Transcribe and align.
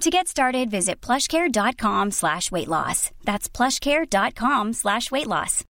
To 0.00 0.10
get 0.10 0.26
started, 0.28 0.70
visit 0.70 1.00
plushcare.com 1.00 2.10
slash 2.10 2.50
weight 2.50 2.68
loss. 2.68 3.10
That's 3.24 3.48
plushcare.com 3.48 4.72
slash 4.72 5.10
weight 5.10 5.28
loss. 5.28 5.64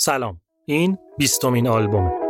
سلام 0.00 0.40
این 0.64 0.98
بیستمین 1.18 1.68
آلبومه 1.68 2.21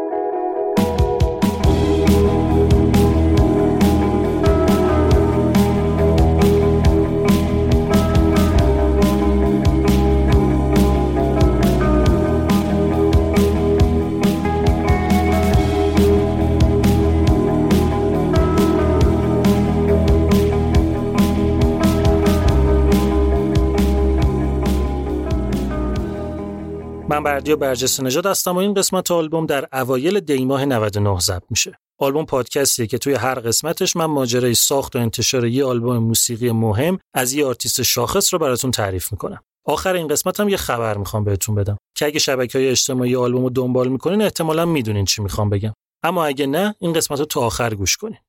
من 27.14 27.24
بردیا 27.24 27.56
برجسته 27.56 28.04
نژاد 28.04 28.26
هستم 28.26 28.56
و 28.56 28.58
این 28.58 28.74
قسمت 28.74 29.12
آلبوم 29.12 29.46
در 29.46 29.68
اوایل 29.74 30.20
دیماه 30.20 30.66
99 30.66 31.20
ضبط 31.20 31.44
میشه. 31.50 31.80
آلبوم 32.00 32.26
پادکستیه 32.26 32.88
که 32.88 32.98
توی 32.98 33.14
هر 33.14 33.40
قسمتش 33.40 33.96
من 33.96 34.06
ماجرای 34.06 34.54
ساخت 34.54 34.96
و 34.96 35.00
انتشار 35.00 35.46
یه 35.46 35.66
آلبوم 35.66 35.98
موسیقی 35.98 36.52
مهم 36.52 37.00
از 37.14 37.34
یه 37.34 37.46
آرتیست 37.46 37.82
شاخص 37.82 38.34
رو 38.34 38.40
براتون 38.40 38.72
تعریف 38.72 39.12
می‌کنم. 39.12 39.42
آخر 39.66 39.94
این 39.94 40.08
قسمت 40.08 40.40
هم 40.40 40.50
یه 40.50 40.58
خبر 40.58 40.98
می‌خوام 40.98 41.24
بهتون 41.24 41.56
بدم 41.56 41.78
که 41.98 42.06
اگه 42.06 42.20
شبکه 42.20 42.58
های 42.58 42.70
اجتماعی 42.70 43.16
آلبوم 43.16 43.44
رو 43.44 43.50
دنبال 43.50 43.88
می‌کنین 43.88 44.22
احتمالا 44.22 44.66
می‌دونین 44.66 45.06
چی 45.06 45.22
می‌خوام 45.22 45.50
بگم. 45.50 45.74
اما 46.04 46.26
اگه 46.26 46.46
نه 46.46 46.76
این 46.80 46.94
قسمت 46.94 47.20
رو 47.20 47.26
تا 47.26 47.42
آخر 47.42 47.74
گوش 47.74 47.98
کنین. 47.98 48.20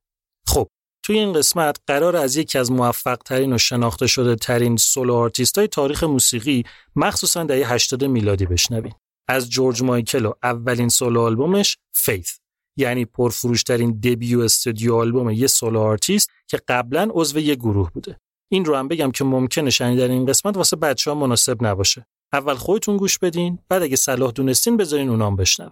خب 0.47 0.67
توی 1.05 1.19
این 1.19 1.33
قسمت 1.33 1.77
قراره 1.87 2.15
از 2.15 2.35
یکی 2.35 2.57
از 2.57 2.71
موفق 2.71 3.15
ترین 3.15 3.53
و 3.53 3.57
شناخته 3.57 4.07
شده 4.07 4.35
ترین 4.35 4.77
solo 4.77 5.13
artist 5.13 5.57
های 5.57 5.67
تاریخ 5.67 6.03
موسیقی 6.03 6.63
مخصوصا 6.95 7.43
دهه 7.43 7.73
80 7.73 8.05
میلادی 8.05 8.45
بشنویم. 8.45 8.95
از 9.27 9.49
جورج 9.49 9.83
مایکل 9.83 10.25
و 10.25 10.33
اولین 10.43 10.89
سولو 10.89 11.21
آلبومش 11.21 11.77
Faith 11.93 12.39
یعنی 12.77 13.05
پرفروشترین 13.05 13.99
debut 13.99 14.39
studio 14.39 14.95
album 14.95 15.29
یه 15.29 15.47
solo 15.47 15.79
artist 15.79 16.29
که 16.47 16.59
قبلا 16.67 17.09
عضو 17.11 17.39
یه 17.39 17.55
گروه 17.55 17.91
بوده. 17.91 18.19
این 18.51 18.65
رو 18.65 18.75
هم 18.75 18.87
بگم 18.87 19.11
که 19.11 19.23
ممکنه 19.23 19.69
شنیدن 19.69 20.11
این 20.11 20.25
قسمت 20.25 20.57
واسه 20.57 20.75
بچه 20.75 21.11
ها 21.11 21.17
مناسب 21.17 21.65
نباشه. 21.65 22.07
اول 22.33 22.55
خودتون 22.55 22.97
گوش 22.97 23.17
بدین 23.17 23.59
بعد 23.69 23.83
اگه 23.83 23.95
صلاح 23.95 24.31
دونستین 24.31 24.77
بذارین 24.77 25.09
اونام 25.09 25.35
بشنون. 25.35 25.71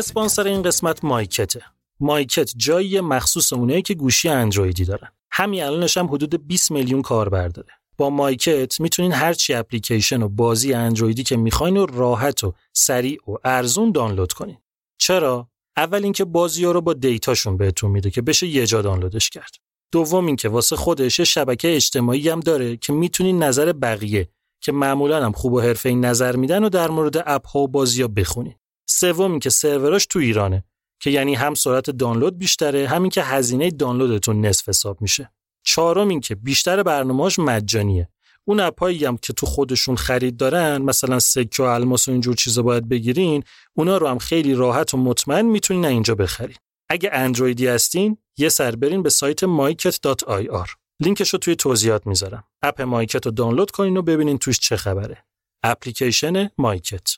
اسپانسر 0.00 0.46
این 0.46 0.62
قسمت 0.62 1.04
مایکته. 1.04 1.62
مایکت 2.00 2.52
جایی 2.56 3.00
مخصوص 3.00 3.52
اونایی 3.52 3.82
که 3.82 3.94
گوشی 3.94 4.28
اندرویدی 4.28 4.84
دارن. 4.84 5.08
همین 5.30 5.62
الانش 5.62 5.96
هم 5.96 6.06
حدود 6.06 6.46
20 6.46 6.70
میلیون 6.70 7.02
کاربر 7.02 7.48
داره. 7.48 7.68
با 7.96 8.10
مایکت 8.10 8.80
می‌تونین 8.80 9.12
هر 9.12 9.32
چی 9.32 9.54
اپلیکیشن 9.54 10.22
و 10.22 10.28
بازی 10.28 10.72
اندرویدی 10.74 11.22
که 11.22 11.36
می‌خواین 11.36 11.76
و 11.76 11.86
راحت 11.86 12.44
و 12.44 12.54
سریع 12.72 13.30
و 13.30 13.34
ارزون 13.44 13.92
دانلود 13.92 14.32
کنین. 14.32 14.58
چرا؟ 14.98 15.48
اول 15.80 16.04
اینکه 16.04 16.24
بازی 16.24 16.64
ها 16.64 16.72
رو 16.72 16.80
با 16.80 16.92
دیتاشون 16.92 17.56
بهتون 17.56 17.90
میده 17.90 18.10
که 18.10 18.22
بشه 18.22 18.46
یه 18.46 18.66
جا 18.66 18.82
دانلودش 18.82 19.30
کرد. 19.30 19.50
دوم 19.92 20.26
اینکه 20.26 20.48
واسه 20.48 20.76
خودش 20.76 21.20
شبکه 21.20 21.76
اجتماعی 21.76 22.28
هم 22.28 22.40
داره 22.40 22.76
که 22.76 22.92
می‌تونین 22.92 23.42
نظر 23.42 23.72
بقیه 23.72 24.28
که 24.60 24.72
معمولا 24.72 25.24
هم 25.24 25.32
خوب 25.32 25.52
و 25.52 25.60
حرفه‌ای 25.60 25.94
نظر 25.94 26.36
میدن 26.36 26.64
و 26.64 26.68
در 26.68 26.88
مورد 26.88 27.22
اپ 27.26 27.46
ها 27.46 27.60
و 27.60 27.68
بازی 27.68 28.02
ها 28.02 28.08
بخونین. 28.08 28.54
سوم 28.88 29.30
اینکه 29.30 29.50
سروراش 29.50 30.06
تو 30.06 30.18
ایرانه 30.18 30.64
که 31.02 31.10
یعنی 31.10 31.34
هم 31.34 31.54
سرعت 31.54 31.90
دانلود 31.90 32.38
بیشتره 32.38 32.88
همین 32.88 33.10
که 33.10 33.22
هزینه 33.22 33.70
دانلودتون 33.70 34.46
نصف 34.46 34.68
حساب 34.68 35.02
میشه. 35.02 35.32
چهارم 35.66 36.08
این 36.08 36.20
که 36.20 36.34
بیشتر 36.34 36.82
برنامه‌هاش 36.82 37.38
مجانیه. 37.38 38.08
اون 38.48 38.60
اپایی 38.60 39.04
هم 39.04 39.16
که 39.16 39.32
تو 39.32 39.46
خودشون 39.46 39.96
خرید 39.96 40.36
دارن 40.36 40.82
مثلا 40.82 41.18
سکه 41.18 41.62
و 41.62 41.66
الماس 41.66 42.08
و 42.08 42.10
اینجور 42.10 42.34
چیزا 42.34 42.62
باید 42.62 42.88
بگیرین 42.88 43.42
اونا 43.74 43.96
رو 43.96 44.08
هم 44.08 44.18
خیلی 44.18 44.54
راحت 44.54 44.94
و 44.94 44.96
مطمئن 44.96 45.46
می‌تونین 45.46 45.84
اینجا 45.84 46.14
بخرین. 46.14 46.56
اگه 46.88 47.10
اندرویدی 47.12 47.66
هستین 47.66 48.16
یه 48.38 48.48
سر 48.48 48.76
برین 48.76 49.02
به 49.02 49.10
سایت 49.10 49.44
myket.ir 49.44 50.68
لینکش 51.00 51.30
رو 51.30 51.38
توی 51.38 51.56
توضیحات 51.56 52.06
می‌ذارم. 52.06 52.44
اپ 52.62 52.82
مایکت 52.82 53.26
رو 53.26 53.32
دانلود 53.32 53.70
کنین 53.70 53.96
و 53.96 54.02
ببینین 54.02 54.38
توش 54.38 54.58
چه 54.58 54.76
خبره. 54.76 55.24
اپلیکیشن 55.64 56.50
مایکت. 56.58 57.16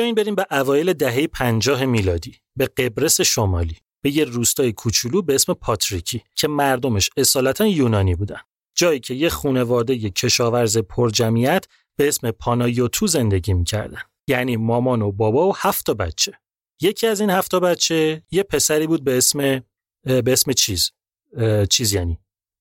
بیاین 0.00 0.14
بریم 0.14 0.34
به 0.34 0.46
اوایل 0.50 0.92
دهه 0.92 1.26
50 1.26 1.84
میلادی 1.84 2.36
به 2.56 2.66
قبرس 2.66 3.20
شمالی 3.20 3.76
به 4.02 4.10
یه 4.10 4.24
روستای 4.24 4.72
کوچولو 4.72 5.22
به 5.22 5.34
اسم 5.34 5.54
پاتریکی 5.54 6.22
که 6.34 6.48
مردمش 6.48 7.10
اصالتا 7.16 7.66
یونانی 7.66 8.14
بودن. 8.14 8.40
جایی 8.74 9.00
که 9.00 9.14
یه 9.14 9.28
خونواده 9.28 9.94
یه 9.94 10.10
کشاورز 10.10 10.78
پرجمعیت 10.78 11.66
به 11.96 12.08
اسم 12.08 12.30
پانایوتو 12.30 13.06
زندگی 13.06 13.52
می‌کردن. 13.52 14.00
یعنی 14.28 14.56
مامان 14.56 15.02
و 15.02 15.12
بابا 15.12 15.48
و 15.48 15.56
هفت 15.56 15.90
بچه. 15.90 16.32
یکی 16.80 17.06
از 17.06 17.20
این 17.20 17.30
هفت 17.30 17.54
بچه 17.54 18.22
یه 18.30 18.42
پسری 18.42 18.86
بود 18.86 19.04
به 19.04 19.16
اسم 19.16 19.38
به 20.04 20.32
اسم 20.32 20.52
چیز؟ 20.52 20.90
چیز 21.70 21.92
یعنی؟ 21.92 22.18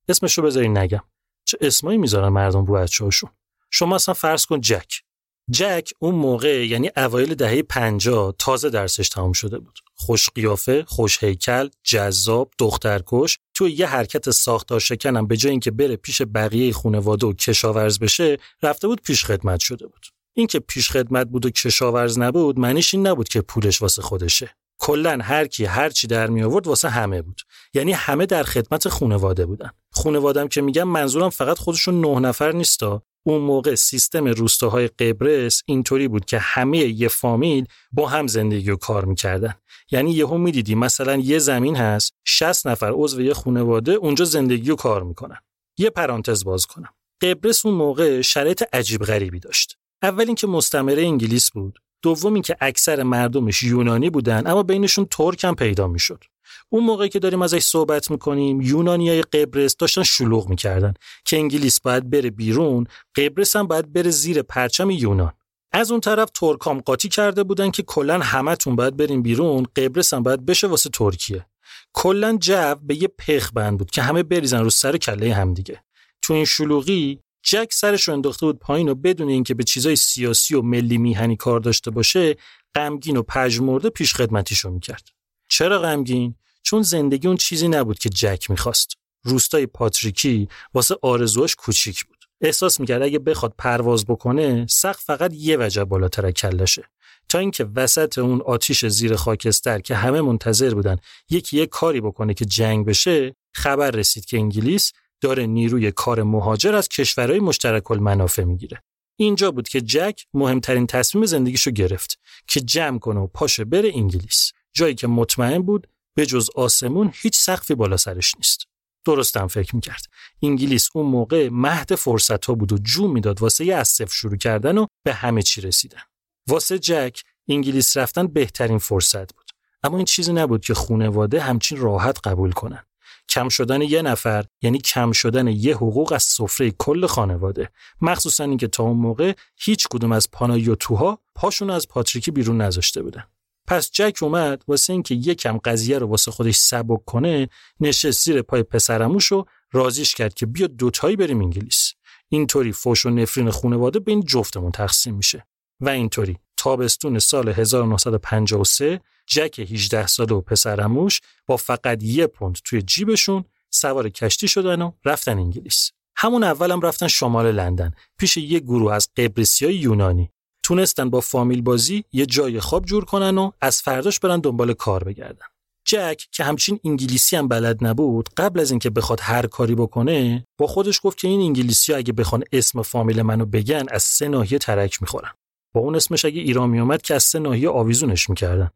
اسمش 0.09 0.37
رو 0.37 0.43
بذارین 0.43 0.77
نگم. 0.77 1.03
چه 1.45 1.57
اسمایی 1.61 1.97
می‌ذارن 1.97 2.29
مردم 2.29 2.65
رو 2.65 2.73
بچه‌هاشون؟ 2.73 3.29
شما 3.71 3.95
اصلا 3.95 4.13
فرض 4.13 4.45
کن 4.45 4.61
جک. 4.61 5.01
جک 5.51 5.89
اون 5.99 6.15
موقع 6.15 6.67
یعنی 6.67 6.89
اوایل 6.97 7.35
دهه 7.35 7.61
50 7.61 8.35
تازه 8.39 8.69
درسش 8.69 9.09
تمام 9.09 9.33
شده 9.33 9.59
بود. 9.59 9.79
خوش 9.95 10.29
قیافه 10.29 10.83
خوش 10.87 11.23
هیکل 11.23 11.69
جذاب 11.83 12.51
دخترکش. 12.57 13.37
تو 13.53 13.69
یه 13.69 13.87
حرکت 13.87 14.29
ساختار 14.29 14.79
شکنم 14.79 15.27
به 15.27 15.37
جای 15.37 15.51
اینکه 15.51 15.71
بره 15.71 15.95
پیش 15.95 16.21
بقیه 16.21 16.73
خانواده 16.73 17.27
و 17.27 17.33
کشاورز 17.33 17.99
بشه 17.99 18.37
رفته 18.63 18.87
بود 18.87 19.01
پیش 19.01 19.25
خدمت 19.25 19.59
شده 19.59 19.87
بود. 19.87 20.05
اینکه 20.33 20.59
پیش 20.59 20.91
خدمت 20.91 21.27
بود 21.27 21.45
و 21.45 21.49
کشاورز 21.49 22.19
نبود 22.19 22.59
معنیش 22.59 22.93
این 22.93 23.07
نبود 23.07 23.29
که 23.29 23.41
پولش 23.41 23.81
واسه 23.81 24.01
خودشه. 24.01 24.55
کلا 24.79 25.19
هر 25.21 25.47
کی 25.47 25.65
هر 25.65 25.89
چی 25.89 26.07
در 26.07 26.27
می 26.27 26.43
آورد 26.43 26.67
واسه 26.67 26.89
همه 26.89 27.21
بود. 27.21 27.41
یعنی 27.73 27.91
همه 27.91 28.25
در 28.25 28.43
خدمت 28.43 28.89
خانواده 28.89 29.45
بودن. 29.45 29.69
خانوادم 29.91 30.47
که 30.47 30.61
میگم 30.61 30.87
منظورم 30.87 31.29
فقط 31.29 31.57
خودشون 31.57 32.01
نه 32.01 32.19
نفر 32.19 32.51
نیستا. 32.51 33.03
اون 33.29 33.41
موقع 33.41 33.75
سیستم 33.75 34.25
روستاهای 34.27 34.87
قبرس 34.87 35.63
اینطوری 35.65 36.07
بود 36.07 36.25
که 36.25 36.39
همه 36.39 36.77
یه 36.77 37.07
فامیل 37.07 37.65
با 37.91 38.07
هم 38.07 38.27
زندگی 38.27 38.71
و 38.71 38.75
کار 38.75 39.05
می‌کردن. 39.05 39.55
یعنی 39.91 40.11
یهو 40.11 40.37
می‌دیدی 40.37 40.75
مثلا 40.75 41.15
یه 41.15 41.39
زمین 41.39 41.75
هست 41.75 42.13
60 42.25 42.67
نفر 42.67 42.91
عضو 42.93 43.21
یه 43.21 43.33
خانواده 43.33 43.91
اونجا 43.91 44.25
زندگی 44.25 44.71
و 44.71 44.75
کار 44.75 45.03
می‌کنن. 45.03 45.37
یه 45.77 45.89
پرانتز 45.89 46.43
باز 46.43 46.65
کنم. 46.65 46.89
قبرس 47.21 47.65
اون 47.65 47.75
موقع 47.75 48.21
شرایط 48.21 48.63
عجیب 48.73 49.01
غریبی 49.01 49.39
داشت. 49.39 49.77
اول 50.03 50.25
اینکه 50.25 50.47
مستعمره 50.47 51.01
انگلیس 51.01 51.51
بود. 51.51 51.79
دوم 52.01 52.33
اینکه 52.33 52.55
اکثر 52.61 53.03
مردمش 53.03 53.63
یونانی 53.63 54.09
بودن 54.09 54.47
اما 54.47 54.63
بینشون 54.63 55.07
ترک 55.11 55.43
هم 55.43 55.55
پیدا 55.55 55.87
می‌شد. 55.87 56.23
اون 56.69 56.83
موقعی 56.83 57.09
که 57.09 57.19
داریم 57.19 57.41
ازش 57.41 57.63
صحبت 57.63 58.11
می‌کنیم 58.11 58.61
یونانیای 58.61 59.21
قبرس 59.21 59.75
داشتن 59.75 60.03
شلوغ 60.03 60.49
می‌کردن 60.49 60.93
که 61.25 61.37
انگلیس 61.37 61.79
باید 61.79 62.09
بره 62.09 62.29
بیرون 62.29 62.87
قبرس 63.15 63.55
هم 63.55 63.67
باید 63.67 63.93
بره 63.93 64.09
زیر 64.09 64.41
پرچم 64.41 64.89
یونان. 64.89 65.33
از 65.71 65.91
اون 65.91 65.99
طرف 65.99 66.29
ترکام 66.33 66.79
قاطی 66.79 67.09
کرده 67.09 67.43
بودن 67.43 67.71
که 67.71 67.83
کلا 67.83 68.19
همتون 68.19 68.75
باید 68.75 68.97
بریم 68.97 69.21
بیرون 69.21 69.67
قبرس 69.75 70.13
هم 70.13 70.23
باید 70.23 70.45
بشه 70.45 70.67
واسه 70.67 70.89
ترکیه. 70.89 71.45
کلا 71.93 72.37
جو 72.41 72.75
به 72.75 72.95
یه 72.95 73.07
پخ 73.07 73.51
بند 73.53 73.77
بود 73.77 73.91
که 73.91 74.01
همه 74.01 74.23
بریزن 74.23 74.63
رو 74.63 74.69
سر 74.69 74.97
کله 74.97 75.33
همدیگه 75.33 75.83
تو 76.21 76.33
این 76.33 76.45
شلوغی 76.45 77.19
جک 77.43 77.73
سرش 77.73 78.07
رو 78.07 78.13
انداخته 78.13 78.45
بود 78.45 78.59
پایین 78.59 78.89
و 78.89 78.95
بدون 78.95 79.29
اینکه 79.29 79.53
به 79.53 79.63
چیزای 79.63 79.95
سیاسی 79.95 80.55
و 80.55 80.61
ملی 80.61 80.97
میهنی 80.97 81.35
کار 81.35 81.59
داشته 81.59 81.91
باشه 81.91 82.35
غمگین 82.75 83.17
و 83.17 83.23
پژمرده 83.23 83.89
پیش 83.89 84.13
خدمتیشو 84.13 84.69
می‌کرد. 84.69 85.07
چرا 85.49 85.79
غمگین؟ 85.79 86.35
چون 86.69 86.81
زندگی 86.81 87.27
اون 87.27 87.37
چیزی 87.37 87.67
نبود 87.67 87.99
که 87.99 88.09
جک 88.09 88.49
می‌خواست. 88.49 88.93
روستای 89.23 89.65
پاتریکی 89.65 90.47
واسه 90.73 90.95
آرزوش 91.01 91.55
کوچیک 91.55 92.05
بود. 92.05 92.17
احساس 92.41 92.79
می‌کرد 92.79 93.01
اگه 93.01 93.19
بخواد 93.19 93.53
پرواز 93.57 94.05
بکنه 94.05 94.65
سقف 94.69 95.03
فقط 95.03 95.33
یه 95.33 95.57
وجه 95.57 95.83
بالاتر 95.83 96.31
کلشه 96.31 96.83
تا 97.29 97.39
اینکه 97.39 97.67
وسط 97.75 98.17
اون 98.17 98.41
آتیش 98.41 98.85
زیر 98.85 99.15
خاکستر 99.15 99.79
که 99.79 99.95
همه 99.95 100.21
منتظر 100.21 100.73
بودن 100.73 100.97
یکی 101.29 101.57
یه 101.57 101.65
کاری 101.65 102.01
بکنه 102.01 102.33
که 102.33 102.45
جنگ 102.45 102.85
بشه 102.85 103.35
خبر 103.53 103.91
رسید 103.91 104.25
که 104.25 104.37
انگلیس 104.37 104.91
داره 105.21 105.45
نیروی 105.45 105.91
کار 105.91 106.23
مهاجر 106.23 106.75
از 106.75 106.89
کشورهای 106.89 107.39
مشترک 107.39 107.91
المنافع 107.91 108.43
می‌گیره. 108.43 108.83
اینجا 109.15 109.51
بود 109.51 109.69
که 109.69 109.81
جک 109.81 110.25
مهمترین 110.33 110.87
تصمیم 110.87 111.25
زندگیشو 111.25 111.71
گرفت 111.71 112.19
که 112.47 112.61
جمع 112.61 112.99
کنه 112.99 113.19
و 113.19 113.27
پاشه 113.27 113.65
بره 113.65 113.91
انگلیس. 113.93 114.51
جایی 114.73 114.95
که 114.95 115.07
مطمئن 115.07 115.61
بود 115.61 115.87
به 116.19 116.25
جز 116.25 116.49
آسمون 116.55 117.11
هیچ 117.13 117.37
سقفی 117.37 117.75
بالا 117.75 117.97
سرش 117.97 118.35
نیست. 118.37 118.63
درستم 119.05 119.47
فکر 119.47 119.75
می‌کرد. 119.75 120.05
انگلیس 120.43 120.89
اون 120.93 121.05
موقع 121.05 121.49
مهد 121.51 121.95
فرصت 121.95 122.45
ها 122.45 122.53
بود 122.53 122.73
و 122.73 122.77
جو 122.77 123.07
می‌داد 123.07 123.41
واسه 123.41 123.73
از 123.73 123.87
صفر 123.87 124.13
شروع 124.13 124.37
کردن 124.37 124.77
و 124.77 124.85
به 125.03 125.13
همه 125.13 125.41
چی 125.41 125.61
رسیدن. 125.61 126.01
واسه 126.47 126.79
جک 126.79 127.21
انگلیس 127.47 127.97
رفتن 127.97 128.27
بهترین 128.27 128.77
فرصت 128.77 129.35
بود. 129.35 129.51
اما 129.83 129.97
این 129.97 130.05
چیزی 130.05 130.33
نبود 130.33 130.65
که 130.65 130.73
خونواده 130.73 131.41
همچین 131.41 131.77
راحت 131.77 132.27
قبول 132.27 132.51
کنن. 132.51 132.83
کم 133.29 133.49
شدن 133.49 133.81
یه 133.81 134.01
نفر 134.01 134.45
یعنی 134.61 134.77
کم 134.77 135.11
شدن 135.11 135.47
یه 135.47 135.75
حقوق 135.75 136.11
از 136.11 136.23
سفره 136.23 136.71
کل 136.71 137.05
خانواده. 137.05 137.69
مخصوصا 138.01 138.43
اینکه 138.43 138.67
تا 138.67 138.83
اون 138.83 138.97
موقع 138.97 139.33
هیچ 139.57 139.87
کدوم 139.91 140.11
از 140.11 140.31
پانایوتوها 140.31 141.19
پاشون 141.35 141.69
از 141.69 141.87
پاتریکی 141.87 142.31
بیرون 142.31 142.61
نذاشته 142.61 143.03
بودن. 143.03 143.23
پس 143.69 143.91
جک 143.91 144.17
اومد 144.21 144.63
واسه 144.67 144.93
اینکه 144.93 145.15
یکم 145.15 145.57
قضیه 145.57 145.97
رو 145.97 146.07
واسه 146.07 146.31
خودش 146.31 146.57
سبک 146.57 147.05
کنه 147.05 147.49
نشست 147.79 148.25
زیر 148.25 148.41
پای 148.41 148.63
پسرموش 148.63 149.31
و 149.31 149.45
رازیش 149.71 150.15
کرد 150.15 150.33
که 150.33 150.45
بیا 150.45 150.67
دوتایی 150.67 151.15
بریم 151.15 151.41
انگلیس 151.41 151.93
اینطوری 152.29 152.71
فوش 152.71 153.05
و 153.05 153.09
نفرین 153.09 153.49
خانواده 153.49 153.99
بین 153.99 154.23
جفتمون 154.23 154.71
تقسیم 154.71 155.15
میشه 155.15 155.47
و 155.79 155.89
اینطوری 155.89 156.37
تابستون 156.57 157.19
سال 157.19 157.49
1953 157.49 159.01
جک 159.27 159.59
18 159.59 160.07
ساله 160.07 160.35
و 160.35 160.41
پسرموش 160.41 161.21
با 161.45 161.57
فقط 161.57 162.03
یه 162.03 162.27
پوند 162.27 162.57
توی 162.65 162.81
جیبشون 162.81 163.45
سوار 163.69 164.09
کشتی 164.09 164.47
شدن 164.47 164.81
و 164.81 164.91
رفتن 165.05 165.37
انگلیس. 165.37 165.91
همون 166.15 166.43
اولم 166.43 166.81
رفتن 166.81 167.07
شمال 167.07 167.51
لندن 167.51 167.91
پیش 168.17 168.37
یه 168.37 168.59
گروه 168.59 168.93
از 168.93 169.09
قبرسیای 169.17 169.75
یونانی. 169.75 170.31
تونستن 170.69 171.09
با 171.09 171.21
فامیل 171.21 171.61
بازی 171.61 172.03
یه 172.13 172.25
جای 172.25 172.59
خواب 172.59 172.85
جور 172.85 173.05
کنن 173.05 173.37
و 173.37 173.51
از 173.61 173.81
فرداش 173.81 174.19
برن 174.19 174.39
دنبال 174.39 174.73
کار 174.73 175.03
بگردن. 175.03 175.45
جک 175.85 176.27
که 176.31 176.43
همچین 176.43 176.79
انگلیسی 176.83 177.35
هم 177.35 177.47
بلد 177.47 177.85
نبود 177.85 178.29
قبل 178.37 178.59
از 178.59 178.71
اینکه 178.71 178.89
بخواد 178.89 179.19
هر 179.21 179.47
کاری 179.47 179.75
بکنه 179.75 180.45
با 180.57 180.67
خودش 180.67 180.99
گفت 181.03 181.17
که 181.17 181.27
این 181.27 181.41
انگلیسی 181.41 181.93
اگه 181.93 182.13
بخوان 182.13 182.43
اسم 182.51 182.81
فامیل 182.81 183.21
منو 183.21 183.45
بگن 183.45 183.85
از 183.91 184.03
سه 184.03 184.27
ناحیه 184.27 184.57
ترک 184.59 185.01
می‌خورن. 185.01 185.31
با 185.73 185.81
اون 185.81 185.95
اسمش 185.95 186.25
اگه 186.25 186.41
ایران 186.41 186.69
میومد 186.69 187.01
که 187.01 187.15
از 187.15 187.23
سه 187.23 187.39
ناحیه 187.39 187.69
آویزونش 187.69 188.29
می‌کردن. 188.29 188.69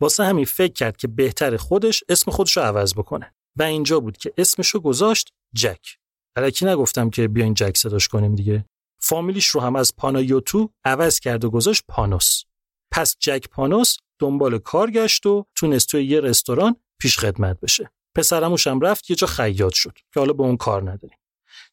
واسه 0.00 0.24
همین 0.24 0.44
فکر 0.44 0.72
کرد 0.72 0.96
که 0.96 1.08
بهتر 1.08 1.56
خودش 1.56 2.04
اسم 2.08 2.30
خودش 2.30 2.56
رو 2.56 2.62
عوض 2.62 2.94
بکنه 2.94 3.34
و 3.56 3.62
اینجا 3.62 4.00
بود 4.00 4.16
که 4.16 4.32
اسمش 4.38 4.68
رو 4.68 4.80
گذاشت 4.80 5.28
جک 5.54 5.96
الکی 6.36 6.66
نگفتم 6.66 7.10
که 7.10 7.28
بیاین 7.28 7.54
جک 7.54 7.76
صداش 7.76 8.08
کنیم 8.08 8.34
دیگه 8.34 8.64
فامیلیش 9.00 9.46
رو 9.46 9.60
هم 9.60 9.76
از 9.76 9.96
پانایوتو 9.96 10.72
عوض 10.84 11.20
کرد 11.20 11.44
و 11.44 11.50
گذاشت 11.50 11.82
پانوس. 11.88 12.42
پس 12.90 13.16
جک 13.20 13.48
پانوس 13.48 13.96
دنبال 14.18 14.58
کار 14.58 14.90
گشت 14.90 15.26
و 15.26 15.46
تونست 15.54 15.88
توی 15.88 16.04
یه 16.04 16.20
رستوران 16.20 16.76
پیش 16.98 17.18
خدمت 17.18 17.60
بشه. 17.60 17.90
پسرموش 18.14 18.66
هم 18.66 18.80
رفت 18.80 19.10
یه 19.10 19.16
جا 19.16 19.26
خیاط 19.26 19.74
شد 19.74 19.92
که 19.94 20.20
حالا 20.20 20.32
به 20.32 20.42
اون 20.42 20.56
کار 20.56 20.90
نداریم. 20.90 21.18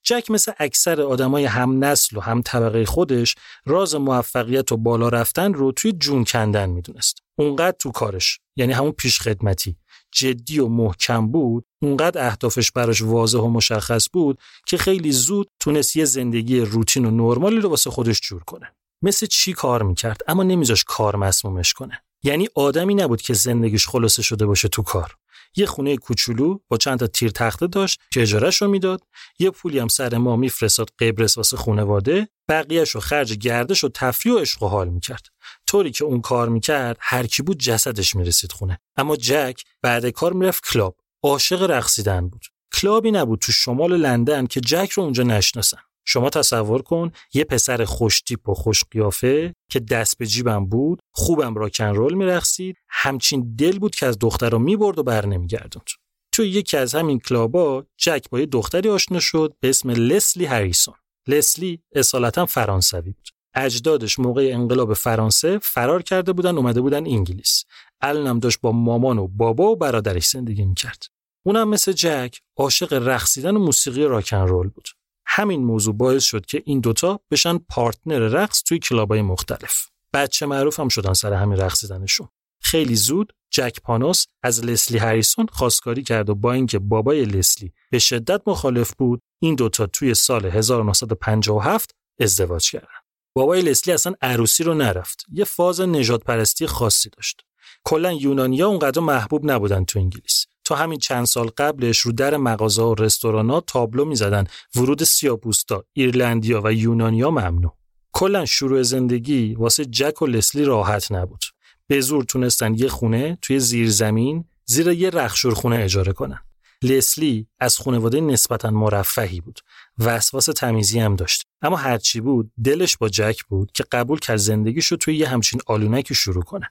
جک 0.04 0.32
مثل 0.32 0.52
اکثر 0.60 1.02
آدمای 1.02 1.46
هم 1.46 1.84
نسل 1.84 2.18
و 2.18 2.20
هم 2.20 2.42
طبقه 2.42 2.86
خودش 2.86 3.36
راز 3.66 3.96
موفقیت 3.96 4.72
و 4.72 4.78
بالا 4.78 5.10
رفتن 5.10 5.54
رو 5.54 5.72
توی 5.72 5.92
جون 5.92 6.24
کندن 6.24 6.70
می‌دونست. 6.70 7.24
اونقدر 7.36 7.78
تو 7.80 7.92
کارش 7.92 8.40
یعنی 8.56 8.74
همون 8.74 8.92
پیش 8.92 9.20
خدمتی. 9.20 9.78
جدی 10.18 10.60
و 10.60 10.68
محکم 10.68 11.28
بود 11.28 11.66
اونقدر 11.82 12.28
اهدافش 12.28 12.72
براش 12.72 13.02
واضح 13.02 13.40
و 13.40 13.48
مشخص 13.48 14.08
بود 14.14 14.40
که 14.66 14.78
خیلی 14.78 15.12
زود 15.12 15.50
تونست 15.60 15.96
یه 15.96 16.06
زندگی 16.06 16.60
روتین 16.60 17.06
و 17.06 17.12
نرمالی 17.12 17.58
رو 17.58 17.70
واسه 17.70 17.90
خودش 17.90 18.20
جور 18.22 18.44
کنه. 18.44 18.72
مثل 19.02 19.26
چی 19.26 19.54
کار 19.54 19.84
می‌کرد 19.84 20.22
اما 20.28 20.44
نمیذاش 20.44 20.84
کار 20.84 21.16
مسمومش 21.16 21.74
کنه. 21.74 22.02
یعنی 22.24 22.48
آدمی 22.56 22.96
نبود 22.96 23.22
که 23.22 23.34
زندگیش 23.34 23.88
خلاصه 23.88 24.22
شده 24.22 24.46
باشه 24.46 24.68
تو 24.68 24.82
کار. 24.82 25.16
یه 25.56 25.66
خونه 25.66 25.98
کوچولو 25.98 26.60
با 26.70 26.78
چند 26.78 27.00
تا 27.00 27.08
تیر 27.08 27.32
تخته 27.32 27.68
داشت 27.68 28.00
که 28.14 28.22
اجارهش 28.22 28.62
رو 28.62 28.68
می‌داد 28.68 29.02
یه 29.40 29.50
پولی 29.52 29.80
هم 29.80 29.88
سر 29.88 30.18
ما 30.18 30.36
میفرستاد 30.36 30.90
قبرس 31.00 31.38
واسه 31.38 31.58
خونواده 31.58 32.28
بقیهش 32.50 32.90
رو 32.90 33.02
خرج 33.02 33.38
گردش 33.38 33.84
و 33.84 33.90
تفریح 33.90 34.36
و 34.36 34.38
عشق 34.38 34.64
و 34.64 34.68
حال 34.68 34.90
می‌کرد. 34.90 35.28
طوری 35.68 35.92
که 35.92 36.04
اون 36.04 36.22
کار 36.22 36.50
می‌کرد 36.50 36.98
هر 37.00 37.28
کی 37.28 37.44
بود 37.44 37.58
جسدش 37.58 38.16
می‌رسید 38.16 38.52
خونه. 38.52 38.80
اما 38.96 39.16
جک 39.16 39.64
بعد 39.82 40.10
کار 40.10 40.34
می‌رفت 40.34 40.64
کلاب. 40.72 40.96
عاشق 41.24 41.64
رقصیدن 41.64 42.28
بود. 42.28 42.46
کلابی 42.74 43.12
نبود 43.12 43.40
تو 43.40 43.52
شمال 43.52 43.98
لندن 43.98 44.46
که 44.46 44.62
جک 44.62 44.92
رو 44.92 45.04
اونجا 45.04 45.24
نشناسن. 45.24 45.78
شما 46.06 46.30
تصور 46.30 46.82
کن 46.82 47.12
یه 47.34 47.44
پسر 47.44 47.86
خوشتیپ 47.86 48.50
و 48.50 48.54
خوش 48.54 48.84
قیافه 48.92 49.54
که 49.72 49.80
دست 49.80 50.18
به 50.18 50.28
جیبم 50.28 50.66
بود 50.66 51.00
خوبم 51.12 51.56
rock 51.56 51.73
'n' 51.73 51.86
roll 51.86 52.14
میرقصید 52.14 52.78
همچین 52.90 53.56
دل 53.56 53.80
بود 53.80 53.96
که 53.96 54.06
از 54.06 54.20
دخترها 54.20 54.58
می‌برد 54.58 55.00
و 55.00 55.04
بر 55.04 55.26
نمیگردوند. 55.26 55.88
تو 56.32 56.46
یکی 56.46 56.78
از 56.78 56.96
همین 56.96 57.20
کلابا 57.20 57.86
جک 57.98 58.26
با 58.32 58.40
یه 58.40 58.46
دختری 58.46 58.90
آشنا 58.90 59.20
شد 59.20 59.54
به 59.60 59.70
اسم 59.70 59.90
لسلی 59.90 60.46
هریسون. 60.46 60.96
لسلی 61.28 61.80
اصالتا 61.96 62.46
فرانسوی 62.46 63.12
بود. 63.12 63.30
اجدادش 63.58 64.20
موقع 64.20 64.50
انقلاب 64.54 64.94
فرانسه 64.94 65.60
فرار 65.60 66.02
کرده 66.02 66.34
بودن 66.34 66.58
اومده 66.58 66.82
بودن 66.82 67.06
انگلیس 67.08 67.64
الانم 68.02 68.40
داشت 68.40 68.62
با 68.62 68.72
مامان 68.72 69.18
و 69.18 69.28
بابا 69.28 69.64
و 69.64 69.76
برادرش 69.76 70.28
زندگی 70.28 70.66
می‌کرد 70.66 71.04
اونم 71.46 71.70
مثل 71.70 71.92
جک 71.92 72.40
عاشق 72.58 72.94
رقصیدن 72.94 73.56
و 73.56 73.60
موسیقی 73.60 74.04
راکن 74.04 74.48
رول 74.48 74.70
بود 74.70 74.88
همین 75.26 75.64
موضوع 75.64 75.94
باعث 75.94 76.24
شد 76.24 76.46
که 76.46 76.64
این 76.66 76.80
دوتا 76.80 77.20
بشن 77.32 77.58
پارتنر 77.58 78.20
رقص 78.20 78.64
توی 78.64 78.80
کلابای 78.80 79.22
مختلف. 79.22 79.88
بچه 80.14 80.46
معروف 80.46 80.80
هم 80.80 80.90
شدن 80.90 81.14
سر 81.14 81.34
همین 81.34 81.58
رقصیدنشون. 81.58 82.28
خیلی 82.62 82.96
زود 82.96 83.34
جک 83.52 83.82
پانوس 83.82 84.26
از 84.44 84.66
لسلی 84.66 84.98
هریسون 84.98 85.48
خواستگاری 85.52 86.04
کرد 86.04 86.30
و 86.30 86.36
با 86.36 86.54
اینکه 86.54 86.80
بابای 86.80 87.26
لسلی 87.26 87.74
به 87.92 88.00
شدت 88.00 88.42
مخالف 88.48 88.94
بود 88.94 89.22
این 89.42 89.56
دوتا 89.56 89.88
توی 89.88 90.14
سال 90.14 90.46
1957 90.46 91.92
ازدواج 92.20 92.72
کردن 92.72 93.07
بابای 93.38 93.62
لسلی 93.62 93.94
اصلا 93.94 94.14
عروسی 94.22 94.64
رو 94.64 94.74
نرفت. 94.74 95.26
یه 95.32 95.44
فاز 95.44 95.82
نجات 95.82 96.24
پرستی 96.24 96.68
خاصی 96.68 97.10
داشت. 97.10 97.42
کلا 97.84 98.14
یونانیا 98.14 98.68
اونقدر 98.68 99.02
محبوب 99.02 99.52
نبودن 99.52 99.86
تو 99.86 100.00
انگلیس. 100.00 100.46
تا 100.64 100.76
همین 100.76 101.00
چند 101.00 101.26
سال 101.26 101.48
قبلش 101.48 102.00
رو 102.00 102.12
در 102.12 102.38
مغازه 102.38 102.82
و 102.82 102.96
رستورانا 103.00 103.62
تابلو 103.62 104.06
می‌زدن. 104.06 104.48
ورود 104.76 105.04
سیاپوستا 105.04 105.84
ایرلندیا 105.94 106.62
و 106.64 106.74
یونانیا 106.74 107.32
ممنوع. 107.32 107.74
کلا 108.14 108.46
شروع 108.46 108.82
زندگی 108.82 109.56
واسه 109.56 109.86
جک 109.86 110.22
و 110.22 110.26
لسلی 110.26 110.64
راحت 110.64 111.12
نبود. 111.12 111.44
به 111.88 112.02
زور 112.02 112.24
تونستن 112.24 112.74
یه 112.74 112.88
خونه 112.88 113.38
توی 113.42 113.60
زیرزمین 113.60 114.46
زیر 114.66 114.88
یه 114.88 115.10
رخشور 115.10 115.74
اجاره 115.74 116.14
کنن. 116.14 116.40
لسلی 116.84 117.48
از 117.60 117.78
خانواده 117.78 118.22
نسبتا 118.22 118.70
مرفهی 118.70 119.42
بود. 119.42 119.60
وسواس 120.00 120.46
تمیزی 120.46 121.00
هم 121.00 121.16
داشت. 121.16 121.44
اما 121.62 121.76
هرچی 121.76 122.22
بود 122.22 122.52
دلش 122.64 122.98
با 122.98 123.10
جک 123.10 123.44
بود 123.44 123.72
که 123.72 123.84
قبول 123.92 124.20
کرد 124.20 124.38
زندگیش 124.38 124.88
رو 124.88 124.98
توی 124.98 125.16
یه 125.16 125.28
همچین 125.28 125.62
آلونکی 125.68 126.16
شروع 126.16 126.44
کنه. 126.44 126.70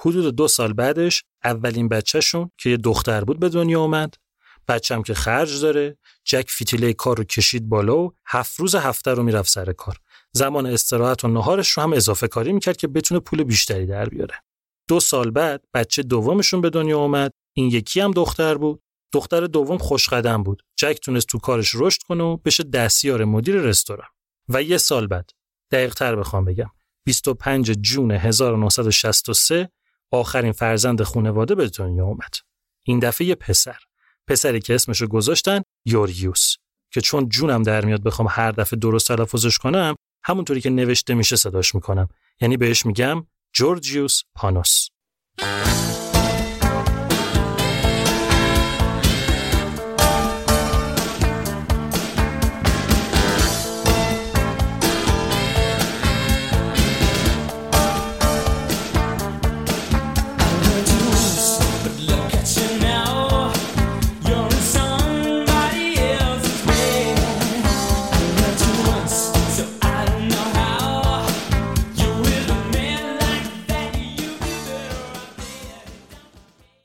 حدود 0.00 0.36
دو 0.36 0.48
سال 0.48 0.72
بعدش 0.72 1.24
اولین 1.44 1.88
بچهشون 1.88 2.50
که 2.58 2.70
یه 2.70 2.76
دختر 2.76 3.24
بود 3.24 3.40
به 3.40 3.48
دنیا 3.48 3.80
اومد. 3.80 4.14
بچم 4.68 5.02
که 5.02 5.14
خرج 5.14 5.60
داره 5.60 5.96
جک 6.24 6.46
فیتیله 6.48 6.92
کار 6.92 7.18
رو 7.18 7.24
کشید 7.24 7.68
بالا 7.68 7.98
و 7.98 8.12
هفت 8.26 8.60
روز 8.60 8.74
هفته 8.74 9.10
رو 9.10 9.22
می‌رفت 9.22 9.50
سر 9.50 9.72
کار. 9.72 9.96
زمان 10.32 10.66
استراحت 10.66 11.24
و 11.24 11.28
نهارش 11.28 11.70
رو 11.70 11.82
هم 11.82 11.92
اضافه 11.92 12.28
کاری 12.28 12.52
می‌کرد 12.52 12.76
که 12.76 12.88
بتونه 12.88 13.20
پول 13.20 13.44
بیشتری 13.44 13.86
در 13.86 14.08
بیاره. 14.08 14.34
دو 14.88 15.00
سال 15.00 15.30
بعد 15.30 15.64
بچه 15.74 16.02
دومشون 16.02 16.60
به 16.60 16.70
دنیا 16.70 16.98
اومد. 16.98 17.32
این 17.56 17.66
یکی 17.66 18.00
هم 18.00 18.10
دختر 18.10 18.54
بود. 18.54 18.82
دختر 19.12 19.46
دوم 19.46 19.78
خوشقدم 19.78 20.42
بود. 20.42 20.62
جک 20.76 20.98
تونست 21.02 21.26
تو 21.26 21.38
کارش 21.38 21.72
رشد 21.74 22.02
کنه 22.02 22.24
و 22.24 22.36
بشه 22.36 22.62
دستیار 22.62 23.24
مدیر 23.24 23.54
رستوران. 23.54 24.08
و 24.48 24.62
یه 24.62 24.78
سال 24.78 25.06
بعد 25.06 25.30
دقیق 25.70 25.94
تر 25.94 26.16
بخوام 26.16 26.44
بگم 26.44 26.70
25 27.04 27.70
جون 27.70 28.10
1963 28.10 29.70
آخرین 30.10 30.52
فرزند 30.52 31.02
خانواده 31.02 31.54
به 31.54 31.68
دنیا 31.68 32.04
اومد. 32.04 32.34
این 32.84 32.98
دفعه 32.98 33.26
یه 33.26 33.34
پسر. 33.34 33.78
پسری 34.26 34.60
که 34.60 34.74
اسمشو 34.74 35.06
گذاشتن 35.06 35.62
یوریوس 35.84 36.56
که 36.90 37.00
چون 37.00 37.28
جونم 37.28 37.62
در 37.62 37.84
میاد 37.84 38.02
بخوام 38.02 38.28
هر 38.30 38.52
دفعه 38.52 38.78
درست 38.78 39.08
تلفظش 39.08 39.58
کنم 39.58 39.94
همونطوری 40.24 40.60
که 40.60 40.70
نوشته 40.70 41.14
میشه 41.14 41.36
صداش 41.36 41.74
می‌کنم. 41.74 42.08
یعنی 42.40 42.56
بهش 42.56 42.86
میگم 42.86 43.26
جورجیوس 43.52 44.22
پانوس. 44.34 44.88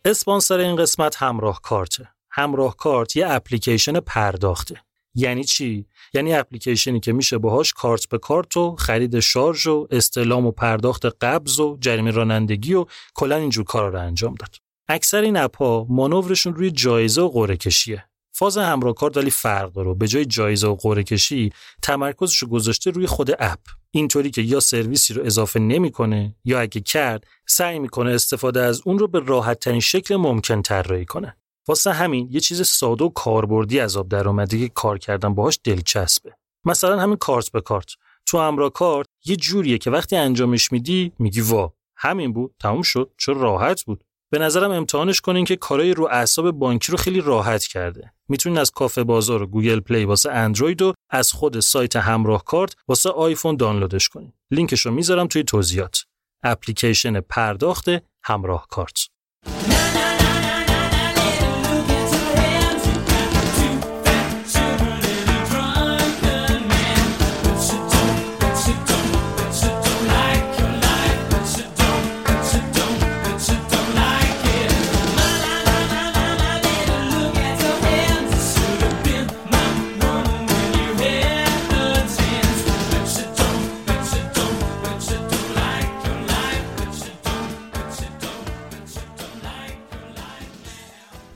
اسپانسر 0.07 0.57
این 0.57 0.75
قسمت 0.75 1.15
همراه 1.15 1.61
کارته. 1.61 2.09
همراه 2.31 2.75
کارت 2.75 3.15
یه 3.15 3.31
اپلیکیشن 3.31 3.99
پرداخته. 3.99 4.81
یعنی 5.15 5.43
چی؟ 5.43 5.85
یعنی 6.13 6.33
اپلیکیشنی 6.33 6.99
که 6.99 7.13
میشه 7.13 7.37
باهاش 7.37 7.73
کارت 7.73 8.09
به 8.09 8.17
کارت 8.17 8.57
و 8.57 8.75
خرید 8.75 9.19
شارژ 9.19 9.67
و 9.67 9.87
استلام 9.91 10.45
و 10.45 10.51
پرداخت 10.51 11.05
قبض 11.05 11.59
و 11.59 11.77
جریمه 11.81 12.11
رانندگی 12.11 12.73
و 12.73 12.85
کلا 13.15 13.35
اینجور 13.35 13.63
کارا 13.63 13.89
رو 13.89 13.99
انجام 13.99 14.35
داد. 14.35 14.55
اکثر 14.87 15.21
این 15.21 15.37
اپ 15.37 15.57
ها 15.57 15.85
مانورشون 15.89 16.55
روی 16.55 16.71
جایزه 16.71 17.21
و 17.21 17.29
قرعه 17.29 17.57
کشیه. 17.57 18.05
فاز 18.37 18.57
همراه 18.57 18.93
کارت 18.93 19.17
ولی 19.17 19.29
فرق 19.29 19.71
داره 19.73 19.93
به 19.93 20.07
جای 20.07 20.25
جایزه 20.25 20.67
و 20.67 20.75
قرعه 20.75 21.03
کشی 21.03 21.49
تمرکزش 21.81 22.37
رو 22.37 22.47
گذاشته 22.47 22.91
روی 22.91 23.07
خود 23.07 23.31
اپ. 23.39 23.59
اینطوری 23.91 24.31
که 24.31 24.41
یا 24.41 24.59
سرویسی 24.59 25.13
رو 25.13 25.25
اضافه 25.25 25.59
نمی‌کنه 25.59 26.35
یا 26.45 26.59
اگه 26.59 26.81
کرد 26.81 27.27
سعی 27.47 27.79
می‌کنه 27.79 28.11
استفاده 28.11 28.61
از 28.61 28.81
اون 28.85 28.99
رو 28.99 29.07
به 29.07 29.19
راحت 29.19 29.59
ترین 29.59 29.79
شکل 29.79 30.15
ممکن 30.15 30.61
طراحی 30.61 31.05
کنه. 31.05 31.37
واسه 31.67 31.91
همین 31.91 32.27
یه 32.31 32.39
چیز 32.39 32.67
ساده 32.67 33.05
و 33.05 33.09
کاربردی 33.09 33.79
از 33.79 33.97
آب 33.97 34.09
در 34.09 34.27
اومده 34.27 34.59
که 34.59 34.69
کار 34.69 34.97
کردن 34.97 35.35
باهاش 35.35 35.59
دلچسبه. 35.63 36.35
مثلا 36.65 36.99
همین 36.99 37.17
کارت 37.17 37.51
به 37.51 37.61
کارت. 37.61 37.89
تو 38.25 38.39
همراه 38.39 38.69
کارت 38.69 39.07
یه 39.25 39.35
جوریه 39.35 39.77
که 39.77 39.91
وقتی 39.91 40.15
انجامش 40.15 40.71
میدی 40.71 41.11
میگی 41.19 41.41
وا 41.41 41.73
همین 41.95 42.33
بود 42.33 42.55
تموم 42.59 42.81
شد 42.81 43.11
چه 43.17 43.33
راحت 43.33 43.83
بود. 43.83 44.03
به 44.29 44.39
نظرم 44.39 44.71
امتحانش 44.71 45.21
کنین 45.21 45.45
که 45.45 45.55
کارای 45.55 45.93
رو 45.93 46.07
اعصاب 46.11 46.51
بانکی 46.51 46.91
رو 46.91 46.97
خیلی 46.97 47.21
راحت 47.21 47.63
کرده. 47.63 48.13
می‌تونین 48.29 48.57
از 48.57 48.71
کافه 48.71 49.03
بازار 49.03 49.41
و 49.41 49.47
گوگل 49.47 49.79
پلی 49.79 50.05
واسه 50.05 50.31
اندروید 50.31 50.81
و 50.81 50.93
از 51.09 51.31
خود 51.31 51.59
سایت 51.59 51.95
همراه 51.95 52.43
کارت 52.43 52.75
واسه 52.87 53.09
آیفون 53.09 53.55
دانلودش 53.55 54.09
کنین. 54.09 54.33
لینکش 54.51 54.85
رو 54.85 54.91
می‌ذارم 54.91 55.27
توی 55.27 55.43
توضیحات. 55.43 56.03
اپلیکیشن 56.43 57.19
پرداخت 57.19 57.85
همراه 58.23 58.67
کارت. 58.69 59.16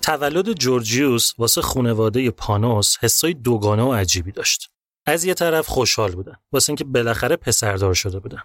تولد 0.01 0.53
جورجیوس 0.53 1.33
واسه 1.37 1.61
خانواده 1.61 2.31
پانوس 2.31 2.97
حسای 3.01 3.33
دوگانه 3.33 3.83
و 3.83 3.93
عجیبی 3.93 4.31
داشت. 4.31 4.69
از 5.05 5.25
یه 5.25 5.33
طرف 5.33 5.67
خوشحال 5.67 6.11
بودن 6.11 6.35
واسه 6.51 6.69
اینکه 6.69 6.83
بالاخره 6.83 7.35
پسردار 7.35 7.93
شده 7.93 8.19
بودن. 8.19 8.41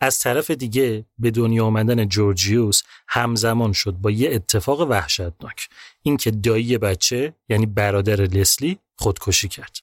از 0.00 0.18
طرف 0.18 0.50
دیگه 0.50 1.04
به 1.18 1.30
دنیا 1.30 1.64
آمدن 1.64 2.08
جورجیوس 2.08 2.82
همزمان 3.08 3.72
شد 3.72 3.92
با 3.92 4.10
یه 4.10 4.30
اتفاق 4.34 4.80
وحشتناک 4.80 5.68
اینکه 6.02 6.30
دایی 6.30 6.78
بچه 6.78 7.34
یعنی 7.48 7.66
برادر 7.66 8.16
لسلی 8.16 8.78
خودکشی 8.96 9.48
کرد. 9.48 9.76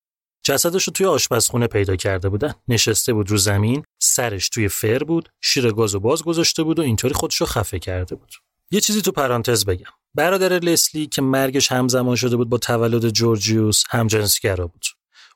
جسدش 0.43 0.83
رو 0.83 0.93
توی 0.93 1.05
آشپزخونه 1.05 1.67
پیدا 1.67 1.95
کرده 1.95 2.29
بودن. 2.29 2.53
نشسته 2.67 3.13
بود 3.13 3.31
رو 3.31 3.37
زمین، 3.37 3.83
سرش 3.99 4.49
توی 4.49 4.67
فر 4.67 5.03
بود، 5.03 5.29
شیر 5.41 5.71
گاز 5.71 5.95
و 5.95 5.99
باز 5.99 6.23
گذاشته 6.23 6.63
بود 6.63 6.79
و 6.79 6.81
اینطوری 6.81 7.13
خودش 7.13 7.35
رو 7.35 7.45
خفه 7.45 7.79
کرده 7.79 8.15
بود. 8.15 8.33
یه 8.71 8.81
چیزی 8.81 9.01
تو 9.01 9.11
پرانتز 9.11 9.65
بگم. 9.65 9.91
برادر 10.15 10.59
لسلی 10.59 11.07
که 11.07 11.21
مرگش 11.21 11.71
همزمان 11.71 12.15
شده 12.15 12.35
بود 12.35 12.49
با 12.49 12.57
تولد 12.57 13.09
جورجیوس 13.09 13.83
همجنسگرا 13.89 14.67
بود. 14.67 14.85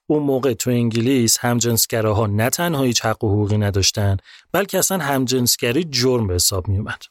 اون 0.07 0.23
موقع 0.23 0.53
تو 0.53 0.69
انگلیس 0.69 1.37
همجنسگراها 1.37 2.27
نه 2.27 2.49
تنها 2.49 2.83
هیچ 2.83 3.05
حق 3.05 3.23
و 3.23 3.29
حقوقی 3.29 3.57
نداشتن 3.57 4.17
بلکه 4.51 4.77
اصلا 4.77 4.97
همجنسگری 4.97 5.83
جرم 5.83 6.27
به 6.27 6.33
حساب 6.33 6.67
می 6.67 6.77
اومد. 6.77 7.01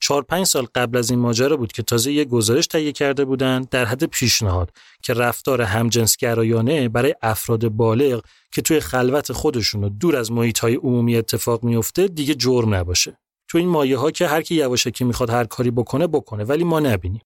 چهار 0.00 0.22
پنج 0.22 0.46
سال 0.46 0.66
قبل 0.74 0.98
از 0.98 1.10
این 1.10 1.18
ماجرا 1.18 1.56
بود 1.56 1.72
که 1.72 1.82
تازه 1.82 2.12
یه 2.12 2.24
گزارش 2.24 2.66
تهیه 2.66 2.92
کرده 2.92 3.24
بودن 3.24 3.66
در 3.70 3.84
حد 3.84 4.04
پیشنهاد 4.04 4.70
که 5.02 5.14
رفتار 5.14 5.62
همجنسگرایانه 5.62 6.88
برای 6.88 7.14
افراد 7.22 7.68
بالغ 7.68 8.24
که 8.52 8.62
توی 8.62 8.80
خلوت 8.80 9.32
خودشون 9.32 9.84
و 9.84 9.88
دور 9.88 10.16
از 10.16 10.32
محیط 10.32 10.58
های 10.58 10.74
عمومی 10.74 11.16
اتفاق 11.16 11.64
میفته 11.64 12.08
دیگه 12.08 12.34
جرم 12.34 12.74
نباشه. 12.74 13.18
تو 13.54 13.58
این 13.58 13.68
مایه 13.68 13.98
ها 13.98 14.10
که 14.10 14.26
هر 14.26 14.42
کی 14.42 14.54
یواشکی 14.54 15.04
می‌خواد 15.04 15.30
هر 15.30 15.44
کاری 15.44 15.70
بکنه 15.70 16.06
بکنه 16.06 16.44
ولی 16.44 16.64
ما 16.64 16.80
نبینیم. 16.80 17.20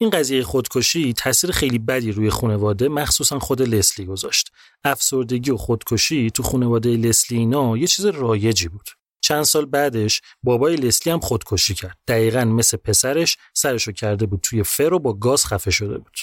این 0.00 0.10
قضیه 0.10 0.42
خودکشی 0.42 1.12
تاثیر 1.12 1.50
خیلی 1.50 1.78
بدی 1.78 2.12
روی 2.12 2.30
خانواده 2.30 2.88
مخصوصا 2.88 3.38
خود 3.38 3.62
لسلی 3.62 4.06
گذاشت. 4.06 4.50
افسردگی 4.84 5.50
و 5.50 5.56
خودکشی 5.56 6.30
تو 6.30 6.42
خانواده 6.42 6.96
لسلی 6.96 7.38
اینا 7.38 7.76
یه 7.76 7.86
چیز 7.86 8.06
رایجی 8.06 8.68
بود. 8.68 8.90
چند 9.20 9.42
سال 9.42 9.64
بعدش 9.64 10.20
بابای 10.42 10.76
لسلی 10.76 11.12
هم 11.12 11.20
خودکشی 11.20 11.74
کرد. 11.74 11.98
دقیقا 12.08 12.44
مثل 12.44 12.76
پسرش 12.76 13.36
سرشو 13.54 13.92
کرده 13.92 14.26
بود 14.26 14.40
توی 14.42 14.62
فر 14.62 14.94
و 14.94 14.98
با 14.98 15.12
گاز 15.12 15.46
خفه 15.46 15.70
شده 15.70 15.98
بود. 15.98 16.16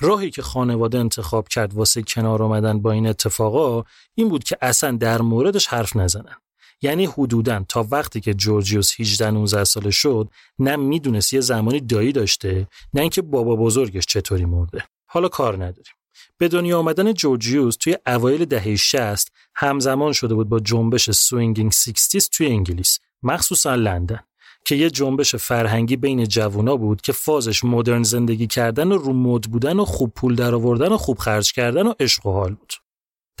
راهی 0.00 0.30
که 0.30 0.42
خانواده 0.42 0.98
انتخاب 0.98 1.48
کرد 1.48 1.74
واسه 1.74 2.02
کنار 2.02 2.42
آمدن 2.42 2.82
با 2.82 2.92
این 2.92 3.06
اتفاقا 3.06 3.84
این 4.14 4.28
بود 4.28 4.44
که 4.44 4.56
اصلا 4.62 4.96
در 4.96 5.20
موردش 5.20 5.66
حرف 5.66 5.96
نزنن. 5.96 6.36
یعنی 6.82 7.06
حدوداً 7.06 7.64
تا 7.68 7.86
وقتی 7.90 8.20
که 8.20 8.34
جورجیوس 8.34 9.00
18 9.00 9.30
19 9.30 9.64
ساله 9.64 9.90
شد 9.90 10.28
نه 10.58 10.76
می‌دونست 10.76 11.32
یه 11.32 11.40
زمانی 11.40 11.80
دایی 11.80 12.12
داشته 12.12 12.68
نه 12.94 13.00
اینکه 13.00 13.22
بابا 13.22 13.56
بزرگش 13.56 14.06
چطوری 14.06 14.44
مرده 14.44 14.84
حالا 15.06 15.28
کار 15.28 15.54
نداریم 15.54 15.94
به 16.38 16.48
دنیا 16.48 16.78
آمدن 16.78 17.12
جورجیوس 17.12 17.76
توی 17.76 17.96
اوایل 18.06 18.44
دهه 18.44 18.76
60 18.76 19.32
همزمان 19.54 20.12
شده 20.12 20.34
بود 20.34 20.48
با 20.48 20.60
جنبش 20.60 21.10
Swinging 21.10 21.72
60 21.72 22.30
توی 22.32 22.46
انگلیس 22.46 22.98
مخصوصا 23.22 23.74
لندن 23.74 24.20
که 24.64 24.74
یه 24.74 24.90
جنبش 24.90 25.36
فرهنگی 25.36 25.96
بین 25.96 26.24
جوونا 26.24 26.76
بود 26.76 27.00
که 27.00 27.12
فازش 27.12 27.64
مدرن 27.64 28.02
زندگی 28.02 28.46
کردن 28.46 28.92
و 28.92 28.98
رو 28.98 29.12
مد 29.12 29.42
بودن 29.42 29.78
و 29.78 29.84
خوب 29.84 30.12
پول 30.14 30.34
درآوردن 30.34 30.92
و 30.92 30.96
خوب 30.96 31.18
خرج 31.18 31.52
کردن 31.52 31.86
و 31.86 31.94
عشق 32.00 32.26
و 32.26 32.32
حال 32.32 32.54
بود. 32.54 32.72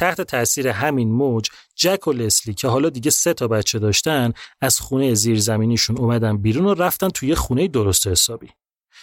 تحت 0.00 0.20
تاثیر 0.20 0.68
همین 0.68 1.12
موج 1.12 1.48
جک 1.74 2.06
و 2.08 2.12
لسلی 2.12 2.54
که 2.54 2.68
حالا 2.68 2.88
دیگه 2.90 3.10
سه 3.10 3.34
تا 3.34 3.48
بچه 3.48 3.78
داشتن 3.78 4.32
از 4.60 4.80
خونه 4.80 5.14
زیرزمینیشون 5.14 5.98
اومدن 5.98 6.36
بیرون 6.36 6.64
و 6.64 6.74
رفتن 6.74 7.08
توی 7.08 7.34
خونه 7.34 7.68
درست 7.68 8.06
حسابی. 8.06 8.48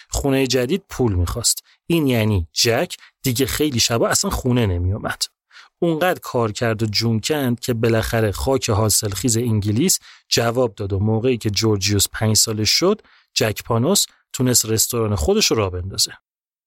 خونه 0.10 0.48
جدید 0.48 0.84
پول 0.90 1.14
می‌خواست. 1.14 1.64
این 1.88 2.08
یعنی 2.08 2.48
جک 2.54 2.96
دیگه 3.24 3.46
خیلی 3.46 3.80
شبا 3.80 4.08
اصلا 4.08 4.32
خونه 4.32 4.66
نمیومد. 4.66 5.22
اونقدر 5.80 6.20
کار 6.20 6.52
کرد 6.52 6.84
و 6.84 6.86
جون 6.86 7.20
کند 7.20 7.60
که 7.60 7.74
بالاخره 7.74 8.32
خاک 8.32 8.70
حاصلخیز 8.70 9.38
انگلیس 9.38 10.00
جواب 10.30 10.76
داد 10.76 10.94
و 10.94 11.00
موقعی 11.00 11.38
که 11.38 11.50
جورجیوس 11.50 12.08
پنج 12.12 12.36
سالش 12.36 12.70
شد 12.70 13.02
جک 13.34 13.64
پانوس 13.64 14.06
تونست 14.34 14.66
رستوران 14.66 15.16
خودش 15.16 15.52
رو 15.52 15.58
را 15.58 15.70
بندازه. 15.70 16.12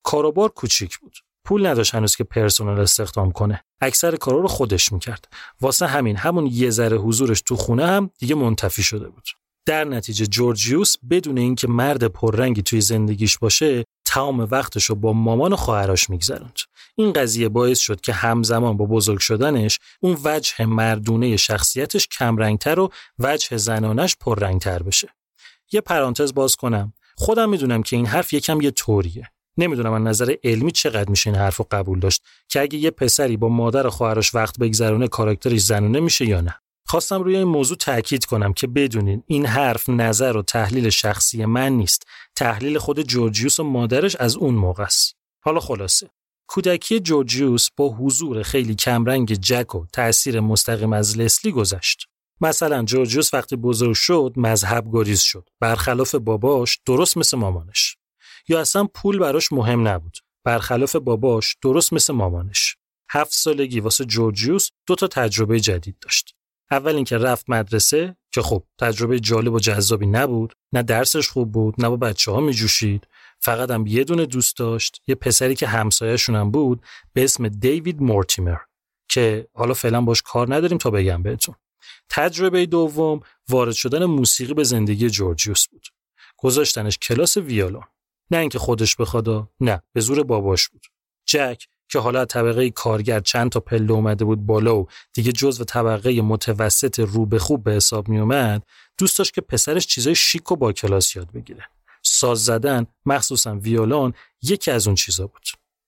کاروبار 0.03 0.49
کوچیک 0.49 0.97
بود. 0.97 1.17
پول 1.45 1.65
نداشت 1.65 1.95
هنوز 1.95 2.15
که 2.15 2.23
پرسنل 2.23 2.79
استخدام 2.79 3.31
کنه. 3.31 3.63
اکثر 3.81 4.15
کارا 4.15 4.39
رو 4.39 4.47
خودش 4.47 4.91
می‌کرد. 4.91 5.27
واسه 5.61 5.87
همین 5.87 6.17
همون 6.17 6.47
یه 6.47 6.69
ذره 6.69 6.97
حضورش 6.97 7.41
تو 7.41 7.55
خونه 7.55 7.87
هم 7.87 8.09
دیگه 8.19 8.35
منتفی 8.35 8.83
شده 8.83 9.09
بود. 9.09 9.27
در 9.65 9.83
نتیجه 9.83 10.25
جورجیوس 10.25 10.95
بدون 11.09 11.37
اینکه 11.37 11.67
مرد 11.67 12.03
پررنگی 12.03 12.61
توی 12.61 12.81
زندگیش 12.81 13.37
باشه 13.37 13.83
تمام 14.05 14.39
وقتش 14.39 14.85
رو 14.85 14.95
با 14.95 15.13
مامان 15.13 15.53
و 15.53 15.55
خواهرش 15.55 16.09
میگذروند 16.09 16.59
این 16.95 17.13
قضیه 17.13 17.49
باعث 17.49 17.79
شد 17.79 18.01
که 18.01 18.13
همزمان 18.13 18.77
با 18.77 18.85
بزرگ 18.85 19.19
شدنش 19.19 19.79
اون 19.99 20.17
وجه 20.23 20.65
مردونه 20.65 21.37
شخصیتش 21.37 22.07
کمرنگتر 22.07 22.79
و 22.79 22.91
وجه 23.19 23.57
زنانش 23.57 24.15
پررنگتر 24.19 24.83
بشه 24.83 25.09
یه 25.71 25.81
پرانتز 25.81 26.33
باز 26.33 26.55
کنم 26.55 26.93
خودم 27.17 27.49
می‌دونم 27.49 27.83
که 27.83 27.95
این 27.95 28.05
حرف 28.05 28.33
یکم 28.33 28.61
یه 28.61 28.71
طوریه 28.71 29.31
نمی‌دونم 29.57 29.93
از 29.93 30.01
نظر 30.01 30.35
علمی 30.43 30.71
چقدر 30.71 31.09
میشه 31.09 31.29
این 31.29 31.39
حرف 31.39 31.57
رو 31.57 31.67
قبول 31.71 31.99
داشت 31.99 32.23
که 32.49 32.61
اگه 32.61 32.79
یه 32.79 32.91
پسری 32.91 33.37
با 33.37 33.49
مادر 33.49 33.87
و 33.87 33.89
خواهرش 33.89 34.35
وقت 34.35 34.59
بگذرونه 34.59 35.07
کاراکترش 35.07 35.61
زنونه 35.61 35.99
میشه 35.99 36.25
یا 36.25 36.41
نه. 36.41 36.55
خواستم 36.85 37.23
روی 37.23 37.35
این 37.35 37.47
موضوع 37.47 37.77
تاکید 37.77 38.25
کنم 38.25 38.53
که 38.53 38.67
بدونین 38.67 39.23
این 39.27 39.45
حرف 39.45 39.89
نظر 39.89 40.37
و 40.37 40.41
تحلیل 40.41 40.89
شخصی 40.89 41.45
من 41.45 41.71
نیست. 41.71 42.03
تحلیل 42.35 42.77
خود 42.77 43.01
جورجیوس 43.01 43.59
و 43.59 43.63
مادرش 43.63 44.15
از 44.15 44.35
اون 44.35 44.55
موقع 44.55 44.83
است. 44.83 45.15
حالا 45.43 45.59
خلاصه. 45.59 46.09
کودکی 46.47 46.99
جورجیوس 46.99 47.67
با 47.77 47.89
حضور 47.89 48.43
خیلی 48.43 48.75
کمرنگ 48.75 49.33
جک 49.33 49.75
و 49.75 49.85
تأثیر 49.93 50.39
مستقیم 50.39 50.93
از 50.93 51.17
لسلی 51.17 51.51
گذشت. 51.51 52.07
مثلا 52.41 52.83
جورجیوس 52.83 53.33
وقتی 53.33 53.55
بزرگ 53.55 53.93
شد 53.93 54.33
مذهب 54.35 54.87
گریز 54.91 55.19
شد. 55.19 55.49
برخلاف 55.59 56.15
باباش 56.15 56.79
درست 56.85 57.17
مثل 57.17 57.37
مامانش. 57.37 57.97
یا 58.47 58.61
اصلا 58.61 58.83
پول 58.83 59.19
براش 59.19 59.51
مهم 59.51 59.87
نبود. 59.87 60.17
برخلاف 60.43 60.95
باباش 60.95 61.55
درست 61.61 61.93
مثل 61.93 62.13
مامانش. 62.13 62.77
هفت 63.09 63.33
سالگی 63.33 63.79
واسه 63.79 64.05
جورجیوس 64.05 64.69
دو 64.87 64.95
تا 64.95 65.07
تجربه 65.07 65.59
جدید 65.59 65.95
داشت. 66.01 66.35
اول 66.71 66.95
اینکه 66.95 67.17
رفت 67.17 67.49
مدرسه 67.49 68.15
که 68.33 68.41
خب 68.41 68.63
تجربه 68.79 69.19
جالب 69.19 69.53
و 69.53 69.59
جذابی 69.59 70.05
نبود 70.05 70.53
نه 70.73 70.83
درسش 70.83 71.29
خوب 71.29 71.51
بود 71.51 71.75
نه 71.77 71.89
با 71.89 71.97
بچه 71.97 72.31
ها 72.31 72.39
می 72.39 72.53
جوشید 72.53 73.07
فقط 73.39 73.71
هم 73.71 73.87
یه 73.87 74.03
دونه 74.03 74.25
دوست 74.25 74.57
داشت 74.57 75.01
یه 75.07 75.15
پسری 75.15 75.55
که 75.55 75.67
همسایه‌شون 75.67 76.35
هم 76.35 76.51
بود 76.51 76.85
به 77.13 77.23
اسم 77.23 77.47
دیوید 77.47 78.01
مورتیمر 78.01 78.57
که 79.09 79.47
حالا 79.53 79.73
فعلا 79.73 80.01
باش 80.01 80.21
کار 80.21 80.55
نداریم 80.55 80.77
تا 80.77 80.89
بگم 80.89 81.23
بهتون. 81.23 81.55
تجربه 82.09 82.65
دوم 82.65 83.19
وارد 83.49 83.73
شدن 83.73 84.05
موسیقی 84.05 84.53
به 84.53 84.63
زندگی 84.63 85.09
جورجیوس 85.09 85.67
بود. 85.67 85.87
گذاشتنش 86.37 86.97
کلاس 86.97 87.37
ویولون. 87.37 87.83
نه 88.31 88.37
اینکه 88.37 88.59
خودش 88.59 88.95
بخواد 88.95 89.49
نه 89.59 89.81
به 89.93 90.01
زور 90.01 90.23
باباش 90.23 90.69
بود. 90.69 90.85
جک 91.25 91.65
که 91.89 91.99
حالا 91.99 92.25
طبقه 92.25 92.69
کارگر 92.69 93.19
چند 93.19 93.51
تا 93.51 93.59
پله 93.59 93.91
اومده 93.91 94.25
بود 94.25 94.45
بالا 94.45 94.79
و 94.79 94.87
دیگه 95.13 95.31
جزو 95.31 95.63
طبقه 95.63 96.21
متوسط 96.21 96.99
رو 96.99 97.25
به 97.25 97.39
خوب 97.39 97.63
به 97.63 97.71
حساب 97.71 98.07
می 98.07 98.19
اومد 98.19 98.63
دوست 98.97 99.17
داشت 99.17 99.33
که 99.33 99.41
پسرش 99.41 99.87
چیزای 99.87 100.15
شیک 100.15 100.51
و 100.51 100.55
با 100.55 100.73
کلاس 100.73 101.15
یاد 101.15 101.31
بگیره. 101.31 101.65
ساز 102.03 102.45
زدن 102.45 102.85
مخصوصا 103.05 103.55
ویولون 103.55 104.13
یکی 104.41 104.71
از 104.71 104.87
اون 104.87 104.95
چیزا 104.95 105.27
بود. 105.27 105.43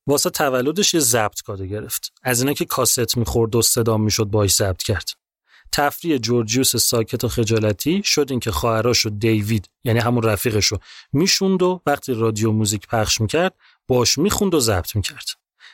واسه 0.07 0.29
تولدش 0.29 0.93
یه 0.93 0.99
ضبط 0.99 1.41
کاده 1.41 1.67
گرفت. 1.67 2.13
از 2.23 2.41
اینا 2.41 2.53
که 2.53 2.65
کاست 2.65 3.17
می‌خورد 3.17 3.55
و 3.55 3.61
صدا 3.61 3.97
می‌شد 3.97 4.25
باش 4.25 4.55
ضبط 4.55 4.83
کرد. 4.83 5.09
تفریح 5.73 6.17
جورجیوس 6.17 6.75
ساکت 6.75 7.23
و 7.23 7.27
خجالتی 7.27 8.01
شد 8.05 8.27
اینکه 8.29 8.51
خواهراشو 8.51 9.09
دیوید 9.09 9.69
یعنی 9.83 9.99
همون 9.99 10.23
رفیقشو 10.23 10.77
می‌شوند 11.13 11.63
و 11.63 11.81
وقتی 11.85 12.13
رادیو 12.13 12.51
موزیک 12.51 12.87
پخش 12.87 13.21
می‌کرد 13.21 13.55
باش 13.87 14.17
می‌خوند 14.17 14.53
و 14.53 14.59
ضبط 14.59 14.95
می‌کرد. 14.95 15.25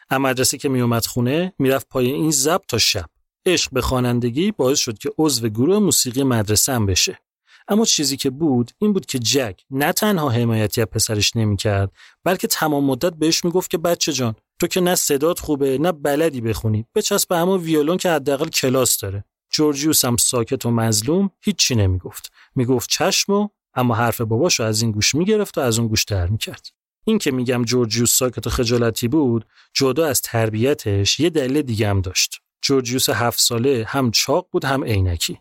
اما 0.10 0.30
مدرسه 0.30 0.58
که 0.58 0.70
میومد 0.70 1.06
خونه 1.06 1.54
می‌رفت 1.60 1.88
پای 1.90 2.12
این 2.12 2.32
زب 2.32 2.62
تا 2.68 2.78
شب. 2.78 3.06
عشق 3.46 3.72
به 3.72 3.82
خوانندگی 3.82 4.52
باعث 4.52 4.80
شد 4.80 4.98
که 4.98 5.12
عضو 5.18 5.50
گروه 5.50 5.80
موسیقی 5.80 6.24
مدرسه 6.24 6.74
هم 6.74 6.86
بشه. 6.86 7.20
اما 7.68 7.86
چیزی 7.86 8.18
که 8.18 8.30
بود 8.30 8.72
این 8.78 8.94
بود 8.94 9.06
که 9.06 9.20
جک 9.20 9.62
نه 9.72 9.94
تنها 9.94 10.30
حمایتی 10.30 10.82
از 10.82 10.88
پسرش 10.88 11.36
نمی‌کرد 11.36 11.92
بلکه 12.24 12.48
تمام 12.48 12.84
مدت 12.84 13.14
بهش 13.14 13.46
می‌گفت 13.46 13.70
که 13.72 13.78
بچه 13.78 14.14
جان 14.14 14.36
تو 14.60 14.68
که 14.68 14.82
نه 14.82 14.96
صدات 14.96 15.40
خوبه 15.40 15.78
نه 15.78 15.92
بلدی 15.92 16.42
بخونی 16.42 16.86
بچسب 16.96 17.30
به 17.30 17.38
همون 17.38 17.60
ویولون 17.60 17.98
که 17.98 18.10
حداقل 18.10 18.48
کلاس 18.48 18.98
داره. 18.98 19.24
جورجیوس 19.52 20.06
هم 20.06 20.18
ساکت 20.18 20.66
و 20.66 20.72
مظلوم 20.72 21.32
هیچی 21.42 21.76
نمی‌گفت. 21.76 22.32
می‌گفت 22.56 22.90
چشم 22.90 23.34
و 23.34 23.50
اما 23.74 23.96
حرف 23.96 24.22
باباشو 24.22 24.64
از 24.64 24.82
این 24.82 24.92
گوش 24.92 25.16
می‌گرفت 25.16 25.58
و 25.58 25.62
از 25.62 25.80
اون 25.80 25.88
گوش 25.88 26.04
در 26.04 26.28
می‌کرد. 26.28 26.68
این 27.06 27.18
که 27.18 27.32
میگم 27.32 27.64
جورجیوس 27.64 28.18
ساکت 28.18 28.48
و 28.48 28.50
خجالتی 28.50 29.08
بود 29.08 29.46
جدا 29.74 30.08
از 30.08 30.22
تربیتش 30.22 31.20
یه 31.20 31.30
دلیل 31.30 31.62
دیگه 31.62 31.90
هم 31.90 32.02
داشت. 32.02 32.42
جورجیوس 32.62 33.10
هفت 33.10 33.40
ساله 33.40 33.86
هم 33.88 34.12
چاق 34.12 34.48
بود 34.52 34.66
هم 34.66 34.84
عینکی. 34.84 35.40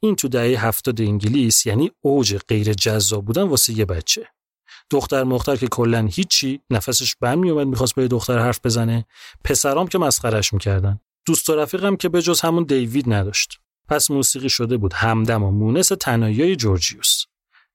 این 0.00 0.16
تو 0.16 0.28
دهه 0.28 0.66
هفتاد 0.66 1.00
انگلیس 1.00 1.66
یعنی 1.66 1.90
اوج 2.00 2.36
غیر 2.48 2.72
جذاب 2.72 3.24
بودن 3.24 3.42
واسه 3.42 3.78
یه 3.78 3.84
بچه. 3.84 4.28
دختر 4.90 5.24
مختر 5.24 5.56
که 5.56 5.68
کلا 5.68 6.08
هیچی 6.12 6.60
نفسش 6.70 7.16
بم 7.20 7.38
میومد 7.38 7.66
می‌خواست 7.66 7.94
با 7.94 8.02
یه 8.02 8.08
دختر 8.08 8.38
حرف 8.38 8.60
بزنه. 8.64 9.06
پسرام 9.44 9.88
که 9.88 9.98
مسخرش 9.98 10.52
می‌کردن. 10.52 11.00
دوست 11.26 11.50
و 11.50 11.54
رفیقم 11.54 11.96
که 11.96 12.08
به 12.08 12.22
جز 12.22 12.40
همون 12.40 12.62
دیوید 12.64 13.12
نداشت. 13.12 13.60
پس 13.88 14.10
موسیقی 14.10 14.48
شده 14.48 14.76
بود. 14.76 14.92
همدم 14.92 15.42
و 15.42 15.50
مونس 15.50 15.88
تنایی 15.88 16.56
جورجیوس. 16.56 17.24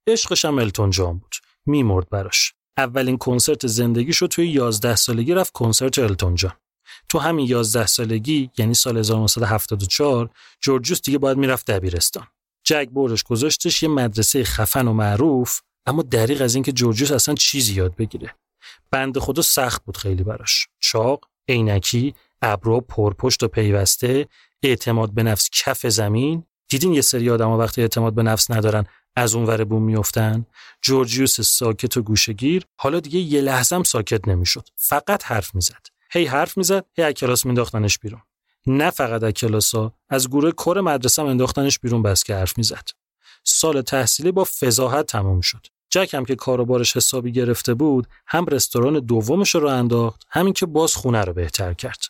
عشقش 0.07 0.45
هم 0.45 0.59
التون 0.59 0.89
جان 0.89 1.17
بود. 1.17 1.35
میمرد 1.65 2.09
براش. 2.09 2.53
اولین 2.77 3.17
کنسرت 3.17 3.67
زندگیشو 3.67 4.27
توی 4.27 4.47
11 4.47 4.95
سالگی 4.95 5.33
رفت 5.33 5.53
کنسرت 5.53 5.99
التون 5.99 6.35
جان. 6.35 6.53
تو 7.09 7.19
همین 7.19 7.47
11 7.47 7.85
سالگی 7.85 8.49
یعنی 8.57 8.73
سال 8.73 8.97
1974 8.97 10.29
جورجیوس 10.61 11.01
دیگه 11.01 11.17
باید 11.17 11.37
می‌رفت 11.37 11.71
دبیرستان. 11.71 12.27
جک 12.63 12.89
بردش 12.91 13.23
گذاشتش 13.23 13.83
یه 13.83 13.89
مدرسه 13.89 14.43
خفن 14.43 14.87
و 14.87 14.93
معروف 14.93 15.61
اما 15.85 16.01
دریغ 16.01 16.41
از 16.41 16.55
اینکه 16.55 16.71
جورجیوس 16.71 17.11
اصلا 17.11 17.35
چیزی 17.35 17.73
یاد 17.73 17.95
بگیره. 17.95 18.35
بند 18.91 19.19
خدا 19.19 19.41
سخت 19.41 19.85
بود 19.85 19.97
خیلی 19.97 20.23
براش. 20.23 20.67
چاق 20.79 21.25
عینکی 21.49 22.15
ابرو 22.41 22.81
پرپشت 22.81 23.43
و 23.43 23.47
پیوسته 23.47 24.27
اعتماد 24.63 25.13
به 25.13 25.23
نفس 25.23 25.49
کف 25.53 25.87
زمین. 25.87 26.43
دیدین 26.69 26.93
یه 26.93 27.01
سری 27.01 27.29
آدم 27.29 27.49
وقتی 27.49 27.81
اعتماد 27.81 28.15
به 28.15 28.23
نفس 28.23 28.51
ندارن 28.51 28.85
از 29.15 29.35
اون 29.35 29.45
ور 29.45 29.63
بوم 29.63 29.83
میفتن 29.83 30.45
جورجیوس 30.81 31.41
ساکت 31.41 31.97
و 31.97 32.01
گوشگیر 32.01 32.65
حالا 32.75 32.99
دیگه 32.99 33.19
یه 33.19 33.41
لحظه 33.41 33.75
هم 33.75 33.83
ساکت 33.83 34.27
نمی‌شد. 34.27 34.67
فقط 34.75 35.23
حرف 35.23 35.55
می‌زد. 35.55 35.85
هی 36.11 36.25
حرف 36.25 36.57
می‌زد 36.57 36.85
هی 36.97 37.03
از 37.03 37.13
کلاس 37.13 37.45
مینداختنش 37.45 37.99
بیرون. 37.99 38.21
نه 38.67 38.89
فقط 38.89 39.23
از 39.23 39.33
کلاسا 39.33 39.93
از 40.09 40.29
گروه 40.29 40.51
کور 40.51 40.81
مدرسه 40.81 41.21
انداختنش 41.21 41.79
بیرون 41.79 42.01
بس 42.01 42.23
که 42.23 42.35
حرف 42.35 42.57
می‌زد. 42.57 42.87
سال 43.43 43.81
تحصیلی 43.81 44.31
با 44.31 44.43
فضاحت 44.43 45.05
تمام 45.05 45.41
شد. 45.41 45.67
جک 45.89 46.13
هم 46.13 46.25
که 46.25 46.35
کاروبارش 46.35 46.97
حسابی 46.97 47.31
گرفته 47.31 47.73
بود 47.73 48.07
هم 48.27 48.45
رستوران 48.45 48.99
دومش 48.99 49.55
رو 49.55 49.67
انداخت 49.67 50.21
همین 50.29 50.53
که 50.53 50.65
باز 50.65 50.95
خونه 50.95 51.21
رو 51.21 51.33
بهتر 51.33 51.73
کرد. 51.73 52.01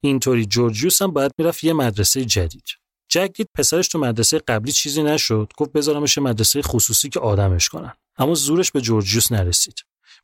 اینطوری 0.00 0.46
جورجیوس 0.46 1.02
هم 1.02 1.12
باید 1.12 1.32
می‌رفت 1.38 1.64
یه 1.64 1.72
مدرسه 1.72 2.24
جدید. 2.24 2.68
جک 3.08 3.30
دید 3.34 3.48
پسرش 3.54 3.88
تو 3.88 3.98
مدرسه 3.98 4.38
قبلی 4.38 4.72
چیزی 4.72 5.02
نشد 5.02 5.52
گفت 5.56 5.72
بذارمش 5.72 6.18
مدرسه 6.18 6.62
خصوصی 6.62 7.08
که 7.08 7.20
آدمش 7.20 7.68
کنن. 7.68 7.92
اما 8.18 8.34
زورش 8.34 8.72
به 8.72 8.80
جورجیوس 8.80 9.32
نرسید. 9.32 9.74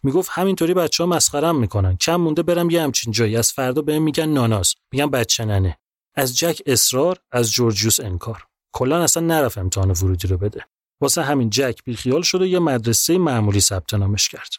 می‌گفت 0.02 0.30
همینطوری 0.32 0.74
بچه 0.74 1.04
ها 1.04 1.10
مسخرم 1.10 1.56
می‌کنن. 1.58 1.96
کم 1.96 2.16
مونده 2.16 2.42
برم 2.42 2.70
یه 2.70 2.82
همچین 2.82 3.12
جایی. 3.12 3.36
از 3.36 3.52
فردا 3.52 3.82
بهم 3.82 4.02
میگن 4.02 4.26
ناناز. 4.26 4.74
میگن 4.92 5.10
بچه 5.10 5.44
ننه 5.44 5.78
از 6.14 6.38
جک 6.38 6.62
اصرار 6.66 7.18
از 7.32 7.52
جورجیوس 7.52 8.00
انکار. 8.00 8.44
کلا 8.72 9.02
اصلا 9.02 9.26
نرفت 9.26 9.58
امتحان 9.58 9.90
ورودی 9.90 10.28
رو 10.28 10.36
بده. 10.36 10.66
واسه 11.00 11.22
همین 11.22 11.50
جک 11.50 11.78
بیخیال 11.84 12.22
شد 12.22 12.42
یه 12.42 12.58
مدرسه 12.58 13.18
معمولی 13.18 13.60
ثبت 13.60 13.94
نامش 13.94 14.28
کرد. 14.28 14.54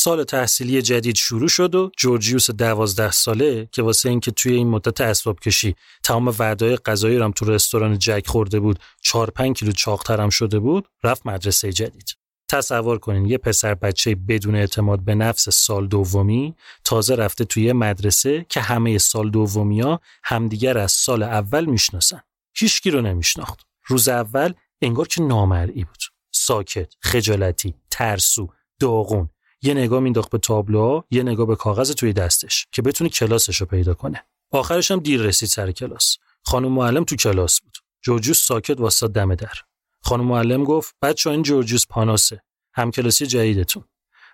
سال 0.00 0.24
تحصیلی 0.24 0.82
جدید 0.82 1.16
شروع 1.16 1.48
شد 1.48 1.74
و 1.74 1.90
جورجیوس 1.96 2.50
دوازده 2.50 3.10
ساله 3.10 3.68
که 3.72 3.82
واسه 3.82 4.08
اینکه 4.08 4.30
توی 4.30 4.54
این 4.54 4.68
مدت 4.68 5.00
اسباب 5.00 5.40
کشی 5.40 5.74
تمام 6.04 6.34
وعدای 6.38 6.76
غذایی 6.76 7.18
رو 7.18 7.24
هم 7.24 7.32
تو 7.32 7.44
رستوران 7.44 7.98
جک 7.98 8.26
خورده 8.26 8.60
بود 8.60 8.78
4 9.02 9.30
5 9.30 9.56
کیلو 9.56 9.72
چاقترم 9.72 10.30
شده 10.30 10.58
بود 10.58 10.88
رفت 11.04 11.26
مدرسه 11.26 11.72
جدید. 11.72 12.16
تصور 12.48 12.98
کنین 12.98 13.26
یه 13.26 13.38
پسر 13.38 13.74
بچه 13.74 14.14
بدون 14.14 14.54
اعتماد 14.54 15.00
به 15.00 15.14
نفس 15.14 15.48
سال 15.48 15.86
دومی 15.86 16.54
تازه 16.84 17.14
رفته 17.14 17.44
توی 17.44 17.72
مدرسه 17.72 18.46
که 18.48 18.60
همه 18.60 18.98
سال 18.98 19.30
دومیا 19.30 20.00
همدیگر 20.24 20.78
از 20.78 20.92
سال 20.92 21.22
اول 21.22 21.64
می‌شناسن. 21.64 22.20
هیچکی 22.56 22.90
رو 22.90 23.00
نمیشناخت. 23.00 23.60
روز 23.86 24.08
اول 24.08 24.52
انگار 24.82 25.08
که 25.08 25.22
نامرئی 25.22 25.84
بود. 25.84 26.02
ساکت 26.32 26.94
خجالتی 27.00 27.74
ترسو 27.90 28.48
داغون. 28.80 29.28
یه 29.62 29.74
نگاه 29.74 30.00
مینداخت 30.00 30.30
به 30.30 30.38
تابلوها 30.38 31.04
یه 31.10 31.22
نگاه 31.22 31.46
به 31.46 31.56
کاغذ 31.56 31.92
توی 31.92 32.12
دستش 32.12 32.66
که 32.72 32.82
بتونه 32.82 33.10
کلاسش 33.10 33.56
رو 33.56 33.66
پیدا 33.66 33.94
کنه. 33.94 34.24
آخرش 34.50 34.90
هم 34.90 34.98
دیر 34.98 35.22
رسید 35.22 35.48
سر 35.48 35.72
کلاس. 35.72 36.16
خانم 36.44 36.72
معلم 36.72 37.04
تو 37.04 37.16
کلاس 37.16 37.60
بود. 37.60 37.78
جورجوس 38.02 38.42
ساکت 38.42 38.80
واسه 38.80 39.08
دم 39.08 39.34
در. 39.34 39.54
خانم 40.02 40.24
معلم 40.24 40.64
گفت 40.64 40.94
بچه 41.02 41.30
این 41.30 41.42
جورجوس 41.42 41.86
پاناسه. 41.86 42.42
همکلاسی 42.74 43.26
جدیدتون. 43.26 43.84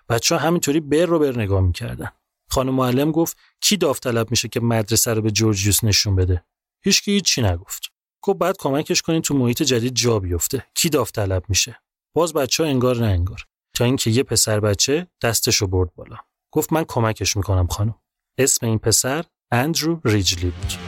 بچه 0.09 0.37
همینطوری 0.37 0.79
بر 0.79 1.05
رو 1.05 1.19
بر 1.19 1.37
نگاه 1.37 1.61
می‌کردن. 1.61 2.09
خانم 2.49 2.73
معلم 2.73 3.11
گفت 3.11 3.37
کی 3.61 3.77
داوطلب 3.77 4.31
میشه 4.31 4.47
که 4.47 4.59
مدرسه 4.59 5.13
رو 5.13 5.21
به 5.21 5.31
جورجیوس 5.31 5.83
نشون 5.83 6.15
بده؟ 6.15 6.45
هیچکی 6.83 7.11
هیچی 7.11 7.41
نگفت. 7.41 7.91
گفت 8.21 8.37
بعد 8.37 8.57
کمکش 8.59 9.01
کنین 9.01 9.21
تو 9.21 9.33
محیط 9.33 9.63
جدید 9.63 9.93
جا 9.93 10.19
بیفته. 10.19 10.65
کی 10.73 10.89
داوطلب 10.89 11.43
میشه؟ 11.49 11.81
باز 12.13 12.33
بچه 12.33 12.63
ها 12.63 12.69
انگار 12.69 12.97
نه 12.97 13.07
انگار. 13.07 13.45
تا 13.75 13.85
اینکه 13.85 14.09
یه 14.09 14.23
پسر 14.23 14.59
بچه 14.59 15.07
دستش 15.21 15.55
رو 15.55 15.67
برد 15.67 15.95
بالا. 15.95 16.17
گفت 16.51 16.73
من 16.73 16.83
کمکش 16.87 17.37
می‌کنم 17.37 17.67
خانم. 17.67 17.95
اسم 18.37 18.65
این 18.65 18.79
پسر 18.79 19.25
اندرو 19.51 20.01
ریجلی 20.05 20.49
بود. 20.49 20.84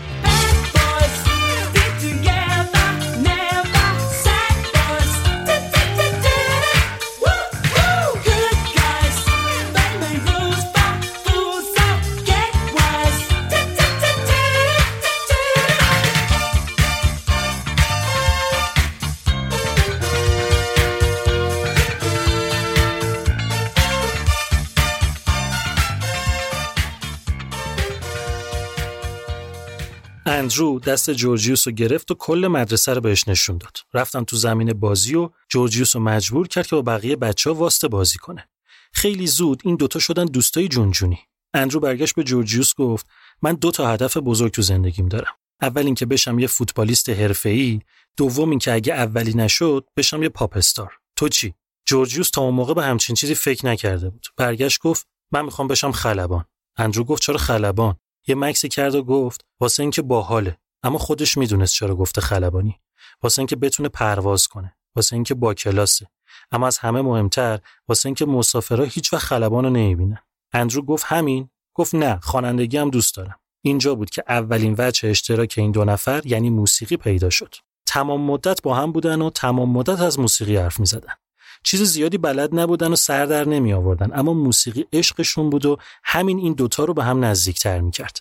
اندرو 30.37 30.79
دست 30.79 31.11
جورجیوس 31.11 31.67
رو 31.67 31.73
گرفت 31.73 32.11
و 32.11 32.15
کل 32.15 32.47
مدرسه 32.47 32.93
رو 32.93 33.01
بهش 33.01 33.27
نشون 33.27 33.57
داد. 33.57 33.77
رفتن 33.93 34.23
تو 34.23 34.35
زمین 34.35 34.73
بازی 34.73 35.15
و 35.15 35.29
جورجیوس 35.49 35.95
رو 35.95 36.01
مجبور 36.01 36.47
کرد 36.47 36.67
که 36.67 36.75
با 36.75 36.81
بقیه 36.81 37.15
بچه 37.15 37.49
ها 37.49 37.55
واسطه 37.55 37.87
بازی 37.87 38.17
کنه. 38.17 38.49
خیلی 38.93 39.27
زود 39.27 39.61
این 39.65 39.75
دوتا 39.75 39.99
شدن 39.99 40.25
دوستای 40.25 40.67
جونجونی. 40.67 41.19
اندرو 41.53 41.79
برگشت 41.79 42.15
به 42.15 42.23
جورجیوس 42.23 42.73
گفت 42.75 43.07
من 43.41 43.53
دو 43.53 43.71
تا 43.71 43.91
هدف 43.91 44.17
بزرگ 44.17 44.51
تو 44.51 44.61
زندگیم 44.61 45.07
دارم. 45.07 45.33
اول 45.61 45.85
اینکه 45.85 46.05
بشم 46.05 46.39
یه 46.39 46.47
فوتبالیست 46.47 47.09
حرفه‌ای، 47.09 47.79
دوم 48.17 48.49
اینکه 48.49 48.73
اگه 48.73 48.93
اولی 48.93 49.33
نشد 49.33 49.85
بشم 49.97 50.23
یه 50.23 50.29
پاپ 50.29 50.57
استار. 50.57 50.93
تو 51.15 51.29
چی؟ 51.29 51.53
جورجیوس 51.85 52.29
تا 52.29 52.41
اون 52.41 52.53
موقع 52.53 52.73
به 52.73 52.83
همچین 52.83 53.15
چیزی 53.15 53.35
فکر 53.35 53.65
نکرده 53.65 54.09
بود. 54.09 54.27
برگشت 54.37 54.81
گفت 54.81 55.07
من 55.31 55.45
می‌خوام 55.45 55.67
بشم 55.67 55.91
خلبان. 55.91 56.45
اندرو 56.77 57.03
گفت 57.03 57.21
چرا 57.21 57.37
خلبان؟ 57.37 57.95
یه 58.27 58.35
مکسی 58.35 58.67
کرد 58.67 58.95
و 58.95 59.03
گفت 59.03 59.45
واسه 59.59 59.83
اینکه 59.83 60.01
باحاله. 60.01 60.57
اما 60.83 60.97
خودش 60.97 61.37
می‌دونست 61.37 61.73
چرا 61.73 61.95
گفته 61.95 62.21
خلبانی. 62.21 62.79
واسه 63.23 63.39
اینکه 63.39 63.55
بتونه 63.55 63.89
پرواز 63.89 64.47
کنه. 64.47 64.75
واسه 64.95 65.13
اینکه 65.13 65.33
با 65.33 65.53
کلاسه. 65.53 66.07
اما 66.51 66.67
از 66.67 66.77
همه 66.77 67.01
مهمتر 67.01 67.59
واسه 67.87 68.07
اینکه 68.07 68.25
مسافرها 68.25 68.83
هیچ 68.83 69.13
وقت 69.13 69.25
خلبان 69.25 69.63
رو 69.63 69.69
نمی‌بینن. 69.69 70.17
اندرو 70.53 70.81
گفت 70.81 71.05
همین. 71.07 71.49
گفت 71.73 71.95
نه 71.95 72.19
خوانندگی 72.23 72.77
هم 72.77 72.89
دوست 72.89 73.15
دارم. 73.15 73.39
اینجا 73.61 73.95
بود 73.95 74.09
که 74.09 74.23
اولین 74.27 74.75
وجه 74.77 75.09
اشتراک 75.09 75.53
این 75.57 75.71
دو 75.71 75.85
نفر 75.85 76.21
یعنی 76.25 76.49
موسیقی 76.49 76.97
پیدا 76.97 77.29
شد. 77.29 77.55
تمام 77.85 78.21
مدت 78.21 78.61
با 78.61 78.75
هم 78.75 78.91
بودن 78.91 79.21
و 79.21 79.29
تمام 79.29 79.69
مدت 79.69 80.01
از 80.01 80.19
موسیقی 80.19 80.57
حرف 80.57 80.79
می‌زدن. 80.79 81.13
چیز 81.63 81.81
زیادی 81.81 82.17
بلد 82.17 82.59
نبودن 82.59 82.91
و 82.91 82.95
سر 82.95 83.25
در 83.25 83.47
نمی 83.47 83.73
آوردن. 83.73 84.19
اما 84.19 84.33
موسیقی 84.33 84.85
عشقشون 84.93 85.49
بود 85.49 85.65
و 85.65 85.77
همین 86.03 86.37
این 86.37 86.53
دوتا 86.53 86.83
رو 86.83 86.93
به 86.93 87.03
هم 87.03 87.25
نزدیکتر 87.25 87.81
می 87.81 87.91
کرد. 87.91 88.19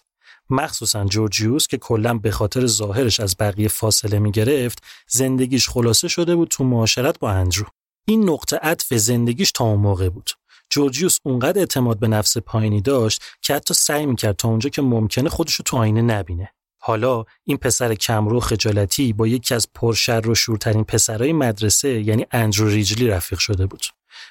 مخصوصا 0.50 1.04
جورجیوس 1.04 1.66
که 1.66 1.78
کلا 1.78 2.18
به 2.18 2.30
خاطر 2.30 2.66
ظاهرش 2.66 3.20
از 3.20 3.36
بقیه 3.40 3.68
فاصله 3.68 4.18
می 4.18 4.30
گرفت 4.32 4.84
زندگیش 5.08 5.68
خلاصه 5.68 6.08
شده 6.08 6.36
بود 6.36 6.48
تو 6.48 6.64
معاشرت 6.64 7.18
با 7.18 7.30
اندرو. 7.30 7.66
این 8.08 8.30
نقطه 8.30 8.56
عطف 8.56 8.94
زندگیش 8.94 9.52
تا 9.52 9.64
اون 9.64 9.80
موقع 9.80 10.08
بود. 10.08 10.30
جورجیوس 10.70 11.18
اونقدر 11.22 11.58
اعتماد 11.58 11.98
به 11.98 12.08
نفس 12.08 12.38
پایینی 12.38 12.80
داشت 12.80 13.22
که 13.42 13.54
حتی 13.54 13.74
سعی 13.74 14.06
می‌کرد 14.06 14.36
تا 14.36 14.48
اونجا 14.48 14.70
که 14.70 14.82
ممکنه 14.82 15.28
خودش 15.28 15.54
رو 15.54 15.62
تو 15.62 15.76
آینه 15.76 16.02
نبینه. 16.02 16.52
حالا 16.86 17.24
این 17.44 17.56
پسر 17.56 17.94
کمرو 17.94 18.40
خجالتی 18.40 19.12
با 19.12 19.26
یکی 19.26 19.54
از 19.54 19.68
پرشر 19.74 20.28
و 20.28 20.34
شورترین 20.34 20.84
پسرای 20.84 21.32
مدرسه 21.32 21.88
یعنی 21.88 22.26
اندرو 22.30 22.68
ریجلی 22.68 23.08
رفیق 23.08 23.38
شده 23.38 23.66
بود. 23.66 23.82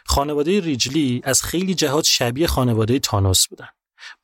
خانواده 0.06 0.60
ریجلی 0.60 1.22
از 1.24 1.44
خیلی 1.44 1.76
جهات 1.76 2.04
شبیه 2.06 2.48
خانواده 2.48 3.00
تانوس 3.00 3.48
بودن. 3.48 3.68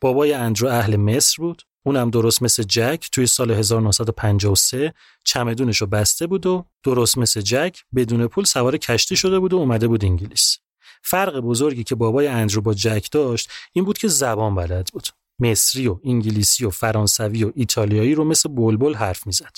بابای 0.01 0.33
اندرو 0.33 0.67
اهل 0.67 0.95
مصر 0.95 1.35
بود. 1.37 1.61
اونم 1.85 2.09
درست 2.09 2.43
مثل 2.43 2.63
جک 2.63 3.09
توی 3.11 3.27
سال 3.27 3.51
1953 3.51 4.93
چمدونش 5.23 5.77
رو 5.77 5.87
بسته 5.87 6.27
بود 6.27 6.45
و 6.45 6.65
درست 6.83 7.17
مثل 7.17 7.41
جک 7.41 7.79
بدون 7.95 8.27
پول 8.27 8.43
سوار 8.45 8.77
کشتی 8.77 9.15
شده 9.15 9.39
بود 9.39 9.53
و 9.53 9.57
اومده 9.57 9.87
بود 9.87 10.05
انگلیس. 10.05 10.57
فرق 11.01 11.39
بزرگی 11.39 11.83
که 11.83 11.95
بابای 11.95 12.27
اندرو 12.27 12.61
با 12.61 12.73
جک 12.73 13.07
داشت 13.11 13.49
این 13.73 13.85
بود 13.85 13.97
که 13.97 14.07
زبان 14.07 14.55
بلد 14.55 14.89
بود. 14.93 15.07
مصری 15.41 15.87
و 15.87 15.99
انگلیسی 16.05 16.65
و 16.65 16.69
فرانسوی 16.69 17.43
و 17.43 17.51
ایتالیایی 17.55 18.15
رو 18.15 18.23
مثل 18.23 18.49
بلبل 18.49 18.93
حرف 18.93 19.27
می‌زد. 19.27 19.57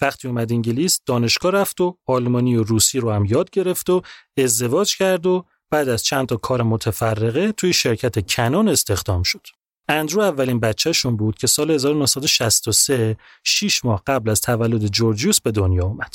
وقتی 0.00 0.28
اومد 0.28 0.52
انگلیس 0.52 1.00
دانشگاه 1.06 1.52
رفت 1.52 1.80
و 1.80 1.96
آلمانی 2.06 2.56
و 2.56 2.62
روسی 2.62 3.00
رو 3.00 3.10
هم 3.10 3.24
یاد 3.24 3.50
گرفت 3.50 3.90
و 3.90 4.02
ازدواج 4.36 4.96
کرد 4.96 5.26
و 5.26 5.44
بعد 5.70 5.88
از 5.88 6.02
چند 6.04 6.26
تا 6.26 6.36
کار 6.36 6.62
متفرقه 6.62 7.52
توی 7.52 7.72
شرکت 7.72 8.30
کنون 8.30 8.68
استخدام 8.68 9.22
شد. 9.22 9.46
اندرو 9.88 10.20
اولین 10.22 10.60
بچهشون 10.60 11.16
بود 11.16 11.38
که 11.38 11.46
سال 11.46 11.70
1963 11.70 13.16
6 13.44 13.84
ماه 13.84 14.02
قبل 14.06 14.30
از 14.30 14.40
تولد 14.40 14.86
جورجیوس 14.86 15.40
به 15.40 15.50
دنیا 15.50 15.84
اومد. 15.84 16.14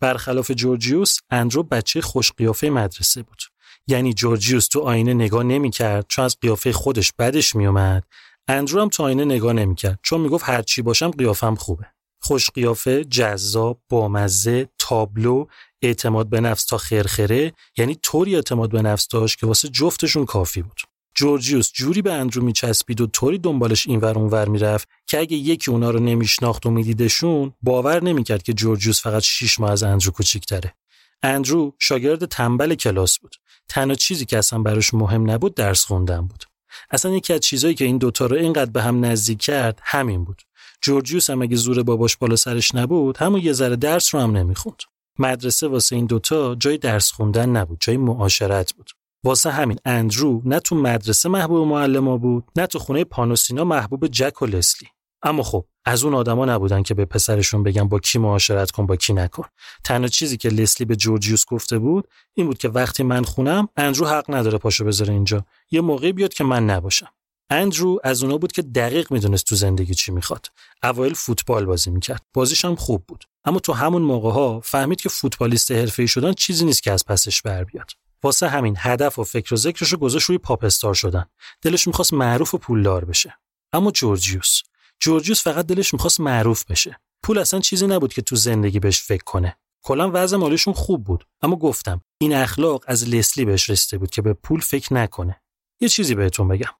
برخلاف 0.00 0.50
جورجیوس 0.50 1.18
اندرو 1.30 1.62
بچه 1.62 2.00
خوش 2.00 2.32
قیافه 2.32 2.70
مدرسه 2.70 3.22
بود. 3.22 3.42
یعنی 3.86 4.14
جورجیوس 4.14 4.68
تو 4.68 4.80
آینه 4.80 5.14
نگاه 5.14 5.42
نمی‌کرد 5.42 6.06
چون 6.08 6.24
از 6.24 6.36
قیافه 6.40 6.72
خودش 6.72 7.12
بدش 7.18 7.56
میومد 7.56 8.04
اندرو 8.48 8.80
هم 8.82 8.88
تو 8.88 9.02
آینه 9.02 9.24
نگاه 9.24 9.52
نمی‌کرد. 9.52 9.98
چون 10.02 10.20
می‌گفت 10.20 10.44
هر 10.48 10.62
چی 10.62 10.82
باشم 10.82 11.10
قیافم 11.10 11.54
خوبه. 11.54 11.86
خوش 12.20 12.50
قیافه 12.50 13.04
جذاب 13.04 13.80
بامزه 13.88 14.68
تابلو 14.78 15.46
اعتماد 15.82 16.28
به 16.28 16.40
نفس 16.40 16.64
تا 16.64 16.78
خرخره. 16.78 17.52
یعنی 17.78 17.94
طوری 17.94 18.36
اعتماد 18.36 18.70
به 18.70 18.82
نفس 18.82 19.08
داشت 19.08 19.38
که 19.38 19.46
واسه 19.46 19.68
جفتشون 19.68 20.24
کافی 20.24 20.62
بود. 20.62 20.80
جورجیوس 21.14 21.72
جوری 21.72 22.02
به 22.02 22.12
اندرو 22.12 22.42
میچسبید 22.42 23.00
و 23.00 23.06
طوری 23.06 23.38
دنبالش 23.38 23.86
اینور 23.86 24.18
اونور 24.18 24.48
می‌رفت 24.48 24.88
که 25.06 25.20
اگه 25.20 25.36
یکی 25.36 25.70
اونا 25.70 25.90
رو 25.90 26.00
نمیشناخت 26.00 26.66
و 26.66 26.70
میدیدشون 26.70 27.52
باور 27.62 28.02
نمی‌کرد 28.02 28.42
که 28.42 28.52
جورجیوس 28.52 29.02
فقط 29.02 29.22
6 29.22 29.60
ماه 29.60 29.70
از 29.70 29.82
اندرو 29.82 30.12
کوچیک‌تره. 30.12 30.74
اندرو 31.22 31.74
شاگرد 31.78 32.24
تنبل 32.24 32.74
کلاس 32.74 33.18
بود. 33.18 33.34
تنها 33.68 33.94
چیزی 33.94 34.24
که 34.24 34.38
اصلا 34.38 34.58
براش 34.58 34.94
مهم 34.94 35.30
نبود 35.30 35.54
درس 35.54 35.84
خوندن 35.84 36.20
بود. 36.20 36.44
اصلا 36.90 37.12
یکی 37.12 37.32
از 37.32 37.40
چیزایی 37.40 37.74
که 37.74 37.84
این 37.84 37.98
دوتا 37.98 38.26
رو 38.26 38.36
اینقدر 38.36 38.70
به 38.70 38.82
هم 38.82 39.04
نزدیک 39.04 39.38
کرد 39.38 39.80
همین 39.82 40.24
بود. 40.24 40.42
جورجیوس 40.82 41.30
هم 41.30 41.42
اگه 41.42 41.56
زور 41.56 41.82
باباش 41.82 42.16
بالا 42.16 42.36
سرش 42.36 42.74
نبود 42.74 43.16
همون 43.16 43.40
یه 43.40 43.52
ذره 43.52 43.76
درس 43.76 44.14
رو 44.14 44.20
هم 44.20 44.36
نمی‌خوند. 44.36 44.82
مدرسه 45.18 45.68
واسه 45.68 45.96
این 45.96 46.06
دوتا 46.06 46.54
جای 46.54 46.78
درس 46.78 47.10
خوندن 47.10 47.48
نبود 47.48 47.78
جای 47.80 47.96
معاشرت 47.96 48.72
بود. 48.72 48.90
واسه 49.24 49.50
همین 49.50 49.78
اندرو 49.84 50.42
نه 50.44 50.60
تو 50.60 50.76
مدرسه 50.76 51.28
محبوب 51.28 51.68
معلما 51.68 52.18
بود 52.18 52.44
نه 52.56 52.66
تو 52.66 52.78
خونه 52.78 53.04
پانوسینا 53.04 53.64
محبوب 53.64 54.06
جک 54.06 54.42
و 54.42 54.46
لسلی. 54.46 54.88
اما 55.22 55.42
خب 55.42 55.64
از 55.84 56.04
اون 56.04 56.14
آدما 56.14 56.44
نبودن 56.44 56.82
که 56.82 56.94
به 56.94 57.04
پسرشون 57.04 57.62
بگن 57.62 57.88
با 57.88 57.98
کی 57.98 58.18
معاشرت 58.18 58.70
کن 58.70 58.86
با 58.86 58.96
کی 58.96 59.12
نکن 59.12 59.44
تنها 59.84 60.08
چیزی 60.08 60.36
که 60.36 60.48
لسلی 60.48 60.86
به 60.86 60.96
جورجیوس 60.96 61.44
گفته 61.46 61.78
بود 61.78 62.08
این 62.34 62.46
بود 62.46 62.58
که 62.58 62.68
وقتی 62.68 63.02
من 63.02 63.24
خونم 63.24 63.68
اندرو 63.76 64.06
حق 64.06 64.34
نداره 64.34 64.58
پاشو 64.58 64.84
بذاره 64.84 65.12
اینجا 65.14 65.44
یه 65.70 65.80
موقعی 65.80 66.12
بیاد 66.12 66.34
که 66.34 66.44
من 66.44 66.70
نباشم 66.70 67.08
اندرو 67.50 68.00
از 68.04 68.22
اونا 68.22 68.38
بود 68.38 68.52
که 68.52 68.62
دقیق 68.62 69.12
می‌دونست 69.12 69.46
تو 69.46 69.54
زندگی 69.54 69.94
چی 69.94 70.12
می‌خواد. 70.12 70.46
اوایل 70.82 71.14
فوتبال 71.14 71.64
بازی 71.64 71.90
می‌کرد. 71.90 72.22
بازیش 72.34 72.64
هم 72.64 72.74
خوب 72.74 73.04
بود. 73.06 73.24
اما 73.44 73.58
تو 73.58 73.72
همون 73.72 74.02
موقع 74.02 74.30
ها 74.30 74.60
فهمید 74.60 75.00
که 75.00 75.08
فوتبالیست 75.08 75.72
حرفه‌ای 75.72 76.08
شدن 76.08 76.32
چیزی 76.32 76.64
نیست 76.64 76.82
که 76.82 76.92
از 76.92 77.04
پسش 77.04 77.42
بر 77.42 77.64
بیاد. 77.64 77.90
واسه 78.22 78.48
همین 78.48 78.76
هدف 78.78 79.18
و 79.18 79.24
فکر 79.24 79.54
و 79.54 79.56
ذکرش 79.56 79.92
رو 79.92 79.98
گذاشت 79.98 80.28
روی 80.28 80.38
پاپ 80.38 80.64
استار 80.64 80.94
شدن. 80.94 81.24
دلش 81.62 81.86
می‌خواست 81.86 82.12
معروف 82.12 82.54
و 82.54 82.58
پولدار 82.58 83.04
بشه. 83.04 83.34
اما 83.72 83.90
جورجیوس 83.90 84.62
جورجیوس 85.00 85.42
فقط 85.42 85.66
دلش 85.66 85.92
می‌خواست 85.94 86.20
معروف 86.20 86.64
بشه. 86.64 87.00
پول 87.22 87.38
اصلا 87.38 87.60
چیزی 87.60 87.86
نبود 87.86 88.12
که 88.12 88.22
تو 88.22 88.36
زندگی 88.36 88.80
بهش 88.80 89.00
فکر 89.00 89.24
کنه. 89.24 89.56
کلا 89.84 90.10
وضع 90.14 90.36
مالیشون 90.36 90.74
خوب 90.74 91.04
بود 91.04 91.26
اما 91.42 91.56
گفتم 91.56 92.00
این 92.20 92.34
اخلاق 92.34 92.84
از 92.86 93.08
لسلی 93.08 93.44
بهش 93.44 93.70
رسیده 93.70 93.98
بود 93.98 94.10
که 94.10 94.22
به 94.22 94.32
پول 94.32 94.60
فکر 94.60 94.94
نکنه 94.94 95.40
یه 95.80 95.88
چیزی 95.88 96.14
بهتون 96.14 96.48
بگم 96.48 96.70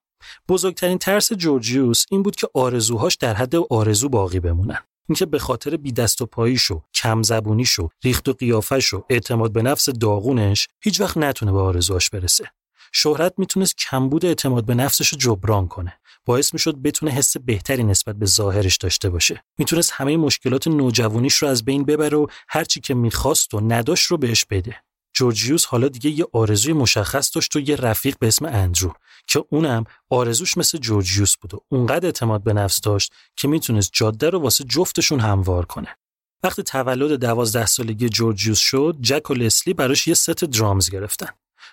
بزرگترین 0.49 0.99
ترس 0.99 1.33
جورجیوس 1.33 2.05
این 2.11 2.23
بود 2.23 2.37
که 2.37 2.49
آرزوهاش 2.55 3.15
در 3.15 3.35
حد 3.35 3.57
آرزو 3.57 4.09
باقی 4.09 4.41
بمونن 4.41 4.79
اینکه 5.09 5.27
به 5.27 5.39
خاطر 5.39 5.77
بی 5.77 5.93
دست 5.93 6.23
و 6.23 6.27
پاییشو، 6.27 6.83
کم 6.95 7.23
زبونیشو، 7.23 7.89
ریخت 8.05 8.29
و 8.29 8.33
قیافشو، 8.33 9.05
اعتماد 9.11 9.53
به 9.53 9.63
نفس 9.63 9.89
داغونش 9.89 10.69
هیچ 10.83 11.01
وقت 11.01 11.17
نتونه 11.17 11.53
به 11.53 11.59
آرزوهاش 11.59 12.11
برسه. 12.11 12.51
شهرت 12.93 13.35
می‌تونست 13.37 13.77
کمبود 13.79 14.25
اعتماد 14.25 14.65
به 14.65 14.75
نفسش 14.75 15.09
رو 15.09 15.19
جبران 15.19 15.69
کنه. 15.69 15.99
باعث 16.25 16.53
می‌شد 16.53 16.77
بتونه 16.77 17.13
حس 17.13 17.37
بهتری 17.37 17.85
نسبت 17.85 18.17
به 18.17 18.27
ظاهرش 18.27 18.77
داشته 18.77 19.11
باشه. 19.11 19.45
می‌تونست 19.59 19.93
همه 19.95 20.17
مشکلات 20.17 20.69
نوجوانیش 20.69 21.35
رو 21.35 21.49
از 21.49 21.65
بین 21.65 21.85
ببره 21.85 22.17
و 22.17 22.27
هرچی 22.49 22.81
که 22.81 22.95
می‌خواست 22.95 23.55
و 23.55 23.61
نداشت 23.61 24.07
رو 24.07 24.17
بهش 24.17 24.45
بده. 24.45 24.77
جورجیوس 25.15 25.65
حالا 25.65 25.89
دیگه 25.89 26.11
یه 26.11 26.27
آرزوی 26.33 26.73
مشخص 26.73 27.35
داشت 27.35 27.57
و 27.57 27.61
یه 27.61 27.77
رفیق 27.77 28.19
به 28.19 28.29
اسم 28.29 28.45
اندرو 28.45 28.95
که 29.27 29.45
اونم 29.51 29.85
آرزوش 30.11 30.57
مثل 30.59 30.79
جورجیوس 30.79 31.37
بود 31.37 31.55
و 31.55 31.61
اونقدر 31.69 32.07
اعتماد 32.07 32.43
به 32.43 32.53
نفس 32.53 32.81
داشت 32.81 33.13
که 33.37 33.49
می‌تونست 33.49 33.91
جاده 33.93 34.31
رو 34.31 34.39
واسه 34.39 34.65
جفتشون 34.65 35.21
هموار 35.21 35.67
کنه. 35.67 35.97
وقتی 36.43 36.63
تولد 36.63 37.21
دوازده 37.21 37.67
سالگی 37.67 38.09
جورجیوس 38.09 38.59
شد، 38.59 38.97
جک 39.01 39.31
و 39.31 39.35
لسلی 39.35 39.75
براش 39.75 40.09
یه 40.09 40.15
ست 40.15 40.45
درامز 40.45 40.91
گرفتن. 40.91 41.29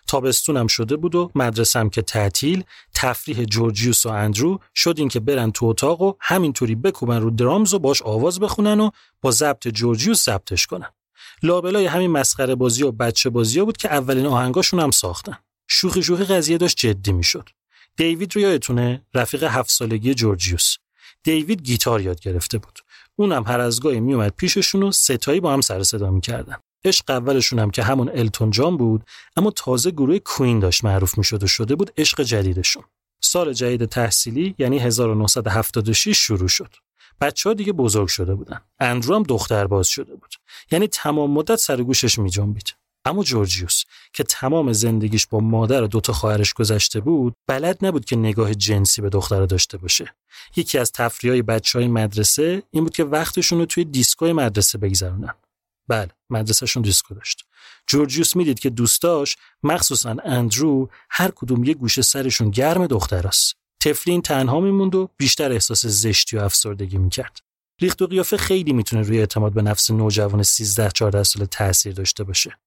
تابستونم 0.07 0.67
شده 0.67 0.95
بود 0.95 1.15
و 1.15 1.31
مدرسم 1.35 1.89
که 1.89 2.01
تعطیل 2.01 2.63
تفریح 2.93 3.43
جورجیوس 3.43 4.05
و 4.05 4.09
اندرو 4.09 4.59
شد 4.75 4.95
این 4.97 5.07
که 5.07 5.19
برن 5.19 5.51
تو 5.51 5.65
اتاق 5.65 6.01
و 6.01 6.13
همینطوری 6.19 6.75
بکوبن 6.75 7.21
رو 7.21 7.29
درامز 7.31 7.73
و 7.73 7.79
باش 7.79 8.01
آواز 8.01 8.39
بخونن 8.39 8.79
و 8.79 8.89
با 9.21 9.31
ضبط 9.31 9.67
جورجیوس 9.67 10.25
ضبطش 10.25 10.67
کنن. 10.67 10.89
لابلای 11.43 11.85
همین 11.85 12.11
مسخره 12.11 12.55
بازی 12.55 12.83
و 12.83 12.91
بچه 12.91 13.29
بازی 13.29 13.59
ها 13.59 13.65
بود 13.65 13.77
که 13.77 13.93
اولین 13.93 14.25
آهنگاشون 14.25 14.79
هم 14.79 14.91
ساختن. 14.91 15.37
شوخی 15.67 16.03
شوخی 16.03 16.23
قضیه 16.23 16.57
داشت 16.57 16.77
جدی 16.77 17.11
می‌شد. 17.11 17.49
دیوید 17.97 18.35
رو 18.35 18.41
یادتونه 18.41 19.05
رفیق 19.13 19.43
هفت 19.43 19.71
سالگی 19.71 20.13
جورجیوس. 20.13 20.75
دیوید 21.23 21.61
گیتار 21.61 22.01
یاد 22.01 22.19
گرفته 22.19 22.57
بود. 22.57 22.79
اونم 23.15 23.43
هر 23.47 23.59
از 23.59 23.81
گاهی 23.81 23.99
میومد 23.99 24.33
پیششون 24.37 24.83
و 24.83 24.91
ستایی 24.91 25.39
با 25.39 25.53
هم 25.53 25.61
سر 25.61 25.83
صدا 25.83 26.11
می‌کردن. 26.11 26.57
عشق 26.85 27.09
اولشون 27.09 27.59
هم 27.59 27.71
که 27.71 27.83
همون 27.83 28.09
التون 28.09 28.51
جان 28.51 28.77
بود 28.77 29.03
اما 29.37 29.51
تازه 29.51 29.91
گروه 29.91 30.19
کوین 30.19 30.59
داشت 30.59 30.83
معروف 30.83 31.17
می‌شد 31.17 31.43
و 31.43 31.47
شده 31.47 31.75
بود 31.75 31.91
عشق 31.97 32.21
جدیدشون. 32.21 32.83
سال 33.21 33.53
جدید 33.53 33.85
تحصیلی 33.85 34.55
یعنی 34.57 34.79
1976 34.79 36.17
شروع 36.17 36.47
شد. 36.47 36.75
بچه 37.21 37.49
ها 37.49 37.53
دیگه 37.53 37.73
بزرگ 37.73 38.07
شده 38.07 38.35
بودن. 38.35 38.61
اندرو 38.79 39.15
هم 39.15 39.23
دختر 39.23 39.67
باز 39.67 39.87
شده 39.87 40.15
بود. 40.15 40.33
یعنی 40.71 40.87
تمام 40.87 41.31
مدت 41.31 41.55
سر 41.55 41.74
و 41.74 41.83
گوشش 41.83 42.19
می 42.19 42.29
جنبید. 42.29 42.75
اما 43.05 43.23
جورجیوس 43.23 43.83
که 44.13 44.23
تمام 44.23 44.73
زندگیش 44.73 45.27
با 45.27 45.39
مادر 45.39 45.83
و 45.83 45.87
دوتا 45.87 46.13
خواهرش 46.13 46.53
گذشته 46.53 46.99
بود 46.99 47.33
بلد 47.47 47.85
نبود 47.85 48.05
که 48.05 48.15
نگاه 48.15 48.53
جنسی 48.53 49.01
به 49.01 49.09
دختر 49.09 49.45
داشته 49.45 49.77
باشه 49.77 50.15
یکی 50.55 50.77
از 50.77 50.91
تفریح‌های 50.91 51.41
بچه 51.41 51.79
های 51.79 51.87
مدرسه 51.87 52.63
این 52.71 52.83
بود 52.83 52.93
که 52.93 53.03
وقتشون 53.03 53.59
رو 53.59 53.65
توی 53.65 53.85
دیسکوی 53.85 54.33
مدرسه 54.33 54.77
بگذرونن 54.77 55.33
بله 55.87 56.09
مدرسهشون 56.29 56.83
دیسکو 56.83 57.15
داشت. 57.15 57.45
جورجیوس 57.87 58.35
می‌دید 58.35 58.59
که 58.59 58.69
دوستاش 58.69 59.37
مخصوصا 59.63 60.15
اندرو 60.25 60.89
هر 61.09 61.31
کدوم 61.35 61.63
یه 61.63 61.73
گوشه 61.73 62.01
سرشون 62.01 62.49
گرم 62.49 62.87
دختراست 62.87 63.55
طفلی 63.79 64.21
تنها 64.21 64.59
میموند 64.59 64.95
و 64.95 65.09
بیشتر 65.17 65.51
احساس 65.51 65.85
زشتی 65.85 66.37
و 66.37 66.39
افسردگی 66.39 66.97
می‌کرد. 66.97 67.39
ریخت 67.81 68.01
و 68.01 68.07
قیافه 68.07 68.37
خیلی 68.37 68.73
می‌تونه 68.73 69.01
روی 69.01 69.19
اعتماد 69.19 69.53
به 69.53 69.61
نفس 69.61 69.91
نوجوان 69.91 70.43
13 70.43 70.91
14 70.91 71.23
ساله 71.23 71.45
تاثیر 71.45 71.93
داشته 71.93 72.23
باشه. 72.23 72.57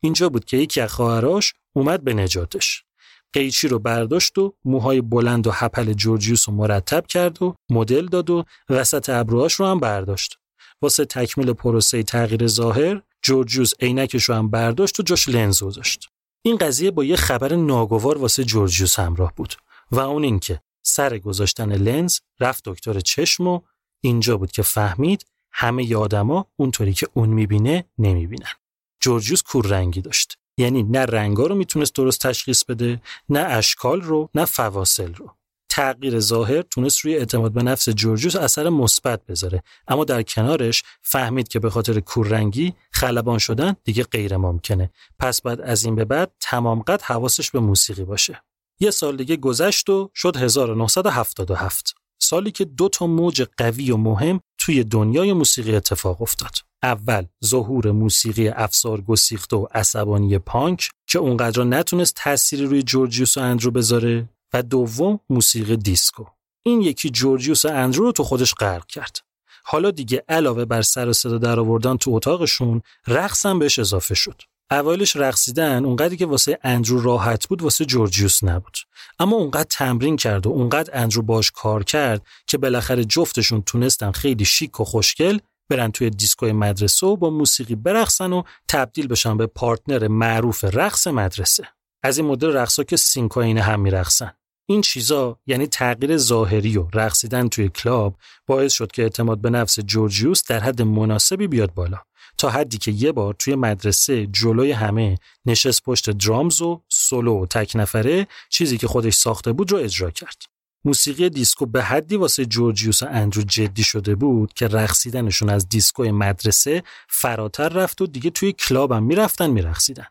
اینجا 0.00 0.28
بود 0.28 0.44
که 0.44 0.56
یکی 0.56 0.80
از 0.80 0.92
خواهراش 0.92 1.54
اومد 1.72 2.04
به 2.04 2.14
نجاتش. 2.14 2.84
قیچی 3.32 3.68
رو 3.68 3.78
برداشت 3.78 4.38
و 4.38 4.54
موهای 4.64 5.00
بلند 5.00 5.46
و 5.46 5.50
حپل 5.50 5.92
جورجیوس 5.92 6.48
رو 6.48 6.54
مرتب 6.54 7.06
کرد 7.06 7.42
و 7.42 7.54
مدل 7.70 8.06
داد 8.06 8.30
و 8.30 8.44
وسط 8.70 9.10
ابروهاش 9.10 9.54
رو 9.54 9.66
هم 9.66 9.80
برداشت. 9.80 10.38
واسه 10.82 11.04
تکمیل 11.04 11.52
پروسه 11.52 12.02
تغییر 12.02 12.46
ظاهر 12.46 13.02
جورجیوس 13.22 13.72
عینکش 13.80 14.24
رو 14.24 14.34
هم 14.34 14.50
برداشت 14.50 15.00
و 15.00 15.02
جاش 15.02 15.28
لنز 15.28 15.62
گذاشت 15.62 16.08
این 16.42 16.56
قضیه 16.56 16.90
با 16.90 17.04
یه 17.04 17.16
خبر 17.16 17.54
ناگوار 17.54 18.18
واسه 18.18 18.44
جورجیوس 18.44 18.98
همراه 18.98 19.32
بود 19.36 19.54
و 19.90 20.00
اون 20.00 20.24
اینکه 20.24 20.60
سر 20.82 21.18
گذاشتن 21.18 21.72
لنز 21.72 22.18
رفت 22.40 22.68
دکتر 22.68 23.00
چشم 23.00 23.46
و 23.46 23.60
اینجا 24.00 24.36
بود 24.36 24.52
که 24.52 24.62
فهمید 24.62 25.26
همه 25.52 25.90
ی 25.90 25.94
آدما 25.94 26.46
اونطوری 26.56 26.92
که 26.92 27.08
اون 27.14 27.28
می‌بینه 27.28 27.84
نمی‌بینن. 27.98 28.52
جورجیوس 29.00 29.42
کور 29.42 29.66
رنگی 29.66 30.00
داشت. 30.00 30.38
یعنی 30.58 30.82
نه 30.82 31.00
رنگا 31.00 31.46
رو 31.46 31.54
می‌تونست 31.54 31.94
درست 31.94 32.26
تشخیص 32.26 32.64
بده 32.64 33.02
نه 33.28 33.40
اشکال 33.40 34.00
رو 34.00 34.30
نه 34.34 34.44
فواصل 34.44 35.14
رو. 35.14 35.35
تغییر 35.76 36.20
ظاهر 36.20 36.62
تونست 36.62 36.98
روی 36.98 37.16
اعتماد 37.16 37.52
به 37.52 37.62
نفس 37.62 37.88
جورجیوس 37.88 38.36
اثر 38.36 38.68
مثبت 38.68 39.26
بذاره. 39.26 39.62
اما 39.88 40.04
در 40.04 40.22
کنارش 40.22 40.82
فهمید 41.02 41.48
که 41.48 41.58
به 41.58 41.70
خاطر 41.70 42.00
کوررنگی 42.00 42.74
خلبان 42.92 43.38
شدن 43.38 43.76
دیگه 43.84 44.04
غیر 44.04 44.36
ممکنه. 44.36 44.90
پس 45.18 45.42
بعد 45.42 45.60
از 45.60 45.84
این 45.84 45.94
به 45.94 46.04
بعد 46.04 46.32
تمام 46.40 46.82
قد 46.82 47.02
حواسش 47.02 47.50
به 47.50 47.60
موسیقی 47.60 48.04
باشه. 48.04 48.42
یه 48.80 48.90
سال 48.90 49.16
دیگه 49.16 49.36
گذشت 49.36 49.88
و 49.88 50.10
شد 50.14 50.36
1977 50.36 51.94
سالی 52.18 52.50
که 52.50 52.64
دو 52.64 52.88
تا 52.88 53.06
موج 53.06 53.42
قوی 53.56 53.90
و 53.90 53.96
مهم 53.96 54.40
توی 54.58 54.84
دنیای 54.84 55.32
موسیقی 55.32 55.76
اتفاق 55.76 56.22
افتاد. 56.22 56.52
اول 56.82 57.26
ظهور 57.44 57.90
موسیقی 57.90 58.48
افسار 58.48 59.00
گسیخته 59.00 59.56
و 59.56 59.66
عصبانی 59.74 60.38
پانک 60.38 60.90
که 61.08 61.18
اونقدر 61.18 61.64
نتونست 61.64 62.14
تأثیری 62.16 62.66
روی 62.66 62.82
جورجیوس 62.82 63.36
و 63.36 63.40
اندرو 63.40 63.70
بذاره. 63.70 64.28
و 64.52 64.62
دوم 64.62 65.20
موسیقی 65.30 65.76
دیسکو. 65.76 66.24
این 66.62 66.80
یکی 66.80 67.10
جورجیوس 67.10 67.64
اندرو 67.66 68.04
رو 68.04 68.12
تو 68.12 68.24
خودش 68.24 68.54
غرق 68.54 68.86
کرد. 68.86 69.18
حالا 69.64 69.90
دیگه 69.90 70.24
علاوه 70.28 70.64
بر 70.64 70.82
سر 70.82 71.08
و 71.08 71.12
صدا 71.12 71.38
در 71.38 71.60
آوردن 71.60 71.96
تو 71.96 72.14
اتاقشون 72.14 72.82
رقص 73.06 73.46
هم 73.46 73.58
بهش 73.58 73.78
اضافه 73.78 74.14
شد. 74.14 74.42
اولش 74.70 75.16
رقصیدن 75.16 75.84
اونقدری 75.84 76.16
که 76.16 76.26
واسه 76.26 76.58
اندرو 76.62 77.00
راحت 77.00 77.48
بود 77.48 77.62
واسه 77.62 77.84
جورجیوس 77.84 78.44
نبود. 78.44 78.76
اما 79.18 79.36
اونقدر 79.36 79.66
تمرین 79.70 80.16
کرد 80.16 80.46
و 80.46 80.50
اونقدر 80.50 81.00
اندرو 81.02 81.22
باش 81.22 81.50
کار 81.50 81.84
کرد 81.84 82.26
که 82.46 82.58
بالاخره 82.58 83.04
جفتشون 83.04 83.62
تونستن 83.62 84.12
خیلی 84.12 84.44
شیک 84.44 84.80
و 84.80 84.84
خوشگل 84.84 85.38
برن 85.68 85.90
توی 85.90 86.10
دیسکوی 86.10 86.52
مدرسه 86.52 87.06
و 87.06 87.16
با 87.16 87.30
موسیقی 87.30 87.74
برقصن 87.74 88.32
و 88.32 88.42
تبدیل 88.68 89.06
بشن 89.06 89.36
به 89.36 89.46
partner 89.46 90.08
معروف 90.08 90.64
رقص 90.64 91.06
مدرسه. 91.06 91.68
از 92.06 92.18
این 92.18 92.26
مدل 92.26 92.52
رقصا 92.52 92.84
که 92.84 92.96
sync 92.96 93.37
این 93.37 93.58
هم 93.58 93.80
میرقصن 93.80 94.32
این 94.66 94.80
چیزا 94.80 95.38
یعنی 95.46 95.66
تغییر 95.66 96.16
ظاهری 96.16 96.76
و 96.76 96.86
رقصیدن 96.94 97.48
توی 97.48 97.68
club 97.68 98.16
باعث 98.46 98.72
شد 98.72 98.92
که 98.92 99.02
اعتماد 99.02 99.40
به 99.40 99.50
نفس 99.50 99.80
جورجیوس 99.80 100.42
در 100.48 100.60
حد 100.60 100.82
مناسبی 100.82 101.46
بیاد 101.46 101.74
بالا 101.74 101.98
تا 102.38 102.50
حدی 102.50 102.78
که 102.78 102.90
یه 102.90 103.12
بار 103.12 103.34
توی 103.34 103.54
مدرسه 103.54 104.26
جلوی 104.26 104.72
همه 104.72 105.18
نشست 105.46 105.82
پشت 105.82 106.10
drums 106.10 106.62
و 106.62 106.82
سولو 106.88 107.42
و 107.42 107.46
تک 107.46 107.72
نفره 107.74 108.26
چیزی 108.48 108.78
که 108.78 108.86
خودش 108.86 109.14
ساخته 109.14 109.52
بود 109.52 109.72
رو 109.72 109.78
اجرا 109.78 110.10
کرد. 110.10 110.42
موسیقی 110.84 111.28
دیسکو 111.28 111.66
به 111.66 111.82
حدی 111.82 112.16
واسه 112.16 112.46
جورجیوس 112.46 113.02
و 113.02 113.06
اندرو 113.10 113.42
جدی 113.42 113.82
شده 113.82 114.14
بود 114.14 114.52
که 114.52 114.68
رقصیدنشون 114.68 115.50
از 115.50 115.68
دیسکو 115.68 116.02
مدرسه 116.02 116.82
فراتر 117.08 117.68
رفت 117.68 118.00
و 118.00 118.06
دیگه 118.06 118.30
توی 118.30 118.52
club 118.52 118.92
هم 118.92 119.02
می‌رفتن 119.02 119.50
میرقصیدن. 119.50 120.06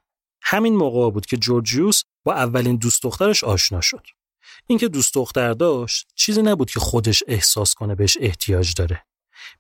همین 0.45 0.75
موقع 0.75 1.12
بود 1.12 1.25
که 1.25 1.38
جورجیوس 1.38 2.03
با 2.23 2.34
اولین 2.34 2.75
دوست 2.75 3.03
دخترش 3.03 3.43
آشنا 3.43 3.81
شد. 3.81 4.08
اینکه 4.67 4.88
دوست 4.88 5.13
دختر 5.13 5.53
داشت 5.53 6.08
چیزی 6.15 6.41
نبود 6.41 6.71
که 6.71 6.79
خودش 6.79 7.23
احساس 7.27 7.73
کنه 7.73 7.95
بهش 7.95 8.17
احتیاج 8.21 8.73
داره. 8.73 9.05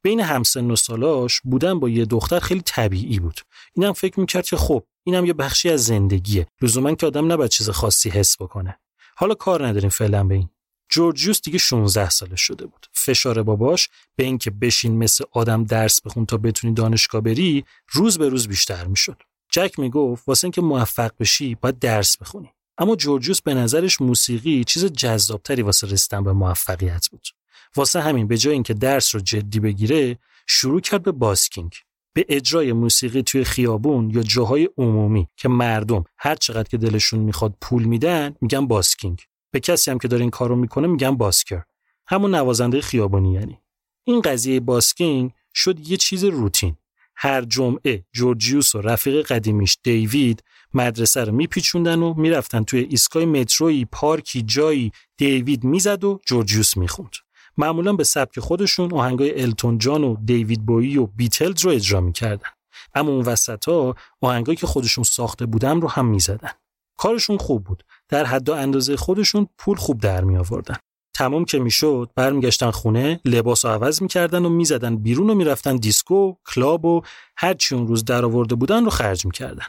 بین 0.01 0.19
همسن 0.19 0.71
و 0.71 0.75
سالاش 0.75 1.41
بودن 1.43 1.79
با 1.79 1.89
یه 1.89 2.05
دختر 2.05 2.39
خیلی 2.39 2.61
طبیعی 2.61 3.19
بود. 3.19 3.41
اینم 3.73 3.93
فکر 3.93 4.19
می‌کرد 4.19 4.45
که 4.45 4.57
خب 4.57 4.83
اینم 5.03 5.25
یه 5.25 5.33
بخشی 5.33 5.69
از 5.69 5.85
زندگیه. 5.85 6.47
لزوما 6.61 6.95
که 6.95 7.05
آدم 7.05 7.31
نباید 7.31 7.51
چیز 7.51 7.69
خاصی 7.69 8.09
حس 8.09 8.41
بکنه. 8.41 8.79
حالا 9.15 9.33
کار 9.33 9.67
نداریم 9.67 9.89
فعلا 9.89 10.23
به 10.23 10.35
این. 10.35 10.49
جورجیوس 10.89 11.41
دیگه 11.41 11.57
16 11.57 12.09
ساله 12.09 12.35
شده 12.35 12.65
بود. 12.65 12.87
فشار 12.93 13.43
باباش 13.43 13.89
به 14.15 14.23
اینکه 14.23 14.51
بشین 14.51 14.97
مثل 14.97 15.23
آدم 15.31 15.63
درس 15.63 16.01
بخون 16.01 16.25
تا 16.25 16.37
بتونی 16.37 16.73
دانشگاه 16.73 17.21
بری 17.21 17.65
روز 17.91 18.17
به 18.17 18.29
روز 18.29 18.47
بیشتر 18.47 18.85
می‌شد. 18.85 19.23
جک 19.55 19.79
می‌گفت 19.79 20.27
واسه 20.27 20.45
اینکه 20.45 20.61
موفق 20.61 21.11
بشی 21.19 21.55
باید 21.55 21.79
درس 21.79 22.17
بخونی. 22.17 22.49
اما 22.77 22.95
جورجیوس 22.95 23.41
به 23.41 23.53
نظرش 23.53 24.01
موسیقی 24.01 24.63
چیز 24.63 24.85
جذابتری 24.85 25.61
واسه 25.61 25.87
رسیدن 25.87 26.23
به 26.23 26.33
موفقیت 26.33 27.07
بود. 27.11 27.27
واسه 27.75 28.01
همین 28.01 28.27
به 28.27 28.37
جای 28.37 28.53
اینکه 28.53 28.73
درس 28.73 29.15
رو 29.15 29.21
جدی 29.21 29.59
بگیره 29.59 30.19
شروع 30.47 30.81
کرد 30.81 31.03
به 31.03 31.11
busking. 31.11 31.73
به 32.13 32.25
اجرای 32.29 32.73
موسیقی 32.73 33.23
توی 33.23 33.43
خیابون 33.43 34.09
یا 34.09 34.23
جاهای 34.23 34.69
عمومی 34.77 35.27
که 35.37 35.49
مردم 35.49 36.03
هر 36.17 36.35
چقدر 36.35 36.69
که 36.69 36.77
دلشون 36.77 37.19
می‌خواد 37.19 37.53
پول 37.61 37.83
میدن 37.83 38.35
میگن 38.41 38.67
busking. 38.67 39.21
به 39.51 39.59
کسی 39.59 39.91
هم 39.91 39.99
که 39.99 40.07
داره 40.07 40.21
این 40.21 40.31
کارو 40.31 40.55
می‌کنه 40.55 40.87
میگن 40.87 41.17
busker. 41.17 41.63
همون 42.07 42.35
نوازنده 42.35 42.81
خیابانی 42.81 43.33
یعنی. 43.33 43.59
این 44.03 44.21
قضیه 44.21 44.59
busking 44.59 45.31
شد 45.53 45.89
یه 45.89 45.97
چیز 45.97 46.23
روتین. 46.23 46.77
هر 47.17 47.41
جمعه 47.41 48.05
جورجیوس 48.13 48.75
و 48.75 48.81
رفیق 48.81 49.27
قدیمیش 49.27 49.77
دیوید 49.83 50.43
مدرسه 50.73 51.23
رو 51.23 51.31
میپیچوندن 51.31 51.99
و 51.99 52.13
می‌رفتن 52.13 52.63
توی 52.63 52.79
ایستگاه 52.79 53.25
متروی 53.25 53.85
پارکی 53.85 54.41
جایی 54.41 54.91
دیوید 55.17 55.63
می‌زد 55.63 56.03
و 56.03 56.19
جورجیوس 56.25 56.77
می‌خوند. 56.77 57.11
معمولا 57.57 57.93
به 57.93 58.03
سبک 58.03 58.39
خودشون 58.39 58.93
آهنگای 58.93 59.41
التون 59.41 59.77
جان 59.77 60.03
و 60.03 60.15
دیوید 60.25 60.65
بویی 60.65 60.97
و 60.97 61.05
بیتلز 61.05 61.65
رو 61.65 61.71
اجرا 61.71 62.01
می‌کردن. 62.01 62.49
اما 62.93 63.11
اون 63.11 63.25
وسط 63.25 63.65
ها 63.65 63.95
آهنگایی 64.21 64.55
که 64.55 64.67
خودشون 64.67 65.03
ساخته 65.03 65.45
بودن 65.45 65.81
رو 65.81 65.89
هم 65.89 66.05
می‌زدن. 66.05 66.51
کارشون 66.97 67.37
خوب 67.37 67.63
بود. 67.63 67.83
در 68.09 68.25
حد 68.25 68.49
و 68.49 68.53
اندازه 68.53 68.97
خودشون 68.97 69.47
پول 69.57 69.77
خوب 69.77 70.01
در 70.01 70.23
می 70.23 70.37
آوردن 70.37 70.77
تمام 71.15 71.45
که 71.45 71.59
می‌شد 71.59 72.09
برمیگشتن 72.15 72.71
خونه 72.71 73.19
لباس 73.25 73.65
رو 73.65 73.71
عوض 73.71 74.01
می‌کردن 74.01 74.45
و 74.45 74.49
می‌زدن 74.49 74.95
بیرون 74.95 75.29
و 75.29 75.35
می‌رفتن 75.35 75.75
دیسکو 75.75 76.33
club 76.53 76.85
و 76.85 77.01
هر 77.37 77.53
چی 77.53 77.75
اون 77.75 77.87
روز 77.87 78.05
در 78.05 78.25
آورده 78.25 78.55
بودن 78.55 78.83
رو 78.83 78.89
خرج 78.89 79.25
می‌کردن. 79.25 79.65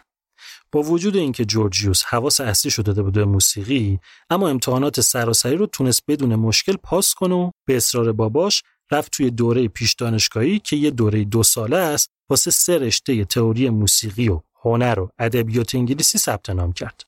با 0.72 0.82
وجود 0.82 1.16
اینکه 1.16 1.44
جورجیوس 1.44 2.04
حواس 2.04 2.40
اصلی 2.40 2.70
شده 2.70 2.82
داده 2.82 3.02
بود 3.02 3.14
به 3.14 3.24
موسیقی 3.24 3.98
اما 4.30 4.48
امتحانات 4.48 5.00
سراسری 5.00 5.56
رو 5.56 5.66
تونست 5.66 6.02
بدون 6.08 6.34
مشکل 6.34 6.76
پاس 6.76 7.14
کنه 7.14 7.34
و 7.34 7.50
به 7.66 7.76
اصرار 7.76 8.12
باباش 8.12 8.62
رفت 8.90 9.12
توی 9.12 9.30
دوره 9.30 9.68
پیش 9.68 9.94
دانشگاهی 9.94 10.58
که 10.58 10.76
یه 10.76 10.90
دوره 10.90 11.24
دو 11.24 11.42
ساله 11.42 11.76
است 11.76 12.10
واسه 12.30 12.50
سه 12.50 12.78
رشته 12.78 13.24
تئوری 13.24 13.68
موسیقی 13.70 14.28
و 14.28 14.40
هنر 14.62 15.00
و 15.00 15.10
ادبیات 15.18 15.74
انگلیسی 15.74 16.18
ثبت 16.18 16.50
نام 16.50 16.72
کرد. 16.72 17.02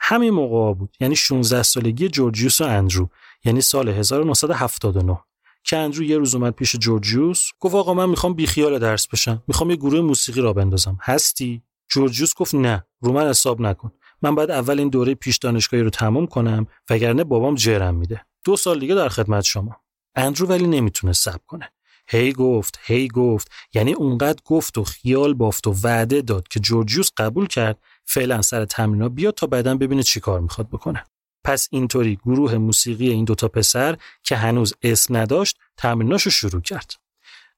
همین 0.00 0.30
موقع 0.30 0.74
بود 0.74 0.96
یعنی 1.00 1.16
16 1.16 1.62
سالگی 1.62 2.08
جورجیوس 2.08 2.60
و 2.60 2.64
اندرو. 2.64 3.08
یعنی 3.44 3.60
سال 3.60 3.88
1979 3.88 5.18
که 5.64 5.76
اندرو 5.76 6.02
یه 6.02 6.18
روز 6.18 6.34
اومد 6.34 6.52
پیش 6.52 6.76
جورجیوس 6.76 7.50
گفت 7.60 7.74
آقا 7.74 7.94
من 7.94 8.08
می‌خوام 8.10 8.34
بیخیال 8.34 8.78
درس 8.78 9.08
بشم. 9.08 9.42
می‌خوام 9.48 9.70
یه 9.70 9.76
گروه 9.76 10.00
موسیقی 10.00 10.40
را 10.40 10.52
بندازم. 10.52 10.98
هستی؟ 11.02 11.62
جورجیوس 11.88 12.34
گفت 12.34 12.54
نه. 12.54 12.84
رو 13.00 13.12
من 13.12 13.28
حساب 13.28 13.60
نکن. 13.60 13.92
من 14.22 14.34
باید 14.34 14.50
اول 14.50 14.78
این 14.78 14.88
دوره 14.88 15.14
پیش 15.14 15.38
دانشگاهی 15.38 15.82
رو 15.82 15.90
تمام 15.90 16.26
کنم 16.26 16.66
وگرنه 16.90 17.24
بابام 17.24 17.54
جرم 17.54 17.94
میده. 17.94 18.24
دو 18.44 18.56
سال 18.56 18.80
دیگه 18.80 18.94
در 18.94 19.08
خدمت 19.08 19.44
شما. 19.44 19.76
اندرو 20.14 20.46
ولی 20.46 20.66
نمی‌تونه 20.66 21.12
صبر 21.12 21.44
کنه. 21.46 21.72
هی 22.08 22.32
گفت 22.32 22.78
هی 22.82 23.08
گفت. 23.08 23.50
یعنی 23.74 23.92
اونقدر 23.92 24.40
گفت 24.44 24.78
و 24.78 24.84
خیال 24.84 25.34
بافت 25.34 25.66
و 25.66 25.74
وعده 25.84 26.22
داد 26.22 26.48
که 26.48 26.60
جورجیوس 26.60 27.10
قبول 27.16 27.46
کرد. 27.46 27.78
فعلا 28.04 28.42
سر 28.42 28.64
تمرینا 28.64 29.08
بیاد 29.08 29.34
تا 29.34 29.46
بعدا 29.46 29.74
ببینه 29.76 30.02
چی 30.02 30.20
کار 30.20 30.40
می‌خواد 30.40 30.68
بکنه. 30.68 31.04
پس 31.44 31.68
اینطوری 31.70 32.18
گروه 32.24 32.58
موسیقی 32.58 33.08
این 33.08 33.24
دوتا 33.24 33.48
پسر 33.48 33.96
که 34.22 34.36
هنوز 34.36 34.74
اسم 34.82 35.16
نداشت 35.16 35.58
تمریناشو 35.76 36.30
شروع 36.30 36.60
کرد. 36.60 36.94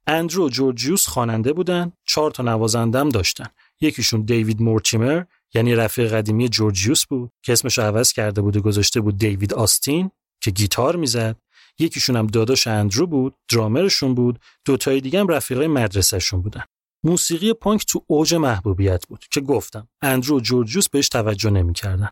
اندرو 0.06 0.46
و 0.46 0.48
جورجیوس 0.48 1.06
خواننده 1.06 1.52
بودن 1.52 1.92
چهار 2.06 2.30
تا 2.30 2.42
نوازندم 2.42 3.08
داشتن. 3.08 3.46
یکیشون 3.80 4.22
دیوید 4.22 4.62
مورتیمر 4.62 5.24
یعنی 5.54 5.74
رفیق 5.74 6.14
قدیمی 6.14 6.48
جورجیوس 6.48 7.06
بود 7.06 7.30
که 7.42 7.52
اسمش 7.52 7.78
عوض 7.78 8.12
کرده 8.12 8.40
بود 8.40 8.56
و 8.56 8.60
گذاشته 8.60 9.00
بود 9.00 9.18
دیوید 9.18 9.54
آستین 9.54 10.10
که 10.40 10.50
گیتار 10.50 10.96
می‌زد. 10.96 11.36
یکیشون 11.78 12.16
هم 12.16 12.26
داداش 12.26 12.66
اندرو 12.66 13.06
بود 13.06 13.34
درامرشون 13.48 14.14
بود 14.14 14.38
دوتای 14.64 15.00
دیگه 15.00 15.20
هم 15.20 15.28
رفیقای 15.28 15.66
مدرسهشون 15.66 16.42
بودن. 16.42 16.64
موسیقی 17.04 17.52
پانک 17.52 17.86
تو 17.86 18.04
اوج 18.06 18.34
محبوبیت 18.34 19.06
بود 19.06 19.24
که 19.30 19.40
گفتم 19.40 19.88
اندرو 20.02 20.36
و 20.36 20.40
جورجیوس 20.40 20.88
بهش 20.88 21.08
توجه 21.08 21.50
نمی‌کردن. 21.50 22.10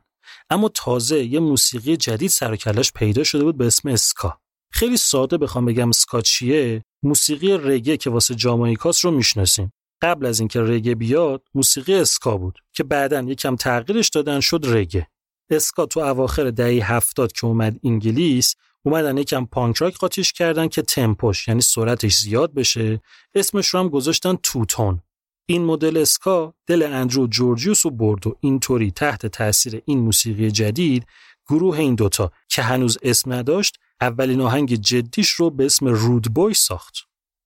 اما 0.50 0.68
تازه 0.68 1.24
یه 1.24 1.40
موسیقی 1.40 1.96
جدید 1.96 2.30
سر 2.30 2.56
کلش 2.56 2.92
پیدا 2.92 3.24
شده 3.24 3.44
بود 3.44 3.56
به 3.56 3.66
اسم 3.66 3.88
اسکا 3.88 4.38
خیلی 4.72 4.96
ساده 4.96 5.38
بخوام 5.38 5.64
بگم 5.64 5.88
اسکا 5.88 6.20
چیه؟ 6.20 6.84
موسیقی 7.02 7.58
رگه 7.58 7.96
که 7.96 8.10
واسه 8.10 8.34
جامائیکاس 8.34 9.04
رو 9.04 9.10
می‌شناسیم. 9.10 9.72
قبل 10.02 10.26
از 10.26 10.40
اینکه 10.40 10.60
رگه 10.60 10.94
بیاد 10.94 11.42
موسیقی 11.54 11.94
اسکا 11.94 12.36
بود 12.36 12.58
که 12.72 12.84
بعدا 12.84 13.20
یکم 13.20 13.56
تغییرش 13.56 14.08
دادن 14.08 14.40
شد 14.40 14.60
رگه. 14.64 15.08
اسکا 15.50 15.86
تو 15.86 16.00
اواخر 16.00 16.50
دهه 16.50 16.92
هفتاد 16.92 17.32
که 17.32 17.46
اومد 17.46 17.80
انگلیس 17.84 18.54
اومدن 18.82 19.18
یکم 19.18 19.46
پانک 19.46 19.76
راک 19.76 19.96
قاطیش 19.96 20.32
کردن 20.32 20.68
که 20.68 20.82
تمپوش 20.82 21.48
یعنی 21.48 21.60
سرعتش 21.60 22.16
زیاد 22.16 22.54
بشه 22.54 23.00
اسمش 23.34 23.68
رو 23.68 23.80
هم 23.80 23.88
گذاشتن 23.88 24.36
توتون. 24.42 25.02
این 25.46 25.64
مدل 25.64 25.96
اسکا 25.96 26.54
دل 26.66 26.82
اندرو 26.82 27.26
جورجیوس 27.26 27.86
و 27.86 27.90
برد 27.90 28.26
و 28.26 28.36
اینطوری 28.40 28.90
تحت 28.90 29.26
تاثیر 29.26 29.82
این 29.84 29.98
موسیقی 29.98 30.50
جدید 30.50 31.06
گروه 31.48 31.78
این 31.78 31.94
دوتا 31.94 32.32
که 32.48 32.62
هنوز 32.62 32.98
اسم 33.02 33.32
نداشت 33.32 33.78
اولین 34.00 34.40
آهنگ 34.40 34.74
جدیش 34.74 35.30
رو 35.30 35.50
به 35.50 35.66
اسم 35.66 35.86
رود 35.86 36.34
بوی 36.34 36.54
ساخت. 36.54 36.96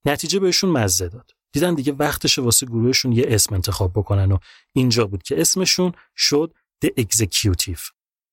نتیجه 0.04 0.38
بهشون 0.38 0.70
مزه 0.70 1.08
داد. 1.08 1.30
دیدن 1.52 1.74
دیگه 1.74 1.92
وقتش 1.92 2.38
واسه 2.38 2.66
گروهشون 2.66 3.12
یه 3.12 3.24
اسم 3.28 3.54
انتخاب 3.54 3.92
بکنن 3.92 4.32
و 4.32 4.38
اینجا 4.72 5.06
بود 5.06 5.22
که 5.22 5.40
اسمشون 5.40 5.92
شد 6.16 6.54
The 6.84 6.88
Executive. 7.00 7.80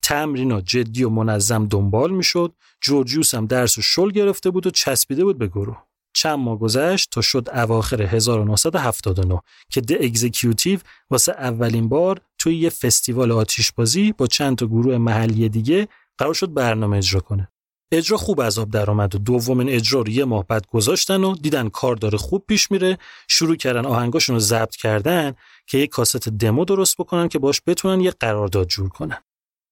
تمرینا 0.03 0.61
جدی 0.61 1.03
و 1.03 1.09
منظم 1.09 1.65
دنبال 1.67 2.11
می‌شد. 2.11 2.53
جورجیوس 2.81 3.35
هم 3.35 3.45
درس 3.45 3.77
و 3.77 3.81
شل 3.81 4.11
گرفته 4.11 4.49
بود 4.49 4.67
و 4.67 4.71
چسبیده 4.71 5.23
بود 5.23 5.37
به 5.37 5.47
گروه. 5.47 5.83
چند 6.15 6.39
ماه 6.39 6.59
گذشت 6.59 7.09
تا 7.11 7.21
شد 7.21 7.49
اواخر 7.53 8.01
1979 8.01 9.41
که 9.69 9.81
د 9.81 9.91
اگزیکیوتیو 9.91 10.79
واسه 11.09 11.31
اولین 11.31 11.89
بار 11.89 12.21
توی 12.37 12.55
یه 12.55 12.69
فستیوال 12.69 13.31
آتیشبازی 13.31 14.11
با 14.11 14.27
چند 14.27 14.57
تا 14.57 14.65
گروه 14.65 14.97
محلی 14.97 15.49
دیگه 15.49 15.87
قرار 16.17 16.33
شد 16.33 16.53
برنامه 16.53 16.97
اجرا 16.97 17.19
کنه. 17.19 17.47
اجرا 17.91 18.17
خوب 18.17 18.39
از 18.39 18.59
آب 18.59 18.71
در 18.71 18.89
آمد 18.89 19.15
و 19.15 19.17
دومین 19.17 19.69
اجرا 19.69 20.01
رو 20.01 20.09
یه 20.09 20.25
ماه 20.25 20.47
بعد 20.47 20.67
گذاشتن 20.67 21.23
و 21.23 21.35
دیدن 21.35 21.69
کار 21.69 21.95
داره 21.95 22.17
خوب 22.17 22.43
پیش 22.47 22.71
میره 22.71 22.97
شروع 23.27 23.55
کردن 23.55 23.85
آهنگاشون 23.85 24.35
رو 24.35 24.39
ضبط 24.39 24.75
کردن 24.75 25.33
که 25.67 25.77
یه 25.77 25.87
کاست 25.87 26.29
دمو 26.29 26.65
درست 26.65 26.97
بکنن 26.97 27.27
که 27.27 27.39
باش 27.39 27.61
بتونن 27.67 28.01
یه 28.01 28.11
قرارداد 28.11 28.67
جور 28.67 28.89
کنن. 28.89 29.17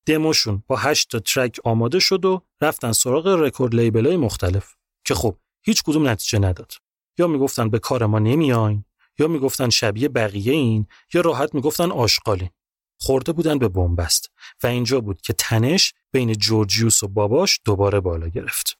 دموشون 0.05 0.63
با 0.67 0.75
8 0.75 1.11
تا 1.11 1.19
ترک 1.19 1.59
آماده 1.63 1.99
شد 1.99 2.25
و 2.25 2.41
رفتن 2.61 2.91
سراغ 2.91 3.27
رکورد 3.27 3.75
لیبل 3.75 4.15
مختلف 4.15 4.75
که 5.05 5.15
خب 5.15 5.35
هیچ 5.63 5.83
کدوم 5.83 6.07
نتیجه 6.07 6.39
نداد. 6.39 6.73
یا 7.17 7.27
می‌گفتن 7.27 7.69
به 7.69 7.79
کار 7.79 8.05
ما 8.05 8.19
نمیاین 8.19 8.85
یا 9.19 9.27
می‌گفتن 9.27 9.69
شبیه 9.69 10.09
بقیه 10.09 10.53
این 10.53 10.87
یا 11.13 11.21
راحت 11.21 11.55
می‌گفتن 11.55 11.91
آشغالین 11.91 12.49
خورده 12.99 13.31
بودن 13.31 13.59
به 13.59 13.67
بنبست 13.67 14.31
و 14.63 14.67
اینجا 14.67 15.01
بود 15.01 15.21
که 15.21 15.33
تنش 15.33 15.93
بین 16.11 16.33
جورجیوس 16.33 17.03
و 17.03 17.07
باباش 17.07 17.59
دوباره 17.65 17.99
بالا 17.99 18.27
گرفت. 18.27 18.77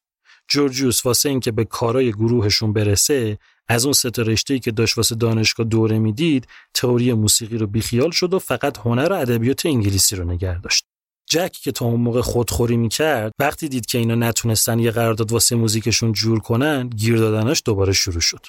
جورجیوس 0.47 1.05
واسه 1.05 1.29
اینکه 1.29 1.51
به 1.51 1.65
کارای 1.65 2.11
گروهشون 2.11 2.73
برسه 2.73 3.37
از 3.67 3.85
اون 3.85 3.93
سه 3.93 4.09
رشته‌ای 4.17 4.59
که 4.59 4.71
داشت 4.71 4.97
واسه 4.97 5.15
دانشگاه 5.15 5.65
دوره 5.65 5.99
می‌دید 5.99 6.47
تئوری 6.73 7.13
موسیقی 7.13 7.57
رو 7.57 7.67
بیخیال 7.67 8.11
شد 8.11 8.33
و 8.33 8.39
فقط 8.39 8.77
هنر 8.77 9.07
و 9.11 9.15
ادبیات 9.15 9.65
انگلیسی 9.65 10.15
رو 10.15 10.23
نگه 10.23 10.61
داشت. 10.61 10.85
جک 11.29 11.51
که 11.51 11.71
تا 11.71 11.85
اون 11.85 11.99
موقع 11.99 12.21
خودخوری 12.21 12.77
می‌کرد 12.77 13.31
وقتی 13.39 13.69
دید 13.69 13.85
که 13.85 13.97
اینا 13.97 14.15
نتونستن 14.15 14.79
یه 14.79 14.91
قرارداد 14.91 15.31
واسه 15.31 15.55
موزیکشون 15.55 16.11
جور 16.11 16.39
کنن 16.39 16.89
گیر 16.89 17.17
دادنش 17.17 17.61
دوباره 17.65 17.93
شروع 17.93 18.21
شد. 18.21 18.45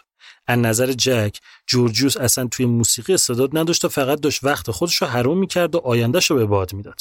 از 0.47 0.59
نظر 0.59 0.93
جک 0.93 1.39
جورجیوس 1.67 2.17
اصلا 2.17 2.47
توی 2.47 2.67
موسیقی 2.67 3.15
استعداد 3.15 3.59
نداشت 3.59 3.85
و 3.85 3.89
فقط 3.89 4.21
داشت 4.21 4.45
وقت 4.45 4.71
خودش 4.71 4.97
رو 4.97 5.07
حروم 5.07 5.39
می‌کرد 5.39 5.75
و 5.75 5.79
آیندهش 5.79 6.31
رو 6.31 6.37
به 6.37 6.47
باد 6.47 6.75
می‌داد. 6.75 7.01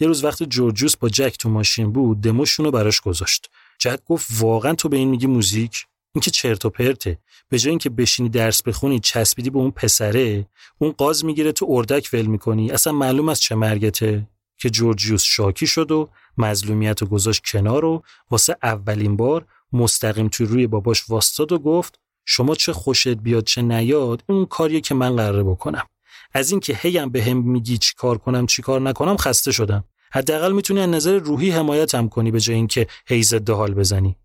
یه 0.00 0.06
روز 0.06 0.24
وقتی 0.24 0.46
جورجیوس 0.46 0.96
با 0.96 1.08
جک 1.08 1.36
تو 1.38 1.48
ماشین 1.48 1.92
بود 1.92 2.20
دموشون 2.20 2.66
رو 2.66 2.72
براش 2.72 3.00
گذاشت. 3.00 3.50
جک 3.78 3.98
گفت 4.06 4.26
واقعا 4.38 4.74
تو 4.74 4.88
به 4.88 4.96
این 4.96 5.08
میگی 5.08 5.26
موزیک؟ 5.26 5.86
این 6.14 6.22
که 6.22 6.30
چرت 6.30 6.64
و 6.64 6.70
پرته. 6.70 7.18
به 7.48 7.58
جای 7.58 7.70
اینکه 7.70 7.90
بشینی 7.90 8.28
درس 8.28 8.62
بخونی 8.62 9.00
چسبیدی 9.00 9.50
به 9.50 9.58
اون 9.58 9.70
پسره. 9.70 10.46
اون 10.78 10.90
قاز 10.90 11.24
می‌گیره 11.24 11.52
تو 11.52 11.66
اردک 11.68 12.08
ول 12.12 12.26
می‌کنی. 12.26 12.70
اصلا 12.70 12.92
معلوم 12.92 13.28
از 13.28 13.40
چه 13.40 13.54
مرگته. 13.54 14.26
که 14.58 14.70
جورجیوس 14.70 15.22
شاکی 15.22 15.66
شد 15.66 15.90
و 15.90 16.08
مظلومیت 16.38 17.02
رو 17.02 17.08
گذاشت 17.08 17.42
کنار 17.44 17.84
و 17.84 18.02
واسه 18.30 18.56
اولین 18.62 19.16
بار 19.16 19.46
مستقیم 19.72 20.28
توی 20.28 20.46
روی 20.46 20.66
باباش 20.66 21.10
واستاد 21.10 21.52
و 21.52 21.58
گفت 21.58 22.00
شما 22.24 22.54
چه 22.54 22.72
خوشت 22.72 23.08
بیاد 23.08 23.44
چه 23.44 23.62
نیاد 23.62 24.24
اون 24.28 24.46
کاریه 24.46 24.80
که 24.80 24.94
من 24.94 25.16
قراره 25.16 25.42
بکنم. 25.42 25.86
از 26.32 26.50
اینکه 26.50 26.78
هیم 26.80 27.08
به 27.08 27.24
هم 27.24 27.36
میگی 27.36 27.78
چی 27.78 27.94
کار 27.96 28.18
کنم 28.18 28.46
چی 28.46 28.62
کار 28.62 28.80
نکنم 28.80 29.16
خسته 29.16 29.52
شدم. 29.52 29.84
حداقل 30.12 30.52
می‌تونی 30.52 30.80
از 30.80 30.88
نظر 30.88 31.18
روحی 31.18 31.50
حمایتم 31.50 32.08
کنی 32.08 32.30
به 32.30 32.40
جای 32.40 32.56
اینکه 32.56 32.86
هی 33.06 33.22
ضد 33.22 33.50
حال 33.50 33.74
بزنی. 33.74 34.16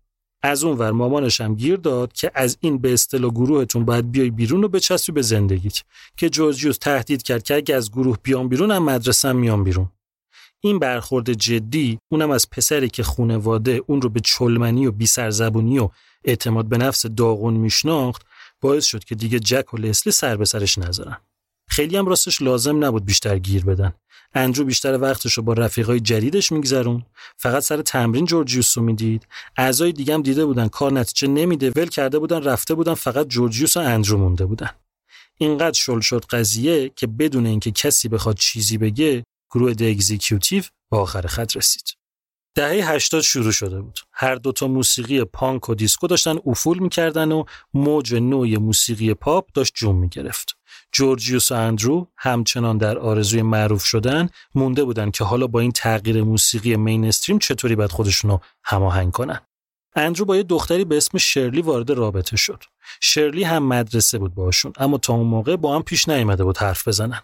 از 0.42 0.64
اون 0.64 0.78
ور 0.78 0.90
مامانش 0.90 1.40
هم 1.40 1.54
گیر 1.54 1.76
داد 1.76 2.12
که 2.12 2.30
از 2.34 2.58
این 2.60 2.78
به 2.78 2.92
اصطلاح 2.92 3.30
گروهتون 3.30 3.84
باید 3.84 4.10
بیای 4.10 4.30
بیرون 4.30 4.64
و 4.64 4.68
بچسبی 4.68 5.12
به 5.12 5.22
زندگیت. 5.22 5.82
که 6.16 6.28
جورجیوس 6.28 6.78
تهدید 6.78 7.22
کرد 7.22 7.42
که 7.42 7.54
اگه 7.54 7.74
از 7.74 7.90
گروه 7.90 8.16
بیام 8.22 8.48
بیرون 8.48 8.70
هم 8.70 8.84
مدرسه 8.84 9.32
میام 9.32 9.64
بیرون. 9.64 9.88
این 10.60 10.78
برخورد 10.78 11.32
جدی 11.32 11.98
اونم 12.08 12.30
از 12.30 12.50
پسری 12.50 12.88
که 12.88 13.02
خونواده 13.02 13.82
اون 13.86 14.02
رو 14.02 14.08
به 14.08 14.20
چلمنی 14.20 14.86
و 14.86 14.92
بیسرزبونی 14.92 15.78
و 15.78 15.88
اعتماد 16.24 16.68
به 16.68 16.78
نفس 16.78 17.06
داغون 17.06 17.54
میشناخت 17.54 18.22
باعث 18.60 18.84
شد 18.84 19.04
که 19.04 19.14
دیگه 19.14 19.40
جک 19.40 19.74
و 19.74 19.76
لسلی 19.76 20.12
سر 20.12 20.36
به 20.36 20.44
سرش 20.44 20.78
نذارن. 20.78 21.16
خیلی 21.68 21.96
هم 21.96 22.06
راستش 22.06 22.42
لازم 22.42 22.84
نبود 22.84 23.04
بیشتر 23.04 23.38
گیر 23.38 23.64
بدن. 23.64 23.92
اندرو 24.34 24.64
بیشتر 24.64 24.98
وقتش 24.98 25.32
رو 25.32 25.42
با 25.42 25.52
رفیقای 25.52 26.00
جدیدش 26.00 26.52
میگذرون. 26.52 27.02
فقط 27.36 27.62
سر 27.62 27.82
تمرین 27.82 28.24
جورجیوس 28.24 28.78
رو 28.78 28.84
می‌دید. 28.84 29.26
اعضای 29.56 29.92
دیگه 29.92 30.14
هم 30.14 30.22
دیده 30.22 30.46
بودن. 30.46 30.68
کار 30.68 30.92
نتیجه 30.92 31.28
نمیده. 31.28 31.72
ول 31.76 31.88
کرده 31.88 32.18
بودن. 32.18 32.42
رفته 32.42 32.74
بودن. 32.74 32.94
فقط 32.94 33.28
جورجیوس 33.28 33.76
و 33.76 33.80
اندرو 33.80 34.18
مونده 34.18 34.46
بودن. 34.46 34.70
اینقدر 35.36 35.78
شل 35.78 36.00
شد 36.00 36.24
قضیه 36.24 36.92
که 36.96 37.06
بدون 37.06 37.46
اینکه 37.46 37.70
کسی 37.70 38.08
بخواد 38.08 38.36
چیزی 38.36 38.78
بگه 38.78 39.24
گروه 39.50 39.74
The 39.74 39.82
Executive 39.82 40.62
به 40.90 40.96
آخر 40.96 41.26
خط 41.26 41.56
رسید 41.56 42.00
دهه 42.54 42.92
80 42.92 43.20
شروع 43.20 43.52
شده 43.52 43.80
بود. 43.80 43.98
هر 44.12 44.34
دوتا 44.34 44.68
موسیقی 44.68 45.24
پانک 45.24 45.68
و 45.68 45.74
دیسکو 45.74 46.06
داشتن 46.06 46.36
افول 46.46 46.78
می‌کردن 46.78 47.32
و 47.32 47.44
موج 47.74 48.14
نو 48.14 48.56
موسیقی 48.56 49.14
پاپ 49.14 49.52
داشت 49.54 49.74
جون 49.74 49.96
می‌گرفت. 49.96 50.56
جورجیوس 50.92 51.52
و 51.52 51.54
اندرو 51.54 52.08
همچنان 52.16 52.78
در 52.78 52.98
آرزوی 52.98 53.42
معروف 53.42 53.84
شدن 53.84 54.28
مونده 54.54 54.84
بودن 54.84 55.10
که 55.10 55.24
حالا 55.24 55.46
با 55.46 55.60
این 55.60 55.72
تغییر 55.72 56.22
موسیقی 56.22 56.76
mainstream 56.76 57.38
چطوری 57.38 57.76
باید 57.76 57.92
خودشونو 57.92 58.38
هماهنگ 58.64 59.12
کنن. 59.12 59.40
اندرو 59.96 60.24
با 60.24 60.36
یه 60.36 60.42
دختری 60.42 60.84
به 60.84 60.96
اسم 60.96 61.18
شرلی 61.18 61.62
وارد 61.62 61.90
رابطه 61.90 62.36
شد. 62.36 62.64
شرلی 63.00 63.42
هم 63.44 63.62
مدرسه 63.62 64.18
بود 64.18 64.34
باشون 64.34 64.72
اما 64.76 64.98
تا 64.98 65.12
اون 65.12 65.26
موقع 65.26 65.56
با 65.56 65.76
هم 65.76 65.82
پیش 65.82 66.08
نیامده 66.08 66.44
بود 66.44 66.58
حرف 66.58 66.88
بزنن. 66.88 67.22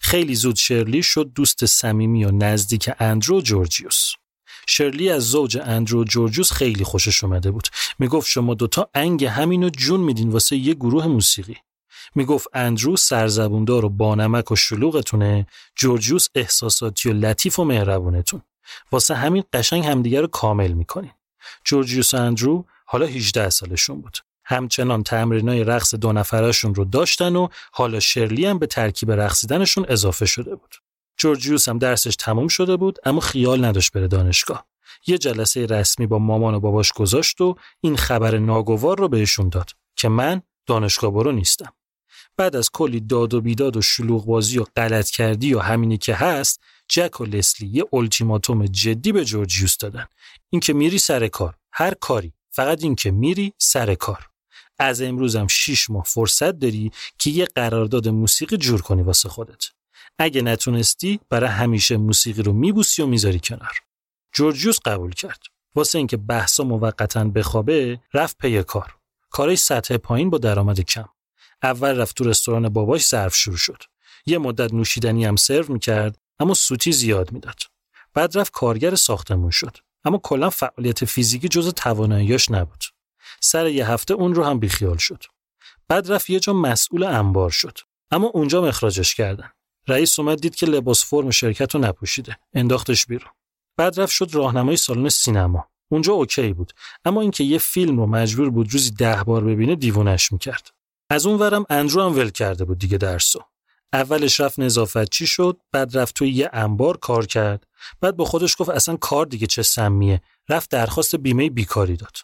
خیلی 0.00 0.34
زود 0.34 0.56
شرلی 0.56 1.02
شد 1.02 1.32
دوست 1.34 1.66
صمیمی 1.66 2.24
و 2.24 2.30
نزدیک 2.30 2.90
اندرو 2.98 3.40
جورجیوس. 3.40 4.12
شرلی 4.66 5.10
از 5.10 5.30
زوج 5.30 5.58
اندرو 5.62 6.04
جورجیوس 6.04 6.52
خیلی 6.52 6.84
خوشش 6.84 7.24
اومده 7.24 7.50
بود. 7.50 7.68
می‌گفت 7.98 8.28
شما 8.28 8.54
دوتا 8.54 8.90
انگ 8.94 9.24
همینو 9.24 9.68
جون 9.68 10.00
میدین 10.00 10.28
واسه 10.30 10.56
یه 10.56 10.74
گروه 10.74 11.06
موسیقی. 11.06 11.56
می‌گفت 12.14 12.48
اندرو 12.54 12.96
سرزبوندار 12.96 13.84
و 13.84 13.88
بانمک 13.88 14.50
و 14.50 14.56
شلوغتونه 14.56 15.46
جورجیوس 15.76 16.28
احساساتی 16.34 17.08
و 17.08 17.12
لطیف 17.12 17.58
و 17.58 17.64
مهربونتون 17.64 18.42
واسه 18.92 19.14
همین 19.14 19.44
قشنگ 19.52 19.86
همدیگه 19.86 20.20
رو 20.20 20.26
کامل 20.26 20.72
می‌کنین 20.72 21.12
جورجیوس 21.64 22.14
و 22.14 22.16
اندرو 22.16 22.64
حالا 22.86 23.06
18 23.06 23.50
سالشون 23.50 24.00
بود 24.00 24.18
همچنان 24.48 25.02
تمرینای 25.02 25.64
رقص 25.64 25.94
دو 25.94 26.12
نفرشون 26.12 26.74
رو 26.74 26.84
داشتن 26.84 27.36
و 27.36 27.48
حالا 27.72 28.00
شرلی 28.00 28.46
هم 28.46 28.58
به 28.58 28.66
ترکیب 28.66 29.10
رقصیدنشون 29.10 29.86
اضافه 29.88 30.26
شده 30.26 30.54
بود. 30.54 30.74
جورجیوس 31.16 31.68
هم 31.68 31.78
درسش 31.78 32.16
تموم 32.16 32.48
شده 32.48 32.76
بود 32.76 32.98
اما 33.04 33.20
خیال 33.20 33.64
نداشت 33.64 33.92
بره 33.92 34.08
دانشگاه. 34.08 34.66
یه 35.06 35.18
جلسه 35.18 35.66
رسمی 35.66 36.06
با 36.06 36.18
مامان 36.18 36.54
و 36.54 36.60
باباش 36.60 36.92
گذاشت 36.92 37.40
و 37.40 37.56
این 37.80 37.96
خبر 37.96 38.38
ناگوار 38.38 38.98
رو 38.98 39.08
بهشون 39.08 39.48
داد 39.48 39.70
که 39.96 40.08
من 40.08 40.42
دانشگاه 40.66 41.10
برو 41.10 41.32
نیستم. 41.32 41.72
بعد 42.36 42.56
از 42.56 42.70
کلی 42.70 43.00
داد 43.00 43.34
و 43.34 43.40
بیداد 43.40 43.76
و 43.76 43.82
شلوغ 43.82 44.26
بازی 44.26 44.58
و 44.58 44.64
غلط 44.76 45.10
کردی 45.10 45.54
و 45.54 45.58
همینی 45.58 45.98
که 45.98 46.14
هست 46.14 46.60
جک 46.88 47.20
و 47.20 47.24
لسلی 47.24 47.68
یه 47.68 47.84
التیماتوم 47.92 48.66
جدی 48.66 49.12
به 49.12 49.24
جورجیوس 49.24 49.78
دادن. 49.78 50.06
اینکه 50.50 50.72
میری 50.72 50.98
سر 50.98 51.28
کار 51.28 51.54
هر 51.72 51.94
کاری 51.94 52.32
فقط 52.50 52.82
اینکه 52.82 53.10
میری 53.10 53.52
سر 53.58 53.94
کار. 53.94 54.28
از 54.78 55.02
امروزم 55.02 55.46
شیش 55.46 55.90
ماه 55.90 56.04
فرصت 56.04 56.52
داری 56.52 56.92
که 57.18 57.30
یه 57.30 57.44
قرارداد 57.44 58.08
موسیقی 58.08 58.56
جور 58.56 58.82
کنی 58.82 59.02
واسه 59.02 59.28
خودت. 59.28 59.64
اگه 60.18 60.42
نتونستی 60.42 61.20
برای 61.30 61.50
همیشه 61.50 61.96
موسیقی 61.96 62.42
رو 62.42 62.52
میبوسی 62.52 63.02
و 63.02 63.06
می‌ذاری 63.06 63.40
کنار. 63.40 63.72
جورجیوس 64.32 64.78
قبول 64.84 65.12
کرد. 65.12 65.40
واسه 65.74 65.98
اینکه 65.98 66.16
بحثا 66.16 66.64
موقتا 66.64 67.24
بخوابه 67.24 68.00
رفت 68.14 68.38
پی 68.38 68.62
کار. 68.62 68.96
کارش 69.30 69.58
سطح 69.58 69.96
پایین 69.96 70.30
با 70.30 70.38
درآمد 70.38 70.80
کم. 70.80 71.08
اول 71.62 71.96
رفت 71.96 72.16
تو 72.16 72.24
رستوران 72.24 72.68
باباش 72.68 73.06
ظرف 73.06 73.36
شروع 73.36 73.56
شد. 73.56 73.82
یه 74.26 74.38
مدت 74.38 74.74
نوشیدنی 74.74 75.24
هم 75.24 75.36
سرو 75.36 75.72
می‌کرد 75.72 76.18
اما 76.38 76.54
سوتی 76.54 76.92
زیاد 76.92 77.32
می‌داد. 77.32 77.60
بعد 78.14 78.38
رفت 78.38 78.52
کارگر 78.52 78.94
ساختمون 78.94 79.50
شد. 79.50 79.76
اما 80.04 80.18
کلا 80.18 80.50
فعالیت 80.50 81.04
فیزیکی 81.04 81.48
جز 81.48 81.68
تواناییاش 81.68 82.50
نبود. 82.50 82.84
سر 83.40 83.66
یه 83.66 83.90
هفته 83.90 84.14
اون 84.14 84.34
رو 84.34 84.44
هم 84.44 84.58
بیخیال 84.58 84.96
شد. 84.96 85.24
بعد 85.88 86.12
رفت 86.12 86.30
یه 86.30 86.40
جا 86.40 86.52
مسئول 86.52 87.02
انبار 87.02 87.50
شد. 87.50 87.78
اما 88.10 88.26
اونجا 88.26 88.62
مخراجش 88.62 89.14
کردن. 89.14 89.50
رئیس 89.88 90.18
اومد 90.18 90.40
دید 90.40 90.54
که 90.54 90.66
لباس 90.66 91.04
فرم 91.04 91.30
شرکت 91.30 91.74
رو 91.74 91.80
نپوشیده. 91.80 92.38
انداختش 92.54 93.06
بیرون. 93.06 93.30
بعد 93.76 94.00
رفت 94.00 94.12
شد 94.12 94.34
راهنمای 94.34 94.76
سالن 94.76 95.08
سینما. 95.08 95.68
اونجا 95.88 96.12
اوکی 96.12 96.52
بود. 96.52 96.72
اما 97.04 97.20
اینکه 97.20 97.44
یه 97.44 97.58
فیلم 97.58 98.00
رو 98.00 98.06
مجبور 98.06 98.50
بود 98.50 98.72
روزی 98.72 98.90
ده 98.90 99.24
بار 99.24 99.44
ببینه 99.44 99.76
دیوونش 99.76 100.32
می‌کرد. 100.32 100.70
از 101.10 101.26
اون 101.26 101.38
ورم 101.38 101.64
اندرو 101.70 102.02
هم 102.02 102.16
ول 102.16 102.30
کرده 102.30 102.64
بود 102.64 102.78
دیگه 102.78 102.98
درسو. 102.98 103.40
اولش 103.92 104.40
رفت 104.40 104.58
نظافتچی 104.58 105.26
شد 105.26 105.60
بعد 105.72 105.98
رفت 105.98 106.14
توی 106.14 106.30
یه 106.30 106.50
انبار 106.52 106.96
کار 106.96 107.26
کرد. 107.26 107.66
بعد 108.00 108.16
با 108.16 108.24
خودش 108.24 108.56
گفت 108.58 108.70
اصلا 108.70 108.96
کار 108.96 109.26
دیگه 109.26 109.46
چه 109.46 109.62
سمیه. 109.62 110.22
رفت 110.48 110.70
درخواست 110.70 111.16
بیمه 111.16 111.50
بیکاری 111.50 111.96
داد. 111.96 112.16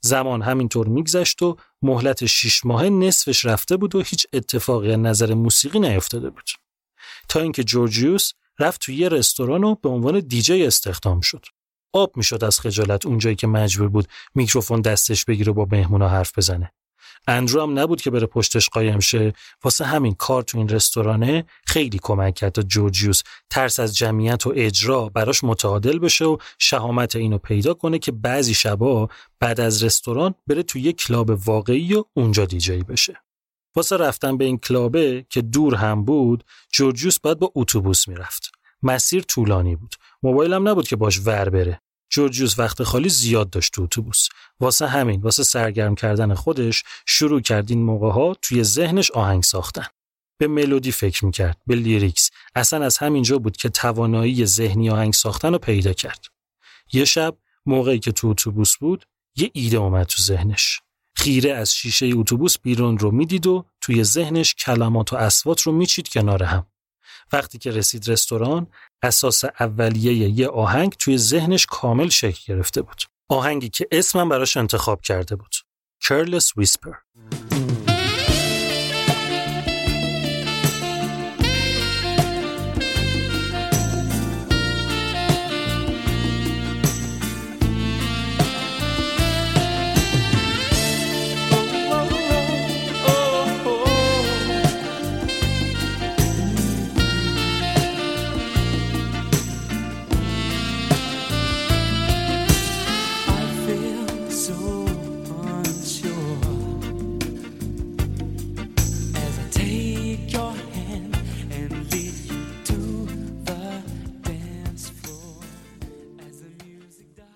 زمان 0.00 0.42
همینطور 0.42 0.88
میگذشت 0.88 1.42
و 1.42 1.56
مهلت 1.82 2.26
شیش 2.26 2.64
ماهه 2.64 2.88
نصفش 2.88 3.44
رفته 3.44 3.76
بود 3.76 3.94
و 3.94 4.00
هیچ 4.00 4.26
اتفاقی 4.32 4.96
نظر 4.96 5.34
موسیقی 5.34 5.80
نیفتاده 5.80 6.30
بود. 6.30 6.50
تا 7.28 7.40
اینکه 7.40 7.64
جورجیوس 7.64 8.32
رفت 8.58 8.80
توی 8.80 8.94
یه 8.94 9.08
رستوران 9.08 9.64
و 9.64 9.74
به 9.74 9.88
عنوان 9.88 10.20
دیجی 10.20 10.66
استخدام 10.66 11.20
شد. 11.20 11.46
آب 11.92 12.16
می‌شد 12.16 12.44
از 12.44 12.60
خجالت 12.60 13.06
اونجایی 13.06 13.36
که 13.36 13.46
مجبور 13.46 13.88
بود 13.88 14.08
میکروفون 14.34 14.80
دستش 14.80 15.24
بگیره 15.24 15.52
و 15.52 15.54
با 15.54 15.68
مهمونا 15.70 16.08
حرف 16.08 16.38
بزنه. 16.38 16.72
اندرو 17.28 17.62
هم 17.62 17.78
نبود 17.78 18.00
که 18.00 18.10
بره 18.10 18.26
پشتش 18.26 18.68
قایم 18.68 18.98
شه. 18.98 19.32
واسه 19.64 19.84
همین 19.84 20.14
کار 20.14 20.42
تو 20.42 20.58
این 20.58 20.68
رستورانه 20.68 21.44
خیلی 21.66 21.98
کمک 22.02 22.34
کرد 22.34 22.52
تا 22.52 22.62
جورجیوس 22.62 23.22
ترس 23.50 23.80
از 23.80 23.96
جمعیت 23.96 24.46
و 24.46 24.52
اجرا 24.56 25.08
براش 25.08 25.44
متعادل 25.44 25.98
بشه 25.98 26.24
و 26.24 26.36
شهامت 26.58 27.16
اینو 27.16 27.38
پیدا 27.38 27.74
کنه 27.74 27.98
که 27.98 28.12
بعضی 28.12 28.54
شبا 28.54 29.08
بعد 29.40 29.60
از 29.60 29.84
رستوران 29.84 30.34
بره 30.46 30.62
تو 30.62 30.78
یه 30.78 30.92
کلاب 30.92 31.30
واقعی 31.30 31.94
و 31.94 32.04
اونجا 32.14 32.44
دیجی 32.44 32.82
بشه. 32.82 33.20
واسه 33.76 33.96
رفتن 33.96 34.36
به 34.36 34.44
این 34.44 34.58
کلابه 34.58 35.26
که 35.30 35.42
دور 35.42 35.74
هم 35.74 36.04
بود 36.04 36.44
جورجیوس 36.72 37.18
باید 37.18 37.38
با 37.38 37.52
اتوبوس 37.54 38.08
می‌رفت. 38.08 38.52
مسیر 38.82 39.22
طولانی 39.22 39.76
بود. 39.76 39.94
موبایلم 40.22 40.68
نبود 40.68 40.88
که 40.88 40.96
باش 40.96 41.20
ور 41.24 41.48
بره. 41.50 41.80
جورجیوس 42.10 42.58
وقت 42.58 42.82
خالی 42.82 43.08
زیاد 43.08 43.50
داشت 43.50 43.72
تو 43.72 43.82
اتوبوس. 43.82 44.28
واسه 44.60 44.86
همین 44.86 45.20
واسه 45.20 45.42
سرگرم 45.42 45.94
کردن 45.94 46.34
خودش 46.34 46.82
شروع 47.06 47.40
کرد 47.40 47.70
این 47.70 47.82
موقع 47.82 48.10
ها 48.10 48.34
توی 48.42 48.64
ذهنش 48.64 49.10
آهنگ 49.10 49.42
ساختن. 49.42 49.86
به 50.38 50.46
ملودی 50.46 50.92
فکر 50.92 51.24
می‌کرد 51.24 51.56
به 51.66 51.74
لیریکس. 51.74 52.30
اصلا 52.54 52.84
از 52.84 52.98
همینجا 52.98 53.38
بود 53.38 53.56
که 53.56 53.68
توانایی 53.68 54.46
ذهنی 54.46 54.90
آهنگ 54.90 55.12
ساختن 55.12 55.52
رو 55.52 55.58
پیدا 55.58 55.92
کرد. 55.92 56.24
یه 56.92 57.04
شب 57.04 57.36
موقعی 57.66 57.98
که 57.98 58.12
تو 58.12 58.28
اتوبوس 58.28 58.76
بود 58.76 59.06
یه 59.36 59.50
ایده 59.52 59.76
اومد 59.76 60.06
تو 60.06 60.22
ذهنش. 60.22 60.80
خیره 61.14 61.52
از 61.52 61.74
شیشه 61.74 62.10
اتوبوس 62.14 62.58
بیرون 62.58 62.98
رو 62.98 63.10
می‌دید 63.10 63.46
و 63.46 63.64
توی 63.80 64.04
ذهنش 64.04 64.54
کلمات 64.54 65.12
و 65.12 65.16
اسوات 65.16 65.60
رو 65.62 65.72
میچید 65.72 66.08
کنار 66.08 66.42
هم. 66.42 66.66
وقتی 67.32 67.58
که 67.58 67.70
رسید 67.70 68.10
رستوران 68.10 68.66
اساس 69.02 69.44
اولیه 69.60 70.28
یه 70.28 70.48
آهنگ 70.48 70.92
توی 70.98 71.18
ذهنش 71.18 71.66
کامل 71.66 72.08
شکل 72.08 72.54
گرفته 72.54 72.82
بود. 72.82 73.02
آهنگی 73.28 73.68
که 73.68 73.88
اسمم 73.92 74.28
براش 74.28 74.56
انتخاب 74.56 75.00
کرده 75.00 75.36
بود. 75.36 75.54
Careless 76.04 76.46
Whisper. 76.60 77.49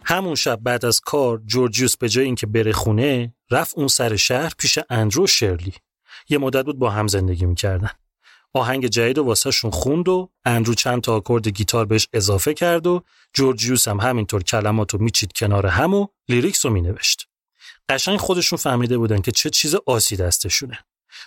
همون 0.05 0.35
شب 0.35 0.61
بعد 0.63 0.85
از 0.85 1.01
کار 1.01 1.43
جورجیوس 1.47 1.97
به 1.97 2.09
جای 2.09 2.25
اینکه 2.25 2.47
بره 2.47 2.73
خونه 2.73 3.35
رفت 3.51 3.79
اون 3.79 3.89
سر 3.89 4.17
شهر 4.17 4.53
پیش 4.59 4.79
اندرو 4.91 5.27
شرلی 5.27 5.73
یه 6.29 6.39
مدت 6.39 6.65
بود 6.65 6.79
با 6.79 6.91
هم 6.91 7.07
زندگی 7.07 7.47
می‌کردن 7.47 7.91
آهنگ 8.53 8.87
جدید 8.87 9.19
و 9.19 9.25
واسهشون 9.25 9.71
خوند 9.71 10.09
و 10.09 10.31
اندرو 10.45 10.75
چند 10.75 11.01
تا 11.01 11.15
آکورد 11.15 11.49
گیتار 11.49 11.85
بهش 11.85 12.09
اضافه 12.13 12.55
کرد 12.55 12.87
و 12.87 13.03
جورجیوس 13.33 13.89
هم 13.89 14.01
همینطور 14.01 14.43
کلماتو 14.43 14.99
میچید 14.99 15.33
کنار 15.33 15.67
هم 15.67 15.95
و 15.95 16.07
lyrics 16.29 16.67
رو 16.67 16.73
مینوشت. 16.73 17.29
قشنگ 17.89 18.17
خودشون 18.19 18.57
فهمیده 18.57 18.99
بودن 18.99 19.21
که 19.21 19.33
چه 19.33 19.51
چیز 19.51 19.75
آسی 19.87 20.17
دستشونه. 20.17 20.79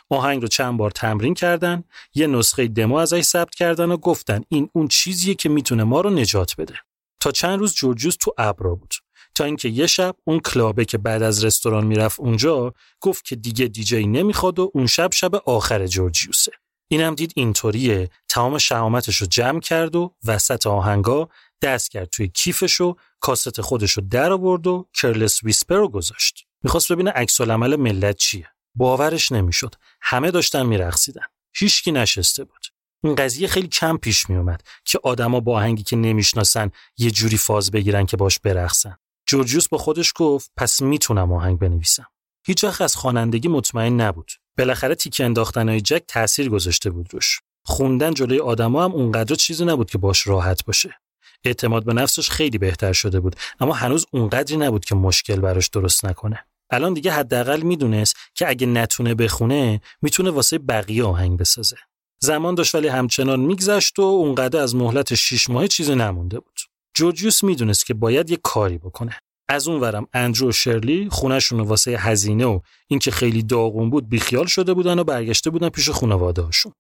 آهنگ 0.10 0.42
رو 0.42 0.48
چند 0.48 0.78
بار 0.78 0.92
تمرین 0.92 1.34
کردن، 1.34 1.84
یه 2.14 2.28
نسخه 2.28 2.68
دمو 2.68 2.96
ازش 2.96 3.22
ثبت 3.22 3.56
کردن 3.56 3.92
و 3.92 3.98
گفتن 3.98 4.42
این 4.50 4.70
اون 4.74 4.88
چیزیه 4.88 5.36
که 5.36 5.50
می‌تونه 5.50 5.84
ما 5.84 6.02
رو 6.02 6.10
نجات 6.10 6.56
بده. 6.58 6.76
تا 7.20 7.32
چند 7.32 7.60
روز 7.60 7.74
جورجیوس 7.74 8.16
تو 8.20 8.34
ابرا 8.38 8.76
بود. 8.76 8.94
تا 9.36 9.44
اینکه 9.44 9.70
یه 9.70 9.88
شب 9.88 10.16
اون 10.24 10.40
کلابه 10.40 10.86
که 10.86 10.98
بعد 10.98 11.24
از 11.24 11.46
رستوران 11.46 11.86
می‌رفت 11.86 12.20
اونجا 12.20 12.74
گفت 13.02 13.26
که 13.26 13.36
دیگه 13.36 13.68
دیجی 13.68 14.08
نمی‌خواد 14.08 14.60
و 14.60 14.72
اون 14.74 14.88
شب 14.88 15.12
شب 15.14 15.36
آخر 15.36 15.88
جورجیوسه. 15.88 16.52
اینم 16.88 17.16
دید 17.16 17.34
اینطوریه 17.36 18.10
تمام 18.30 18.58
شهامتش 18.58 19.18
رو 19.18 19.28
جمع 19.28 19.60
کرد 19.60 19.96
و 19.96 20.16
وسط 20.26 20.68
آهنگا 20.68 21.30
دست 21.62 21.92
کرد 21.92 22.10
توی 22.10 22.28
کیفش 22.28 22.82
و 22.82 22.96
کاست 23.20 23.62
خودش 23.62 23.92
رو 23.92 24.04
در 24.12 24.32
آورد 24.32 24.68
و 24.68 24.88
کرلس 24.94 25.44
ویسپر 25.44 25.76
رو 25.76 25.90
گذاشت. 25.90 26.46
می‌خواست 26.64 26.92
ببینه 26.92 27.12
عکس 27.12 27.42
ملت 27.42 28.18
چیه. 28.18 28.48
باورش 28.76 29.32
نمی‌شد. 29.32 29.76
همه 30.02 30.32
داشتن 30.32 30.66
میرقصیدن. 30.66 31.26
هیچکی 31.56 31.92
نشسته 31.92 32.44
بود. 32.44 32.77
این 33.04 33.16
قضیه 33.16 33.48
خیلی 33.48 33.68
کم 33.68 33.98
پیش 33.98 34.30
میومد 34.30 34.64
که 34.86 35.00
آدما 35.04 35.40
با 35.40 35.56
آهنگی 35.56 35.84
که 35.84 35.96
نمی‌شناسن 35.96 36.72
یه 36.98 37.12
جوری 37.12 37.38
فاز 37.38 37.72
بگیرن 37.72 38.06
که 38.06 38.18
باش 38.18 38.40
برقصن. 38.40 38.98
جورجیوس 39.28 39.68
با 39.68 39.78
خودش 39.78 40.14
گفت 40.16 40.52
پس 40.58 40.82
می‌تونم 40.82 41.34
آهنگ 41.34 41.60
بنویسم. 41.60 42.06
هیچ 42.46 42.64
از 42.64 42.96
خوانندگی 42.96 43.48
مطمئن 43.48 44.02
نبود. 44.02 44.32
بالاخره 44.58 44.96
تیک 44.96 45.22
انداختنهای 45.26 45.82
جک 45.82 46.04
تاثیر 46.08 46.50
گذاشته 46.50 46.90
بود 46.90 47.14
روش. 47.14 47.42
خوندن 47.66 48.14
جلوی 48.14 48.40
آدما 48.40 48.84
هم 48.84 48.92
اونقدر 48.92 49.36
چیزی 49.36 49.66
نبود 49.66 49.90
که 49.90 49.98
باش 49.98 50.28
راحت 50.28 50.66
باشه. 50.66 51.00
اعتماد 51.44 51.86
به 51.86 51.94
نفسش 51.94 52.30
خیلی 52.30 52.58
بهتر 52.58 52.94
شده 52.94 53.20
بود 53.20 53.36
اما 53.60 53.74
هنوز 53.74 54.06
اونقدری 54.12 54.58
نبود 54.58 54.86
که 54.86 54.96
مشکل 54.96 55.40
براش 55.40 55.68
درست 55.68 56.06
نکنه. 56.06 56.46
الان 56.70 56.94
دیگه 56.94 57.12
حداقل 57.12 57.62
می‌دونست 57.62 58.16
که 58.36 58.50
اگه 58.50 58.68
نتونه 58.68 59.16
بخونه 59.16 59.82
می‌تونه 60.02 60.30
واسه 60.30 60.58
بقیه 60.58 61.04
آهنگ 61.04 61.40
بسازه. 61.40 61.78
زمان 62.20 62.56
داشت 62.56 62.76
ولی 62.76 62.88
همچنان 62.88 63.40
میگذشت 63.40 64.00
و 64.00 64.02
اونقدر 64.02 64.60
از 64.60 64.76
مهلت 64.76 65.16
6 65.16 65.50
ماه 65.50 65.68
چیزی 65.68 65.96
نمونده 65.96 66.40
بود 66.40 66.60
جورجیوس 66.94 67.44
می‌دونست 67.44 67.86
که 67.86 67.94
باید 67.94 68.30
یه 68.30 68.38
کاری 68.44 68.78
بکنه 68.78 69.18
از 69.50 69.68
اون 69.68 69.82
ورم 69.82 70.08
اندرو 70.14 70.50
و 70.50 70.52
شرلی 70.52 71.10
خونهشون 71.10 71.60
واسه 71.60 71.92
هزینه 71.92 72.46
و 72.46 72.60
اینکه 72.88 73.12
خیلی 73.12 73.44
داغون 73.44 73.90
بود 73.90 74.10
بیخیال 74.10 74.46
شده 74.46 74.74
بودن 74.74 75.00
و 75.00 75.04
برگشته 75.04 75.50
بودن 75.50 75.70
پیش 75.70 75.90
خانواده 75.90 76.42
هاشون. 76.42 76.74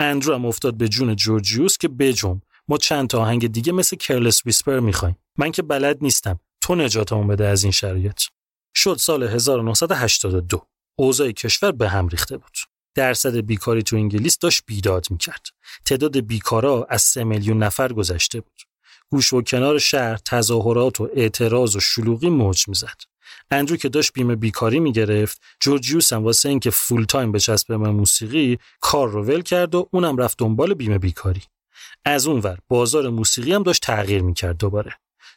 اندرو 0.00 0.34
هم 0.34 0.46
افتاد 0.46 0.76
به 0.76 0.88
جون 0.88 1.16
جورجیوس 1.16 1.78
که 1.78 1.88
بجم 1.88 2.40
ما 2.68 2.78
چند 2.78 3.08
تا 3.08 3.20
آهنگ 3.20 3.52
دیگه 3.52 3.72
مثل 3.72 3.96
کرلس 3.96 4.46
ویسپر 4.46 4.80
می‌خوایم. 4.80 5.16
من 5.38 5.50
که 5.50 5.62
بلد 5.62 5.98
نیستم. 6.00 6.40
تو 6.60 6.74
نجاتمون 6.74 7.26
بده 7.26 7.46
از 7.46 7.62
این 7.62 7.72
شرایط. 7.72 8.20
شد 8.74 8.96
سال 9.00 9.22
1982. 9.22 10.66
اوضاع 10.98 11.30
کشور 11.30 11.72
به 11.72 11.88
هم 11.88 12.08
ریخته 12.08 12.36
بود. 12.36 12.71
درصد 12.94 13.36
بیکاری 13.36 13.82
تو 13.82 13.96
انگلیس 13.96 14.38
داشت 14.38 14.62
بیداد 14.66 15.06
می‌کرد. 15.10 15.46
تعداد 15.84 16.20
بیکارا 16.20 16.86
از 16.90 17.02
سه 17.02 17.24
میلیون 17.24 17.62
نفر 17.62 17.92
گذشته 17.92 18.40
بود. 18.40 18.62
گوشه 19.10 19.32
و 19.32 19.42
کنار 19.42 19.78
شهر 19.78 20.16
تظاهرات 20.16 21.00
و 21.00 21.08
اعتراض 21.14 21.76
و 21.76 21.80
شلوغی 21.80 22.30
موج 22.30 22.68
می‌زد. 22.68 23.00
اندرو 23.50 23.76
که 23.76 23.88
داشت 23.88 24.12
بیمه 24.12 24.36
بیکاری 24.36 24.80
می‌گرفت 24.80 25.42
جورجیوس 25.60 26.12
هم 26.12 26.24
واسه 26.24 26.48
اینکه 26.48 26.70
full 26.70 27.04
time 27.04 27.32
به 27.68 27.76
موسیقی 27.76 28.58
کار 28.80 29.08
رو 29.08 29.24
ول 29.24 29.42
کرد 29.42 29.74
و 29.74 29.88
اونم 29.90 30.16
رفت 30.16 30.38
دنبال 30.38 30.74
بیمه 30.74 30.98
بیکاری 30.98 31.42
از 32.04 32.26
اونور 32.26 32.58
بازار 32.68 33.08
موسیقی 33.08 33.52
هم 33.52 33.62
داشت 33.62 33.82
تغییر 33.82 34.22
می‌کرد 34.22 34.56
دوباره 34.56 34.94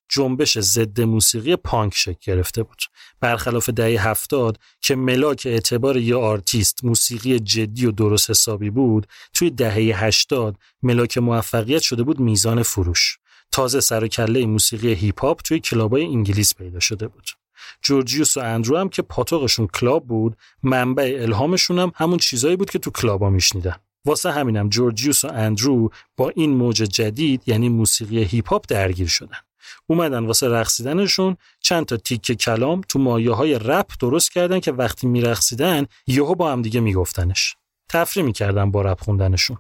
جنبش 0.10 0.60
ضد 0.60 1.01
موسیقی 1.01 1.56
پانک 1.56 1.93
شکل 1.95 2.34
گرفته 2.34 2.64
بود 2.64 2.78
برخلاف 3.20 3.70
دهه 3.70 4.10
هفتاد 4.10 4.60
که 4.82 4.95
ملاک 4.95 5.43
اعتبار 5.45 5.97
یه 5.97 6.16
آرتیست 6.16 6.84
موسیقی 6.84 7.39
جدی 7.39 7.86
و 7.86 7.91
درست 7.91 8.30
حسابی 8.30 8.70
بود 8.70 9.08
توی 9.34 9.49
دهه 9.49 10.06
هشتاد 10.06 10.56
ملاک 10.84 11.18
موفقیت 11.18 11.82
شده 11.82 12.03
بود 12.03 12.20
میزان 12.20 12.64
فروش 12.64 13.18
تازه 13.51 13.80
سر 13.80 14.03
و 14.03 14.08
کله 14.08 14.45
موسیقی 14.45 14.93
هیپ 14.93 15.22
هاپ 15.22 15.41
توی 15.41 15.60
club 15.60 15.96
ای 15.96 16.06
انگلیس 16.06 16.56
پیدا 16.56 16.80
شده 16.80 17.08
بود. 17.08 17.30
جورجیوس 17.82 18.38
و 18.38 18.39
اندرو 18.39 18.78
هم 18.78 18.89
که 18.89 19.01
پاتوقشون 19.01 19.68
club 19.68 20.08
بود، 20.08 20.38
منبع 20.64 21.18
الهامشون 21.22 21.80
هم 21.80 21.91
همون 21.95 22.18
چیزایی 22.18 22.56
بود 22.56 22.70
که 22.70 22.80
تو 22.80 22.91
club 22.91 23.22
ا 23.22 23.30
میشنیدن. 23.30 23.76
واسه 24.06 24.32
همینم 24.32 24.70
جورجیوس 24.70 25.26
و 25.26 25.28
اندرو 25.28 25.89
با 26.18 26.30
این 26.30 26.51
موج 26.51 26.76
جدید 26.76 27.43
یعنی 27.45 27.70
موسیقی 27.70 28.24
هیپ 28.24 28.49
هاپ 28.49 28.66
درگیر 28.68 29.08
شدن. 29.08 29.38
اومدن 29.88 30.26
واسه 30.26 30.47
رقصیدنشون 30.47 31.38
چند 31.59 31.86
تا 31.86 31.97
تیک 31.97 32.32
کلام 32.32 32.82
تو 32.89 32.99
مایه 32.99 33.32
های 33.32 33.59
رپ 33.59 33.91
درست 33.99 34.32
کردن 34.32 34.59
که 34.59 34.72
وقتی 34.72 35.07
میرقصیدن 35.07 35.86
یهو 36.07 36.36
با 36.36 36.51
هم 36.51 36.61
دیگه 36.61 36.80
میگفتنش. 36.80 37.55
تفریح 37.89 38.26
می‌کردن 38.26 38.72
با 38.72 38.82
رپ 38.82 39.01
خوندنشون. 39.01 39.57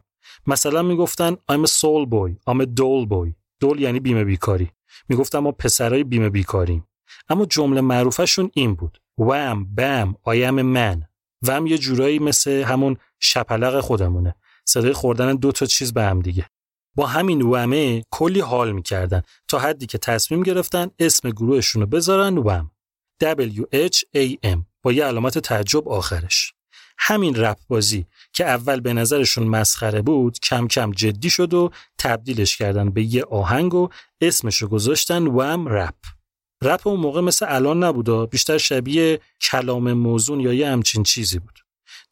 مثلا 0.47 0.81
می‌گفتن 0.81 1.33
I'm 1.33 1.65
a 1.65 1.69
soul 1.69 2.05
boy, 2.09 2.51
I'm 2.51 2.61
a 2.61 2.65
doll 2.65 3.09
boy. 3.09 3.33
دول 3.59 3.79
یعنی 3.79 3.99
بیمه 3.99 4.23
بیکاری 4.23 4.71
می‌گفتم 5.09 5.39
ما 5.39 5.51
پسرای 5.51 6.03
بیمه 6.03 6.29
بیکاریم 6.29 6.87
اما 7.29 7.45
جمله 7.45 7.81
معروفشون 7.81 8.51
این 8.53 8.75
بود 8.75 9.01
وم 9.17 9.75
بم 9.75 10.15
آیم 10.23 10.61
من 10.61 11.03
وم 11.47 11.67
یه 11.67 11.77
جورایی 11.77 12.19
مثل 12.19 12.51
همون 12.51 12.97
شپلق 13.19 13.79
خودمونه 13.79 14.35
صدای 14.65 14.93
خوردن 14.93 15.35
دو 15.35 15.51
تا 15.51 15.65
چیز 15.65 15.93
به 15.93 16.03
هم 16.03 16.21
دیگه 16.21 16.45
با 16.95 17.05
همین 17.05 17.41
ومه 17.41 18.03
کلی 18.11 18.39
حال 18.39 18.71
می‌کردن 18.71 19.21
تا 19.47 19.59
حدی 19.59 19.85
که 19.85 19.97
تصمیم 19.97 20.43
گرفتن 20.43 20.91
اسم 20.99 21.29
گروهشون 21.29 21.81
رو 21.81 21.87
بذارن 21.87 22.37
وم. 22.37 22.71
W-H-A-M 23.23 24.59
با 24.83 24.91
یه 24.91 25.05
علامت 25.05 25.37
تعجب 25.39 25.89
آخرش. 25.89 26.53
همین 26.97 27.35
رپ 27.35 27.57
بازی 27.67 28.05
که 28.33 28.45
اول 28.45 28.79
به 28.79 28.93
نظرشون 28.93 29.47
مسخره 29.47 30.01
بود 30.01 30.39
کم 30.39 30.67
کم 30.67 30.91
جدی 30.91 31.29
شد 31.29 31.53
و 31.53 31.71
تبدیلش 31.97 32.57
کردن 32.57 32.89
به 32.89 33.03
یه 33.03 33.23
آهنگ 33.23 33.73
و 33.73 33.89
اسمش 34.21 34.57
رو 34.57 34.67
گذاشتن 34.67 35.27
وم 35.27 35.67
رپ. 35.67 35.95
رپ 36.63 36.87
اون 36.87 36.99
موقع 36.99 37.21
مثل 37.21 37.45
الان 37.49 37.83
نبود 37.83 38.29
بیشتر 38.29 38.57
شبیه 38.57 39.19
کلام 39.41 39.93
موزون 39.93 40.39
یا 40.39 40.53
یه 40.53 40.67
همچین 40.69 41.03
چیزی 41.03 41.39
بود. 41.39 41.64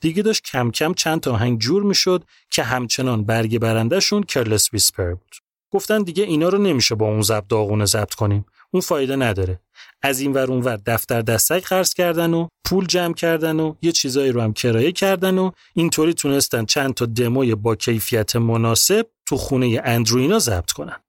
دیگه 0.03 0.23
داشت 0.23 0.43
کم 0.43 0.71
کم 0.71 0.93
چند 0.93 1.19
تا 1.19 1.31
آهنگ 1.31 1.59
جور 1.59 1.83
می‌شد 1.83 2.23
که 2.49 2.63
همچنان 2.63 3.23
برگ 3.23 3.59
برندهشون 3.59 4.23
Careless 4.23 4.73
Whisper 4.73 5.13
بود. 5.13 5.35
گفتن 5.71 6.03
دیگه 6.03 6.23
اینا 6.23 6.49
رو 6.49 6.57
نمیشه 6.57 6.95
با 6.95 7.05
اون 7.05 7.21
ضبط 7.21 7.47
داغونه 7.47 7.85
ضبط 7.85 8.13
کنیم. 8.13 8.45
اون 8.71 8.81
فایده 8.81 9.15
نداره. 9.15 9.59
از 10.01 10.19
این 10.19 10.33
ور 10.33 10.51
اونور 10.51 10.79
دفتر 10.85 11.21
دستک 11.21 11.65
خرج 11.65 11.93
کردن 11.93 12.33
و 12.33 12.47
پول 12.65 12.85
جمع 12.85 13.13
کردن 13.13 13.59
و 13.59 13.73
یه 13.81 13.91
چیزایی 13.91 14.31
رو 14.31 14.41
هم 14.41 14.53
کرایه 14.53 14.91
کردن 14.91 15.37
و 15.37 15.51
اینطوری 15.73 16.13
تونستن 16.13 16.65
چند 16.65 16.93
تا 16.93 17.05
دموی 17.05 17.55
با 17.55 17.75
کیفیت 17.75 18.35
مناسب 18.35 19.05
تو 19.25 19.37
خونه 19.37 19.81
اندرو 19.83 20.21
اینا 20.21 20.39
ضبط 20.39 20.71
کنن. 20.71 20.99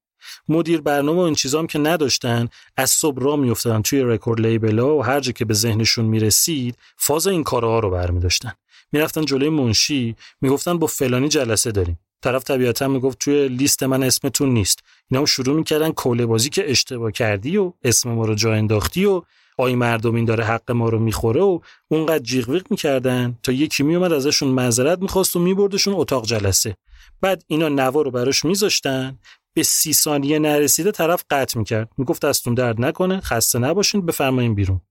مدیر 0.49 0.81
برنامه 0.81 1.21
و 1.21 1.23
این 1.23 1.35
چیزام 1.35 1.67
که 1.67 1.79
نداشتن 1.79 2.47
از 2.77 2.89
صبح 2.89 3.23
راه 3.23 3.35
میافتادن 3.35 3.81
توی 3.81 4.01
record 4.01 4.41
label 4.41 4.88
ا 4.88 4.97
و 4.97 5.03
هر 5.03 5.19
جا 5.19 5.31
که 5.31 5.45
به 5.45 5.53
ذهنشون 5.53 6.05
می‌رسید 6.05 6.77
فاز 6.97 7.27
این 7.27 7.43
کارها 7.43 7.79
رو 7.79 7.89
برمیداشتن. 7.89 8.53
می‌رفتن 8.95 9.25
جلوی 9.25 9.49
منشی 9.49 10.15
می‌گفتن 10.41 10.79
با 10.79 10.87
فلانی 10.87 11.27
جلسه 11.27 11.71
داریم. 11.71 11.99
طرف 12.21 12.43
طبیعتا 12.43 12.87
می‌گفت 12.87 13.19
توی 13.19 13.47
لیست 13.47 13.83
من 13.83 14.03
اسمتون 14.03 14.49
نیست. 14.49 14.79
اینا 15.11 15.19
هم 15.19 15.25
شروع 15.25 15.55
می‌کردن 15.55 15.91
کوله 15.91 16.25
بازی 16.25 16.49
که 16.49 16.71
اشتباه 16.71 17.11
کردی 17.11 17.57
و 17.57 17.73
اسم 17.83 18.11
ما 18.11 18.25
رو 18.25 18.35
جا 18.35 18.53
انداختی 18.53 19.05
و 19.05 19.21
آی 19.57 19.75
مردم 19.75 20.15
این 20.15 20.25
داره 20.25 20.43
حق 20.43 20.71
ما 20.71 20.89
رو 20.89 20.99
می‌خوره 20.99 21.41
و 21.41 21.59
اونقدر 21.87 22.23
جیغ 22.23 22.49
ویغ 22.49 22.63
می‌کردن 22.69 23.37
تا 23.43 23.51
یکی 23.51 23.83
میومد 23.83 24.13
ازشون 24.13 24.49
معذرت 24.49 24.99
می‌خواست 24.99 25.35
و 25.35 25.39
میبردشون 25.39 25.93
اتاق 25.93 26.25
جلسه. 26.25 26.77
بعد 27.21 27.43
اینا 27.47 27.69
نوا 27.69 28.01
رو 28.01 28.11
براش 28.11 28.45
میذاشتن 28.45 29.19
به 29.53 29.63
سی 29.63 29.93
ثانیه 29.93 30.39
نرسیده 30.39 30.91
طرف 30.91 31.23
قطع 31.29 31.59
می‌کرد. 31.59 31.89
می‌گفت 31.97 32.25
دستون 32.25 32.53
درد 32.53 32.81
نکنه 32.81 33.19
خسته 33.19 33.59
نباشین 33.59 34.05
بفرمایین 34.05 34.55
بیرون. 34.55 34.81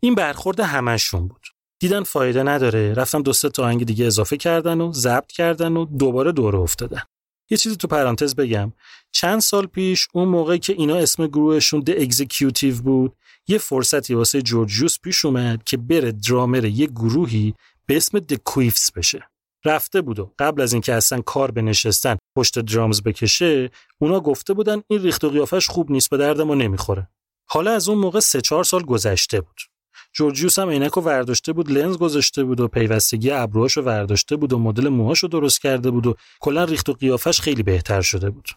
این 0.00 0.14
برخورد 0.14 0.60
همشون 0.60 1.28
بود. 1.28 1.46
دیدن 1.82 2.02
فایده 2.02 2.42
نداره. 2.42 2.94
رفتن 2.94 3.22
دو 3.22 3.32
سه 3.32 3.48
تا 3.48 3.64
آهنگ 3.64 3.84
دیگه 3.84 4.06
اضافه 4.06 4.36
کردن 4.36 4.80
و 4.80 4.92
ضبط 4.92 5.26
کردن 5.26 5.76
و 5.76 5.84
دوباره 5.84 6.32
دوره 6.32 6.58
افتادن. 6.58 7.02
یه 7.50 7.56
چیزی 7.56 7.76
تو 7.76 7.88
پرانتز 7.88 8.34
بگم. 8.34 8.72
چند 9.12 9.40
سال 9.40 9.66
پیش 9.66 10.08
اون 10.12 10.28
موقع 10.28 10.56
که 10.56 10.72
اینا 10.72 10.96
اسم 10.96 11.26
گروهشون 11.26 11.80
د 11.80 11.90
اگزیکیوتیو 11.90 12.82
بود 12.82 13.16
یه 13.48 13.58
فرصتی 13.58 14.14
واسه 14.14 14.42
جورجیوس 14.42 14.98
پیش 14.98 15.24
اومد 15.24 15.64
که 15.64 15.76
بره 15.76 16.12
درامر 16.12 16.64
یه 16.64 16.86
گروهی 16.86 17.54
به 17.86 17.96
اسم 17.96 18.18
د 18.18 18.34
کویفز 18.34 18.90
بشه. 18.96 19.28
رفته 19.64 20.00
بود 20.00 20.18
و 20.18 20.30
قبل 20.38 20.62
از 20.62 20.72
اینکه 20.72 20.94
اصلا 20.94 21.20
کار 21.20 21.50
به 21.50 21.62
نشستن 21.62 22.16
پشت 22.36 22.58
درامز 22.58 23.02
بکشه 23.02 23.70
اونا 23.98 24.20
گفته 24.20 24.54
بودن 24.54 24.82
این 24.88 25.02
ریخت 25.02 25.24
و 25.24 25.30
قیافش 25.30 25.68
خوب 25.68 25.90
نیست 25.90 26.10
به 26.10 26.16
درد 26.16 26.40
ما 26.40 26.54
نمی‌خوره. 26.54 27.08
حالا 27.48 27.72
از 27.72 27.88
اون 27.88 27.98
موقع 27.98 28.20
سه 28.20 28.40
چهار 28.40 28.64
سال 28.64 28.82
گذشته 28.82 29.40
بود. 29.40 29.71
جورجیوس 30.12 30.58
هم 30.58 30.68
عینک 30.68 30.92
رو 30.92 31.02
ورداشته 31.02 31.52
بود 31.52 31.72
لنز 31.72 31.96
گذاشته 31.96 32.44
بود 32.44 32.60
و 32.60 32.68
پیوستگی 32.68 33.30
ابروهاش 33.30 33.76
رو 33.76 33.82
ورداشته 33.82 34.36
بود 34.36 34.52
و 34.52 34.58
مدل 34.58 34.88
موهاش 34.88 35.18
رو 35.18 35.28
درست 35.28 35.62
کرده 35.62 35.90
بود 35.90 36.06
و 36.06 36.14
کلا 36.40 36.64
ریخت 36.64 36.88
و 36.88 36.92
قیافش 36.92 37.40
خیلی 37.40 37.62
بهتر 37.62 38.00
شده 38.00 38.30
بود. 38.30 38.48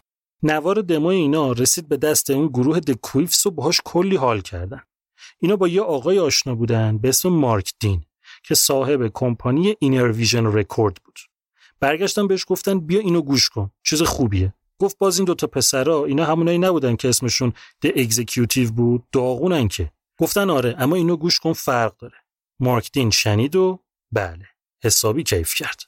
نوار 0.42 0.82
دمای 0.82 1.16
اینا 1.16 1.52
رسید 1.52 1.88
به 1.88 1.96
دست 1.96 2.30
اون 2.30 2.48
گروه 2.48 2.80
The 2.80 3.02
Quiffs 3.02 3.46
و 3.46 3.50
باهاش 3.50 3.80
کلی 3.84 4.16
حال 4.16 4.40
کردن. 4.40 4.82
اینا 5.38 5.56
با 5.56 5.68
یه 5.68 5.82
آقای 5.82 6.18
آشنا 6.18 6.54
بودن 6.54 6.98
به 6.98 7.08
اسم 7.08 7.28
مارک 7.28 7.72
دین 7.80 8.04
که 8.44 8.54
صاحب 8.54 9.10
کمپانی 9.14 9.76
Innervision 9.78 10.46
Record 10.46 10.96
بود. 11.04 11.18
برگشتن 11.80 12.26
بهش 12.26 12.44
گفتن 12.48 12.80
بیا 12.80 13.00
اینو 13.00 13.22
گوش 13.22 13.48
کن 13.48 13.70
چیز 13.82 14.02
خوبیه. 14.02 14.52
گفت 14.78 14.98
باز 14.98 15.18
این 15.18 15.24
دوتا 15.24 15.46
پسرا 15.46 16.04
اینا 16.04 16.24
همونایی 16.24 16.58
نبودن 16.58 16.96
که 16.96 17.08
اسمشون 17.08 17.52
د 17.82 17.86
اگزیکیوتیو 17.86 18.70
بود 18.70 19.04
داغونن 19.12 19.68
که. 19.68 19.92
گفتن 20.18 20.50
آره 20.50 20.74
اما 20.78 20.96
اینو 20.96 21.16
گوش 21.16 21.38
کن 21.38 21.52
فرق 21.52 21.96
داره. 21.96 22.16
مارک 22.60 22.92
دین 22.92 23.10
شنید 23.10 23.56
و 23.56 23.82
بله 24.12 24.46
حسابی 24.84 25.22
کیف 25.22 25.54
کرد. 25.54 25.82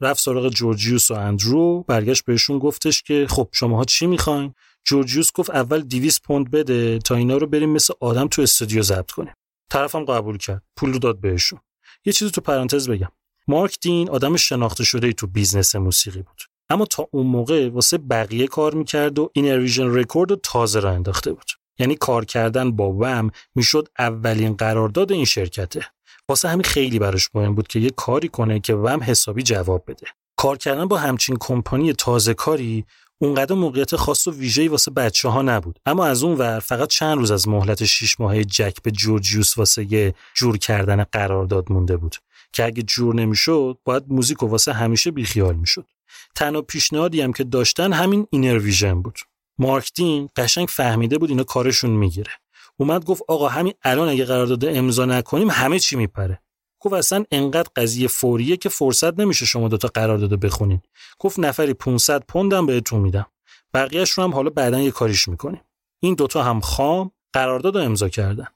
رفت 0.00 0.20
سراغ 0.20 0.48
جورجیوس 0.48 1.10
و 1.10 1.14
اندرو 1.14 1.82
برگشت 1.82 2.24
بهشون 2.24 2.58
گفتش 2.58 3.02
که 3.02 3.26
خب 3.30 3.48
شماها 3.52 3.84
چی 3.84 4.06
می‌خواین؟ 4.06 4.54
جورجیوس 4.84 5.32
گفت 5.32 5.50
اول 5.50 5.80
200 5.80 6.22
پوند 6.22 6.50
بده 6.50 6.98
تا 6.98 7.14
اینا 7.14 7.36
رو 7.36 7.46
بریم 7.46 7.70
مثل 7.70 7.94
آدم 8.00 8.28
تو 8.28 8.42
استودیو 8.42 8.82
ضبط 8.82 9.10
کنیم. 9.10 9.34
طرفم 9.70 10.04
قبول 10.04 10.38
کرد. 10.38 10.62
پول 10.76 10.92
رو 10.92 10.98
داد 10.98 11.20
بهشون. 11.20 11.60
یه 12.04 12.12
چیزی 12.12 12.30
تو 12.30 12.40
پرانتز 12.40 12.90
بگم. 12.90 13.12
مارک 13.48 13.78
دین 13.80 14.10
آدم 14.10 14.36
شناخته 14.36 14.84
شده 14.84 15.06
ای 15.06 15.12
تو 15.12 15.26
business 15.26 15.76
موسیقی 15.76 16.22
بود. 16.22 16.42
اما 16.70 16.84
تا 16.84 17.08
اون 17.10 17.26
موقع 17.26 17.68
واسه 17.68 17.98
بقیه 17.98 18.46
کار 18.46 18.74
می‌کرد 18.74 19.18
و 19.18 19.30
Innervision 19.32 19.94
Record 19.94 20.30
رو 20.30 20.36
تازه 20.36 20.80
راه 20.80 20.90
انداخته 20.90 21.32
بود. 21.32 21.50
یعنی 21.78 21.94
کار 21.94 22.24
کردن 22.24 22.72
با 22.72 22.92
Wham 22.92 23.30
می‌شد 23.54 23.88
اولین 23.98 24.54
قرارداد 24.54 25.12
این 25.12 25.24
شرکته. 25.24 25.84
واسه 26.28 26.48
همین 26.48 26.62
خیلی 26.62 26.98
براش 26.98 27.28
مهم 27.34 27.54
بود 27.54 27.68
که 27.68 27.78
یه 27.78 27.90
کاری 27.90 28.28
کنه 28.28 28.60
که 28.60 28.74
Wham 28.74 29.02
حسابی 29.02 29.42
جواب 29.42 29.84
بده. 29.86 30.06
کار 30.36 30.56
کردن 30.58 30.88
با 30.88 30.98
همچین 30.98 31.36
کمپانی 31.40 31.92
تازه 31.92 32.34
کاری 32.34 32.84
اونقدر 33.20 33.54
موقعیت 33.54 33.96
خاص 33.96 34.26
و 34.26 34.32
ویژه‌ای 34.32 34.68
واسه 34.68 34.90
بچه 34.90 35.28
ها 35.28 35.42
نبود. 35.42 35.78
اما 35.86 36.06
از 36.06 36.22
اون 36.22 36.38
ور 36.38 36.60
فقط 36.60 36.88
چند 36.88 37.18
روز 37.18 37.30
از 37.30 37.48
مهلت 37.48 37.84
6 37.84 38.20
ماهه 38.20 38.44
جک 38.44 38.82
به 38.82 38.90
جورجیوس 38.90 39.58
واسه 39.58 39.92
یه 39.92 40.14
جور 40.34 40.58
کردن 40.58 41.04
قرارداد 41.04 41.72
مونده 41.72 41.96
بود 41.96 42.16
که 42.52 42.64
اگه 42.64 42.82
جور 42.82 43.14
نمی‌شد 43.14 43.78
باید 43.84 44.04
موزیک 44.08 44.42
و 44.42 44.46
واسه 44.46 44.72
همیشه 44.72 45.10
بیخیال 45.10 45.56
می‌شد. 45.56 45.86
تنها 46.34 46.62
پیشنهادی 46.62 47.20
هم 47.20 47.32
که 47.32 47.44
داشتن 47.44 47.92
همین 47.92 48.26
اینر 48.30 48.58
ویژن 48.58 49.02
بود. 49.02 49.18
مارک 49.58 49.92
دین 49.94 50.28
قشنگ 50.36 50.68
فهمیده 50.68 51.18
بود 51.18 51.30
اینا 51.30 51.44
کارشون 51.44 51.90
می‌گیره. 51.90 52.32
اومد 52.76 53.04
گفت 53.04 53.22
آقا 53.28 53.48
همین 53.48 53.74
الان 53.82 54.08
اگه 54.08 54.24
قرارداد 54.24 54.64
امضا 54.64 55.04
نکنیم 55.04 55.50
همه 55.50 55.78
چی 55.78 55.96
میپره. 55.96 56.40
گفت 56.80 56.94
اصلا 56.94 57.24
انقدر 57.30 57.68
قضیه 57.76 58.08
فوریه 58.08 58.56
که 58.56 58.68
فرصت 58.68 59.20
نمیشه 59.20 59.46
شما 59.46 59.68
دوتا 59.68 59.88
قرارداد 59.88 60.40
بخونین. 60.40 60.80
گفت 61.18 61.38
نفری 61.38 61.74
500 61.74 62.24
پوندم 62.28 62.66
بهتون 62.66 63.00
میدم. 63.00 63.26
بقیهش 63.74 64.10
رو 64.10 64.24
هم 64.24 64.34
حالا 64.34 64.50
بعدا 64.50 64.80
یه 64.80 64.90
کاریش 64.90 65.28
می‌کنیم. 65.28 65.60
این 66.00 66.14
دوتا 66.14 66.42
هم 66.42 66.60
خام 66.60 67.10
قرارداد 67.32 67.76
امضا 67.76 68.08
کردن. 68.08 68.46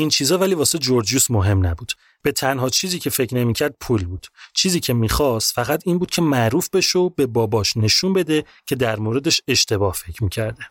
این 0.00 0.08
چیزا 0.08 0.38
ولی 0.38 0.54
واسه 0.54 0.78
جورجیوس 0.78 1.30
مهم 1.30 1.66
نبود. 1.66 1.92
به 2.22 2.32
تنها 2.32 2.68
چیزی 2.68 2.98
که 2.98 3.10
فکر 3.10 3.34
نمی‌کرد 3.34 3.74
پول 3.80 4.04
بود. 4.04 4.26
چیزی 4.54 4.80
که 4.80 4.92
می‌خواست 4.92 5.54
فقط 5.54 5.82
این 5.86 5.98
بود 5.98 6.10
که 6.10 6.22
معروف 6.22 6.70
بشه 6.70 6.98
و 6.98 7.08
به 7.08 7.26
باباش 7.26 7.76
نشون 7.76 8.12
بده 8.12 8.44
که 8.66 8.74
در 8.76 8.98
موردش 8.98 9.40
اشتباه 9.48 9.92
فکر 9.92 10.24
می‌کرده. 10.24 10.62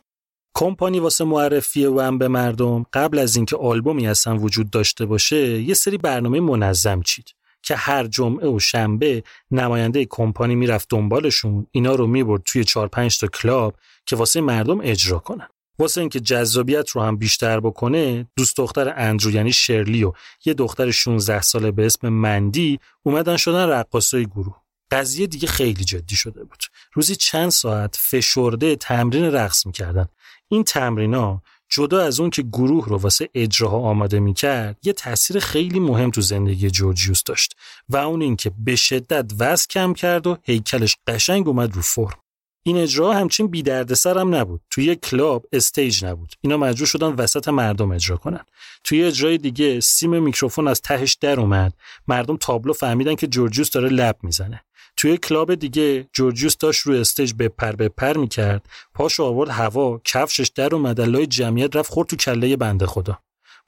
کمپانی 0.55 0.99
واسه 0.99 1.23
معرفی 1.23 1.85
وم 1.85 2.17
به 2.17 2.27
مردم 2.27 2.85
قبل 2.93 3.19
از 3.19 3.35
اینکه 3.35 3.55
آلبومی 3.55 4.07
اصلا 4.07 4.37
وجود 4.37 4.69
داشته 4.69 5.05
باشه 5.05 5.61
یه 5.61 5.73
سری 5.73 5.97
برنامه 5.97 6.39
منظم 6.39 7.01
چید 7.01 7.29
که 7.63 7.75
هر 7.75 8.07
جمعه 8.07 8.47
و 8.47 8.59
شنبه 8.59 9.23
نماینده 9.51 10.05
کمپانی 10.05 10.55
می‌رفت 10.55 10.89
دنبالشون 10.89 11.67
اینا 11.71 11.95
رو 11.95 12.07
می‌برد 12.07 12.41
توی 12.45 12.63
4 12.63 12.87
5 12.87 13.19
تا 13.19 13.27
کلاب 13.27 13.75
که 14.05 14.15
واسه 14.15 14.41
مردم 14.41 14.81
اجرا 14.81 15.19
کنن. 15.19 15.47
واسه 15.79 16.01
اینکه 16.01 16.19
جذابیت 16.19 16.89
رو 16.89 17.01
هم 17.01 17.17
بیشتر 17.17 17.59
بکنه 17.59 18.27
دوست 18.35 18.57
دختر 18.57 18.93
اندرو 18.97 19.31
یعنی 19.31 19.53
شرلی 19.53 20.03
و 20.03 20.13
یه 20.45 20.53
دختر 20.53 20.91
16 20.91 21.41
ساله 21.41 21.71
به 21.71 21.85
اسم 21.85 22.09
مندی 22.09 22.79
اومدن 23.03 23.37
شدن 23.37 23.69
رقاصای 23.69 24.25
گروه. 24.25 24.55
قضیه 24.91 25.27
دیگه 25.27 25.47
خیلی 25.47 25.83
جدی 25.83 26.15
شده 26.15 26.43
بود. 26.43 26.63
روزی 26.93 27.15
چند 27.15 27.49
ساعت 27.49 27.95
فشرده 27.99 28.75
تمرین 28.75 29.25
رقص 29.25 29.65
می‌کردن. 29.65 30.07
این 30.47 30.63
تمرینا 30.63 31.41
جدا 31.69 32.03
از 32.03 32.19
اون 32.19 32.29
که 32.29 32.41
گروه 32.41 32.87
رو 32.87 32.97
واسه 32.97 33.29
اجراها 33.33 33.77
آماده 33.77 34.19
می‌کرد 34.19 34.77
یه 34.83 34.93
تاثیر 34.93 35.39
خیلی 35.39 35.79
مهم 35.79 36.11
تو 36.11 36.21
زندگی 36.21 36.69
جورجیوس 36.69 37.23
داشت 37.23 37.55
و 37.89 37.97
اون 37.97 38.21
اینکه 38.21 38.51
به 38.57 38.75
شدت 38.75 39.31
وزن 39.39 39.65
کم 39.69 39.93
کرد 39.93 40.27
و 40.27 40.37
هیکلش 40.43 40.97
قشنگ 41.07 41.47
اومد 41.47 41.75
رو 41.75 41.81
فرم. 41.81 42.24
این 42.67 42.77
اجرا 42.77 43.13
همچین 43.13 43.47
بی 43.47 43.63
دردسر 43.63 44.17
هم 44.17 44.35
نبود. 44.35 44.61
توی 44.69 44.85
یه 44.85 44.95
club 44.95 45.45
stage 45.53 46.05
نبود. 46.05 46.33
اینا 46.41 46.57
مجبور 46.57 46.87
شدن 46.87 47.07
وسط 47.07 47.47
مردم 47.47 47.91
اجرا 47.91 48.17
کنن. 48.17 48.45
توی 48.83 49.03
اجرای 49.03 49.37
دیگه 49.37 49.79
سیم 49.79 50.23
میکروفون 50.23 50.67
از 50.67 50.81
تهش 50.81 51.13
در 51.13 51.39
اومد. 51.39 51.73
مردم 52.07 52.37
تابلو 52.37 52.73
فهمیدن 52.73 53.15
که 53.15 53.27
جورجیوس 53.27 53.69
داره 53.69 53.89
لب 53.89 54.17
می‌زنه. 54.23 54.63
توی 54.97 55.17
club 55.17 55.55
دیگه 55.55 56.07
جورجیوس 56.13 56.57
داشت 56.57 56.81
روی 56.81 56.99
stage 56.99 57.33
بپر 57.39 57.71
بپر 57.71 58.17
می‌کرد. 58.17 58.69
پاشو 58.93 59.23
آورد 59.23 59.49
هوا 59.49 60.01
کفشش 60.03 60.51
در 60.55 60.75
اومد. 60.75 61.01
لای 61.01 61.27
جمعیت 61.27 61.75
رفت 61.75 61.91
خورد 61.91 62.07
تو 62.07 62.15
کله 62.15 62.55
بنده 62.55 62.85
خدا. 62.85 63.19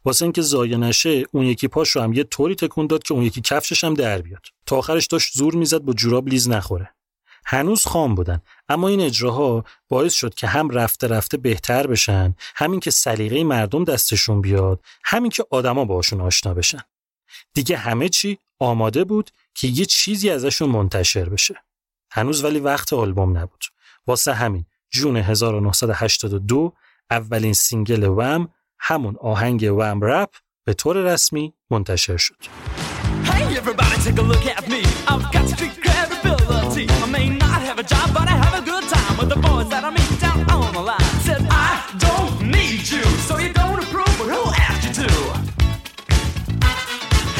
واسه 0.05 0.23
اینکه 0.23 0.41
ضایع 0.41 0.77
نشه 0.77 1.23
اون 1.31 1.45
یکی 1.45 1.67
پاشو 1.67 2.01
هم 2.01 2.13
یه 2.13 2.23
طوری 2.23 2.55
تکون 2.55 2.87
داد 2.87 3.03
که 3.03 3.13
اون 3.13 3.23
یکی 3.23 3.41
کفشش 3.41 3.83
هم 3.83 3.93
در 3.93 4.21
بیاد. 4.21 4.45
تا 4.65 4.77
آخرش 4.77 5.07
داشت 5.07 5.37
زور 5.37 5.55
می‌زد 5.55 5.81
با 5.81 5.93
جوراب 5.93 6.27
لیز 6.27 6.49
نخوره. 6.49 6.93
هنوز 7.45 7.85
خام 7.85 8.15
بودن. 8.15 8.41
اما 8.69 8.87
این 8.87 9.01
اجراها 9.01 9.63
باعث 9.89 10.13
شد 10.13 10.33
که 10.33 10.47
هم 10.47 10.69
رفته 10.69 11.07
رفته 11.07 11.37
بهتر 11.37 11.87
بشن 11.87 12.35
همین 12.55 12.79
که 12.79 12.91
سلیقه 12.91 13.43
مردم 13.43 13.83
دستشون 13.83 14.41
بیاد 14.41 14.79
همین 15.03 15.31
که 15.31 15.45
آدما 15.49 15.85
باشون 15.85 16.21
آشنا 16.21 16.53
بشن. 16.53 16.81
دیگه 17.53 17.77
همه 17.77 18.09
چی 18.09 18.37
آماده 18.59 19.03
بود 19.03 19.31
که 19.55 19.67
یه 19.67 19.85
چیزی 19.85 20.29
ازشون 20.29 20.69
منتشر 20.69 21.29
بشه. 21.29 21.55
هنوز 22.11 22.43
ولی 22.43 22.59
وقت 22.59 22.93
آلبوم 22.93 23.37
نبود. 23.37 23.63
واسه 24.07 24.33
همین 24.33 24.65
June 24.89 25.17
1982 25.17 26.73
اولین 27.11 27.53
single 27.53 28.03
Wham 28.03 28.49
همون 28.79 29.15
آهنگ 29.21 29.73
Wham 29.77 29.99
Rap 30.01 30.29
به 30.63 30.73
طور 30.73 31.13
رسمی 31.13 31.53
منتشر 31.69 32.17
شد. 32.17 32.35
Hey, 37.17 37.36
job, 37.92 38.14
but 38.14 38.28
I 38.28 38.36
have 38.44 38.54
a 38.62 38.64
good 38.64 38.84
time 38.88 39.16
with 39.18 39.28
the 39.28 39.36
boys 39.36 39.68
that 39.68 39.84
I 39.84 39.90
meet 39.90 40.20
down 40.20 40.38
on 40.50 40.72
the 40.72 40.80
line. 40.80 41.00
Said, 41.26 41.42
I 41.50 41.70
don't 41.98 42.50
need 42.50 42.80
you, 42.94 43.02
so 43.28 43.38
you 43.38 43.52
don't 43.52 43.78
approve, 43.84 44.14
but 44.18 44.28
who 44.34 44.42
asked 44.66 44.84
you 44.86 44.92
to? 45.02 45.10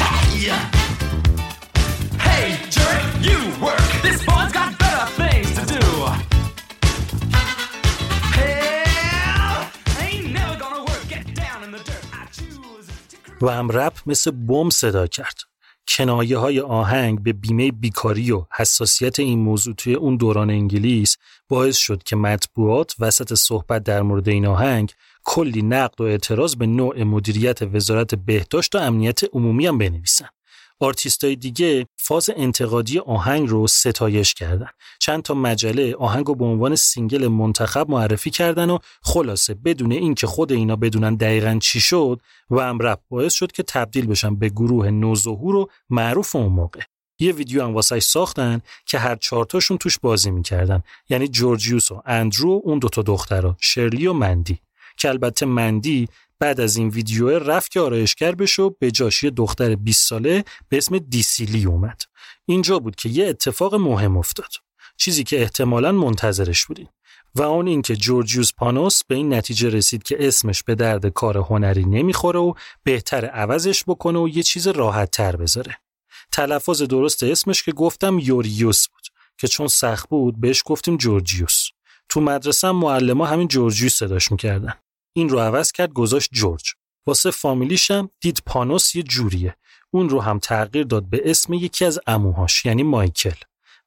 Hey! 0.01 0.49
Hey, 2.27 2.45
jerk, 2.69 3.01
you 3.27 3.37
work. 3.63 3.87
This 4.01 4.19
boy's 4.25 4.51
got 4.51 4.77
better 4.83 5.05
things 5.21 5.49
to 5.59 5.63
do. 5.75 5.83
Hell, 8.37 9.71
ain't 10.05 10.31
never 10.33 10.55
gonna 10.63 10.83
work. 10.89 11.03
Get 11.07 11.25
down 11.35 11.63
in 11.65 11.71
the 11.71 11.79
dirt. 11.79 12.05
I 12.13 12.25
choose 12.37 12.87
to 13.09 13.17
cruise. 13.23 13.41
وم 13.41 13.71
رپ 13.71 13.93
مثل 14.07 14.31
بم 14.31 14.69
صدا 14.69 15.07
کرد 15.07 15.46
کنایه 15.88 16.38
های 16.38 16.60
آهنگ 16.60 17.22
به 17.22 17.32
بیمه 17.32 17.70
بیکاری 17.70 18.32
و 18.32 18.44
حساسیت 18.56 19.20
این 19.20 19.38
موضوع 19.38 19.74
توی 19.74 19.94
اون 19.94 20.16
دوران 20.16 20.50
انگلیس 20.50 21.16
باعث 21.48 21.76
شد 21.76 22.02
که 22.02 22.16
مطبوعات 22.16 22.94
وسط 22.98 23.34
صحبت 23.34 23.82
در 23.82 24.02
مورد 24.02 24.28
این 24.28 24.46
آهنگ 24.46 24.92
کلی 25.24 25.62
نقد 25.62 26.00
و 26.00 26.04
اعتراض 26.04 26.56
به 26.56 26.66
نوع 26.66 27.02
مدیریت 27.02 27.62
وزارت 27.62 28.14
بهداشت 28.14 28.74
و 28.74 28.78
امنیت 28.78 29.20
عمومی 29.32 29.66
هم 29.66 29.78
بنویسن. 29.78 30.28
آرتیستای 30.80 31.36
دیگه 31.36 31.86
فاز 31.96 32.30
انتقادی 32.36 32.98
آهنگ 32.98 33.48
رو 33.48 33.66
ستایش 33.66 34.34
کردن. 34.34 34.68
چند 34.98 35.22
تا 35.22 35.34
مجله 35.34 35.94
آهنگ 35.94 36.26
رو 36.26 36.34
به 36.34 36.44
عنوان 36.44 36.76
single 36.76 37.28
منتخب 37.28 37.90
معرفی 37.90 38.30
کردن 38.30 38.70
و 38.70 38.78
خلاصه 39.02 39.54
بدون 39.54 39.92
اینکه 39.92 40.26
خود 40.26 40.52
اینا 40.52 40.76
بدونن 40.76 41.14
دقیقا 41.14 41.58
چی 41.62 41.80
شد 41.80 42.20
و 42.50 42.58
امرب 42.58 43.00
باعث 43.08 43.34
شد 43.34 43.52
که 43.52 43.62
تبدیل 43.62 44.06
بشن 44.06 44.36
به 44.36 44.48
گروه 44.48 44.90
نوظهور 44.90 45.56
و 45.56 45.70
معروف 45.90 46.36
اون 46.36 46.52
موقع. 46.52 46.80
یه 47.20 47.32
ویدیو 47.32 47.62
هم 47.62 47.74
واسه 47.74 48.00
ساختن 48.00 48.60
که 48.86 48.98
هر 48.98 49.16
چهارتاشون 49.16 49.78
توش 49.78 49.98
بازی 49.98 50.30
می‌کردن 50.30 50.82
یعنی 51.08 51.28
جورجیوس 51.28 51.92
و 51.92 52.02
اندرو 52.06 52.54
و 52.54 52.60
اون 52.64 52.78
دوتا 52.78 53.02
دخترا 53.02 53.56
شرلی 53.60 54.06
و 54.06 54.12
مندی 54.12 54.58
که 54.96 55.08
البته 55.08 55.46
مندی 55.46 56.08
بعد 56.40 56.60
از 56.60 56.76
این 56.76 56.88
ویدیو 56.88 57.38
رفت 57.38 57.70
که 57.70 57.80
آرایشگر 57.80 58.34
بشه 58.34 58.62
و 58.62 58.70
به 58.78 58.90
جاش 58.90 59.22
یه 59.22 59.30
دختر 59.30 59.74
20 59.74 60.08
ساله 60.08 60.44
به 60.68 60.76
اسم 60.76 60.98
دیسیلی 60.98 61.64
اومد 61.64 62.02
اینجا 62.46 62.78
بود 62.78 62.96
که 62.96 63.08
یه 63.08 63.26
اتفاق 63.26 63.74
مهم 63.74 64.16
افتاد 64.16 64.50
چیزی 64.96 65.24
که 65.24 65.40
احتمالاً 65.40 65.92
منتظرش 65.92 66.66
بودیم 66.66 66.88
و 67.34 67.42
اون 67.42 67.66
اینکه 67.66 67.96
جورجیوس 67.96 68.52
پانوس 68.52 69.04
به 69.04 69.14
این 69.14 69.34
نتیجه 69.34 69.68
رسید 69.68 70.02
که 70.02 70.16
اسمش 70.28 70.62
به 70.62 70.74
درد 70.74 71.06
کار 71.06 71.38
هنری 71.38 71.84
نمی‌خوره 71.84 72.40
و 72.40 72.54
بهتر 72.82 73.24
عوضش 73.24 73.84
بکنه 73.86 74.18
و 74.18 74.28
یه 74.28 74.42
چیز 74.42 74.66
راحت 74.66 75.10
تر 75.10 75.36
بذاره. 75.36 75.78
تلفظ 76.32 76.82
درست 76.82 77.22
اسمش 77.22 77.62
که 77.62 77.72
گفتم 77.72 78.18
یوریوس 78.18 78.88
بود 78.88 79.02
که 79.38 79.48
چون 79.48 79.68
سخت 79.68 80.08
بود 80.08 80.40
بهش 80.40 80.62
گفتیم 80.66 80.96
جورجیوس. 80.96 81.68
تو 82.08 82.20
مدرسه 82.20 82.70
معلم 82.70 83.22
همین 83.22 83.48
جورجیوس 83.48 83.94
صداش 83.94 84.32
می‌کردن. 84.32 84.74
این 85.18 85.28
رو 85.28 85.38
عوض 85.38 85.72
کرد 85.72 85.92
گذاشت 85.92 86.30
جورج. 86.32 86.72
واسه 87.06 87.30
فامیلیش 87.30 87.90
هم 87.90 88.10
دید 88.20 88.42
پانوس 88.46 88.94
یه 88.94 89.02
جوریه. 89.02 89.56
اون 89.90 90.08
رو 90.08 90.20
هم 90.20 90.38
تغییر 90.38 90.84
داد 90.84 91.04
به 91.10 91.22
اسم 91.24 91.52
یکی 91.52 91.84
از 91.84 92.00
اموهاش 92.06 92.64
یعنی 92.64 92.82
مایکل. 92.82 93.34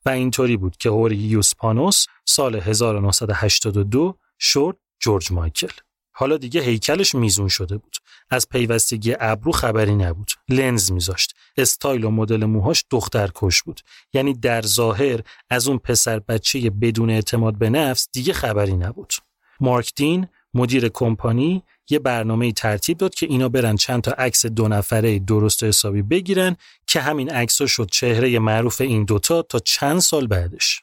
و 0.05 0.09
اینطوری 0.09 0.57
بود 0.57 0.77
که 0.77 0.89
هوریوس 0.89 1.55
پانوس 1.55 2.05
سال 2.25 2.55
1982 2.55 4.17
شد 4.39 4.77
جورج 4.99 5.32
مایکل. 5.32 5.71
حالا 6.11 6.38
دیگه 6.38 6.61
هیکلش 6.61 7.15
میزون 7.15 7.47
شده 7.47 7.77
بود. 7.77 7.97
از 8.29 8.49
پیوستگی 8.49 9.15
ابرو 9.19 9.51
خبری 9.51 9.95
نبود. 9.95 10.32
لنز 10.49 10.91
میذاشت. 10.91 11.36
استایل 11.57 12.03
و 12.03 12.11
مدل 12.11 12.45
موهاش 12.45 12.86
دخترکش 12.89 13.63
بود. 13.63 13.82
یعنی 14.13 14.34
در 14.34 14.61
ظاهر 14.61 15.21
از 15.49 15.67
اون 15.67 15.77
پسر 15.77 16.19
بچه 16.19 16.69
بدون 16.69 17.09
اعتماد 17.09 17.57
به 17.57 17.69
نفس 17.69 18.07
دیگه 18.13 18.34
خبری 18.34 18.73
نبود. 18.73 19.13
مارک 19.59 19.91
دین 19.95 20.27
مدیر 20.54 20.89
کمپانی 20.89 21.64
یه 21.89 21.99
برنامه 21.99 22.52
ترتیب 22.52 22.97
داد 22.97 23.14
که 23.14 23.26
اینا 23.26 23.49
برن 23.49 23.76
چند 23.76 24.02
تا 24.02 24.12
عکس 24.12 24.45
دو 24.45 24.68
نفره 24.68 25.20
درست 25.20 25.64
حسابی 25.64 26.02
بگیرن 26.02 26.56
که 26.88 27.02
همین 27.02 27.30
عکسا 27.30 27.66
شد 27.66 27.89
چهره 27.91 28.39
معروف 28.39 28.82
این 28.82 29.04
دوتا 29.04 29.41
تا 29.41 29.60
چند 29.60 29.99
سال 29.99 30.28
بعدش. 30.28 30.82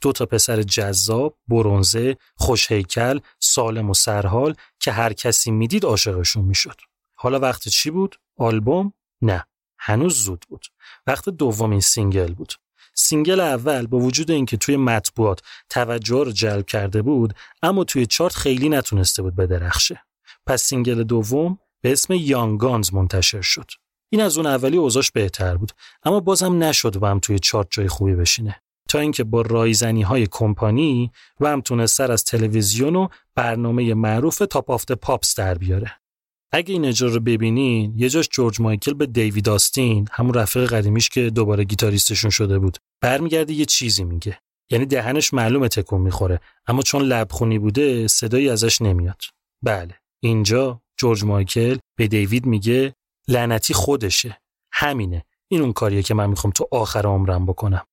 دو 0.00 0.12
تا 0.12 0.26
پسر 0.26 0.62
جذاب، 0.62 1.38
برنزه، 1.48 2.16
خوشهیکل، 2.34 3.18
سالم 3.38 3.90
و 3.90 3.94
سرحال 3.94 4.54
که 4.80 4.92
هر 4.92 5.12
کسی 5.12 5.50
می‌دید 5.50 5.84
عاشقشون 5.84 6.44
می‌شد. 6.44 6.76
حالا 7.14 7.38
وقت 7.38 7.68
چی 7.68 7.90
بود؟ 7.90 8.20
آلبوم؟ 8.36 8.92
نه. 9.22 9.46
هنوز 9.78 10.14
زود 10.14 10.44
بود. 10.48 10.66
وقت 11.06 11.28
دومین 11.28 11.80
single 11.80 12.34
بود. 12.34 12.52
single 12.94 13.40
اول 13.40 13.86
با 13.86 13.98
وجود 13.98 14.30
اینکه 14.30 14.56
توی 14.56 14.76
مطبوعات 14.76 15.40
توجه 15.68 16.24
رو 16.24 16.32
جلب 16.32 16.66
کرده 16.66 17.02
بود 17.02 17.34
اما 17.62 17.84
توی 17.84 18.06
چارت 18.06 18.34
خیلی 18.34 18.68
نتونسته 18.68 19.22
بود 19.22 19.36
بدرخشه. 19.36 20.04
پس 20.46 20.62
single 20.62 21.02
دوم 21.02 21.58
به 21.82 21.92
اسم 21.92 22.12
Young 22.12 22.58
Guns 22.58 22.94
منتشر 22.94 23.40
شد. 23.40 23.70
این 24.12 24.22
از 24.22 24.36
اون 24.36 24.46
اولی 24.46 24.76
اوضاش 24.76 25.10
بهتر 25.10 25.56
بود 25.56 25.72
اما 26.02 26.20
بازم 26.20 26.62
نشد 26.62 27.02
و 27.02 27.06
هم 27.06 27.18
توی 27.18 27.38
چارت 27.38 27.66
جای 27.70 27.88
خوبی 27.88 28.14
بشینه. 28.14 28.62
تا 28.88 28.98
اینکه 28.98 29.24
با 29.24 29.40
رایزنی 29.40 30.02
های 30.02 30.26
کمپانی 30.30 31.12
و 31.40 31.48
هم 31.48 31.60
تونست 31.60 31.96
سر 31.96 32.12
از 32.12 32.24
تلویزیون 32.24 32.96
و 32.96 33.08
برنامه 33.34 33.94
معروف 33.94 34.38
تاپ 34.38 34.70
آفت 34.70 34.92
پاپس 34.92 35.34
در 35.34 35.54
بیاره. 35.54 35.99
اگه 36.52 36.72
این 36.72 36.84
اجرا 36.84 37.08
رو 37.08 37.20
ببینین 37.20 37.94
یه 37.96 38.08
جاش 38.08 38.28
جورج 38.28 38.60
مایکل 38.60 38.94
به 38.94 39.06
دیوید 39.06 39.48
آستین 39.48 40.08
همون 40.12 40.34
رفیق 40.34 40.72
قدیمیش 40.72 41.08
که 41.08 41.30
دوباره 41.30 41.64
گیتاریستشون 41.64 42.30
شده 42.30 42.58
بود. 42.58 42.78
برمیگرده 43.00 43.52
یه 43.52 43.64
چیزی 43.64 44.04
میگه. 44.04 44.38
یعنی 44.70 44.86
دهنش 44.86 45.34
معلومه 45.34 45.68
تکون 45.68 46.00
می‌خوره. 46.00 46.40
اما 46.66 46.82
چون 46.82 47.02
لبخونی 47.02 47.58
بوده 47.58 48.08
صدایی 48.08 48.48
ازش 48.48 48.82
نمیاد. 48.82 49.22
بله. 49.62 49.94
اینجا 50.22 50.82
جورج 50.98 51.24
مایکل 51.24 51.78
به 51.98 52.08
دیوید 52.08 52.46
میگه 52.46 52.94
لعنتی 53.28 53.74
خودشه. 53.74 54.40
همینه. 54.72 55.24
این 55.50 55.60
اون 55.60 55.72
کاریه 55.72 56.02
که 56.02 56.14
من 56.14 56.30
می‌خوام 56.30 56.52
تو 56.52 56.68
آخر 56.72 57.06
عمرم 57.06 57.46
بکنم. 57.46 57.86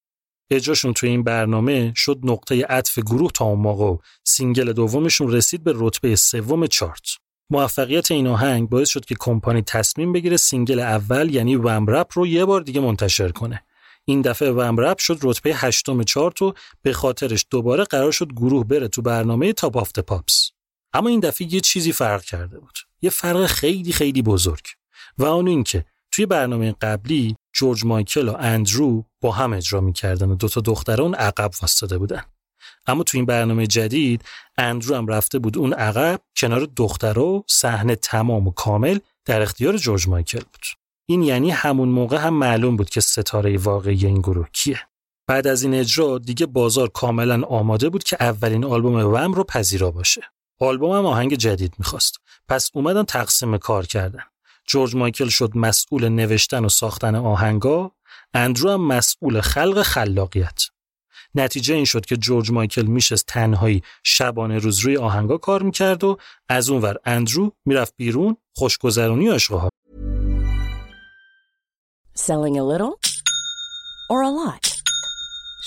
اجراشون 0.50 0.92
توی 0.92 1.08
این 1.08 1.22
برنامه 1.22 1.92
شد 1.96 2.20
نقطه 2.22 2.64
عطف 2.64 2.98
گروه 2.98 3.30
تا 3.32 3.44
اون 3.44 3.58
موقع 3.58 3.96
single 4.24 4.72
دومشون 4.72 5.32
رسید 5.32 5.64
به 5.64 5.72
رتبه 5.76 6.16
سوم 6.16 6.66
چارت. 6.66 7.06
موفقیت 7.50 8.10
این 8.10 8.26
آهنگ 8.26 8.68
باعث 8.68 8.88
شد 8.88 9.04
که 9.04 9.14
کمپانی 9.18 9.62
تصمیم 9.62 10.12
بگیره 10.12 10.36
single 10.36 10.80
اول 10.80 11.34
یعنی 11.34 11.56
Wham 11.56 11.85
Rap 11.85 12.06
رو 12.14 12.26
یه 12.26 12.44
بار 12.44 12.60
دیگه 12.60 12.80
منتشر 12.80 13.28
کنه. 13.28 13.62
این 14.04 14.22
دفعه 14.22 14.50
Wham 14.50 14.77
Rap 14.77 14.98
شد 14.98 15.18
رتبه 15.22 15.54
هشتم 15.54 16.02
چارت 16.02 16.42
و 16.42 16.54
به 16.82 16.92
خاطرش 16.92 17.46
دوباره 17.50 17.84
قرار 17.84 18.12
شد 18.12 18.32
گروه 18.32 18.64
بره 18.64 18.88
تو 18.88 19.02
برنامه 19.02 19.52
Top 19.52 19.76
of 19.76 19.86
the 19.86 20.00
Pops 20.00 20.50
اما 20.92 21.08
این 21.08 21.20
دفعه 21.20 21.54
یه 21.54 21.60
چیزی 21.60 21.92
فرق 21.92 22.22
کرده 22.22 22.58
بود. 22.58 22.78
یه 23.02 23.10
فرق 23.10 23.46
خیلی 23.46 23.92
خیلی 23.92 24.22
بزرگ. 24.22 24.66
و 25.18 25.24
اون 25.24 25.48
این 25.48 25.64
که 25.64 25.84
توی 26.10 26.26
برنامه 26.26 26.74
قبلی 26.80 27.36
جورج 27.52 27.84
مایکل 27.84 28.28
و 28.28 28.36
اندرو 28.38 29.04
با 29.20 29.32
هم 29.32 29.52
اجرا 29.52 29.80
می‌کردن 29.80 30.30
و 30.30 30.34
دوتا 30.34 30.60
دختران 30.60 31.14
عقب 31.14 31.50
واسطه 31.62 31.98
بودن. 31.98 32.22
اما 32.88 33.02
تو 33.02 33.18
این 33.18 33.26
برنامه 33.26 33.66
جدید 33.66 34.24
اندرو 34.58 34.96
هم 34.96 35.06
رفته 35.06 35.38
بود 35.38 35.58
اون 35.58 35.72
عقب 35.72 36.20
کنار 36.36 36.68
دختر 36.76 37.18
و 37.18 37.44
صحنه 37.46 37.96
تمام 37.96 38.48
و 38.48 38.50
کامل 38.50 38.98
در 39.24 39.42
اختیار 39.42 39.76
جورج 39.76 40.08
مایکل 40.08 40.38
بود. 40.38 40.62
این 41.06 41.22
یعنی 41.22 41.50
همون 41.50 41.88
موقع 41.88 42.16
هم 42.16 42.34
معلوم 42.34 42.76
بود 42.76 42.90
که 42.90 43.00
ستاره 43.00 43.58
واقعی 43.58 44.06
این 44.06 44.20
گروه 44.20 44.48
کیه. 44.52 44.80
بعد 45.26 45.46
از 45.46 45.62
این 45.62 45.74
اجرا 45.74 46.18
دیگه 46.18 46.46
بازار 46.46 46.88
کاملا 46.88 47.42
آماده 47.46 47.88
بود 47.88 48.04
که 48.04 48.16
اولین 48.20 48.64
آلبوم 48.64 48.94
وم 48.94 49.32
رو 49.32 49.44
پذیرا 49.44 49.90
باشه. 49.90 50.22
آلبوم 50.60 50.92
هم 50.92 51.06
آهنگ 51.06 51.34
جدید 51.34 51.74
می‌خواست. 51.78 52.16
پس 52.48 52.70
اومدن 52.74 53.02
تقسیم 53.02 53.58
کار 53.58 53.86
کردن. 53.86 54.22
جورج 54.66 54.96
مایکل 54.96 55.28
شد 55.28 55.56
مسئول 55.56 56.08
نوشتن 56.08 56.64
و 56.64 56.68
ساختن 56.68 57.14
آهنگا. 57.14 57.92
اندرو 58.34 58.70
هم 58.70 58.86
مسئول 58.86 59.40
خلق 59.40 59.82
خلاقیت. 59.82 60.62
نتیجه 61.34 61.74
این 61.74 61.84
شد 61.84 62.06
که 62.06 62.16
جورج 62.16 62.50
مایکل 62.50 62.86
میشست 62.86 63.26
تنهایی 63.26 63.82
شبانه 64.04 64.58
روز 64.58 64.78
روی 64.78 64.96
آهنگا 64.96 65.38
کار 65.38 65.62
می‌کرد 65.62 66.04
و 66.04 66.18
از 66.48 66.70
اونور 66.70 66.96
اندرو 67.04 67.52
می‌رفت 67.64 67.94
بیرون 67.96 68.36
خوشگذرونی 68.56 69.28
عشقها 69.28 69.68
Selling 72.16 72.56
a 72.56 72.64
little 72.72 72.94
or 74.10 74.22
a 74.22 74.30
lot? 74.30 74.77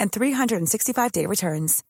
and 0.00 0.10
365-day 0.10 1.26
returns. 1.26 1.82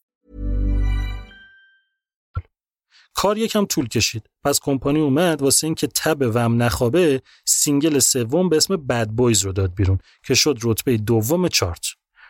کار 3.14 3.38
یکم 3.38 3.64
طول 3.64 3.88
کشید. 3.88 4.30
پس 4.44 4.60
کمپانی 4.60 5.00
اومد 5.00 5.42
واسه 5.42 5.66
اینکه 5.66 5.86
تب 5.86 6.30
وم 6.34 6.62
نخوابه 6.62 7.22
سینگل 7.44 7.98
سوم 7.98 8.48
به 8.48 8.56
اسم 8.56 8.76
بد 8.76 9.08
بویز 9.08 9.42
رو 9.42 9.52
داد 9.52 9.74
بیرون 9.74 9.98
که 10.26 10.34
شد 10.34 10.58
رتبه 10.62 10.96
دوم 10.96 11.48
چارت. 11.48 11.86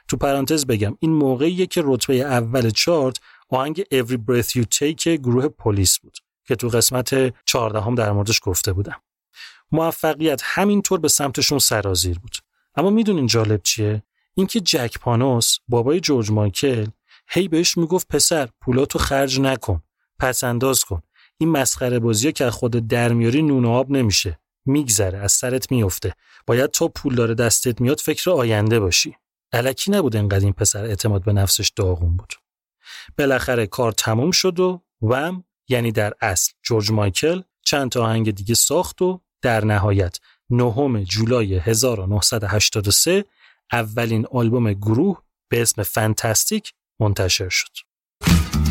تو 0.09 0.17
پرانتز 0.17 0.67
بگم 0.67 0.97
این 1.01 1.13
موقعیه 1.13 1.67
که 1.67 1.83
رتبه 1.85 2.15
اول 2.15 2.71
چارت 2.71 3.21
آهنگ 3.49 3.83
Every 3.83 4.19
Breath 4.29 4.51
You 4.51 4.63
Take 4.63 5.09
گروه 5.09 5.49
پلیس 5.49 5.99
بود 5.99 6.19
که 6.47 6.57
تو 6.57 6.69
قسمت 6.69 7.45
14 7.45 7.81
هم 7.81 7.95
در 7.95 8.13
موردش 8.13 8.41
گفته 8.43 8.73
بودم. 8.73 9.01
موفقیت 9.73 10.41
همینطور 10.45 11.01
به 11.01 11.09
سمتشون 11.09 11.59
سرازیر 11.59 12.19
بود. 12.19 12.37
اما 12.75 12.91
می‌دونین 12.91 13.27
جالب 13.27 13.63
چیه؟ 13.63 14.03
اینکه 14.39 14.61
جک 14.61 14.99
پانوس 14.99 15.57
بابای 15.69 16.01
جورج 16.01 16.31
مایکل 16.31 16.87
هی 17.29 17.49
بهش 17.49 17.79
می‌گفت 17.79 18.09
پسر 18.09 18.49
پولاتو 18.61 18.99
خرج 18.99 19.41
نکن 19.41 19.83
پس 20.19 20.45
انداز 20.45 20.85
کن. 20.85 21.03
این 21.39 21.51
مسخره 21.51 21.99
بازی 21.99 22.33
که 22.33 22.51
خود 22.51 22.89
درمیاری 22.89 23.43
نون 23.43 23.65
و 23.65 23.71
آب 23.71 23.91
نمیشه. 23.91 24.39
میگذره 24.67 25.19
از 25.19 25.33
سرت 25.33 25.73
میفته 25.73 26.15
باید 26.47 26.71
تا 26.71 26.89
پول 26.89 27.15
داره 27.15 27.35
دستت 27.35 27.81
میاد 27.81 28.01
فکر 28.01 28.31
آینده 28.31 28.81
باشی. 28.81 29.17
الکی 29.53 29.91
نبود 29.91 30.17
انقدر 30.17 30.45
این 30.45 30.53
پسر 30.53 30.85
اعتماد 30.85 31.25
به 31.25 31.33
نفسش 31.33 31.69
داغون 31.77 32.17
بود. 32.17 32.35
بالاخره 33.19 33.67
کار 33.67 33.93
تموم 33.93 34.31
شد 34.31 34.61
و 34.61 34.83
وم 35.03 35.45
یعنی 35.69 35.93
در 35.93 36.15
اصل 36.21 36.53
جورج 36.63 36.91
مایکل 36.91 37.43
چند 37.65 37.91
تا 37.91 38.05
آهنگ 38.05 38.31
دیگه 38.31 38.55
ساخت 38.55 39.03
و 39.03 39.21
در 39.43 39.65
نهایت 39.65 40.17
نهم 40.51 41.05
جولای 41.05 41.55
1983 41.55 43.25
اولین 43.73 44.27
آلبوم 44.27 44.73
گروه 44.73 45.23
به 45.51 45.63
اسم 45.63 45.83
فانتاستیک 45.83 46.73
منتشر 47.01 47.49
شد. 47.49 47.73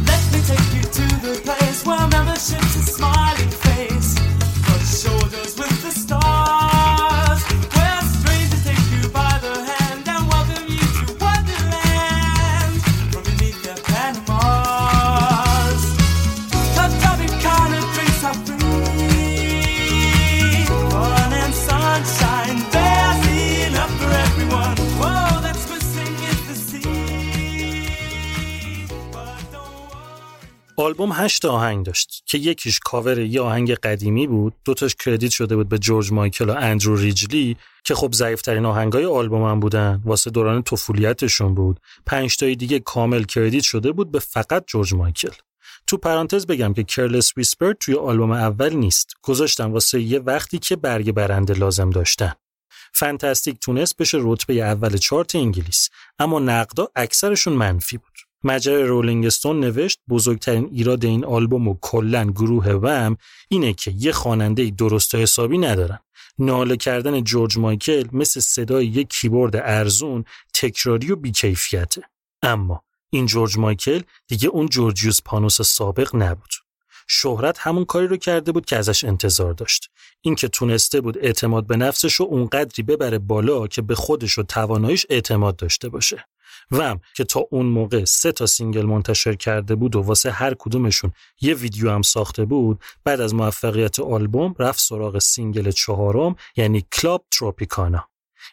Let 0.09 0.23
me 0.33 0.39
take 0.49 0.69
you 0.77 0.85
to 0.97 1.05
the 1.25 1.33
place 1.45 1.85
where 1.85 2.17
آلبوم 30.79 31.11
هشت 31.11 31.45
آهنگ 31.45 31.85
داشت 31.85 32.23
که 32.25 32.37
یکیش 32.37 32.79
کاور 32.79 33.19
یه 33.19 33.41
آهنگ 33.41 33.73
قدیمی 33.73 34.27
بود 34.27 34.53
دوتاش 34.65 34.95
credit 34.95 35.31
شده 35.31 35.55
بود 35.55 35.69
به 35.69 35.77
جورج 35.77 36.11
مایکل 36.11 36.49
و 36.49 36.55
اندرو 36.57 36.95
ریجلی 36.95 37.57
که 37.83 37.95
خب 37.95 38.13
ضعیفترین 38.13 38.65
آهنگای 38.65 39.05
آلبوم 39.05 39.43
هم 39.43 39.59
بودن. 39.59 40.01
واسه 40.05 40.29
دوران 40.29 40.61
طفولیتشون 40.61 41.55
بود. 41.55 41.79
پنج 42.05 42.37
تای 42.37 42.55
دیگه 42.55 42.79
کامل 42.79 43.23
credit 43.23 43.63
شده 43.63 43.91
بود 43.91 44.11
به 44.11 44.19
فقط 44.19 44.63
جورج 44.67 44.93
مایکل. 44.93 45.33
تو 45.87 45.97
پرانتز 45.97 46.47
بگم 46.47 46.73
که 46.73 46.83
Careless 46.83 47.37
Whisper 47.37 47.73
توی 47.73 47.95
آلبوم 47.95 48.31
اول 48.31 48.73
نیست. 48.73 49.13
گذاشتم 49.21 49.73
واسه 49.73 50.01
یه 50.01 50.19
وقتی 50.19 50.59
که 50.59 50.75
برگ 50.75 51.11
برنده 51.11 51.53
لازم 51.53 51.89
داشتن. 51.89 52.33
Fantastic 52.93 53.59
تونست 53.59 53.97
بشه 53.97 54.17
رتبه 54.21 54.53
اول 54.53 54.97
چارت 54.97 55.35
انگلیس 55.35 55.89
اما 56.19 56.39
نقدا 56.39 56.87
اکثرشون 56.95 57.53
منفی 57.53 57.97
بود. 57.97 58.26
مجله 58.43 58.85
رولینگ 58.85 59.25
استون 59.25 59.59
نوشت 59.59 59.99
بزرگترین 60.09 60.69
ایراد 60.71 61.05
این 61.05 61.25
آلبوم 61.25 61.67
و 61.67 61.77
کلا 61.81 62.25
گروه 62.25 62.69
وم 62.69 63.17
اینه 63.49 63.73
که 63.73 63.93
یه 63.97 64.11
خواننده 64.11 64.69
درست 64.69 65.15
و 65.15 65.17
حسابی 65.17 65.57
ندارن. 65.57 65.99
ناله 66.39 66.77
کردن 66.77 67.23
جورج 67.23 67.57
مایکل 67.57 68.07
مثل 68.11 68.39
صدای 68.39 68.85
یک 68.85 69.07
کیبورد 69.09 69.55
ارزون 69.55 70.25
تکراری 70.53 71.11
و 71.11 71.15
بیکیفیته. 71.15 72.01
اما 72.41 72.83
این 73.09 73.25
جورج 73.25 73.57
مایکل 73.57 74.01
دیگه 74.27 74.49
اون 74.49 74.69
جورجیوس 74.69 75.21
پانوس 75.25 75.61
سابق 75.61 76.15
نبود. 76.15 76.49
شهرت 77.07 77.57
همون 77.59 77.85
کاری 77.85 78.07
رو 78.07 78.17
کرده 78.17 78.51
بود 78.51 78.65
که 78.65 78.77
ازش 78.77 79.03
انتظار 79.03 79.53
داشت. 79.53 79.89
اینکه 80.21 80.47
تونسته 80.47 81.01
بود 81.01 81.17
اعتماد 81.17 81.67
به 81.67 81.77
نفسش 81.77 82.13
رو 82.13 82.25
اونقدری 82.25 82.83
ببره 82.83 83.19
بالا 83.19 83.67
که 83.67 83.81
به 83.81 83.95
خودش 83.95 84.37
و 84.37 84.43
تواناییش 84.43 85.05
اعتماد 85.09 85.55
داشته 85.55 85.89
باشه. 85.89 86.25
Wham 86.71 86.99
که 87.15 87.23
تا 87.23 87.39
اون 87.51 87.65
موقع 87.65 88.05
سه 88.05 88.31
تا 88.31 88.45
single 88.45 88.85
منتشر 88.85 89.35
کرده 89.35 89.75
بود 89.75 89.95
و 89.95 90.01
واسه 90.01 90.31
هر 90.31 90.53
کدومشون 90.59 91.11
یه 91.41 91.53
ویدیو 91.53 91.91
هم 91.91 92.01
ساخته 92.01 92.45
بود 92.45 92.83
بعد 93.03 93.21
از 93.21 93.33
موفقیت 93.33 93.99
آلبوم 93.99 94.55
رفت 94.59 94.79
سراغ 94.79 95.19
single 95.19 95.71
چهارم 95.71 96.35
یعنی 96.55 96.85
Club 96.91 97.25
Tropicana. 97.31 98.09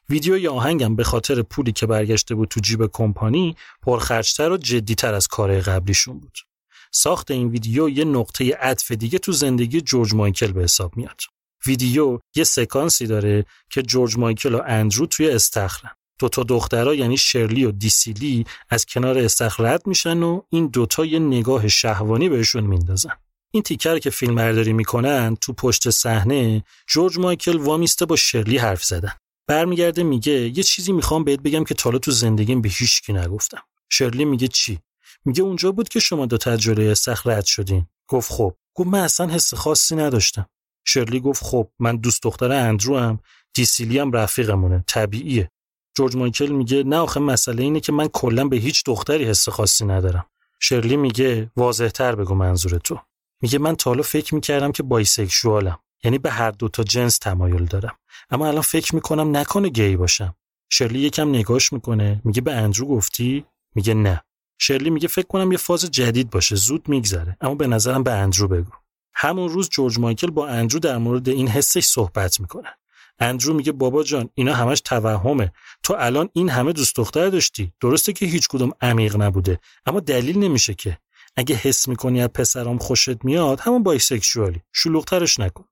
ویدیو 0.08 0.38
این 0.38 0.52
آهنگم 0.52 0.96
به 0.96 1.04
خاطر 1.04 1.42
پولی 1.42 1.72
که 1.72 1.86
برگشته 1.86 2.34
بود 2.34 2.48
تو 2.48 2.60
جیب 2.60 2.86
کمپانی 2.86 3.56
پرخرجتر 3.82 4.50
و 4.50 4.56
جدیتر 4.56 5.14
از 5.14 5.26
کار 5.26 5.60
قبلیشون 5.60 6.20
بود. 6.20 6.38
ساخت 6.92 7.30
این 7.30 7.48
ویدیو 7.48 7.88
یه 7.88 8.04
نقطه 8.04 8.54
عطف 8.54 8.92
دیگه 8.92 9.18
تو 9.18 9.32
زندگی 9.32 9.80
جورج 9.80 10.14
مایکل 10.14 10.52
به 10.52 10.62
حساب 10.62 10.96
میاد. 10.96 11.20
ویدیو 11.66 12.18
یه 12.36 12.44
سکانسی 12.44 13.06
داره 13.06 13.44
که 13.70 13.82
جورج 13.82 14.18
مایکل 14.18 14.54
و 14.54 14.62
اندرو 14.66 15.06
توی 15.06 15.30
استخرن. 15.30 15.90
دوتا 16.18 16.42
دخترها 16.42 16.94
یعنی 16.94 17.16
شرلی 17.16 17.64
و 17.64 17.70
دیسیلی 17.70 18.44
از 18.68 18.86
کنار 18.86 19.18
استخر 19.18 19.64
رد 19.64 19.86
میشن 19.86 20.22
و 20.22 20.42
این 20.50 20.66
دوتا 20.66 21.04
یه 21.04 21.18
نگاه 21.18 21.68
شهوانی 21.68 22.28
بهشون 22.28 22.64
میندازن. 22.64 23.12
این 23.50 23.62
تیکر 23.62 23.98
که 23.98 24.10
فیلم 24.10 24.34
برداری 24.34 24.72
می‌کنن 24.72 25.36
تو 25.40 25.52
پشت 25.52 25.90
صحنه 25.90 26.64
جورج 26.86 27.18
مایکل 27.18 27.56
وامیسته 27.56 28.06
با 28.06 28.16
شرلی 28.16 28.58
حرف 28.58 28.84
زدن. 28.84 29.12
برمیگرده 29.46 30.02
میگه 30.02 30.32
یه 30.32 30.62
چیزی 30.62 30.92
می‌خوام 30.92 31.24
بهت 31.24 31.40
بگم 31.40 31.64
که 31.64 31.74
تالا 31.74 31.98
تو 31.98 32.10
زندگیم 32.10 32.62
به 32.62 32.68
هیچ 32.68 33.02
کی 33.02 33.12
نگفتم. 33.12 33.62
شرلی 33.90 34.24
میگه 34.24 34.48
چی؟ 34.48 34.78
میگه 35.24 35.42
اونجا 35.42 35.72
بود 35.72 35.88
که 35.88 36.00
شما 36.00 36.26
دو 36.26 36.38
تجربه 36.38 36.90
استخر 36.90 37.30
رد 37.30 37.44
شدین. 37.44 37.86
گفت 38.08 38.32
خب. 38.32 38.54
گفت 38.74 38.88
من 38.88 39.00
اصلا 39.00 39.26
حس 39.26 39.54
خاصی 39.54 39.96
نداشتم. 39.96 40.46
شرلی 40.84 41.20
گفت 41.20 41.44
خب. 41.44 41.70
من 41.78 41.96
دوست 41.96 42.22
دختر 42.22 42.52
اندرو 42.52 42.98
هم 42.98 43.20
دیسیلی 43.54 43.98
هم 43.98 44.12
رفیقمونه. 44.12 44.84
طبیعیه. 44.86 45.50
جورج 45.94 46.16
مایکل 46.16 46.46
میگه 46.46 46.82
نه 46.82 46.96
آخه 46.96 47.20
مسئله 47.20 47.62
اینه 47.62 47.80
که 47.80 47.92
من 47.92 48.08
کلا 48.08 48.48
به 48.48 48.56
هیچ 48.56 48.84
دختری 48.86 49.24
حس 49.24 49.48
خاصی 49.48 49.84
ندارم. 49.84 50.26
شرلی 50.60 50.96
میگه 50.96 51.50
واضحتر 51.56 52.14
بگو 52.14 52.34
منظور 52.34 52.78
تو. 52.78 52.98
میگه 53.40 53.58
من 53.58 53.74
تا 53.76 53.90
حالا 53.90 54.02
فکر 54.02 54.34
می‌کردم 54.34 54.72
که 54.72 54.82
بایسکشوالم 54.82 55.78
یعنی 56.04 56.18
به 56.18 56.30
هر 56.30 56.50
دو 56.50 56.68
تا 56.68 56.82
جنس 56.82 57.18
تمایل 57.18 57.64
دارم 57.64 57.96
اما 58.30 58.48
الان 58.48 58.62
فکر 58.62 58.94
می‌کنم 58.94 59.36
نکنه 59.36 59.68
گی 59.68 59.96
باشم. 59.96 60.34
شرلی 60.70 60.98
یکم 60.98 61.28
نگاش 61.28 61.72
می‌کنه 61.72 62.20
میگه 62.24 62.40
به 62.40 62.52
اندرو 62.52 62.86
گفتی؟ 62.86 63.44
میگه 63.74 63.94
نه. 63.94 64.24
شرلی 64.58 64.90
میگه 64.90 65.08
فکر 65.08 65.26
کنم 65.26 65.52
یه 65.52 65.58
فاز 65.58 65.90
جدید 65.90 66.30
باشه 66.30 66.56
زود 66.56 66.88
میگذره 66.88 67.36
اما 67.40 67.54
به 67.54 67.66
نظرم 67.66 68.02
به 68.02 68.12
اندرو 68.12 68.48
بگو. 68.48 68.70
همون 69.14 69.48
روز 69.48 69.68
جورج 69.68 69.98
مایکل 69.98 70.30
با 70.30 70.48
اندرو 70.48 70.78
در 70.78 70.98
مورد 70.98 71.28
این 71.28 71.48
حسش 71.48 71.84
صحبت 71.84 72.40
می‌کنه. 72.40 72.68
اندرو 73.18 73.54
میگه 73.54 73.72
بابا 73.72 74.02
جان 74.02 74.28
اینا 74.34 74.54
همش 74.54 74.80
توهمه. 74.80 75.52
تو 75.82 75.94
الان 75.98 76.28
این 76.32 76.48
همه 76.48 76.72
دوست 76.72 76.96
دختر 76.96 77.28
داشتی. 77.28 77.72
درسته 77.80 78.12
که 78.12 78.26
هیچ 78.26 78.48
کدوم 78.48 78.72
عمیق 78.80 79.16
نبوده 79.16 79.60
اما 79.86 80.00
دلیل 80.00 80.38
نمیشه 80.38 80.74
که. 80.74 80.98
اگه 81.36 81.54
حس 81.54 81.88
می‌کنی 81.88 82.22
از 82.22 82.28
پسرام 82.28 82.78
خوشت 82.78 83.24
میاد 83.24 83.60
همون 83.60 83.82
بایسکشوالی. 83.82 84.60
شلوغترش 84.72 85.40
نکن. 85.40 85.64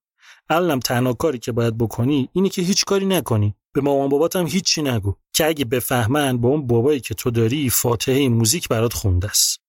الانم 0.49 0.81
تنها 0.81 1.13
کاری 1.13 1.39
که 1.39 1.53
باید 1.53 1.79
بکنی 1.79 2.29
اینه 2.33 2.49
که 2.49 2.63
هیچ 2.63 2.85
کاری 2.85 3.07
نکنی. 3.07 3.55
به 3.73 3.81
مامان 3.81 4.09
بابات 4.09 4.37
هم 4.37 4.47
هیچی 4.47 4.83
نگو. 4.83 5.15
که 5.33 5.47
اگه 5.47 5.65
بفهمن 5.65 6.39
با 6.39 6.49
اون 6.49 6.67
بابایی 6.67 7.01
که 7.01 7.15
تو 7.15 7.31
داری 7.31 7.71
فاتحه 7.71 8.29
موزیک 8.29 8.69
برات 8.69 8.93
خونده 8.93 9.31
است. 9.31 9.62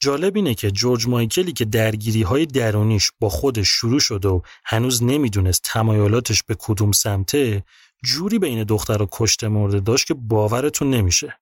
جالب 0.00 0.36
اینه 0.36 0.54
که 0.54 0.70
جورج 0.70 1.08
مایکلی 1.08 1.52
که 1.52 1.64
درگیری 1.64 2.22
های 2.22 2.46
درونیش 2.46 3.10
با 3.20 3.28
خودش 3.28 3.68
شروع 3.68 4.00
شده 4.00 4.28
و 4.28 4.40
هنوز 4.64 5.02
نمی‌دونست 5.02 5.62
تمایلاتش 5.64 6.42
به 6.42 6.56
کدوم 6.58 6.92
سمته 6.92 7.64
جوری 8.04 8.38
بین 8.38 8.64
دختر 8.64 9.02
و 9.02 9.08
کشته 9.12 9.48
مرده 9.48 9.80
داشت 9.80 10.06
که 10.06 10.14
باورتون 10.14 10.90
نمیشه. 10.90 11.38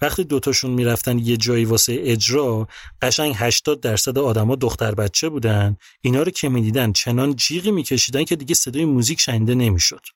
وقتی 0.00 0.24
دوتاشون 0.24 0.70
می‌رفتن 0.70 1.18
یه 1.18 1.36
جایی 1.36 1.64
واسه 1.64 1.96
اجرا 2.00 2.68
قشنگ 3.02 3.34
80 3.36 3.80
درصد 3.80 4.18
آدما 4.18 4.56
دختر 4.56 4.94
بچه 4.94 5.28
بودن 5.28 5.76
اینا 6.00 6.22
رو 6.22 6.30
که 6.30 6.48
می‌دیدن 6.48 6.92
چنان 6.92 7.36
جیغی 7.36 7.70
میکشیدن 7.70 8.24
که 8.24 8.36
دیگه 8.36 8.54
صدای 8.54 8.84
موزیک 8.84 9.20
شنیده 9.20 9.54
نمی‌شد. 9.54 10.06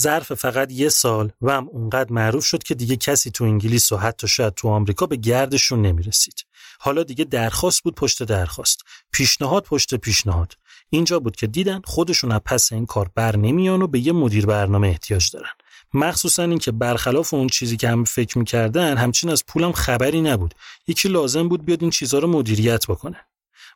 ظرف 0.00 0.32
فقط 0.32 0.72
یه 0.72 0.88
سال 0.88 1.32
و 1.42 1.52
هم 1.52 1.68
اونقدر 1.68 2.12
معروف 2.12 2.44
شد 2.44 2.62
که 2.62 2.74
دیگه 2.74 2.96
کسی 2.96 3.30
تو 3.30 3.44
انگلیس 3.44 3.92
و 3.92 3.96
حتی 3.96 4.28
شاید 4.28 4.54
تو 4.54 4.68
آمریکا 4.68 5.06
به 5.06 5.16
گردشون 5.16 5.82
نمی‌رسید. 5.82 6.43
حالا 6.84 7.02
دیگه 7.02 7.24
درخواست 7.24 7.82
بود 7.82 7.94
پشت 7.94 8.22
درخواست. 8.22 8.80
پیشنهاد 9.12 9.64
پشت 9.64 9.94
پیشنهاد. 9.94 10.52
اینجا 10.90 11.20
بود 11.20 11.36
که 11.36 11.46
دیدن 11.46 11.80
خودشون 11.84 12.32
از 12.32 12.40
پس 12.44 12.72
این 12.72 12.86
کار 12.86 13.10
بر 13.14 13.36
نمیان 13.36 13.82
و 13.82 13.86
به 13.86 14.00
یه 14.00 14.12
مدیر 14.12 14.46
برنامه 14.46 14.88
احتیاج 14.88 15.30
دارن. 15.30 15.50
مخصوصا 15.94 16.42
اینکه 16.42 16.72
برخلاف 16.72 17.34
اون 17.34 17.46
چیزی 17.46 17.76
که 17.76 17.88
هم 17.88 18.04
فکر 18.04 18.38
می‌کردن 18.38 18.96
همچین 18.96 19.30
از 19.30 19.46
پولم 19.46 19.72
خبری 19.72 20.20
نبود. 20.20 20.54
یکی 20.86 21.08
لازم 21.08 21.48
بود 21.48 21.64
بیاد 21.64 21.82
این 21.82 21.90
چیزها 21.90 22.20
رو 22.20 22.28
مدیریت 22.28 22.86
بکنه. 22.86 23.20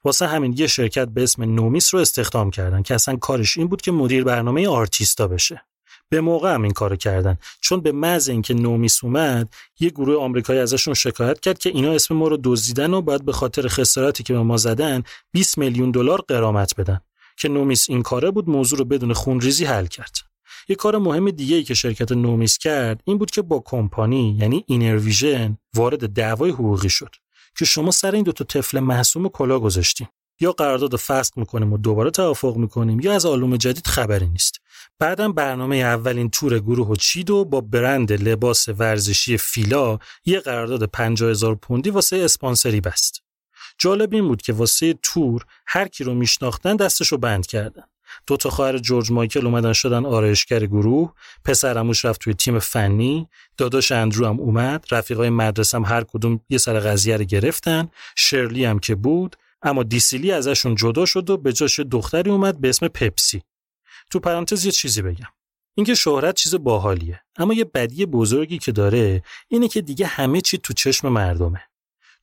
واسه 0.04 0.26
همین 0.26 0.54
یه 0.58 0.66
شرکت 0.66 1.08
به 1.08 1.22
اسم 1.22 1.42
نومیس 1.54 1.94
رو 1.94 2.00
استخدام 2.00 2.50
کردن 2.50 2.82
که 2.82 2.94
اصلا 2.94 3.16
کارش 3.16 3.56
این 3.56 3.66
بود 3.68 3.82
که 3.82 3.92
مدیر 3.92 4.24
برنامه 4.24 4.68
آرتیستا 4.68 5.28
بشه. 5.28 5.67
به 6.10 6.20
موقع 6.20 6.54
هم 6.54 6.62
این 6.62 6.72
کارو 6.72 6.96
کردن. 6.96 7.38
چون 7.60 7.80
به 7.80 7.92
محض 7.92 8.28
اینکه 8.28 8.54
نومیس 8.54 9.04
اومد 9.04 9.54
یه 9.80 9.90
گروه 9.90 10.16
آمریکایی 10.16 10.60
ازشون 10.60 10.94
شکایت 10.94 11.40
کرد 11.40 11.58
که 11.58 11.70
اینا 11.70 11.92
اسم 11.92 12.14
ما 12.14 12.28
رو 12.28 12.38
دزدیدن 12.44 12.94
و 12.94 13.02
باید 13.02 13.24
به 13.24 13.32
خاطر 13.32 13.68
خسارتی 13.68 14.22
که 14.22 14.32
به 14.32 14.42
ما 14.42 14.56
زدن 14.56 15.02
20 15.32 15.58
میلیون 15.58 15.90
دلار 15.90 16.20
غرامت 16.28 16.76
بدن. 16.76 17.00
که 17.36 17.48
Nomis 17.48 17.90
این 17.90 18.02
کاره 18.02 18.30
بود 18.30 18.48
موضوع 18.50 18.78
رو 18.78 18.84
بدون 18.84 19.12
خونریزی 19.12 19.64
حل 19.64 19.86
کرد. 19.86 20.16
یه 20.68 20.76
کار 20.76 20.98
مهم 20.98 21.30
دیگه 21.30 21.56
ای 21.56 21.64
که 21.64 21.74
شرکت 21.74 22.12
Nomis 22.12 22.58
کرد 22.58 23.00
این 23.04 23.18
بود 23.18 23.30
که 23.30 23.42
با 23.42 23.62
کمپانی 23.64 24.36
یعنی 24.40 24.64
Innervision 24.66 25.58
وارد 25.74 26.12
دعوای 26.12 26.50
حقوقی 26.50 26.90
شد. 26.90 27.14
که 27.58 27.64
شما 27.64 27.90
سر 27.90 28.14
این 28.14 28.24
دوتا 28.24 28.44
طفل 28.44 28.80
معصوم 28.80 29.28
کلاه 29.28 29.58
گذاشتین 29.58 30.08
یا 30.40 30.52
قرارداد 30.52 30.96
فسخ 30.96 31.38
می‌کنیم 31.38 31.72
و 31.72 31.78
دوباره 31.78 32.10
توافق 32.10 32.56
می‌کنیم 32.56 33.00
یا 33.00 33.14
از 33.14 33.26
آلبوم 33.26 33.56
جدید 33.56 33.86
خبری 33.86 34.26
نیست. 34.26 34.60
بعدم 34.98 35.32
برنامه 35.32 35.76
اولین 35.76 36.30
تور 36.30 36.58
گروه 36.58 36.88
و 36.88 36.96
چید 36.96 37.26
با 37.26 37.60
برند 37.60 38.12
لباس 38.12 38.68
ورزشی 38.68 39.36
فیلا 39.38 39.98
یه 40.24 40.40
قرارداد 40.40 40.84
50 40.84 41.30
هزار 41.30 41.54
پوندی 41.54 41.90
واسه 41.90 42.16
اسپانسری 42.16 42.80
بست. 42.80 43.22
جالب 43.78 44.14
این 44.14 44.28
بود 44.28 44.42
که 44.42 44.52
واسه 44.52 44.98
تور 45.02 45.44
هر 45.66 45.88
کی 45.88 46.04
رو 46.04 46.14
میشناختن 46.14 46.76
دستشو 46.76 47.16
بند 47.16 47.46
کردن. 47.46 47.82
دو 48.26 48.36
تا 48.36 48.50
خواهر 48.50 48.78
جورج 48.78 49.10
مایکل 49.10 49.46
اومدن 49.46 49.72
شدن 49.72 50.06
آرایشگر 50.06 50.66
گروه 50.66 51.12
پسرموش 51.44 52.04
رفت 52.04 52.20
توی 52.20 52.34
تیم 52.34 52.58
فنی 52.58 53.28
داداش 53.56 53.92
اندرو 53.92 54.26
هم 54.26 54.40
اومد 54.40 54.84
رفیقای 54.90 55.30
مدرسه 55.30 55.78
هم 55.78 55.84
هر 55.84 56.04
کدوم 56.04 56.40
یه 56.48 56.58
سر 56.58 56.80
قضیه 56.80 57.16
رو 57.16 57.24
گرفتن 57.24 57.88
شرلی 58.16 58.64
هم 58.64 58.78
که 58.78 58.94
بود 58.94 59.36
اما 59.62 59.82
دیسیلی 59.82 60.32
ازشون 60.32 60.74
جدا 60.74 61.06
شد 61.06 61.30
و 61.30 61.36
به 61.36 61.52
جاش 61.52 61.80
دختری 61.80 62.30
اومد 62.30 62.60
به 62.60 62.68
اسم 62.68 62.88
پپسی. 62.88 63.42
تو 64.10 64.20
پرانتز 64.20 64.64
یه 64.64 64.72
چیزی 64.72 65.02
بگم. 65.02 65.28
اینکه 65.74 65.94
شهرت 65.94 66.34
چیز 66.34 66.54
باحالیه. 66.54 67.20
اما 67.36 67.54
یه 67.54 67.64
بدی 67.64 68.06
بزرگی 68.06 68.58
که 68.58 68.72
داره 68.72 69.22
اینه 69.48 69.68
که 69.68 69.80
دیگه 69.80 70.06
همه 70.06 70.40
چی 70.40 70.58
تو 70.58 70.72
چشم 70.72 71.08
مردمه. 71.08 71.62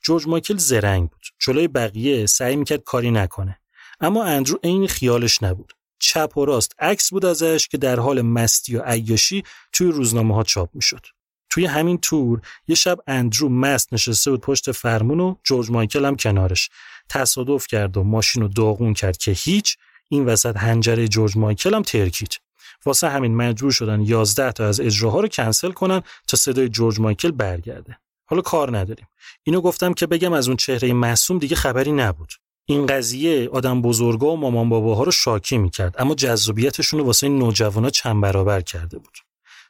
جورج 0.03 0.27
مایکل 0.27 0.57
زرنگ 0.57 1.09
بود. 1.09 1.21
جلوی 1.39 1.67
بقیه 1.67 2.25
سعی 2.25 2.55
می‌کرد 2.55 2.83
کاری 2.83 3.11
نکنه. 3.11 3.59
اما 3.99 4.23
اندرو 4.23 4.59
عین 4.63 4.87
خیالش 4.87 5.43
نبود. 5.43 5.73
چپ 5.99 6.37
و 6.37 6.45
راست 6.45 6.75
عکس 6.79 7.09
بود 7.09 7.25
ازش 7.25 7.67
که 7.67 7.77
در 7.77 7.99
حال 7.99 8.21
مستی 8.21 8.75
و 8.75 8.81
عیاشی 8.81 9.43
توی 9.73 9.91
روزنامه 9.91 10.35
ها 10.35 10.43
چاپ 10.43 10.69
می‌شد. 10.73 11.05
توی 11.49 11.65
همین 11.65 11.97
تور 11.97 12.41
یه 12.67 12.75
شب 12.75 12.97
اندرو 13.07 13.49
مست 13.49 13.93
نشسته 13.93 14.31
بود 14.31 14.41
پشت 14.41 14.71
فرمون 14.71 15.19
و 15.19 15.35
جورج 15.43 15.71
مایکل 15.71 16.05
هم 16.05 16.15
کنارش. 16.15 16.69
تصادف 17.09 17.67
کرد 17.67 17.97
و 17.97 18.03
ماشین 18.03 18.41
رو 18.41 18.47
داغون 18.47 18.93
کرد 18.93 19.17
که 19.17 19.31
هیچ 19.31 19.77
این 20.09 20.25
وسط 20.25 20.57
هنجره 20.57 21.07
جورج 21.07 21.37
مایکل 21.37 21.73
هم 21.73 21.81
ترکید. 21.81 22.39
واسه 22.85 23.09
همین 23.09 23.35
مجبور 23.35 23.71
شدن 23.71 24.01
11 24.01 24.51
تا 24.51 24.67
از 24.67 24.79
اجراها 24.79 25.19
رو 25.19 25.27
کنسل 25.27 25.71
کنن 25.71 26.01
تا 26.27 26.37
صدای 26.37 26.69
جورج 26.69 26.99
مایکل 26.99 27.31
برگرده. 27.31 27.97
حالا 28.25 28.41
کار 28.41 28.77
نداریم. 28.77 29.07
اینو 29.43 29.61
گفتم 29.61 29.93
که 29.93 30.07
بگم 30.07 30.33
از 30.33 30.47
اون 30.47 30.57
چهره 30.57 30.93
معصوم 30.93 31.37
دیگه 31.37 31.55
خبری 31.55 31.91
نبود. 31.91 32.33
این 32.65 32.85
قضیه 32.85 33.49
آدم 33.49 33.81
بزرگا 33.81 34.27
و 34.27 34.37
مامان 34.37 34.69
باباها 34.69 35.03
رو 35.03 35.11
شاکی 35.11 35.57
می‌کرد 35.57 35.95
اما 35.97 36.15
جذابیتشون 36.15 36.99
رو 36.99 37.05
واسه 37.05 37.29
نوجوانا 37.29 37.89
چند 37.89 38.21
برابر 38.21 38.61
کرده 38.61 38.97
بود. 38.97 39.17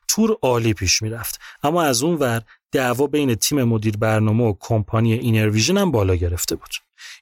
تور 0.07 0.37
عالی 0.41 0.73
پیش 0.73 1.01
می‌رفت 1.01 1.39
اما 1.63 1.83
از 1.83 2.03
اون 2.03 2.15
ور 2.15 2.41
دعوا 2.71 3.07
بین 3.07 3.35
تیم 3.35 3.63
مدیر 3.63 3.97
برنامه 3.97 4.43
و 4.43 4.53
کمپانی 4.59 5.13
Innervision 5.13 5.77
هم 5.77 5.91
بالا 5.91 6.15
گرفته 6.15 6.55
بود. 6.55 6.69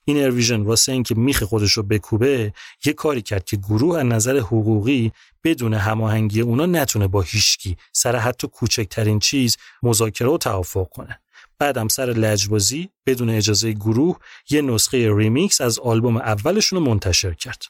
Innervision 0.06 0.62
واسه 0.62 0.92
اینکه 0.92 1.16
میخ 1.16 1.44
خودش 1.44 1.72
رو 1.72 1.84
بکوبه 1.84 2.54
یه 2.86 2.94
کاری 2.94 3.22
کرد 3.22 3.46
که 3.46 3.58
گروه 3.58 4.00
از 4.00 4.06
نظر 4.06 4.38
حقوقی 4.38 5.12
بدون 5.44 5.74
هماهنگی 5.74 6.42
اونا 6.42 6.66
نتونه 6.66 7.08
با 7.08 7.22
هیچکی 7.22 7.78
سر 7.92 8.16
حتی 8.16 8.48
کوچکترین 8.48 9.20
چیز 9.20 9.58
مذاکره 9.84 10.28
و 10.28 10.38
توافق 10.38 10.90
کنه. 10.90 11.20
بعدم 11.60 11.88
سر 11.88 12.06
لجبازی 12.06 12.90
بدون 13.06 13.30
اجازه 13.30 13.72
گروه 13.72 14.18
یه 14.50 14.62
نسخه 14.62 15.16
ریمیکس 15.16 15.62
از 15.62 15.80
آلبوم 15.80 16.18
اولشون 16.18 16.80
رو 16.80 16.86
منتشر 16.86 17.34
کرد. 17.34 17.64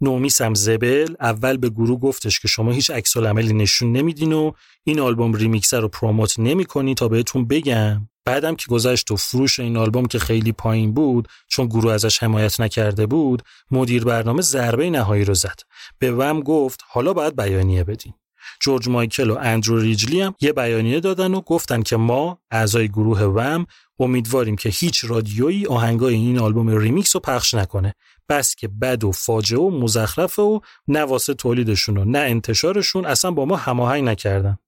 Nomis 0.00 0.40
هم 0.40 0.54
زبل 0.54 1.14
اول 1.20 1.56
به 1.56 1.70
گروه 1.70 2.00
گفتش 2.00 2.40
که 2.40 2.48
شما 2.48 2.72
هیچ 2.72 2.90
عکس‌العملی 2.90 3.52
نشون 3.52 3.92
نمیدین 3.92 4.32
و 4.32 4.52
این 4.84 5.00
آلبوم 5.00 5.32
ریمیکسر 5.32 5.80
رو 5.80 5.88
promote 5.88 6.38
نمی‌کنی 6.38 6.94
تا 6.94 7.08
بهتون 7.08 7.46
بگم. 7.46 8.08
بعدم 8.26 8.56
که 8.56 8.66
گذشت 8.68 9.10
و 9.10 9.16
فروش 9.16 9.58
این 9.58 9.76
آلبوم 9.76 10.06
که 10.06 10.18
خیلی 10.18 10.52
پایین 10.52 10.92
بود 10.92 11.28
چون 11.48 11.66
گروه 11.66 11.92
ازش 11.92 12.22
حمایت 12.22 12.60
نکرده 12.60 13.06
بود 13.06 13.42
مدیر 13.70 14.04
برنامه 14.04 14.42
ضربه 14.42 14.90
نهایی 14.90 15.24
رو 15.24 15.34
زد. 15.34 15.60
به 15.98 16.12
Wham 16.12 16.40
گفت 16.40 16.80
حالا 16.88 17.12
باید 17.12 17.36
بیانیه 17.36 17.84
بدین 17.84 18.14
جورج 18.60 18.88
مایکل 18.88 19.30
و 19.30 19.38
اندرو 19.40 19.80
ریجلی 19.80 20.20
هم 20.20 20.34
یه 20.40 20.52
بیانیه 20.52 21.00
دادن 21.00 21.34
و 21.34 21.40
گفتن 21.40 21.82
که 21.82 21.96
ما 21.96 22.38
اعضای 22.50 22.88
گروه 22.88 23.22
Wham 23.22 23.66
امیدواریم 23.98 24.56
که 24.56 24.68
هیچ 24.68 25.04
رادیویی 25.04 25.66
آهنگای 25.66 26.14
این 26.14 26.38
آلبوم 26.38 26.78
ریمیکس 26.78 27.16
رو 27.16 27.20
پخش 27.20 27.54
نکنه. 27.54 27.94
بس 28.28 28.54
که 28.54 28.68
بد 28.68 29.04
و 29.04 29.12
فاجعه 29.12 29.60
و 29.60 29.70
مزخرفه 29.70 30.42
و 30.42 30.60
نه 30.88 31.00
واسه 31.00 31.34
تولیدشون 31.34 31.96
و 31.96 32.04
نه 32.04 32.18
انتشارشون 32.18 33.04
اصلا 33.04 33.30
با 33.30 33.44
ما 33.44 33.56
هماهنگ 33.56 34.04
نکردن. 34.04 34.58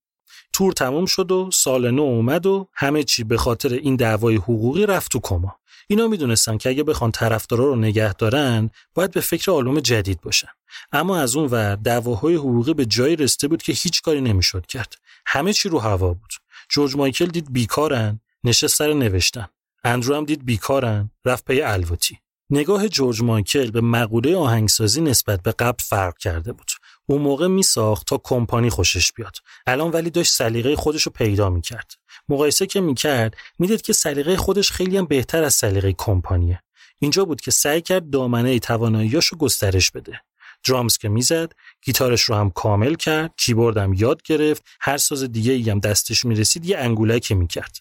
تور 0.59 0.73
تموم 0.73 1.07
شد 1.07 1.31
و 1.33 1.51
سال 1.53 1.91
نو 1.91 2.03
اومد 2.03 2.47
و 2.47 2.69
همه 2.75 3.05
چی 3.05 3.25
به 3.25 3.37
خاطر 3.37 3.73
این 3.73 3.97
دعوای 3.97 4.37
حقوقی 4.37 4.87
رفت 4.87 5.13
تو 5.13 5.21
کما. 5.23 5.57
اینا 5.87 6.09
می‌دونستن 6.09 6.57
که 6.57 6.69
اگه 6.69 6.83
بخوان 6.83 7.11
طرفدارا 7.11 7.65
رو 7.65 7.77
نگه 7.77 8.13
دارن 8.13 8.71
باید 8.95 9.11
به 9.11 9.21
فکر 9.21 9.51
آلبوم 9.51 9.81
جدید 9.81 10.21
باشن. 10.21 10.49
اما 10.93 11.19
از 11.19 11.37
اون 11.37 11.47
ور 11.47 11.77
دعواهای 11.77 12.35
حقوقی 12.35 12.75
به 12.75 12.87
جایی 12.87 13.17
رسیده 13.17 13.49
بود 13.49 13.63
که 13.63 13.73
هیچ 13.73 14.03
کاری 14.03 14.21
نمی‌شد 14.21 14.67
کرد. 14.67 14.95
همه 15.27 15.53
چی 15.53 15.69
رو 15.69 15.79
هوا 15.79 16.09
بود. 16.15 16.35
جورج 16.69 16.97
مایکل 16.97 17.27
دید 17.27 17.53
بیکارن 17.53 18.21
نشست 18.45 18.77
سر 18.77 18.93
نوشتن. 18.93 19.49
اندرو 19.85 20.17
هم 20.17 20.25
دید 20.25 20.45
بیکارن 20.45 21.11
رفت 21.25 21.45
پی 21.45 21.63
الواتی. 21.63 22.19
نگاه 22.51 22.89
جورج 22.89 23.23
مایکل 23.23 23.71
به 23.71 23.81
مقوله 23.81 24.37
آهنگسازی 24.37 25.01
نسبت 25.01 25.43
به 25.43 25.53
قبل 25.53 25.83
فرق 25.83 26.19
کرده 26.19 26.53
بود. 26.53 26.71
اون 27.11 27.23
موقع 27.23 27.47
می 27.47 27.63
ساخت 27.63 28.07
تا 28.07 28.21
کمپانی 28.25 28.71
خوشش 28.71 29.13
بیاد. 29.13 29.37
الان 29.67 29.91
ولی 29.91 30.11
داشت 30.11 30.33
سلیقه 30.33 30.77
خودش 30.77 31.03
رو 31.03 31.13
پیدا 31.13 31.51
می 31.51 31.61
کرد 31.61 31.93
مقایسه 32.29 32.67
که 32.67 32.81
می 32.81 32.95
کرد 32.95 33.37
می‌دید 33.59 33.83
که 33.83 33.93
سلیقه 33.93 34.37
خودش 34.37 34.73
خیلی 34.73 34.97
هم 34.97 35.05
بهتر 35.05 35.43
از 35.45 35.55
سلیقه 35.55 35.93
کمپانیه. 35.93 36.63
اینجا 36.99 37.25
بود 37.25 37.41
که 37.41 37.51
سعی 37.51 37.81
کرد 37.81 38.11
دامنه 38.11 38.59
تواناییاشو 38.59 39.37
گسترش 39.37 39.91
بده. 39.91 40.21
درامز 40.65 40.99
که 40.99 41.09
می‌زد 41.09 41.53
گیتارش 41.83 42.23
رو 42.23 42.35
هم 42.35 42.51
کامل 42.51 42.95
کرد 42.95 43.35
کیبورد 43.37 43.77
هم 43.77 43.95
یاد 43.95 44.23
گرفت 44.23 44.65
هر 44.81 44.97
ساز 44.97 45.23
دیگه 45.23 45.53
ای 45.53 45.71
هم 45.71 45.81
دستش 45.81 46.25
می‌رسید 46.25 46.67
یه 46.67 46.79
انگولکی 46.79 47.35
می‌کرد. 47.35 47.77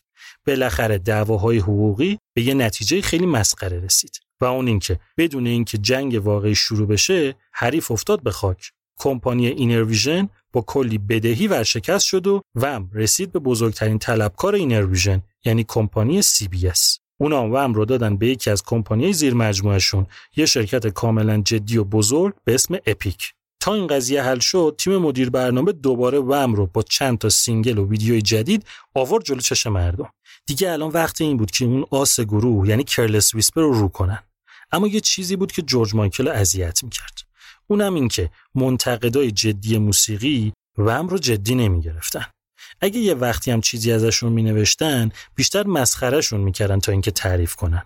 بالاخره 0.47 0.97
دعواهای 0.97 1.57
حقوقی 1.57 2.19
به 2.33 2.41
یه 2.41 2.53
نتیجه 2.53 3.01
خیلی 3.01 3.25
مسخره 3.25 3.79
رسید. 3.79 4.19
و 4.41 4.45
اون 4.45 4.67
اینکه 4.67 4.99
بدون 5.17 5.47
اینکه 5.47 5.77
جنگ 5.77 6.25
واقعی 6.25 6.55
شروع 6.55 6.87
بشه 6.87 7.35
حریف 7.51 7.91
افتاد 7.91 8.23
به 8.23 8.31
خاک. 8.31 8.71
کمپانی 8.97 9.47
Innervision 9.47 10.29
با 10.53 10.61
کلی 10.61 10.97
بدهی 10.97 11.47
ورشکست 11.47 12.05
شد 12.05 12.27
و 12.27 12.41
Wham 12.55 12.89
رسید 12.93 13.31
به 13.31 13.39
بزرگترین 13.39 13.99
طلبکار 13.99 14.55
Innervision 14.55 15.21
یعنی 15.45 15.65
کمپانی 15.67 16.21
CBS. 16.21 16.99
اونا 17.19 17.43
Wham 17.43 17.73
رو 17.73 17.85
دادن 17.85 18.17
به 18.17 18.27
یکی 18.27 18.49
از 18.49 18.63
کمپانیای 18.63 19.13
زیر 19.13 19.33
مجموعشون 19.33 20.07
یه 20.35 20.45
شرکت 20.45 20.87
کاملا 20.87 21.41
جدی 21.41 21.77
و 21.77 21.83
بزرگ 21.83 22.33
به 22.43 22.53
اسم 22.53 22.77
Epic. 22.85 23.33
تا 23.59 23.73
این 23.73 23.87
قضیه 23.87 24.23
حل 24.23 24.39
شد 24.39 24.75
تیم 24.77 24.97
مدیر 24.97 25.29
برنامه 25.29 25.71
دوباره 25.71 26.19
Wham 26.19 26.55
رو 26.55 26.65
با 26.65 26.81
چند 26.81 27.17
تا 27.17 27.29
single 27.29 27.77
و 27.77 27.87
ویدیوی 27.87 28.21
جدید 28.21 28.65
آورد 28.95 29.23
جلو 29.23 29.39
چش 29.39 29.67
مردم. 29.67 30.09
دیگه 30.45 30.71
الان 30.71 30.89
وقت 30.91 31.21
این 31.21 31.37
بود 31.37 31.51
که 31.51 31.65
اون 31.65 31.85
آس 31.91 32.19
گروه 32.19 32.69
یعنی 32.69 32.83
کرلس 32.83 33.35
ویسپر 33.35 33.61
رو 33.61 33.73
رو 33.73 33.87
کنن. 33.87 34.23
اما 34.71 34.87
یه 34.87 34.99
چیزی 34.99 35.35
بود 35.35 35.51
که 35.51 35.61
جورج 35.61 35.95
مایکل 35.95 36.27
اذیت 36.27 36.83
می‌کرد. 36.83 37.26
اونم 37.67 37.93
این 37.93 38.07
که 38.07 38.29
منتقدای 38.55 39.31
جدی 39.31 39.77
موسیقی 39.77 40.53
وم 40.77 41.07
رو 41.07 41.17
جدی 41.17 41.55
نمی 41.55 41.81
گرفتن. 41.81 42.25
اگه 42.81 42.99
یه 42.99 43.13
وقتی 43.13 43.51
هم 43.51 43.61
چیزی 43.61 43.91
ازشون 43.91 44.31
می 44.31 44.43
نوشتن 44.43 45.11
بیشتر 45.35 45.67
مسخرهشون 45.67 46.39
می‌کردن 46.39 46.79
تا 46.79 46.91
اینکه 46.91 47.11
تعریف 47.11 47.55
کنن. 47.55 47.83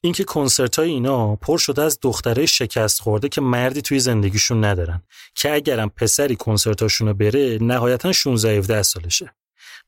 اینکه 0.00 0.24
کنسرت 0.24 0.78
های 0.78 0.90
اینا 0.90 1.36
پر 1.36 1.58
شده 1.58 1.82
از 1.82 1.98
دختره 2.02 2.46
شکست 2.46 3.00
خورده 3.00 3.28
که 3.28 3.40
مردی 3.40 3.82
توی 3.82 3.98
زندگیشون 3.98 4.64
ندارن 4.64 5.02
که 5.34 5.54
اگرم 5.54 5.88
پسری 5.88 6.36
کنسرتاشون 6.36 7.08
رو 7.08 7.14
بره 7.14 7.58
نهایتا 7.60 8.12
16 8.12 8.58
17 8.58 8.82
سالشه. 8.82 9.34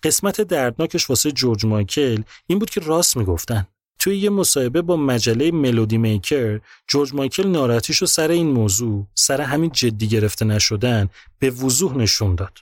قسمت 0.03 0.41
دردناکش 0.41 1.11
واسه 1.11 1.33
جورج 1.33 1.67
مایکل 1.67 2.23
این 2.47 2.59
بود 2.59 2.71
که 2.71 2.81
راست 2.81 3.17
می‌گفتن. 3.17 3.67
توی 4.01 4.17
یه 4.17 4.31
مصاحبه 4.31 4.83
با 4.83 4.97
مجله 4.97 5.51
ملودی 5.51 5.99
میکر 5.99 6.61
جورج 6.89 7.15
مایکل 7.15 7.47
ناراحتیشو 7.47 8.07
سر 8.07 8.31
این 8.31 8.47
موضوع 8.47 9.07
سر 9.15 9.41
همین 9.41 9.71
جدی 9.73 10.09
گرفته 10.09 10.45
نشدن 10.45 11.09
به 11.39 11.51
وضوح 11.51 11.97
نشون 11.97 12.35
داد. 12.35 12.59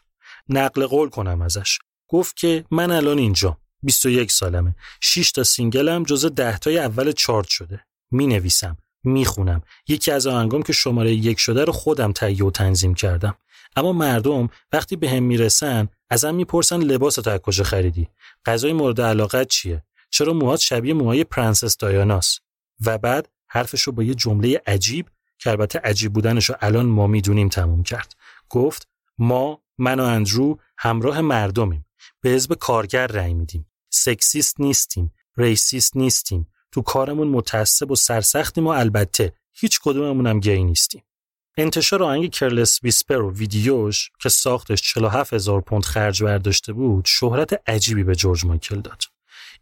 نقل 0.49 0.87
قول 0.87 1.09
کنم 1.09 1.43
ازش. 1.43 1.79
گفت 2.09 2.37
که 2.37 2.65
من 2.71 2.91
الان 2.91 3.19
اینجا 3.19 3.59
21 3.83 4.33
سالمه. 4.33 4.77
6 5.01 5.33
تا 5.33 5.43
سینگلم 5.43 6.03
جزو 6.03 6.29
10 6.29 6.59
تای 6.59 6.79
اول 6.79 7.13
چارت 7.13 7.49
شده. 7.49 7.81
می 8.11 8.27
نویسم 8.27 8.77
می 9.05 9.25
خونم 9.25 9.63
یکی 9.89 10.11
از 10.11 10.27
آهنگام 10.27 10.63
که 10.63 10.73
شماره 10.73 11.13
یک 11.13 11.39
شده 11.39 11.65
رو 11.65 11.73
خودم 11.73 12.13
تهیه 12.13 12.45
و 12.45 12.51
تنظیم 12.51 12.95
کردم. 12.95 13.35
اما 13.77 13.93
مردم 13.93 14.49
وقتی 14.73 14.97
به 14.97 15.11
هم 15.11 15.23
می‌رسن 15.23 15.89
ازم 16.11 16.35
می‌پرسن 16.35 16.81
لباس 16.81 17.15
تو 17.15 17.31
از 17.31 17.41
کجا 17.41 17.65
خریدی. 17.65 18.09
غذای 18.47 18.73
مورد 18.73 19.01
علاقت 19.01 19.49
چیه؟ 19.49 19.83
چرا 20.11 20.33
موهات 20.33 20.61
شبیه 20.61 20.95
موهای 20.95 21.25
پرنسس 21.25 21.77
دایاناس 21.77 22.39
و 22.87 22.99
بعد 22.99 23.29
حرفشو 23.49 23.93
با 23.93 24.03
یه 24.03 24.15
جمله 24.15 24.63
عجیب 24.67 25.07
که 25.39 25.51
البته 25.51 25.79
عجیب 25.79 26.13
بودنشو 26.13 26.55
الان 26.61 26.87
ما 26.87 27.07
می‌دونیم 27.07 27.49
تموم 27.49 27.83
کرد. 27.83 28.15
گفت 28.49 28.89
ما 29.19 29.63
من 29.79 30.01
و 30.01 30.03
اندرو 30.03 30.59
همراه 30.79 31.21
مردمیم. 31.21 31.87
به 32.21 32.31
حزب 32.31 32.55
کارگر 32.55 33.07
رأی 33.07 33.35
میدیم. 33.35 33.67
sexist 33.91 34.61
نیستیم. 34.61 35.13
racist 35.37 35.97
نیستیم. 35.97 36.49
تو 36.73 36.83
کارمون 36.83 37.29
متعصب 37.29 37.91
و 37.91 37.97
سرسختیم 37.97 38.67
و 38.67 38.71
البته 38.71 39.33
هیچ 39.53 39.81
کدوممون 39.83 40.27
هم 40.27 40.41
گی 40.41 40.65
نیستیم. 40.65 41.03
انتشار 41.57 42.03
آهنگ 42.03 42.31
Careless 42.31 42.83
Whisper 42.83 43.23
و 43.23 43.33
ویدیوش 43.33 44.11
که 44.21 44.29
ساختش 44.29 44.83
47 44.83 45.33
هزار 45.33 45.61
پوند 45.61 45.85
خرج 45.85 46.23
برداشته 46.23 46.73
بود 46.73 47.05
شهرت 47.05 47.63
عجیبی 47.71 48.05
به 48.05 48.15
جورج 48.15 48.45
مایکل 48.45 48.81
داد. 48.81 49.03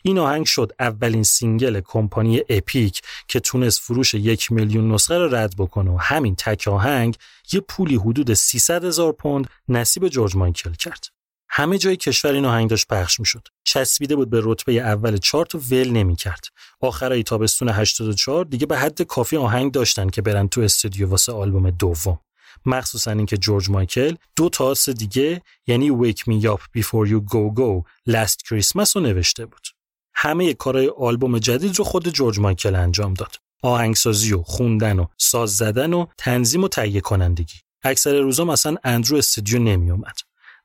این 0.07 0.18
آهنگ 0.18 0.46
شد 0.46 0.72
اولین 0.80 1.22
single 1.22 1.80
کمپانی 1.80 2.42
Epic 2.49 3.03
که 3.28 3.40
تونست 3.40 3.80
فروش 3.80 4.14
یک 4.14 4.52
میلیون 4.52 4.92
نسخه 4.92 5.18
رو 5.18 5.34
رد 5.34 5.54
بکنه 5.59 5.90
و 5.90 5.96
همین 5.96 6.34
تک 6.34 6.68
آهنگ 6.68 7.16
یه 7.52 7.61
پولی 7.61 7.96
حدود 7.96 8.34
300 8.34 8.84
هزار 8.84 9.12
پوند 9.12 9.48
نصیب 9.68 10.09
جورج 10.09 10.36
مایکل 10.36 10.72
کرد. 10.72 11.07
همه 11.48 11.78
جای 11.78 11.96
کشور 11.96 12.32
این 12.32 12.44
آهنگ 12.44 12.70
داشت 12.70 12.88
پخش 12.88 13.20
می‌شد. 13.20 13.48
چسبیده 13.64 14.16
بود 14.16 14.30
به 14.30 14.40
رتبه 14.44 14.72
اول 14.72 15.16
چارت 15.16 15.54
و 15.54 15.59
ول 15.59 15.90
نمی‌کرد. 15.90 16.44
آخرای 16.80 17.22
تابستون 17.22 17.68
84 17.68 18.44
دیگه 18.44 18.66
به 18.66 18.78
حد 18.78 19.02
کافی 19.02 19.36
آهنگ 19.36 19.72
داشتن 19.72 20.09
که 20.09 20.22
برن 20.22 20.48
تو 20.48 20.61
استودیو 20.61 21.09
واسه 21.09 21.32
آلبوم 21.32 21.70
دوم. 21.70 22.18
مخصوصا 22.66 23.11
اینکه 23.11 23.36
جورج 23.36 23.70
مایکل 23.70 24.14
دو 24.36 24.48
تاس 24.48 24.88
دیگه 24.88 25.42
یعنی 25.66 25.90
Wake 25.90 26.20
Me 26.20 26.44
Up 26.44 26.80
Before 26.80 27.09
You 27.09 27.20
Go 27.32 27.59
Go 27.59 27.82
Last 28.11 28.36
Christmas 28.48 28.92
رو 28.94 29.00
نوشته 29.00 29.46
بود. 29.46 29.76
همه 30.16 30.54
کارهای 30.54 30.92
آلبوم 30.98 31.38
جدید 31.38 31.76
رو 31.76 31.84
خود 31.84 32.08
جورج 32.08 32.38
مایکل 32.38 32.74
انجام 32.74 33.14
داد. 33.14 33.36
آهنگسازی 33.62 34.32
و 34.32 34.42
خوندن 34.42 34.98
و 34.98 35.06
ساز 35.18 35.56
زدن 35.56 35.92
و 35.92 36.06
تنظیم 36.18 36.64
و 36.64 36.68
تهیه 36.68 37.00
کنندگی. 37.00 37.54
اکثر 37.82 38.20
روزا 38.20 38.44
مثلا 38.44 38.76
اندرو 38.84 39.16
استودیو 39.16 39.58
نمی 39.58 39.90
اومد. 39.90 40.16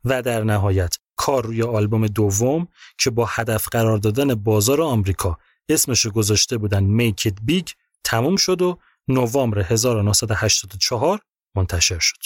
و 0.06 0.22
در 0.22 0.44
نهایت 0.44 0.98
کار 1.16 1.46
روی 1.46 1.64
آلبوم 1.64 2.08
دوم 2.08 2.68
که 2.98 3.10
با 3.10 3.26
هدف 3.26 3.68
قرار 3.68 3.98
دادن 3.98 4.36
بازار 4.36 4.82
آمریکا 4.82 5.38
اسمش 5.70 6.08
گذاشته 6.08 6.58
بودن 6.58 6.98
Make 6.98 7.22
It 7.28 7.52
Big 7.52 7.72
تموم 8.04 8.36
شد 8.36 8.62
و 8.62 8.80
نوامبر 9.08 9.60
1984 9.60 11.20
منتشر 11.56 12.00
شد. 12.00 12.18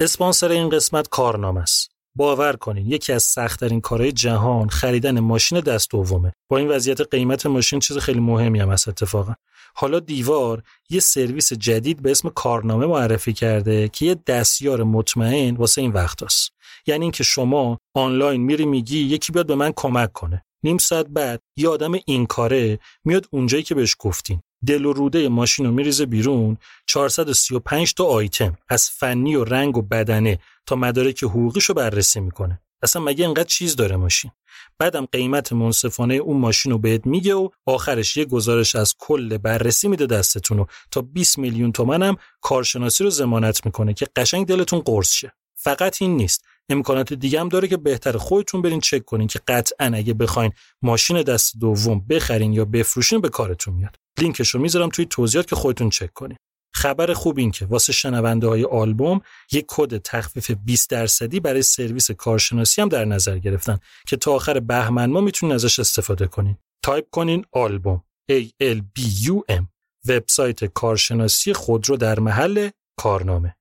اسپانسر 0.00 0.50
این 0.50 0.68
قسمت 0.68 1.08
کارنامه 1.08 1.60
است. 1.60 1.90
باور 2.14 2.56
کنین 2.56 2.86
یکی 2.86 3.12
از 3.12 3.22
سختترین 3.22 3.80
کارهای 3.80 4.12
جهان 4.12 4.68
خریدن 4.68 5.20
ماشین 5.20 5.60
دست 5.60 5.90
دومه. 5.90 6.32
با 6.48 6.58
این 6.58 6.68
وضعیت 6.68 7.00
قیمت 7.00 7.46
ماشین 7.46 7.78
چیز 7.80 7.98
خیلی 7.98 8.20
مهمی 8.20 8.60
هم 8.60 8.70
هست 8.70 8.88
اتفاقا. 8.88 9.34
حالا 9.74 10.00
دیوار 10.00 10.62
یه 10.90 11.00
سرویس 11.00 11.52
جدید 11.52 12.02
به 12.02 12.10
اسم 12.10 12.28
کارنامه 12.28 12.86
معرفی 12.86 13.32
کرده 13.32 13.88
که 13.88 14.06
یه 14.06 14.16
دستیار 14.26 14.82
مطمئن 14.82 15.56
واسه 15.56 15.80
این 15.80 15.92
وقت 15.92 16.22
هست. 16.22 16.50
یعنی 16.86 17.04
اینکه 17.04 17.24
شما 17.24 17.78
آنلاین 17.94 18.40
میری 18.40 18.64
میگی 18.64 18.98
یکی 18.98 19.32
بیاد 19.32 19.46
به 19.46 19.54
من 19.54 19.72
کمک 19.76 20.12
کنه. 20.12 20.44
نیم 20.62 20.78
ساعت 20.78 21.06
بعد 21.06 21.40
یه 21.56 21.68
آدم 21.68 21.92
این 22.06 22.26
کاره 22.26 22.78
میاد 23.04 23.26
اونجایی 23.30 23.62
که 23.62 23.74
بهش 23.74 23.96
گفتین. 23.98 24.40
دل 24.66 24.84
و 24.84 24.92
روده 24.92 25.28
ماشین 25.28 25.66
رو 25.66 25.72
میریزه 25.72 26.06
بیرون. 26.06 26.56
435 26.86 27.94
تا 27.94 28.04
آیتم. 28.04 28.56
از 28.68 28.90
فنی 28.90 29.36
و 29.36 29.44
رنگ 29.44 29.76
و 29.76 29.82
بدنه 29.82 30.38
تا 30.66 30.76
مدارک 30.76 31.18
رو 31.18 31.74
بررسی 31.76 32.20
می‌کنه. 32.20 32.60
اصلا 32.82 33.02
مگه 33.02 33.24
اینقدر 33.24 33.44
چیز 33.44 33.76
داره 33.76 33.96
ماشین؟ 33.96 34.30
بعدم 34.78 35.06
قیمت 35.12 35.52
منصفانه 35.52 36.14
اون 36.14 36.36
ماشین 36.36 36.72
رو 36.72 36.78
بهت 36.78 37.06
میگه 37.06 37.34
و 37.34 37.48
آخرش 37.66 38.16
یه 38.16 38.24
گزارش 38.24 38.76
از 38.76 38.94
کل 38.98 39.38
بررسی 39.38 39.88
میده 39.88 40.06
دستتون 40.06 40.58
و 40.58 40.66
تا 40.90 41.00
20 41.00 41.38
میلیون 41.38 41.72
تومن 41.72 42.02
هم 42.02 42.16
کارشناسی 42.40 43.04
رو 43.04 43.10
ضمانت 43.10 43.66
می‌کنه 43.66 43.94
که 43.94 44.06
قشنگ 44.16 44.46
دلتون 44.46 44.80
قرص 44.80 45.12
شه. 45.12 45.32
فقط 45.54 46.02
این 46.02 46.16
نیست. 46.16 46.44
امکانات 46.68 47.12
دیگه 47.12 47.40
هم 47.40 47.48
داره 47.48 47.68
که 47.68 47.76
بهتر 47.76 48.16
خودتون 48.16 48.62
برین 48.62 48.80
چک 48.80 49.04
کنین 49.04 49.28
که 49.28 49.40
قطعا 49.48 49.90
اگه 49.94 50.14
بخواین 50.14 50.52
ماشین 50.82 51.22
دست 51.22 51.56
دوم 51.60 52.00
بخرین 52.00 52.52
یا 52.52 52.64
بفروشین 52.64 53.20
به 53.20 53.28
کارتون 53.28 53.74
میاد. 53.74 53.96
لینکش 54.18 54.50
رو 54.50 54.60
می‌ذارم 54.60 54.88
توی 54.88 55.06
توضیحات 55.06 55.46
که 55.46 55.56
خودتون 55.56 55.90
چک 55.90 56.12
کنین. 56.12 56.36
خبر 56.74 57.12
خوب 57.12 57.38
این 57.38 57.50
که 57.50 57.66
واسه 57.66 57.92
شنونده 57.92 58.46
های 58.46 58.64
آلبوم 58.64 59.20
یک 59.52 59.64
کد 59.68 59.96
تخفیف 59.98 60.50
20 60.50 60.90
درصدی 60.90 61.40
برای 61.40 61.62
سرویس 61.62 62.10
کارشناسی 62.10 62.82
هم 62.82 62.88
در 62.88 63.04
نظر 63.04 63.38
گرفتن 63.38 63.78
که 64.06 64.16
تا 64.16 64.32
آخر 64.32 64.60
بهمن 64.60 65.10
ماه 65.10 65.20
می‌تونین 65.20 65.54
ازش 65.54 65.78
استفاده 65.78 66.26
کنین. 66.26 66.56
تایپ 66.82 67.10
کنین 67.10 67.44
آلبوم. 67.52 68.02
A 68.32 68.44
L 68.62 68.78
B 68.98 69.02
U 69.02 69.54
M. 69.56 69.64
وبسایت 70.08 70.64
کارشناسی 70.64 71.52
خودرو 71.52 71.96
در 71.96 72.18
محل 72.18 72.70
کارنامه. 72.96 73.56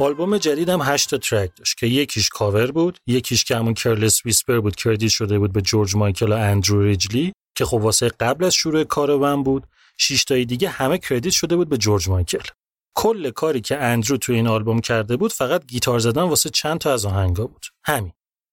آلبوم 0.00 0.38
جدید 0.38 0.68
هم 0.68 0.82
8 0.82 1.10
تا 1.10 1.18
track 1.18 1.50
داشت 1.56 1.78
که 1.78 1.86
یکیش 1.86 2.28
کاور 2.28 2.72
بود 2.72 2.98
یکیش 3.06 3.44
که 3.44 3.56
همون 3.56 3.74
Careless 3.74 4.26
Whisper 4.26 4.60
بود 4.60 4.76
credit 4.76 5.10
شده 5.10 5.38
بود 5.38 5.52
به 5.52 5.62
جورج 5.62 5.96
مایکل 5.96 6.32
و 6.32 6.36
اندرو 6.36 6.82
ریجلی 6.82 7.32
که 7.56 7.64
خب 7.64 7.74
واسه 7.74 8.08
قبل 8.08 8.44
از 8.44 8.54
شروع 8.54 8.84
کار 8.84 9.16
Wham 9.16 9.42
بود. 9.42 9.66
6 9.98 10.24
تای 10.24 10.44
دیگه 10.44 10.68
همه 10.68 10.98
credit 10.98 11.32
شده 11.32 11.56
بود 11.56 11.68
به 11.68 11.78
جورج 11.78 12.08
مایکل. 12.08 12.48
کل 12.94 13.30
کاری 13.30 13.60
که 13.60 13.78
اندرو 13.78 14.16
توی 14.16 14.34
این 14.34 14.46
آلبوم 14.46 14.80
کرده 14.80 15.16
بود 15.16 15.32
فقط 15.32 15.66
گیتار 15.66 15.98
زدن 15.98 16.22
واسه 16.22 16.50
چند 16.50 16.78
تا 16.78 16.92
از 16.92 17.06
آهنگا 17.06 17.46
بود. 17.46 17.66
همین. 17.84 18.12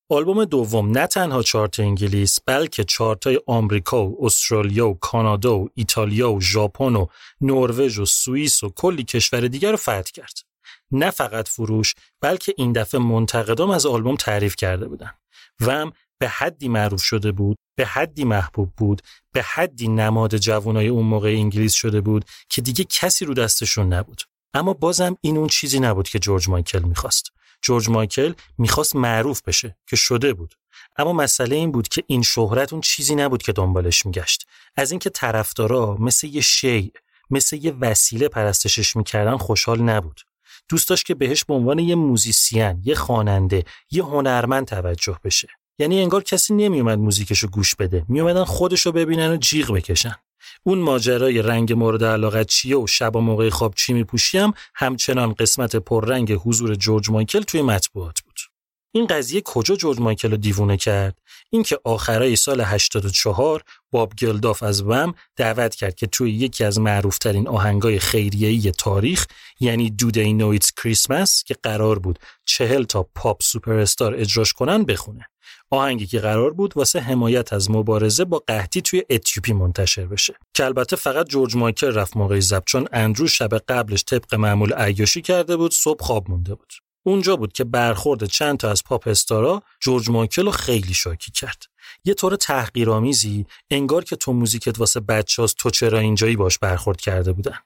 آلبوم 0.10 0.46
دوم 0.46 0.98
نه 0.98 1.08
تنها 1.08 1.44
چارت 1.44 1.80
انگلیس 1.80 2.40
بلکه 2.46 2.84
چارتای 2.84 3.40
آمریکا 3.48 4.06
و 4.06 4.26
استرالیا 4.26 4.90
و 4.90 4.98
کانادا 5.00 5.58
و 5.58 5.70
ایتالیا 5.76 6.34
و 6.34 6.42
ژاپن 6.42 6.96
و 6.96 7.06
نروژ 7.42 8.00
و 8.00 8.06
سوئیس 8.06 8.64
و 8.64 8.70
کلی 8.70 9.04
کشور 9.04 9.48
دیگر 9.48 9.72
رو 9.72 9.78
فتح 9.78 10.12
کرد. 10.14 10.47
نه 10.92 11.12
فقط 11.12 11.48
فروش 11.48 11.94
بلکه 12.22 12.54
این 12.58 12.72
دفعه 12.72 13.02
منتقدام 13.02 13.70
از 13.70 13.86
آلبوم 13.86 14.16
تعریف 14.16 14.56
کرده 14.56 14.88
بودن. 14.88 15.12
و 15.60 15.72
هم 15.72 15.92
به 16.20 16.28
حدی 16.28 16.68
معروف 16.68 17.04
شده 17.04 17.32
بود 17.32 17.58
به 17.78 17.86
حدی 17.86 18.24
محبوب 18.24 18.74
بود 18.78 19.02
به 19.34 19.42
حدی 19.42 19.88
نماد 19.88 20.38
جوانای 20.38 20.88
اون 20.88 21.06
موقع 21.06 21.30
انگلیس 21.30 21.74
شده 21.74 22.02
بود 22.02 22.26
که 22.50 22.62
دیگه 22.62 22.84
کسی 22.84 23.26
رو 23.26 23.34
دستشون 23.34 23.94
نبود. 23.94 24.22
اما 24.54 24.74
بازم 24.74 25.18
این 25.22 25.38
اون 25.38 25.48
چیزی 25.48 25.80
نبود 25.80 26.10
که 26.10 26.20
جورج 26.20 26.50
مایکل 26.50 26.80
می‌خواست. 26.80 27.32
جورج 27.62 27.90
مایکل 27.90 28.34
می‌خواست 28.58 28.96
معروف 28.96 29.42
بشه 29.42 29.78
که 29.88 29.96
شده 29.96 30.34
بود. 30.34 30.56
اما 30.98 31.14
مسئله 31.14 31.56
این 31.56 31.72
بود 31.72 31.88
که 31.88 32.04
این 32.08 32.22
شهرت 32.22 32.74
اون 32.74 32.82
چیزی 32.82 33.16
نبود 33.16 33.44
که 33.44 33.54
دنبالش 33.54 34.06
میگشت. 34.06 34.48
از 34.76 34.92
اینکه 34.92 35.10
طرفدارا 35.10 35.98
مثل 36.00 36.28
یه 36.28 36.42
شیء 36.42 36.90
مثل 37.30 37.56
یه 37.56 37.72
وسیله 37.72 38.28
پرستشش 38.28 38.96
می‌کردن 38.96 39.38
خوشحال 39.38 39.82
نبود. 39.82 40.22
دوست 40.70 40.90
داشت 40.90 41.06
که 41.06 41.16
بهش 41.16 41.44
به 41.44 41.54
عنوان 41.54 41.80
یه 41.80 41.96
musician، 41.96 42.82
یه 42.84 42.96
خواننده، 42.96 43.64
یه 43.92 44.04
هنرمند 44.04 44.68
توجه 44.68 45.18
بشه. 45.24 45.48
یعنی 45.80 46.02
انگار 46.02 46.24
کسی 46.24 46.54
نمیومد 46.54 46.98
موزیکشو 46.98 47.48
گوش 47.48 47.76
بده، 47.76 48.06
میومدن 48.08 48.44
خودشو 48.44 48.92
ببینن 48.92 49.32
و 49.32 49.38
جیغ 49.38 49.72
بکشن. 49.72 50.16
اون 50.64 50.80
ماجرای 50.80 51.42
رنگ 51.42 51.74
مورد 51.74 52.04
علاقت 52.04 52.48
چیه 52.48 52.78
و 52.78 52.88
شب 52.88 53.16
و 53.16 53.20
موقع 53.20 53.50
خواب 53.50 53.74
چی 53.76 53.94
میپوشی 53.94 54.40
هم 54.40 54.54
همچنان 54.76 55.34
قسمت 55.34 55.76
پررنگ 55.76 56.34
حضور 56.34 56.76
جورج 56.76 57.10
مایکل 57.10 57.42
توی 57.42 57.62
مطبوعات. 57.62 58.18
این 58.98 59.08
قضیه 59.08 59.42
کجا 59.42 59.76
جورج 59.76 60.00
مایکل 60.00 60.32
رو 60.32 60.38
دیوونه 60.38 60.78
کرد؟ 60.78 61.18
اینکه 61.50 61.80
آخرای 61.84 62.36
سال 62.36 62.62
84 62.62 63.64
باب 63.92 64.14
گلداف 64.20 64.64
از 64.64 64.82
Wham 64.82 65.14
دعوت 65.36 65.76
کرد 65.76 65.96
که 65.96 66.08
توی 66.08 66.32
یکی 66.32 66.64
از 66.64 66.80
معروفترین 66.80 67.48
آهنگای 67.48 68.00
خیریه‌ی 68.00 68.72
تاریخ 68.72 69.26
یعنی 69.60 69.96
Do 70.02 70.06
They 70.06 70.40
Know 70.40 70.60
It's 70.60 70.68
Christmas 70.82 71.44
که 71.44 71.56
قرار 71.64 72.00
بود 72.00 72.20
چهل 72.46 72.84
تا 72.84 73.04
pop 73.16 73.44
super 73.44 73.86
اجراش 74.02 74.54
کنن 74.54 74.84
بخونه. 74.84 75.26
آهنگی 75.70 76.08
که 76.08 76.20
قرار 76.20 76.54
بود 76.54 76.78
واسه 76.78 77.00
حمایت 77.00 77.54
از 77.54 77.72
مبارزه 77.72 78.26
با 78.26 78.44
قحطی 78.48 78.82
توی 78.82 79.04
اتیوپی 79.10 79.54
منتشر 79.54 80.06
بشه 80.06 80.34
که 80.54 80.66
البته 80.66 80.96
فقط 80.96 81.30
جورج 81.30 81.56
مایکل 81.56 81.94
رفت 81.94 82.18
موقع 82.18 82.42
ضبط 82.42 82.66
چون 82.66 82.88
اندرو 82.94 83.28
شب 83.28 83.58
قبلش 83.58 84.04
طبق 84.04 84.36
معمول 84.36 84.74
عیاشی 84.74 85.22
کرده 85.22 85.58
بود 85.58 85.74
صبح 85.74 86.04
خواب 86.04 86.30
مونده 86.30 86.56
بود 86.56 86.74
اونجا 87.08 87.36
بود 87.36 87.54
که 87.54 87.64
برخورد 87.64 88.26
چند 88.26 88.58
تا 88.58 88.72
از 88.72 88.84
پاپ 88.84 89.08
استارا 89.08 89.64
جورج 89.80 90.10
مایکل 90.10 90.46
رو 90.46 90.52
خیلی 90.52 90.94
شاکی 90.94 91.32
کرد. 91.32 91.64
یه 92.04 92.14
طور 92.14 92.36
تحقیرآمیزی 92.36 93.46
انگار 93.70 94.04
که 94.04 94.16
تو 94.16 94.34
موزیکت 94.34 94.80
واسه 94.80 95.00
بچه‌هاست 95.00 95.58
تو 95.58 95.70
چرا 95.70 96.00
اینجایی 96.00 96.36
باش 96.36 96.58
برخورد 96.58 97.02
کرده 97.02 97.32
بودن. 97.32 97.58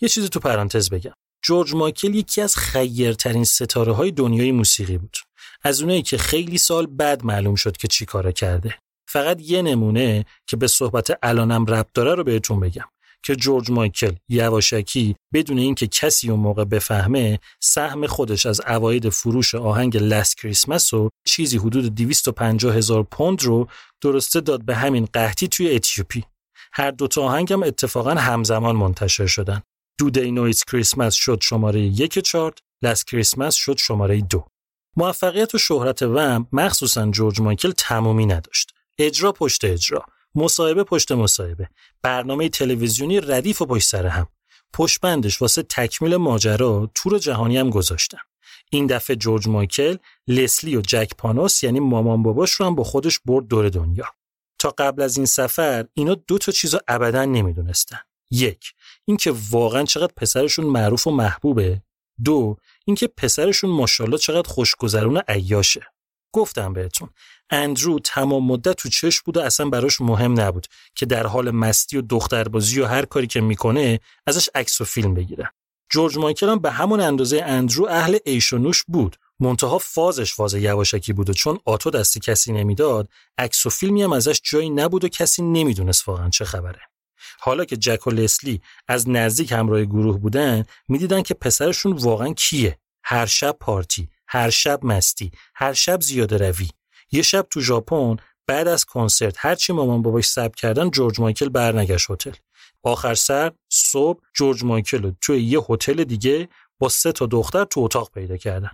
یه 0.00 0.08
چیزی 0.08 0.28
تو 0.28 0.40
پرانتز 0.40 0.90
بگم. 0.90 1.12
جورج 1.42 1.74
مایکل 1.74 2.14
یکی 2.14 2.40
از 2.40 2.56
خیرترین 2.56 3.44
ستاره 3.44 3.92
های 3.92 4.10
دنیای 4.10 4.52
موسیقی 4.52 4.98
بود. 4.98 5.16
از 5.62 5.80
اونایی 5.80 6.02
که 6.02 6.18
خیلی 6.18 6.58
سال 6.58 6.86
بعد 6.86 7.24
معلوم 7.24 7.54
شد 7.54 7.76
که 7.76 7.88
چی 7.88 8.04
کارا 8.04 8.32
کرده. 8.32 8.74
فقط 9.08 9.40
یه 9.40 9.62
نمونه 9.62 10.24
که 10.46 10.56
به 10.56 10.66
صحبت 10.66 11.18
الانم 11.22 11.66
ربط 11.66 11.92
داره 11.94 12.14
رو 12.14 12.24
بهتون 12.24 12.60
بگم. 12.60 12.88
که 13.22 13.36
جورج 13.36 13.70
مایکل 13.70 14.12
یواشکی 14.28 15.16
بدون 15.34 15.58
اینکه 15.58 15.86
کسی 15.86 16.30
اون 16.30 16.40
موقع 16.40 16.64
بفهمه 16.64 17.38
سهم 17.60 18.06
خودش 18.06 18.46
از 18.46 18.60
اواید 18.60 19.08
فروش 19.08 19.54
آهنگ 19.54 19.96
لست 19.96 20.36
کریسمس 20.36 20.94
و 20.94 21.08
چیزی 21.26 21.58
حدود 21.58 21.94
250 21.94 22.76
هزار 22.76 23.02
پوند 23.02 23.42
رو 23.42 23.68
درسته 24.00 24.40
داد 24.40 24.64
به 24.64 24.76
همین 24.76 25.08
قحطی 25.12 25.48
توی 25.48 25.74
اتیوپی. 25.74 26.24
هر 26.72 26.90
دوتا 26.90 27.22
آهنگ 27.22 27.52
هم 27.52 27.62
اتفاقا 27.62 28.10
همزمان 28.10 28.76
منتشر 28.76 29.26
شدن. 29.26 29.62
Do 29.98 30.10
They 30.10 30.30
Know 30.30 30.47
It's 30.47 30.64
Christmas 30.64 31.14
شد 31.14 31.38
شماره 31.42 31.80
یک 31.80 32.18
chart 32.18 32.58
Last 32.82 33.06
Christmas 33.06 33.54
شد 33.54 33.76
شماره 33.76 34.20
دو. 34.20 34.46
موفقیت 34.96 35.54
و 35.54 35.58
شهرت 35.58 36.02
Wham 36.02 36.46
مخصوصا 36.52 37.06
جورج 37.10 37.40
مایکل 37.40 37.72
تمامی 37.76 38.26
نداشت. 38.26 38.72
اجرا 38.98 39.32
پشت 39.32 39.64
اجرا. 39.64 40.04
مصاحبه 40.34 40.84
پشت 40.84 41.12
مصاحبه. 41.12 41.68
برنامه 42.02 42.48
تلویزیونی 42.48 43.20
ردیف 43.20 43.62
و 43.62 43.66
پشت 43.66 43.88
سر 43.88 44.06
هم. 44.06 44.28
پشت 44.72 45.00
بندش 45.00 45.42
واسه 45.42 45.62
تکمیل 45.62 46.16
ماجرا 46.16 46.90
تور 46.94 47.18
جهانی 47.18 47.58
هم 47.58 47.70
گذاشتن 47.70 48.18
این 48.70 48.86
دفعه 48.86 49.16
جورج 49.16 49.48
مایکل 49.48 49.96
لسلی 50.28 50.76
و 50.76 50.80
جک 50.80 51.10
پانوس 51.18 51.62
یعنی 51.62 51.80
مامان 51.80 52.22
باباش 52.22 52.52
رو 52.52 52.66
هم 52.66 52.74
با 52.74 52.84
خودش 52.84 53.20
برد 53.24 53.46
دور 53.46 53.68
دنیا. 53.68 54.06
تا 54.58 54.74
قبل 54.78 55.02
از 55.02 55.16
این 55.16 55.26
سفر 55.26 55.86
اینا 55.94 56.14
دو 56.14 56.38
تا 56.38 56.52
چیزو 56.52 56.78
ابدا 56.88 57.24
نمی‌دونستن. 57.24 57.98
یک 58.30 58.72
اینکه 59.04 59.34
واقعا 59.50 59.84
چقدر 59.84 60.12
پسرشون 60.16 60.64
معروف 60.64 61.06
و 61.06 61.10
محبوبه. 61.10 61.82
دو 62.24 62.56
اینکه 62.84 63.06
پسرشون 63.06 63.70
ماشاءالله 63.70 64.18
چقدر 64.18 64.48
خوشگذرون 64.48 65.18
عیاشه. 65.28 65.86
گفتم 66.32 66.72
بهتون. 66.72 67.10
اندرو 67.50 67.98
تمام 67.98 68.46
مدت 68.46 68.76
تو 68.76 68.88
چش 68.88 69.20
بود 69.20 69.36
و 69.36 69.40
اصلا 69.40 69.68
براش 69.68 70.00
مهم 70.00 70.40
نبود 70.40 70.66
که 70.94 71.06
در 71.06 71.26
حال 71.26 71.50
مستی 71.50 71.96
و 71.96 72.02
دختربازی 72.02 72.80
و 72.80 72.86
هر 72.86 73.04
کاری 73.04 73.26
که 73.26 73.40
می‌کنه 73.40 74.00
ازش 74.26 74.48
عکس 74.54 74.80
و 74.80 74.84
فیلم 74.84 75.14
بگیرن 75.14 75.50
جورج 75.92 76.18
مایکل 76.18 76.48
هم 76.48 76.58
به 76.58 76.70
همون 76.70 77.00
اندازه 77.00 77.42
اندرو 77.44 77.86
اهل 77.86 78.18
ایش 78.24 78.52
و 78.52 78.58
نوش 78.58 78.84
بود. 78.88 79.16
منتها 79.40 79.78
فازش 79.78 80.34
فاز 80.34 80.54
یواشکی 80.54 81.12
بود 81.12 81.30
و 81.30 81.32
چون 81.32 81.58
آتو 81.64 81.90
دست 81.90 82.18
کسی 82.18 82.52
نمی‌داد 82.52 83.08
عکس 83.38 83.66
و 83.66 83.70
فیلمی 83.70 84.02
هم 84.02 84.12
ازش 84.12 84.40
جایی 84.44 84.70
نبود 84.70 85.04
و 85.04 85.08
کسی 85.08 85.42
نمی‌دونست 85.42 86.08
واقعا 86.08 86.28
چه 86.30 86.44
خبره. 86.44 86.80
حالا 87.40 87.64
که 87.64 87.76
جک 87.76 88.06
و 88.06 88.10
لسلی 88.10 88.60
از 88.88 89.08
نزدیک 89.08 89.52
همراه 89.52 89.84
گروه 89.84 90.18
بودن 90.18 90.64
می‌دیدن 90.88 91.22
که 91.22 91.34
پسرشون 91.34 91.92
واقعا 91.92 92.32
کیه. 92.32 92.78
هر 93.04 93.26
شب 93.26 93.56
پارتی. 93.60 94.08
هر 94.32 94.50
شب 94.50 94.80
مستی 94.82 95.30
هر 95.54 95.72
شب 95.72 96.00
زیاده 96.00 96.36
روی. 96.36 96.68
یه 97.12 97.22
شب 97.22 97.46
تو 97.50 97.60
ژاپن 97.60 98.16
بعد 98.46 98.68
از 98.68 98.84
کنسرت 98.84 99.34
هرچی 99.38 99.72
مامان 99.72 100.02
باباش 100.02 100.26
سب 100.26 100.54
کردن 100.54 100.90
جورج 100.90 101.20
مایکل 101.20 101.48
برنگشت 101.48 102.10
هتل. 102.10 102.32
آخر 102.82 103.14
سر 103.14 103.52
صبح 103.72 104.20
جورج 104.34 104.64
مایکل 104.64 105.02
رو 105.02 105.12
توی 105.20 105.42
یه 105.42 105.60
هتل 105.68 106.04
دیگه 106.04 106.48
با 106.78 106.88
سه 106.88 107.12
تا 107.12 107.26
دختر 107.26 107.64
تو 107.64 107.80
اتاق 107.80 108.10
پیدا 108.10 108.36
کردن. 108.36 108.70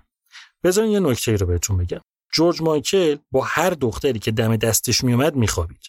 بذارین 0.65 0.91
یه 0.91 1.01
نکته 1.01 1.37
رو 1.37 1.47
بهتون 1.47 1.77
بگم. 1.77 2.01
جورج 2.33 2.63
مایکل 2.63 3.17
با 3.31 3.41
هر 3.45 3.71
دختری 3.71 4.19
که 4.19 4.31
دم 4.31 4.57
دستش 4.57 5.05
میومد 5.05 5.37
میخوابید. 5.37 5.87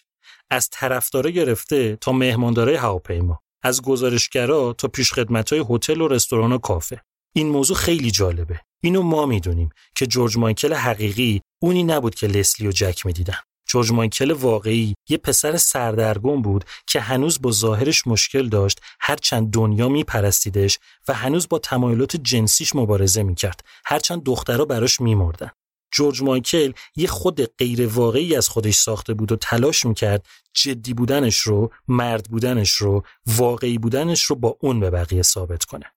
از 0.50 0.68
طرفدارا 0.70 1.30
گرفته 1.30 1.96
تا 1.96 2.12
مهماندارای 2.12 2.74
هواپیما. 2.74 3.40
از 3.62 3.82
گزارشگرا 3.82 4.72
تا 4.72 4.88
پیشخدمتای 4.88 5.64
هتل 5.70 6.00
و 6.00 6.08
رستوران 6.08 6.52
و 6.52 6.58
کافه. 6.58 7.02
این 7.32 7.48
موضوع 7.48 7.76
خیلی 7.76 8.10
جالبه. 8.10 8.60
اینو 8.82 9.02
ما 9.02 9.26
می‌دونیم 9.26 9.70
که 9.94 10.06
جورج 10.06 10.36
مایکل 10.36 10.74
حقیقی 10.74 11.40
اونی 11.62 11.84
نبود 11.84 12.14
که 12.14 12.26
لسلی 12.26 12.68
و 12.68 12.70
جک 12.70 13.06
می‌دیدن. 13.06 13.38
جورج 13.68 13.92
مایکل 13.92 14.30
واقعی 14.30 14.94
یه 15.08 15.16
پسر 15.16 15.56
سردرگم 15.56 16.42
بود 16.42 16.64
که 16.86 17.00
هنوز 17.00 17.42
با 17.42 17.50
ظاهرش 17.50 18.06
مشکل 18.06 18.48
داشت 18.48 18.80
هرچند 19.00 19.50
دنیا 19.50 19.88
میپرستیدش 19.88 20.78
و 21.08 21.14
هنوز 21.14 21.48
با 21.48 21.58
تمایلات 21.58 22.16
جنسیش 22.16 22.74
مبارزه 22.74 23.22
می‌کرد. 23.22 23.64
هرچند 23.84 24.22
دخترها 24.22 24.64
براش 24.64 25.00
میمردن. 25.00 25.50
جورج 25.92 26.22
مایکل 26.22 26.72
یه 26.96 27.06
خود 27.06 27.56
غیر 27.56 27.86
واقعی 27.86 28.36
از 28.36 28.48
خودش 28.48 28.74
ساخته 28.74 29.14
بود 29.14 29.32
و 29.32 29.36
تلاش 29.36 29.86
می‌کرد 29.86 30.26
جدی 30.54 30.94
بودنش 30.94 31.38
رو 31.38 31.72
مرد 31.88 32.24
بودنش 32.30 32.72
رو 32.72 33.02
واقعی 33.26 33.78
بودنش 33.78 34.24
رو 34.24 34.36
با 34.36 34.56
اون 34.60 34.80
به 34.80 34.90
بقیه 34.90 35.22
ثابت 35.22 35.64
کنه. 35.64 35.92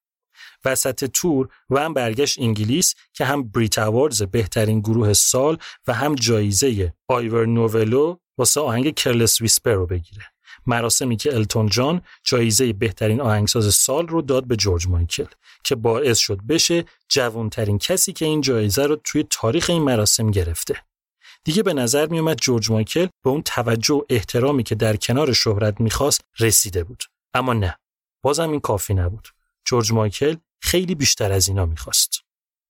وسط 0.65 1.05
تور 1.05 1.49
و 1.69 1.79
هم 1.79 1.93
برگشت 1.93 2.39
انگلیس 2.39 2.95
که 3.13 3.25
هم 3.25 3.49
بریت 3.49 3.79
اواردز 3.79 4.23
بهترین 4.23 4.79
گروه 4.79 5.13
سال 5.13 5.57
و 5.87 5.93
هم 5.93 6.15
جایزه 6.15 6.93
آیور 7.07 7.45
نوولو 7.45 8.17
واسه 8.37 8.61
آهنگ 8.61 8.95
کرلس 8.95 9.41
ویسپر 9.41 9.73
رو 9.73 9.87
بگیره. 9.87 10.25
مراسمی 10.65 11.17
که 11.17 11.35
التون 11.35 11.69
جان 11.69 12.01
جایزه 12.23 12.73
بهترین 12.73 13.21
آهنگساز 13.21 13.73
سال 13.73 14.07
رو 14.07 14.21
داد 14.21 14.47
به 14.47 14.55
جورج 14.55 14.87
مایکل 14.87 15.25
که 15.63 15.75
باعث 15.75 16.17
شد 16.17 16.41
بشه 16.49 16.85
جوانترین 17.09 17.77
کسی 17.77 18.13
که 18.13 18.25
این 18.25 18.41
جایزه 18.41 18.85
رو 18.85 18.95
توی 19.03 19.25
تاریخ 19.29 19.69
این 19.69 19.83
مراسم 19.83 20.31
گرفته. 20.31 20.75
دیگه 21.43 21.63
به 21.63 21.73
نظر 21.73 22.07
می 22.07 22.19
اومد 22.19 22.37
جورج 22.37 22.71
مایکل 22.71 23.07
به 23.23 23.29
اون 23.29 23.41
توجه 23.41 23.93
و 23.93 24.01
احترامی 24.09 24.63
که 24.63 24.75
در 24.75 24.95
کنار 24.95 25.33
شهرت 25.33 25.81
می‌خواست 25.81 26.21
رسیده 26.39 26.83
بود. 26.83 27.03
اما 27.33 27.53
نه 27.53 27.77
بازم 28.21 28.49
این 28.49 28.59
کافی 28.59 28.93
نبود. 28.93 29.27
جورج 29.65 29.91
مایکل 29.91 30.35
خیلی 30.61 30.95
بیشتر 30.95 31.31
از 31.31 31.47
اینا 31.47 31.65
می‌خواست. 31.65 32.19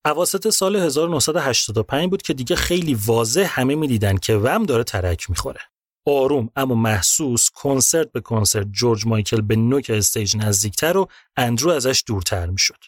اواسط 0.06 0.50
سال 0.50 0.76
1985 0.76 2.10
بود 2.10 2.22
که 2.22 2.34
دیگه 2.34 2.56
خیلی 2.56 2.94
واضح 2.94 3.48
همه 3.50 3.76
می‌دیدن 3.76 4.18
که 4.18 4.36
Wham 4.36 4.64
داره 4.64 4.84
ترک 4.84 5.30
می‌خوره. 5.30 5.60
آروم 6.06 6.50
اما 6.56 6.76
محسوس 6.76 7.50
کنسرت 7.50 8.12
به 8.12 8.22
کنسرت 8.22 8.68
جورج 8.72 9.08
مایکل 9.08 9.42
به 9.42 9.56
نوک 9.56 9.90
stage 9.90 10.38
نزدیکتر 10.38 10.98
و 10.98 11.08
اندرو 11.38 11.72
ازش 11.72 12.04
دورتر 12.08 12.46
می‌شد. 12.46 12.84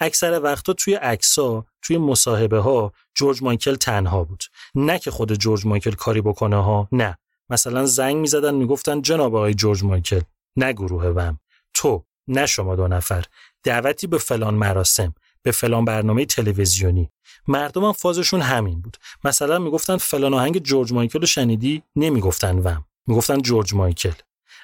اکثر 0.00 0.40
وقتا 0.42 0.72
توی 0.72 0.94
عکسا 0.94 1.66
توی 1.82 1.98
مصاحبه 1.98 2.58
ها 2.58 2.92
جورج 3.14 3.42
مایکل 3.42 3.74
تنها 3.74 4.24
بود 4.24 4.44
نه 4.74 4.98
که 4.98 5.10
خود 5.10 5.34
جورج 5.34 5.66
مایکل 5.66 5.90
کاری 5.90 6.20
بکنه 6.20 6.56
ها 6.56 6.88
نه 6.92 7.18
مثلا 7.50 7.86
زنگ 7.86 8.16
می‌زدن 8.16 8.54
می‌گفتن 8.54 9.02
جناب 9.02 9.34
آقای 9.34 9.54
جورج 9.54 9.84
مایکل 9.84 10.20
نه 10.56 10.72
گروه 10.72 11.04
Wham 11.06 11.38
تو 11.74 12.04
نه 12.28 12.46
شما 12.46 12.76
دو 12.76 12.88
نفر 12.88 13.24
دعوتی 13.64 14.06
به 14.06 14.18
فلان 14.18 14.54
مراسم 14.54 15.14
به 15.42 15.50
فلان 15.50 15.84
برنامه 15.84 16.24
تلویزیونی. 16.24 17.10
مردم 17.48 17.84
هم 17.84 17.92
فازشون 17.92 18.40
همین 18.40 18.80
بود. 18.80 18.96
مثلا 19.24 19.58
می‌گفتن 19.58 19.96
فلان 19.96 20.34
آهنگ 20.34 20.58
جورج 20.58 20.92
مایکل 20.92 21.20
رو 21.20 21.26
شنیدی؟ 21.26 21.82
نمی‌گفتن 21.96 22.58
Wham. 22.58 22.84
می‌گفتن 23.06 23.40
جورج 23.40 23.74
مایکل. 23.74 24.12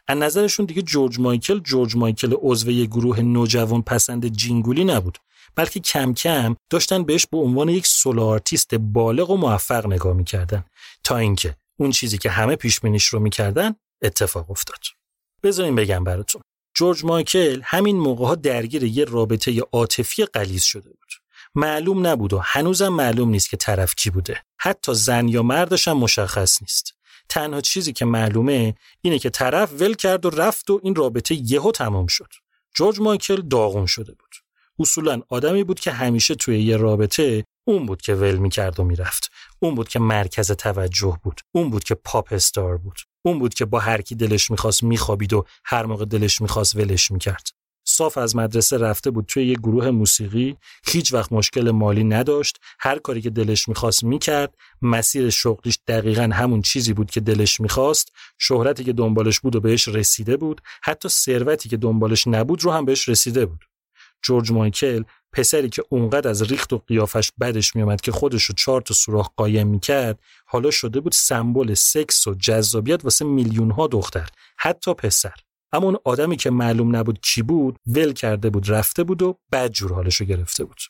از 0.09 0.19
نظرشون 0.19 0.67
دیگه 0.67 0.83
جورج 0.83 1.21
مایکل 1.21 1.59
جورج 1.59 1.97
مایکل 1.97 2.35
عضو 2.39 2.71
یه 2.71 2.87
گروه 2.87 3.21
نوجوان 3.21 3.83
پسند 3.83 4.27
جینگولی 4.29 4.85
نبود. 4.85 5.19
بلکه 5.55 5.81
کم 5.81 6.15
کم 6.15 6.57
داشتن 6.71 7.03
بهش 7.03 7.27
به 7.27 7.39
عنوان 7.39 7.69
یک 7.69 7.87
solo 7.87 8.23
artist 8.23 8.75
بالغ 8.75 9.31
و 9.31 9.37
موفق 9.37 9.87
نگاه 9.87 10.13
می‌کردن. 10.13 10.65
تا 11.05 11.17
اینکه 11.17 11.57
اون 11.79 11.91
چیزی 11.91 12.19
که 12.19 12.31
همه 12.31 12.57
پیش 12.57 12.81
بینیش 12.81 13.07
رو 13.07 13.21
می‌کردن 13.21 13.75
اتفاق 14.03 14.51
افتاد. 14.51 14.81
بذارین 15.43 15.75
بگم 15.75 16.05
براتون. 16.05 16.43
جورج 16.75 17.05
مایکل 17.05 17.61
همین 17.65 17.97
موقع 17.97 18.35
درگیر 18.35 18.85
یه 18.85 19.05
رابطه 19.05 19.61
عاطفی 19.73 20.25
غلیظ 20.25 20.63
شده 20.63 20.89
بود. 20.89 21.13
معلوم 21.55 22.07
نبود 22.07 22.33
و 22.33 22.39
هنوزم 22.39 22.89
معلوم 22.89 23.29
نیست 23.29 23.51
که 23.51 23.57
طرف 23.57 23.95
کی 23.95 24.11
بوده. 24.11 24.43
حتی 24.59 24.95
زن 24.95 25.29
یا 25.29 25.43
مردش 25.43 25.89
هم 25.89 25.97
مشخص 25.97 26.63
نیست. 26.63 26.95
تنها 27.29 27.61
چیزی 27.61 27.93
که 27.93 28.05
معلومه 28.05 28.75
اینه 29.03 29.19
که 29.19 29.31
طرف 29.31 29.73
ول 29.81 29.95
کرد 29.95 30.27
و 30.27 30.31
رفت 30.31 30.71
و 30.71 30.81
این 30.83 30.95
رابطه 30.95 31.35
یهو 31.35 31.73
تمام 31.73 32.07
شد. 32.07 32.33
جورج 32.75 33.01
مایکل 33.01 33.41
داغون 33.41 33.87
شده 33.87 34.13
بود. 34.13 34.37
اصولا 34.79 35.23
آدمی 35.29 35.65
بود 35.65 35.81
که 35.81 35.91
همیشه 35.91 36.35
توی 36.35 36.63
یه 36.63 36.77
رابطه 36.77 37.45
اون 37.65 37.87
بود 37.87 38.03
که 38.03 38.15
ول 38.15 38.37
می‌کرد 38.37 38.81
و 38.81 38.85
می‌رفت. 38.85 39.31
اون 39.59 39.75
بود 39.75 39.89
که 39.89 39.99
مرکز 39.99 40.53
توجه 40.53 41.19
بود. 41.23 41.41
اون 41.53 41.71
بود 41.71 41.85
که 41.85 41.95
پاپ 41.95 42.33
استار 42.33 42.79
بود. 42.79 42.99
اون 43.23 43.39
بود 43.39 43.55
که 43.55 43.65
با 43.65 43.79
هر 43.79 44.01
کی 44.01 44.15
دلش 44.15 44.51
می‌خواست 44.51 44.83
میخوابید 44.83 45.33
و 45.33 45.45
هر 45.65 45.87
موقع 45.87 46.05
دلش 46.05 46.41
می‌خواست 46.41 46.77
ولش 46.77 47.11
می‌کرد. 47.11 47.49
صاف 47.85 48.19
از 48.19 48.37
مدرسه 48.37 48.79
رفته 48.79 49.11
بود 49.11 49.25
توی 49.29 49.47
یه 49.47 49.55
گروه 49.55 49.91
موسیقی 49.91 50.57
هیچ 50.87 51.13
وقت 51.13 51.33
مشکل 51.33 51.71
مالی 51.71 52.05
نداشت 52.05 52.59
هر 52.81 52.99
کاری 52.99 53.21
که 53.21 53.31
دلش 53.31 53.69
می‌خواست 53.69 54.05
می‌کرد 54.05 54.55
مسیر 54.83 55.31
شغلیش 55.31 55.79
دقیقا 55.89 56.31
همون 56.33 56.63
چیزی 56.63 56.93
بود 56.93 57.11
که 57.11 57.21
دلش 57.21 57.61
می‌خواست 57.61 58.13
شهرتی 58.39 58.85
که 58.85 58.93
دنبالش 58.93 59.41
بود 59.41 59.57
و 59.57 59.61
بهش 59.61 59.89
رسیده 59.89 60.37
بود 60.37 60.61
حتی 60.83 61.09
ثروتی 61.09 61.69
که 61.69 61.77
دنبالش 61.77 62.27
نبود 62.27 62.65
رو 62.65 62.71
هم 62.71 62.85
بهش 62.85 63.09
رسیده 63.09 63.47
بود. 63.47 63.65
جورج 64.23 64.53
مایکل 64.53 65.03
پسری 65.33 65.69
که 65.69 65.85
اونقدر 65.89 66.31
از 66.31 66.43
ریخت 66.43 66.73
و 66.73 66.79
قیافش 66.87 67.33
بدش 67.41 67.77
میومد 67.77 68.01
که 68.01 68.13
خودش 68.13 68.45
رو 68.45 68.55
چهار 68.55 68.81
تا 68.81 68.95
سوراخ 68.95 69.31
قایم 69.37 69.67
می‌کرد 69.67 70.21
حالا 70.47 70.71
شده 70.71 71.01
بود 71.01 71.13
سمبل 71.13 71.75
سکس 71.75 72.27
و 72.27 72.35
جذابیت 72.35 73.05
واسه 73.05 73.25
میلیون 73.25 73.71
ها 73.71 73.87
دختر 73.87 74.29
حتی 74.59 74.95
پسر. 74.95 75.35
اما 75.73 75.87
اون 75.87 75.97
آدمی 76.05 76.37
که 76.37 76.51
معلوم 76.51 76.97
نبود 76.97 77.21
کی 77.21 77.43
بود 77.43 77.79
ول 77.87 78.13
کرده 78.13 78.51
بود 78.51 78.71
رفته 78.71 79.05
بود 79.05 79.23
و 79.23 79.39
بد 79.53 79.71
جور 79.71 79.93
حالشو 79.93 80.25
گرفته 80.25 80.65
بود. 80.65 80.81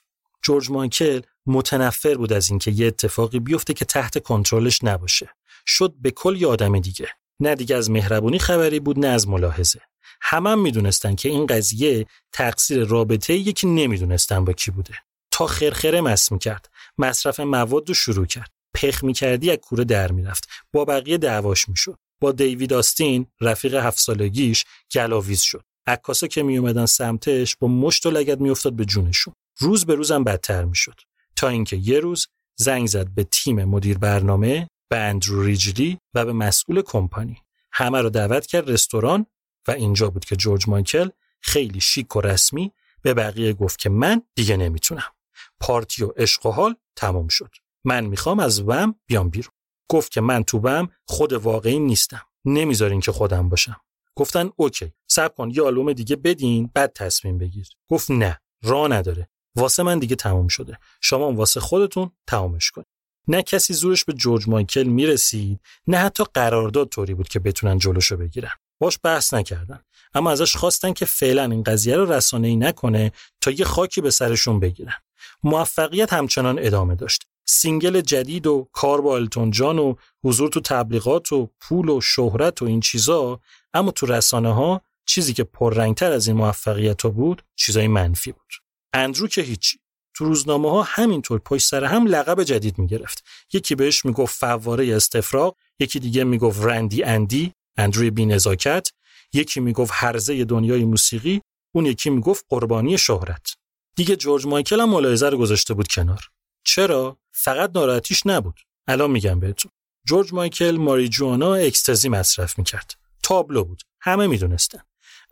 جورج 0.42 0.70
مایکل 0.70 1.20
متنفر 1.46 2.14
بود 2.14 2.32
از 2.32 2.50
اینکه 2.50 2.70
یه 2.70 2.86
اتفاقی 2.86 3.40
بیفته 3.40 3.74
که 3.74 3.84
تحت 3.84 4.22
کنترلش 4.22 4.84
نباشه. 4.84 5.28
شد 5.66 5.94
به 6.00 6.10
کل 6.10 6.36
یه 6.36 6.46
آدم 6.46 6.78
دیگه. 6.78 7.08
نه 7.40 7.54
دیگه 7.54 7.76
از 7.76 7.90
مهربونی 7.90 8.38
خبری 8.38 8.80
بود 8.80 8.98
نه 8.98 9.06
از 9.06 9.28
ملاحظه. 9.28 9.80
همه 10.20 10.50
هم 10.50 10.60
می‌دونستن 10.62 11.14
که 11.14 11.28
این 11.28 11.46
قضیه 11.46 12.06
تقصیر 12.32 12.84
رابطه 12.84 13.34
یکی 13.34 13.66
نمی‌دونستن 13.66 14.44
با 14.44 14.52
کی 14.52 14.70
بوده. 14.70 14.94
تا 15.30 15.46
خرخره 15.46 16.00
مس 16.00 16.32
می‌کرد. 16.32 16.70
مصرف 16.98 17.40
مواد 17.40 17.88
رو 17.88 17.94
شروع 17.94 18.26
کرد. 18.26 18.50
پخ 18.74 19.04
می‌کردی 19.04 19.50
از 19.50 19.56
کوره 19.56 19.84
در 19.84 20.12
می‌رفت. 20.12 20.48
با 20.72 20.84
بقیه 20.84 21.18
دعواش 21.18 21.68
می‌شد. 21.68 21.98
با 22.20 22.32
دیوید 22.32 22.72
آستین 22.72 23.26
رفیق 23.40 23.74
هفت 23.74 23.98
سالگیش 23.98 24.64
گلاویز 24.94 25.40
شد. 25.40 25.62
عکاسا 25.86 26.26
که 26.26 26.42
میومدن 26.42 26.86
سمتش 26.86 27.56
با 27.56 27.68
مشت 27.68 28.06
و 28.06 28.10
لگد 28.10 28.40
میافتاد 28.40 28.72
به 28.72 28.84
جونشون. 28.84 29.34
روز 29.58 29.86
به 29.86 29.94
روزم 29.94 30.24
بدتر 30.24 30.64
می‌شد. 30.64 31.00
تا 31.36 31.48
اینکه 31.48 31.76
یه 31.76 32.00
روز 32.00 32.26
زنگ 32.56 32.86
زد 32.86 33.08
به 33.08 33.24
تیم 33.24 33.64
مدیر 33.64 33.98
برنامه 33.98 34.68
به 34.90 34.98
اندرو 34.98 35.42
ریجلی 35.42 35.98
و 36.14 36.24
به 36.24 36.32
مسئول 36.32 36.82
کمپانی. 36.82 37.36
همه 37.72 38.00
رو 38.00 38.10
دعوت 38.10 38.46
کرد 38.46 38.70
رستوران 38.70 39.26
و 39.68 39.70
اینجا 39.70 40.10
بود 40.10 40.24
که 40.24 40.36
جورج 40.36 40.68
مایکل 40.68 41.08
خیلی 41.40 41.80
شیک 41.80 42.16
و 42.16 42.20
رسمی 42.20 42.72
به 43.02 43.14
بقیه 43.14 43.52
گفت 43.52 43.78
که 43.78 43.90
من 43.90 44.22
دیگه 44.34 44.56
نمی‌تونم. 44.56 45.12
پارتی 45.60 46.04
و 46.04 46.08
عشق 46.16 46.46
و 46.46 46.50
حال 46.50 46.74
تمام 46.96 47.28
شد. 47.28 47.54
من 47.84 48.06
می‌خوام 48.06 48.40
از 48.40 48.60
وم 48.60 48.94
بیام 49.06 49.30
بیرون. 49.30 49.52
گفت 49.88 50.12
که 50.12 50.20
من 50.20 50.44
تو 50.44 50.58
وم 50.58 50.88
خود 51.04 51.32
واقعی 51.32 51.78
نیستم. 51.78 52.22
نمی‌ذارین 52.44 53.00
که 53.00 53.12
خودم 53.12 53.48
باشم. 53.48 53.80
گفتن 54.16 54.50
اوکی 54.56 54.92
صبر 55.08 55.34
کن 55.34 55.50
یه 55.50 55.62
آلبوم 55.62 55.92
دیگه 55.92 56.16
بدین 56.16 56.70
بعد 56.74 56.92
تصمیم 56.92 57.38
بگیر. 57.38 57.68
گفت 57.88 58.10
نه 58.10 58.40
راه 58.62 58.88
نداره. 58.88 59.28
واسه 59.56 59.82
من 59.82 59.98
دیگه 59.98 60.16
تمام 60.16 60.48
شده. 60.48 60.78
شما 61.00 61.32
واسه 61.32 61.60
خودتون 61.60 62.10
تمامش 62.26 62.70
کنید. 62.70 62.86
نه 63.28 63.42
کسی 63.42 63.74
زورش 63.74 64.04
به 64.04 64.12
جورج 64.12 64.48
مایکل 64.48 64.82
می‌رسید 64.82 65.60
نه 65.86 65.96
حتی 65.96 66.24
قرارداد 66.34 66.88
طوری 66.88 67.14
بود 67.14 67.28
که 67.28 67.40
بتونن 67.40 67.78
جلوشو 67.78 68.16
بگیرن. 68.16 68.52
باش 68.80 68.98
بحث 69.02 69.34
نکردن. 69.34 69.80
اما 70.14 70.30
ازش 70.30 70.56
خواستن 70.56 70.92
که 70.92 71.04
فعلا 71.04 71.44
این 71.44 71.62
قضیه 71.62 71.96
رو 71.96 72.12
رسانه‌ای 72.12 72.56
نکنه 72.56 73.12
تا 73.40 73.50
یه 73.50 73.64
خاکی 73.64 74.00
به 74.00 74.10
سرشون 74.10 74.60
بگیرن. 74.60 74.96
موفقیت 75.42 76.12
همچنان 76.12 76.58
ادامه 76.58 76.94
داشت. 76.94 77.26
single 77.44 78.00
جدید 78.00 78.46
و 78.46 78.68
کار 78.72 79.00
با 79.00 79.16
التون 79.16 79.50
جان 79.50 79.78
و 79.78 79.94
حضور 80.24 80.48
تو 80.48 80.60
تبلیغات 80.60 81.32
و 81.32 81.50
پول 81.60 81.88
و 81.88 82.00
شهرت 82.00 82.62
و 82.62 82.64
این 82.64 82.80
چیزا 82.80 83.40
اما 83.74 83.90
تو 83.90 84.06
رسانه 84.06 84.54
ها 84.54 84.80
چیزی 85.06 85.32
که 85.32 85.44
پررنگتر 85.44 86.12
از 86.12 86.28
این 86.28 86.36
موفقیت 86.36 87.02
ها 87.02 87.08
بود 87.08 87.42
چیزای 87.56 87.88
منفی 87.88 88.32
بود. 88.32 88.52
اندرو 88.92 89.28
که 89.28 89.42
هیچی. 89.42 89.78
تو 90.14 90.24
روزنامه 90.24 90.70
ها 90.70 90.82
همینطور 90.82 91.38
پشت 91.38 91.66
سر 91.66 91.84
هم 91.84 92.06
لقب 92.06 92.42
جدید 92.42 92.78
می‌گرفت. 92.78 93.24
یکی 93.52 93.74
بهش 93.74 94.04
می‌گفت 94.04 94.36
فواره 94.38 94.96
استفراغ 94.96 95.56
یکی 95.78 96.00
دیگه 96.00 96.24
می‌گفت 96.24 96.64
رندی 96.64 97.02
اندی. 97.02 97.52
اندروی 97.80 98.10
بینزاکت 98.10 98.88
یکی 99.32 99.60
می‌گفت 99.60 99.92
هرزه 99.94 100.44
دنیای 100.44 100.84
موسیقی 100.84 101.40
اون 101.74 101.86
یکی 101.86 102.10
می‌گفت 102.10 102.44
قربانی 102.48 102.98
شهرت. 102.98 103.54
دیگه 103.96 104.16
جورج 104.16 104.46
مایکل 104.46 104.80
هم 104.80 104.88
ملاحظه 104.88 105.28
رو 105.28 105.38
گذاشته 105.38 105.74
بود 105.74 105.88
کنار. 105.88 106.30
چرا؟ 106.64 107.18
فقط 107.32 107.70
ناراحتیش 107.74 108.26
نبود. 108.26 108.60
الان 108.86 109.10
میگم 109.10 109.40
بهتون. 109.40 109.70
جورج 110.06 110.32
مایکل 110.32 110.76
ماریجوانا 110.76 111.54
اکستازی 111.54 112.08
مصرف 112.08 112.58
می‌کرد. 112.58 112.94
تابلو 113.22 113.64
بود. 113.64 113.82
همه 114.00 114.26
می‌دونستن. 114.26 114.80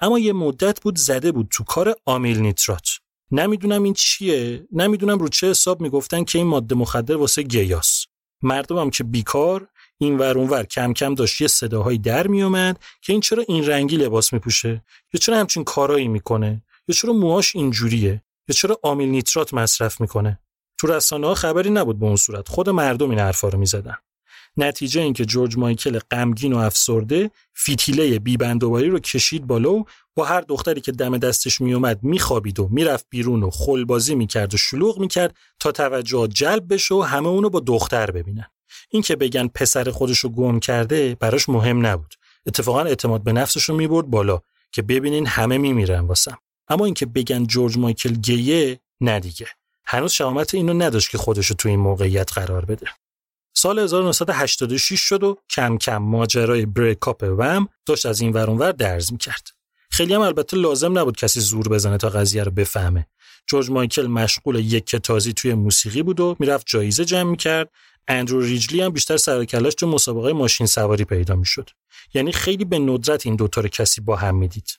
اما 0.00 0.18
یه 0.18 0.32
مدت 0.32 0.80
بود 0.80 0.96
زده 0.96 1.32
بود 1.32 1.48
تو 1.50 1.64
کار 1.64 1.94
آمیل 2.04 2.38
نیترات. 2.38 2.88
نمی‌دونم 3.30 3.82
این 3.82 3.94
چیه. 3.94 4.66
نمی‌دونم 4.72 5.18
رو 5.18 5.28
چه 5.28 5.50
حساب 5.50 5.80
می‌گفتن 5.80 6.24
که 6.24 6.38
این 6.38 6.46
ماده 6.46 6.74
مخدر 6.74 7.16
واسه 7.16 7.42
گیاس. 7.42 8.06
مردمم 8.42 8.90
که 8.90 9.04
بیکار 9.04 9.68
این 10.00 10.18
ور 10.18 10.38
اونور 10.38 10.64
کم 10.64 10.92
کم 10.92 11.14
داشت 11.14 11.40
یه 11.40 11.48
صداهایی 11.48 11.98
در 11.98 12.26
میومد 12.26 12.78
که 13.02 13.12
این 13.12 13.20
چرا 13.20 13.44
این 13.48 13.66
رنگی 13.66 13.96
لباس 13.96 14.32
میپوشه؟ 14.32 14.84
یا 15.12 15.18
چرا 15.20 15.38
همچین 15.38 15.64
کارایی 15.64 16.08
می‌کنه؟ 16.08 16.62
یا 16.88 16.94
چرا 16.94 17.12
موهاش 17.12 17.56
اینجوریه؟ 17.56 18.22
یا 18.48 18.54
چرا 18.54 18.80
آمیل 18.82 19.08
نیترات 19.08 19.54
مصرف 19.54 20.00
می‌کنه؟ 20.00 20.38
تو 20.78 20.86
رسانه 20.86 21.26
ها 21.26 21.34
خبری 21.34 21.70
نبود 21.70 21.98
به 21.98 22.06
اون 22.06 22.16
صورت. 22.16 22.48
خود 22.48 22.70
مردم 22.70 23.10
این 23.10 23.18
حرفا 23.18 23.48
رو 23.48 23.58
می‌زدن. 23.58 23.96
نتیجه 24.56 25.00
اینکه 25.00 25.24
جورج 25.24 25.56
مایکل 25.56 25.98
غمگین 25.98 26.52
و 26.52 26.58
افسرده 26.58 27.30
فیتیله 27.54 28.18
بیبندوباری 28.18 28.88
رو 28.88 28.98
کشید 28.98 29.46
بالا 29.46 29.72
و 29.72 29.84
با 30.14 30.24
هر 30.24 30.40
دختری 30.40 30.80
که 30.80 30.92
دم 30.92 31.18
دستش 31.18 31.60
میومد 31.60 32.02
میخوابید 32.02 32.60
و 32.60 32.68
می‌رفت 32.70 33.06
بیرون 33.10 33.42
و 33.42 33.50
خلبازی 33.50 34.14
می‌کرد 34.14 34.54
و 34.54 34.56
شلوغ 34.56 34.98
می‌کرد 34.98 35.36
تا 35.60 35.72
توجه 35.72 36.28
جلب 36.28 36.74
بشه 36.74 36.94
و 36.94 37.02
همه 37.02 37.28
اونو 37.28 37.50
با 37.50 37.60
دختر 37.60 38.10
ببینن. 38.10 38.46
این 38.90 39.02
که 39.02 39.16
بگن 39.16 39.48
پسر 39.48 39.90
خودش 39.90 40.18
رو 40.18 40.30
گم 40.30 40.60
کرده 40.60 41.14
براش 41.14 41.48
مهم 41.48 41.86
نبود. 41.86 42.14
اتفاقا 42.46 42.82
اعتماد 42.82 43.24
به 43.24 43.32
نفسش 43.32 43.64
رو 43.64 43.76
می‌برد 43.76 44.06
بالا 44.06 44.40
که 44.72 44.82
ببینین 44.82 45.26
همه 45.26 45.58
میمیرن 45.58 46.00
واسم. 46.00 46.38
اما 46.68 46.84
اینکه 46.84 47.06
بگن 47.06 47.46
جورج 47.46 47.78
مایکل 47.78 48.14
گیه 48.14 48.80
نه 49.00 49.20
دیگه. 49.20 49.46
هنوز 49.84 50.12
شهامت 50.12 50.54
اینو 50.54 50.74
نداشت 50.74 51.10
که 51.10 51.18
خودش 51.18 51.46
رو 51.46 51.56
تو 51.56 51.68
این 51.68 51.80
موقعیت 51.80 52.32
قرار 52.32 52.64
بده. 52.64 52.86
سال 53.54 53.78
1986 53.78 55.00
شد 55.00 55.22
و 55.22 55.38
کم 55.50 55.78
کم 55.78 55.96
ماجرای 55.96 56.66
بریکاپ 56.66 57.34
وم 57.38 57.68
داشت 57.86 58.06
از 58.06 58.20
این 58.20 58.32
ور 58.32 58.72
درز 58.72 59.12
می‌کرد. 59.12 59.48
خیلی 59.90 60.14
هم 60.14 60.20
البته 60.20 60.56
لازم 60.56 60.98
نبود 60.98 61.16
کسی 61.16 61.40
زور 61.40 61.68
بزنه 61.68 61.96
تا 61.96 62.08
قضیه 62.08 62.42
رو 62.42 62.50
بفهمه. 62.50 63.06
جورج 63.46 63.70
مایکل 63.70 64.06
مشغول 64.06 64.56
یک 64.56 64.86
کتازی 64.86 65.32
توی 65.32 65.54
موسیقی 65.54 66.02
بود 66.02 66.20
و 66.20 66.36
می‌رفت 66.38 66.66
جایزه 66.66 67.04
جمع 67.04 67.30
می‌کرد. 67.30 67.70
اندرو 68.08 68.40
ریجلی 68.40 68.80
هم 68.80 68.90
بیشتر 68.90 69.16
سر 69.16 69.44
کلاش 69.44 69.74
تو 69.74 69.86
مسابقه 69.86 70.32
ماشین 70.32 70.66
سواری 70.66 71.04
پیدا 71.04 71.36
می‌شد. 71.36 71.70
یعنی 72.14 72.32
خیلی 72.32 72.64
به 72.64 72.78
ندرت 72.78 73.26
این 73.26 73.36
دوتا 73.36 73.60
رو 73.60 73.68
کسی 73.68 74.00
با 74.00 74.16
هم 74.16 74.36
می‌دید. 74.36 74.78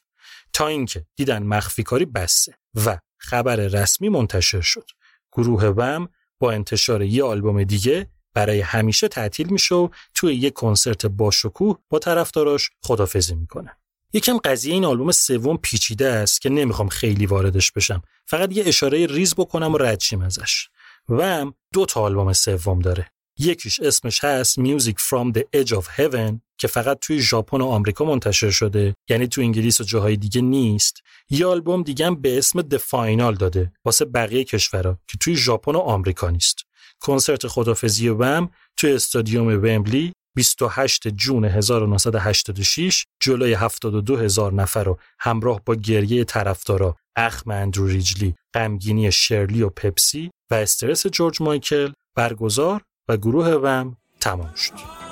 تا 0.54 0.68
اینکه 0.68 1.06
دیدن 1.16 1.44
مخفی 1.44 1.84
کاری 1.84 2.06
بسه 2.06 2.54
و 2.86 3.00
خبر 3.18 3.56
رسمی 3.56 4.10
منتشر 4.10 4.62
شد. 4.62 4.90
گروه 5.32 5.66
وم 5.66 6.08
با 6.40 6.52
انتشار 6.52 7.02
یه 7.02 7.24
آلبوم 7.24 7.64
دیگه 7.64 8.10
برای 8.34 8.62
همیشه 8.62 9.08
تعطیل 9.08 9.48
میشه 9.48 9.76
و 9.76 9.90
توی 10.14 10.36
یه 10.36 10.50
کنسرت 10.50 11.06
با 11.06 11.32
شکوه 11.32 11.78
با 11.90 12.00
طرفداراش 12.00 12.70
خدافزی 12.84 13.36
می‌کنه. 13.36 13.78
یکم 14.14 14.38
قضیه 14.38 14.74
این 14.74 14.86
آلبوم 14.86 15.12
سوم 15.12 15.58
پیچیده 15.58 16.08
است 16.08 16.42
که 16.42 16.50
نمی‌خوام 16.50 16.88
خیلی 16.90 17.26
واردش 17.26 17.72
بشم. 17.72 18.02
فقط 18.26 18.52
یه 18.58 18.64
اشاره 18.68 19.06
ریز 19.06 19.36
بکنم 19.36 19.74
و 19.74 19.78
رد 19.78 20.02
ازش. 20.26 20.70
Wham 21.10 21.54
دو 21.74 21.86
تا 21.86 22.02
آلبوم 22.02 22.34
سوم 22.34 22.80
داره. 22.80 23.12
یکیش 23.40 23.80
اسمش 23.80 24.24
هست 24.24 24.60
Music 24.60 24.96
from 25.10 25.38
the 25.38 25.44
Edge 25.62 25.72
of 25.72 25.86
Heaven 25.98 26.40
که 26.58 26.68
فقط 26.68 27.00
توی 27.02 27.20
ژاپن 27.20 27.62
و 27.62 27.66
آمریکا 27.66 28.06
منتشر 28.06 28.50
شده 28.50 28.96
یعنی 29.10 29.28
تو 29.28 29.42
انگلیس 29.42 29.82
و 29.82 29.84
جاهای 29.84 30.18
دیگه 30.18 30.42
نیست. 30.42 31.04
یه 31.30 31.46
آلبوم 31.46 31.84
دیگه 31.84 32.06
هم 32.06 32.16
به 32.16 32.38
اسم 32.38 32.62
The 32.62 32.78
Final 32.78 33.38
داده 33.38 33.72
واسه 33.86 34.06
بقیه 34.06 34.44
کشورها 34.44 35.00
که 35.08 35.18
توی 35.18 35.36
ژاپن 35.36 35.76
و 35.76 35.80
آمریکا 35.80 36.30
نیست. 36.30 36.60
کنسرت 37.00 37.48
خدافظی 37.48 38.10
Wham 38.10 38.50
توی 38.78 38.94
استادیوم 38.94 39.48
ومبلی 39.48 40.14
28 40.36 41.08
جون 41.08 41.46
1986 41.46 43.06
جلوی 43.20 43.54
72 43.54 44.18
هزار 44.18 44.54
نفر 44.54 44.84
رو 44.84 45.00
همراه 45.20 45.62
با 45.66 45.76
گریه 45.76 46.24
طرفدارا 46.24 46.96
اخم 47.16 47.52
اندرو 47.52 47.88
ریجلی، 47.88 48.36
غمگینی 48.54 49.12
شرلی 49.12 49.62
و 49.62 49.70
پپسی 49.70 50.32
و 50.52 50.56
استرس 50.56 51.08
جورج 51.08 51.42
مایکل 51.42 51.92
برگزار 52.16 52.82
و 53.10 53.18
گروه 53.18 53.50
وم 53.50 53.96
تمام 54.20 54.54
شد. 54.56 55.09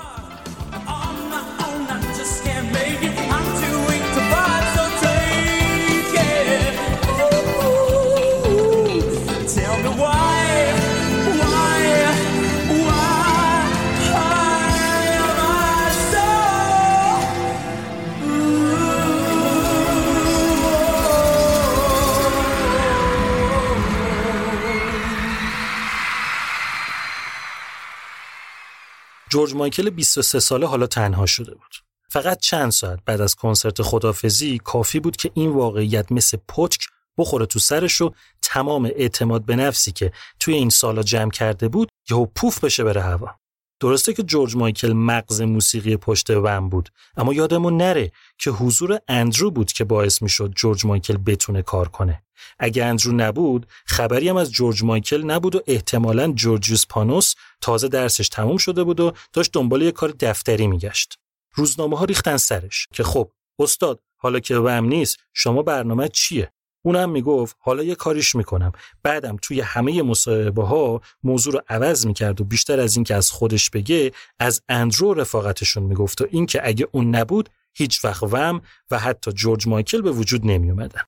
جورج 29.30 29.54
مایکل 29.54 29.90
23 29.90 30.40
ساله 30.40 30.66
حالا 30.66 30.86
تنها 30.86 31.26
شده 31.26 31.54
بود. 31.54 31.74
فقط 32.10 32.38
چند 32.38 32.70
ساعت 32.70 32.98
بعد 33.04 33.20
از 33.20 33.34
کنسرت 33.34 33.82
خدافزی 33.82 34.58
کافی 34.58 35.00
بود 35.00 35.16
که 35.16 35.30
این 35.34 35.50
واقعیت 35.50 36.12
مثل 36.12 36.38
پتک 36.48 36.86
بخوره 37.18 37.46
تو 37.46 37.58
سرش 37.58 38.00
و 38.00 38.12
تمام 38.42 38.84
اعتماد 38.84 39.44
به 39.44 39.56
نفسی 39.56 39.92
که 39.92 40.12
توی 40.40 40.54
این 40.54 40.70
سالا 40.70 41.02
جمع 41.02 41.30
کرده 41.30 41.68
بود 41.68 41.88
یهو 42.10 42.26
پوف 42.26 42.64
بشه 42.64 42.84
بره 42.84 43.02
هوا. 43.02 43.34
درسته 43.80 44.12
که 44.12 44.22
جورج 44.22 44.56
مایکل 44.56 44.92
مغز 44.92 45.40
موسیقی 45.40 45.96
پشت 45.96 46.30
وم 46.30 46.68
بود 46.68 46.88
اما 47.16 47.34
یادمون 47.34 47.76
نره 47.76 48.12
که 48.38 48.50
حضور 48.50 48.98
اندرو 49.08 49.50
بود 49.50 49.72
که 49.72 49.84
باعث 49.84 50.22
می‌شد 50.22 50.52
جورج 50.56 50.86
مایکل 50.86 51.16
بتونه 51.16 51.62
کار 51.62 51.88
کنه 51.88 52.22
اگه 52.58 52.84
اندرو 52.84 53.12
نبود 53.12 53.66
خبری 53.86 54.28
هم 54.28 54.36
از 54.36 54.52
جورج 54.52 54.84
مایکل 54.84 55.22
نبود 55.22 55.56
و 55.56 55.60
احتمالا 55.66 56.32
جورجیوس 56.32 56.86
پانوس 56.86 57.34
تازه 57.60 57.88
درسش 57.88 58.28
تموم 58.28 58.56
شده 58.56 58.84
بود 58.84 59.00
و 59.00 59.12
داشت 59.32 59.52
دنبال 59.52 59.82
یه 59.82 59.92
کار 59.92 60.14
دفتری 60.20 60.66
میگشت. 60.66 61.18
روزنامه 61.54 61.98
ها 61.98 62.04
ریختن 62.04 62.36
سرش 62.36 62.88
که 62.92 63.02
خب 63.02 63.32
استاد 63.58 64.00
حالا 64.16 64.40
که 64.40 64.56
وم 64.56 64.84
نیست 64.84 65.18
شما 65.32 65.62
برنامه 65.62 66.08
چیه؟ 66.08 66.52
اونم 66.82 67.10
می‌گفت 67.10 67.56
حالا 67.60 67.82
یه 67.82 67.94
کاریش 67.94 68.34
می‌کنم. 68.34 68.72
بعدم 69.02 69.36
توی 69.42 69.60
همه 69.60 70.02
مصاحبه 70.02 70.64
ها 70.64 71.00
موضوع 71.22 71.52
رو 71.52 71.62
عوض 71.68 72.06
می‌کرد 72.06 72.40
و 72.40 72.44
بیشتر 72.44 72.80
از 72.80 72.96
اینکه 72.96 73.14
از 73.14 73.30
خودش 73.30 73.70
بگه 73.70 74.12
از 74.38 74.62
اندرو 74.68 75.14
رفاقتشون 75.14 75.82
می‌گفت 75.82 76.20
و 76.20 76.26
اینکه 76.30 76.60
اگه 76.68 76.88
اون 76.92 77.14
نبود 77.14 77.48
هیچ 77.74 78.04
وقت 78.04 78.22
وم 78.22 78.60
و 78.90 78.98
حتی 78.98 79.32
جورج 79.32 79.68
مایکل 79.68 80.02
به 80.02 80.10
وجود 80.10 80.46
نمی 80.46 80.70
اومدن. 80.70 81.02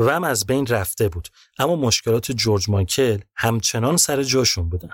وم 0.00 0.24
از 0.24 0.46
بین 0.46 0.66
رفته 0.66 1.08
بود 1.08 1.28
اما 1.58 1.76
مشکلات 1.76 2.32
جورج 2.32 2.70
مایکل 2.70 3.18
همچنان 3.36 3.96
سر 3.96 4.22
جاشون 4.22 4.68
بودن. 4.68 4.90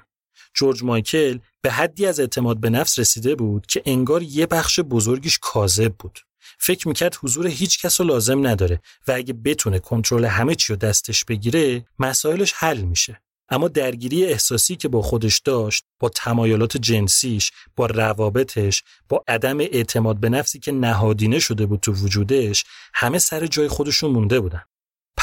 جورج 0.55 0.85
مایکل 0.85 1.39
به 1.63 1.71
حدی 1.71 2.07
از 2.07 2.21
اعتماد 2.21 2.61
به 2.61 2.71
نفس 2.71 2.99
رسیده 2.99 3.35
بود 3.35 3.67
که 3.67 3.83
انگار 3.87 4.23
یه 4.23 4.47
بخش 4.47 4.81
بزرگیش 4.81 5.39
کاذب 5.43 5.95
بود. 5.99 6.19
فکر 6.59 6.89
می‌کرد 6.89 7.17
حضور 7.23 7.47
هیچ 7.47 7.83
کس 7.83 8.01
رو 8.01 8.07
لازم 8.07 8.47
نداره 8.47 8.81
و 9.09 9.13
اگه 9.13 9.33
بتونه 9.33 9.79
کنترل 9.79 10.25
همه 10.25 10.55
چی 10.55 10.73
رو 10.73 10.77
دستش 10.77 11.25
بگیره 11.25 11.85
مسائلش 11.99 12.53
حل 12.57 12.81
میشه. 12.81 13.23
اما 13.49 13.69
درگیری 13.69 14.25
احساسی 14.25 14.77
که 14.77 14.89
با 14.89 15.03
خودش 15.03 15.39
داشت 15.39 15.85
با 16.01 16.09
تمایلات 16.09 16.77
جنسیش 16.77 17.53
با 17.77 17.87
روابطش 17.87 18.83
با 19.09 19.25
عدم 19.29 19.61
اعتماد 19.61 20.21
به 20.21 20.29
نفسی 20.29 20.59
که 20.59 20.73
نهادینه 20.73 21.39
شده 21.39 21.67
بود 21.67 21.81
تو 21.81 21.93
وجودش 21.93 22.65
همه 22.95 23.19
سر 23.19 23.47
جای 23.47 23.69
خودشون 23.69 24.11
مونده 24.11 24.41
بودن 24.41 24.63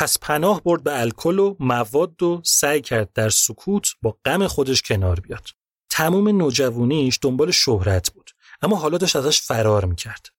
پس 0.03 0.19
پناه 0.19 0.61
برد 0.63 0.83
به 0.83 0.99
الکل 0.99 1.39
و 1.39 1.55
مواد 1.59 2.23
و 2.23 2.41
سعی 2.45 2.81
کرد 2.81 3.13
در 3.13 3.29
سکوت 3.29 3.87
با 4.01 4.17
غم 4.25 4.47
خودش 4.47 4.81
کنار 4.81 5.19
بیاد. 5.19 5.49
تموم 5.89 6.27
نوجوانیش 6.27 7.19
دنبال 7.21 7.51
شهرت 7.51 8.11
بود 8.11 8.31
اما 8.61 8.75
حالا 8.75 8.97
داشت 8.97 9.15
ازش 9.15 9.41
فرار 9.41 9.85
می‌کرد. 9.85 10.29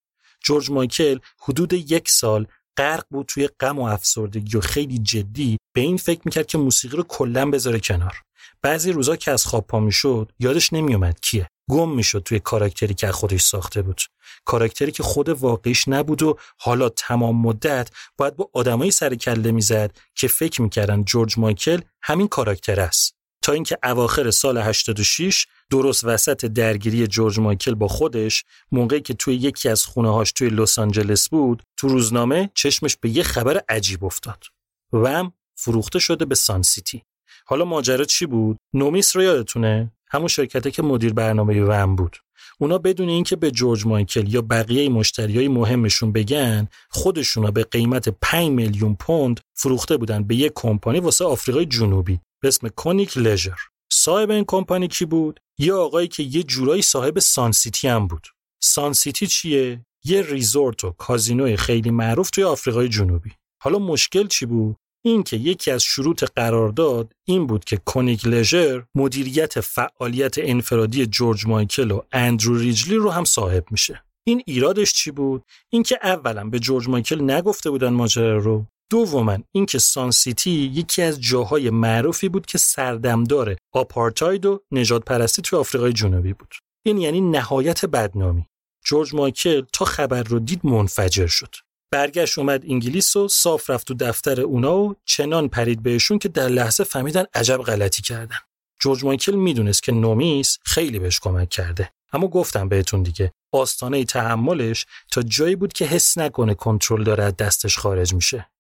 جورج 0.45 0.71
مایکل 0.71 1.19
حدود 1.39 1.73
یک 1.73 2.11
سال 2.11 2.47
غرق 2.77 3.05
بود 3.11 3.27
توی 3.27 3.49
غم 3.61 3.79
و 3.79 3.89
افسردگی 3.89 4.57
و 4.57 4.61
خیلی 4.61 4.99
جدی 4.99 5.59
به 5.75 5.81
این 5.81 5.97
فکر 5.97 6.21
می‌کرد 6.25 6.47
که 6.47 6.59
موسیقی 6.59 6.97
رو 6.97 7.03
کلا 7.03 7.51
بذاره 7.51 7.81
کنار. 7.81 8.23
بعضی 8.63 8.93
روزا 8.93 9.17
که 9.17 9.31
از 9.31 9.47
خواب 9.47 9.67
پا 9.67 9.81
می‌شد 9.81 10.33
یادش 10.39 10.73
نمیومد 10.73 11.21
کیه. 11.21 11.49
گم 11.71 11.91
می‌شد 11.91 12.23
توی 12.25 12.41
کاراکتری 12.41 12.95
که 12.95 13.13
خودش 13.13 13.43
ساخته 13.43 13.83
بود. 13.83 14.01
کاراکتری 14.45 14.93
که 14.93 15.03
خود 15.03 15.29
واقعیش 15.29 15.89
نبود 15.89 16.23
و 16.23 16.39
حالا 16.59 16.89
تمام 16.89 17.37
مدت 17.37 17.91
باید 18.17 18.37
با 18.37 18.51
آدمایی 18.53 18.91
سر 18.91 19.15
کله 19.15 19.53
می‌زد 19.53 19.97
که 20.15 20.29
فکر 20.29 20.63
می‌کردن 20.63 21.05
جورج 21.05 21.39
مایکل 21.39 21.81
همین 22.03 22.29
کاراکتر 22.29 22.81
است. 22.81 23.15
تا 23.45 23.53
اینکه 23.53 23.79
اواخر 23.83 24.31
سال 24.31 24.59
86 24.59 25.47
درست 25.71 26.05
وسط 26.05 26.45
درگیری 26.45 27.07
جورج 27.07 27.39
مایکل 27.39 27.75
با 27.75 27.89
خودش 27.89 28.45
موقعی 28.73 29.01
که 29.01 29.15
توی 29.15 29.35
یکی 29.35 29.69
از 29.69 29.85
خونه 29.85 30.13
هاش 30.13 30.33
توی 30.33 30.49
لس 30.49 30.79
آنجلس 30.79 31.29
بود 31.29 31.63
تو 31.77 31.89
روزنامه 31.89 32.51
چشمش 32.55 32.97
به 33.01 33.11
یه 33.11 33.23
خبر 33.23 33.61
عجیب 33.69 34.05
افتاد 34.05 34.45
وم 34.93 35.33
فروخته 35.57 35.99
شده 35.99 36.25
به 36.25 36.35
سان 36.35 36.63
سیتی. 36.63 37.03
حالا 37.47 37.65
ماجرا 37.65 38.05
چی 38.05 38.27
بود؟ 38.27 38.59
نومیس 38.75 39.17
رو 39.17 39.23
یادتونه؟ 39.23 39.93
همون 40.15 40.29
شرکته 40.29 40.71
که 40.71 40.83
مدیر 40.83 41.13
برنامه 41.13 41.63
وم 41.63 41.97
بود. 41.97 42.17
اونا 42.59 42.79
بدون 42.79 43.09
اینکه 43.09 43.37
به 43.37 43.51
جورج 43.51 43.87
مایکل 43.87 44.35
یا 44.35 44.43
بقیه 44.43 44.89
مشتریای 44.89 45.49
مهمشون 45.49 46.13
بگن 46.13 46.69
خودشونا 46.91 47.51
به 47.51 47.65
قیمت 47.65 48.09
5 48.09 48.51
میلیون 48.51 48.95
پوند 48.95 49.41
فروخته 49.55 49.97
بودن 49.97 50.25
به 50.25 50.35
یک 50.37 50.53
کمپانی 50.55 51.01
واسه 51.01 51.25
آفریقای 51.25 51.67
جنوبی 51.67 52.21
به 52.43 52.49
اسم 52.49 52.69
Kunick 52.69 53.19
Leisure. 53.19 53.59
صاحب 53.93 54.31
این 54.31 54.45
کمپانی 54.49 54.89
کی 54.89 55.05
بود؟ 55.05 55.41
یه 55.59 55.73
آقایی 55.73 56.09
که 56.09 56.23
یه 56.23 56.43
جورایی 56.43 56.83
صاحب 56.83 57.19
سان 57.19 57.53
سیتی 57.53 57.89
هم 57.89 58.07
بود. 58.07 58.27
سان 58.63 58.93
سیتی 58.93 59.27
چیه؟ 59.27 59.85
یه 60.05 60.23
resort 60.23 60.85
و 60.85 60.91
کازینوی 60.91 61.57
خیلی 61.57 61.91
معروف 61.91 62.31
توی 62.31 62.45
آفریقای 62.45 62.89
جنوبی. 62.89 63.31
حالا 63.63 63.79
مشکل 63.79 64.27
چی 64.27 64.47
بود؟ 64.47 64.77
این 65.07 65.23
که 65.23 65.37
یکی 65.37 65.71
از 65.71 65.83
شروط 65.83 66.25
قرارداد 66.37 67.13
این 67.25 67.47
بود 67.47 67.65
که 67.65 67.77
Kunick 67.77 68.27
Leisure 68.27 68.83
مدیریت 68.95 69.61
فعالیت 69.61 70.35
انفرادی 70.39 71.07
جورج 71.07 71.47
مایکل 71.47 71.91
و 71.91 72.01
اندرو 72.13 72.59
ریجلی 72.59 72.97
رو 72.97 73.11
هم 73.11 73.25
صاحب 73.25 73.65
میشه. 73.71 74.05
این 74.27 74.43
ایرادش 74.47 74.93
چی 74.93 75.11
بود؟ 75.11 75.45
اینکه 75.71 75.99
اولا 76.03 76.45
به 76.45 76.59
جورج 76.59 76.89
مایکل 76.89 77.31
نگفته 77.31 77.71
بودن 77.71 77.89
ماجرا 77.89 78.39
رو. 78.39 78.67
دوما 78.91 79.39
اینکه 79.53 79.79
سان 79.79 80.11
سیتی 80.11 80.51
یکی 80.51 81.03
از 81.03 81.21
جاهای 81.21 81.71
معروفی 81.71 82.29
بود 82.29 82.47
که 82.47 82.59
سردمدار 82.59 83.57
آپارتاید 83.73 84.47
و 84.47 84.61
نجات 84.71 85.05
پرستی 85.05 85.43
توی 85.43 85.59
آفریقای 85.59 85.93
جنوبی 85.93 86.33
بود. 86.33 86.55
این 86.87 86.99
یعنی 86.99 87.21
نهایت 87.21 87.85
بدنامی. 87.85 88.47
جورج 88.85 89.15
مایکل 89.15 89.63
تا 89.73 89.85
خبر 89.85 90.23
رو 90.23 90.39
دید 90.39 90.67
منفجر 90.67 91.27
شد. 91.27 91.55
برگشت 91.95 92.39
اومد 92.39 92.65
انگلیس 92.65 93.17
و 93.17 93.29
صاف 93.29 93.71
رفت 93.71 93.87
تو 93.87 93.95
دفتر 93.95 94.41
اونا 94.41 94.79
و 94.79 94.95
چنان 95.05 95.49
پرید 95.49 95.83
بهشون 95.83 96.19
که 96.19 96.29
در 96.29 96.49
لحظه 96.49 96.85
فهمیدن 96.85 97.25
عجب 97.35 97.57
غلطی 97.57 98.03
کردن. 98.03 98.37
جورج 98.81 99.05
مایکل 99.05 99.33
می‌دونست 99.35 99.83
که 99.83 99.93
نومیس 99.93 100.59
خیلی 100.65 100.99
بهش 100.99 101.21
کمک 101.21 101.49
کرده. 101.49 101.91
اما 102.13 102.29
گفتم 102.29 102.69
بهتون 102.69 103.03
دیگه 103.03 103.33
آستانه 103.53 104.05
تحملش 104.05 104.87
تا 105.11 105.23
جایی 105.23 105.57
بود 105.57 105.73
که 105.73 105.85
حس 105.85 106.19
نکنه 106.19 106.55
کنترل 106.55 107.05
داره 107.05 107.25
از 107.25 107.37
دستش 107.37 107.79
خارج 107.79 108.15
میشه. 108.15 108.51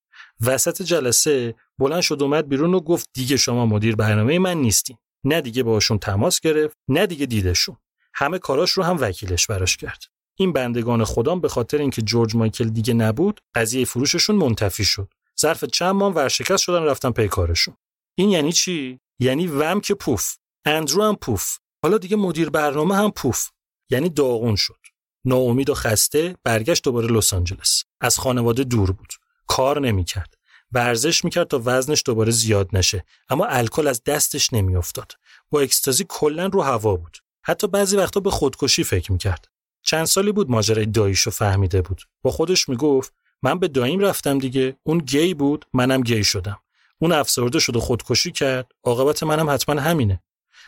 وسط 0.40 0.82
جلسه 0.82 1.54
بلند 1.78 2.00
شد 2.02 2.22
اومد 2.22 2.48
بیرون 2.48 2.74
و 2.74 2.80
گفت 2.80 3.08
دیگه 3.14 3.36
شما 3.36 3.66
مدیر 3.66 3.96
برنامه 3.96 4.38
من 4.38 4.56
نیستین. 4.56 4.96
نه 5.24 5.40
دیگه 5.40 5.62
باشون 5.62 5.98
تماس 5.98 6.40
گرفت 6.40 6.76
نه 6.88 7.06
دیگه 7.06 7.26
دیدشون. 7.26 7.76
همه 8.14 8.38
کاراش 8.38 8.70
رو 8.70 8.82
هم 8.82 8.96
وکیلش 9.00 9.46
براش 9.46 9.76
کرد. 9.76 10.13
این 10.36 10.52
بندگان 10.52 11.04
خدام 11.04 11.40
به 11.40 11.48
خاطر 11.48 11.78
اینکه 11.78 12.02
جورج 12.02 12.36
مایکل 12.36 12.68
دیگه 12.68 12.94
نبود 12.94 13.40
قضیه 13.54 13.84
فروششون 13.84 14.36
منتفی 14.36 14.84
شد. 14.84 15.08
ظرف 15.40 15.64
چند 15.64 15.94
ماه 15.94 16.12
ورشکست 16.12 16.62
شدن 16.62 16.82
رفتن 16.82 17.10
پی 17.10 17.28
کارشون. 17.28 17.76
این 18.14 18.30
یعنی 18.30 18.52
چی؟ 18.52 19.00
یعنی 19.18 19.46
وم 19.46 19.80
که 19.80 19.94
پوف. 19.94 20.36
اندرو 20.64 21.02
هم 21.02 21.16
پوف. 21.16 21.58
حالا 21.82 21.98
دیگه 21.98 22.16
مدیر 22.16 22.50
برنامه 22.50 22.96
هم 22.96 23.10
پوف. 23.10 23.48
یعنی 23.90 24.08
داغون 24.08 24.56
شد. 24.56 24.78
ناامید 25.24 25.70
و 25.70 25.74
خسته 25.74 26.36
برگشت 26.44 26.84
دوباره 26.84 27.06
لس 27.06 27.34
آنجلس. 27.34 27.84
از 28.00 28.18
خانواده 28.18 28.64
دور 28.64 28.92
بود. 28.92 29.12
کار 29.46 29.80
نمی‌کرد. 29.80 30.34
ورزش 30.72 31.24
می‌کرد 31.24 31.46
تا 31.46 31.62
وزنش 31.64 32.02
دوباره 32.06 32.30
زیاد 32.30 32.68
نشه. 32.72 33.04
اما 33.28 33.46
الکل 33.46 33.88
از 33.88 34.02
دستش 34.04 34.52
نمیافتاد. 34.52 35.12
با 35.50 35.60
اکستازی 35.60 36.04
کلا 36.08 36.46
رو 36.46 36.62
هوا 36.62 36.96
بود. 36.96 37.18
حتی 37.42 37.66
بعضی 37.66 37.96
وقتا 37.96 38.20
به 38.20 38.30
خودکشی 38.30 38.84
فکر 38.84 39.12
می‌کرد. 39.12 39.48
چند 39.84 40.04
سالی 40.04 40.32
بود 40.32 40.50
ماجرای 40.50 40.86
داییشو 40.86 41.30
فهمیده 41.30 41.82
بود. 41.82 42.02
با 42.22 42.30
خودش 42.30 42.68
می‌گفت 42.68 43.12
من 43.42 43.58
به 43.58 43.68
داییم 43.68 44.00
رفتم 44.00 44.38
دیگه. 44.38 44.76
اون 44.82 44.98
گی 44.98 45.34
بود 45.34 45.66
منم 45.72 46.00
گی 46.00 46.24
شدم. 46.24 46.60
اون 46.98 47.12
افسرده 47.12 47.58
شد 47.58 47.76
و 47.76 47.80
خودکشی 47.80 48.32
کرد. 48.32 48.72
عاقبت 48.84 49.22
منم 49.22 49.50
حتما 49.50 49.80
همینه. 49.80 50.22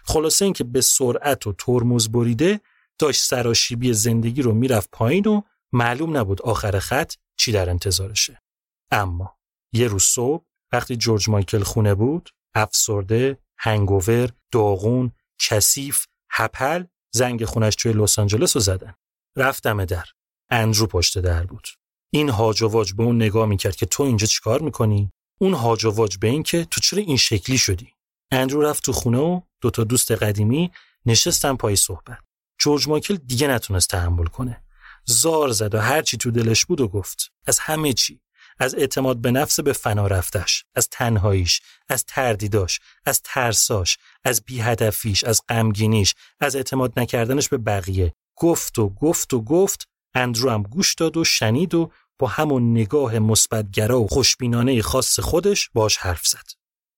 خلاصه 0.04 0.44
اینکه 0.44 0.64
به 0.64 0.80
سرعت 0.80 1.46
و 1.46 1.52
ترمز 1.58 2.08
بریده 2.08 2.60
داشت 2.98 3.22
سراشیبی 3.22 3.92
زندگی 3.92 4.42
رو 4.42 4.52
می‌رفت 4.52 4.90
پایین 4.90 5.26
و 5.26 5.42
معلوم 5.72 6.16
نبود 6.16 6.42
آخر 6.42 6.78
خط 6.78 7.12
چی 7.36 7.52
در 7.52 7.70
انتظارشه. 7.70 8.42
اما 8.90 9.36
یه 9.72 9.86
روز 9.86 10.02
صبح 10.02 10.44
وقتی 10.72 10.96
جورج 10.96 11.28
مایکل 11.28 11.62
خونه 11.62 11.94
بود 11.94 12.30
افسرده 12.54 13.38
هنگوور 13.58 14.30
داغون 14.52 15.12
کثیف 15.38 16.06
هپل 16.30 16.84
زنگ 17.14 17.44
خونش 17.44 17.76
توی 17.76 17.92
لس 17.92 18.18
آنجلس 18.18 18.56
رو 18.56 18.62
زدن. 18.62 18.94
رفتم 19.36 19.84
در. 19.84 20.04
اندرو 20.50 20.86
پشت 20.86 21.18
در 21.18 21.46
بود. 21.46 21.68
این 22.10 22.28
هاج 22.28 22.62
و 22.62 22.68
واج 22.68 22.92
به 22.92 23.02
اون 23.02 23.16
نگاه 23.16 23.46
می‌کرد 23.46 23.76
که 23.76 23.86
تو 23.86 24.02
اینجا 24.02 24.26
چیکار 24.26 24.62
می‌کنی؟ 24.62 25.12
اون 25.38 25.54
هاج 25.54 25.84
و 25.84 25.90
واج 25.90 26.18
به 26.18 26.28
این 26.28 26.42
که 26.42 26.64
تو 26.64 26.80
چرا 26.80 27.00
این 27.00 27.16
شکلی 27.16 27.58
شدی؟ 27.58 27.92
اندرو 28.30 28.62
رفت 28.62 28.84
تو 28.84 28.92
خونه 28.92 29.18
و 29.18 29.40
دوتا 29.60 29.84
دوست 29.84 30.12
قدیمی 30.12 30.70
نشستن 31.06 31.56
پای 31.56 31.76
صحبت. 31.76 32.18
جورج 32.60 32.88
مایکل 32.88 33.16
دیگه 33.16 33.48
نتونست 33.48 33.90
تحمل 33.90 34.26
کنه. 34.26 34.62
زار 35.04 35.48
زد 35.48 35.74
و 35.74 35.78
هر 35.78 36.02
چی 36.02 36.16
تو 36.16 36.30
دلش 36.30 36.64
بود 36.64 36.80
و 36.80 36.88
گفت. 36.88 37.32
از 37.46 37.58
همه 37.58 37.92
چی. 37.92 38.20
از 38.58 38.74
اعتماد 38.74 39.20
به 39.20 39.30
نفس 39.30 39.60
به 39.60 39.72
فنا 39.72 40.06
رفتش. 40.06 40.64
از 40.74 40.88
تنهاییش 40.88 41.60
از 41.88 42.04
تردیداش 42.04 42.80
از 43.06 43.22
ترساش 43.24 43.98
از 44.24 44.42
بیهدفیش 44.44 45.24
از 45.24 45.40
غمگینیش 45.48 46.14
از 46.40 46.56
اعتماد 46.56 47.00
نکردنش 47.00 47.48
به 47.48 47.58
بقیه. 47.58 48.14
گفت 48.36 48.78
و 48.78 48.88
گفت 48.88 49.34
و 49.34 49.42
گفت 49.42 49.88
اندرو 50.14 50.50
هم 50.50 50.62
گوش 50.62 50.94
داد 50.94 51.16
و 51.16 51.24
شنید 51.24 51.74
و 51.74 51.90
با 52.18 52.26
همون 52.26 52.70
نگاه 52.70 53.18
مثبتگرا 53.18 54.00
و 54.00 54.08
خوشبینانه 54.08 54.82
خاص 54.82 55.20
خودش 55.20 55.70
باش 55.74 55.96
حرف 55.96 56.26
زد. 56.26 56.50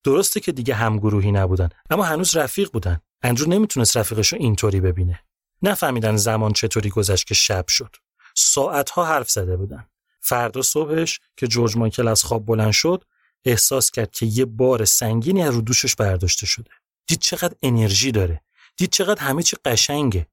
درسته 0.05 0.41
که 0.41 0.53
دیگه 0.53 0.75
همگروهی 0.75 1.33
نبودن 1.33 1.69
اما 1.91 2.05
هنوز 2.05 2.37
رفیق 2.37 2.73
بودن. 2.73 3.01
اندرو 3.23 3.49
نمی‌تونست 3.49 3.97
رفیقش 3.97 4.33
رو 4.33 4.39
اینطوری 4.41 4.81
ببینه. 4.81 5.21
نفهمیدن 5.63 6.17
زمان 6.17 6.53
چطوری 6.53 6.91
گذشت 6.91 7.27
که 7.27 7.35
شب 7.35 7.69
شد. 7.69 7.97
ساعتها 8.35 9.05
حرف 9.05 9.31
زده 9.31 9.57
بودن. 9.57 9.87
فردا 10.21 10.63
صبحش 10.63 11.21
که 11.37 11.47
جورج 11.47 11.77
مایکل 11.77 12.09
از 12.09 12.23
خواب 12.23 12.47
بلند 12.47 12.73
شد 12.73 13.05
احساس 13.45 13.91
کرد 13.91 14.11
که 14.11 14.27
یه 14.27 14.45
بار 14.45 14.85
سنگینی 14.85 15.43
از 15.43 15.55
رو 15.55 15.61
دوشش 15.61 15.95
برداشته 15.95 16.47
شده. 16.47 16.71
دید 17.07 17.19
چقدر 17.19 17.55
انرژی 17.63 18.13
داره. 18.13 18.41
دید 18.77 18.91
چقدر 18.91 19.23
همه 19.23 19.43
چی 19.43 19.57
قشنگه. 19.65 20.27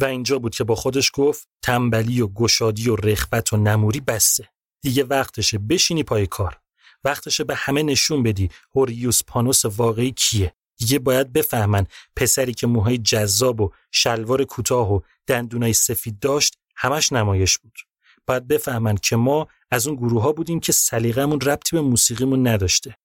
و 0.00 0.04
اینجا 0.04 0.38
بود 0.38 0.54
که 0.54 0.64
با 0.64 0.74
خودش 0.74 1.10
گفت 1.14 1.48
تنبلی 1.62 2.20
و 2.20 2.26
گشادی 2.26 2.90
و 2.90 2.96
رخبت 2.96 3.52
و 3.52 3.56
نموری 3.56 4.00
بسه 4.00 4.48
دیگه 4.82 5.04
وقتشه 5.04 5.58
بشینی 5.58 6.02
پای 6.02 6.26
کار. 6.26 6.60
وقتشه 7.04 7.44
به 7.44 7.54
همه 7.54 7.82
نشون 7.82 8.22
بدی 8.22 8.50
هوریوس 8.74 9.22
پانوس 9.26 9.64
واقعی 9.64 10.12
کیه. 10.12 10.54
دیگه 10.76 10.98
باید 10.98 11.32
بفهمن 11.32 11.86
پسری 12.16 12.54
که 12.54 12.66
موهای 12.66 12.98
جذاب 12.98 13.60
و 13.60 13.70
شلوار 13.92 14.44
کوتاه 14.44 14.92
و 14.92 15.00
دندونای 15.26 15.72
سفید 15.72 16.18
داشت 16.18 16.58
همش 16.76 17.12
نمایش 17.12 17.58
بود. 17.58 17.78
باید 18.26 18.48
بفهمن 18.48 18.96
که 18.96 19.16
ما 19.16 19.48
از 19.70 19.86
اون 19.86 19.96
گروه 19.96 20.22
ها 20.22 20.32
بودیم 20.32 20.60
که 20.60 20.72
سلیقمون 20.72 21.40
ربطی 21.40 21.76
به 21.76 21.82
موسیقیمون 21.82 22.46
نداشته. 22.46 22.96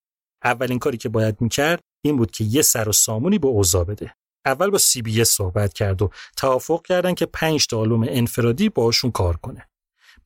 اولین 0.44 0.78
کاری 0.78 0.96
که 0.96 1.08
باید 1.08 1.40
می‌کرد 1.40 1.80
این 2.04 2.16
بود 2.16 2.30
که 2.30 2.44
یه 2.44 2.62
سر 2.62 2.88
و 2.88 2.92
سامونی 2.92 3.38
به 3.38 3.46
اوضاع 3.46 3.84
بده. 3.84 4.14
اول 4.46 4.70
با 4.70 4.78
سی 4.78 5.02
بی 5.02 5.24
صحبت 5.24 5.72
کرد 5.72 6.02
و 6.02 6.10
توافق 6.36 6.82
کردن 6.86 7.14
که 7.14 7.26
پنج 7.26 7.66
تا 7.66 7.78
آلبوم 7.78 8.06
انفرادی 8.08 8.68
باشون 8.68 9.10
کار 9.10 9.36
کنه. 9.36 9.68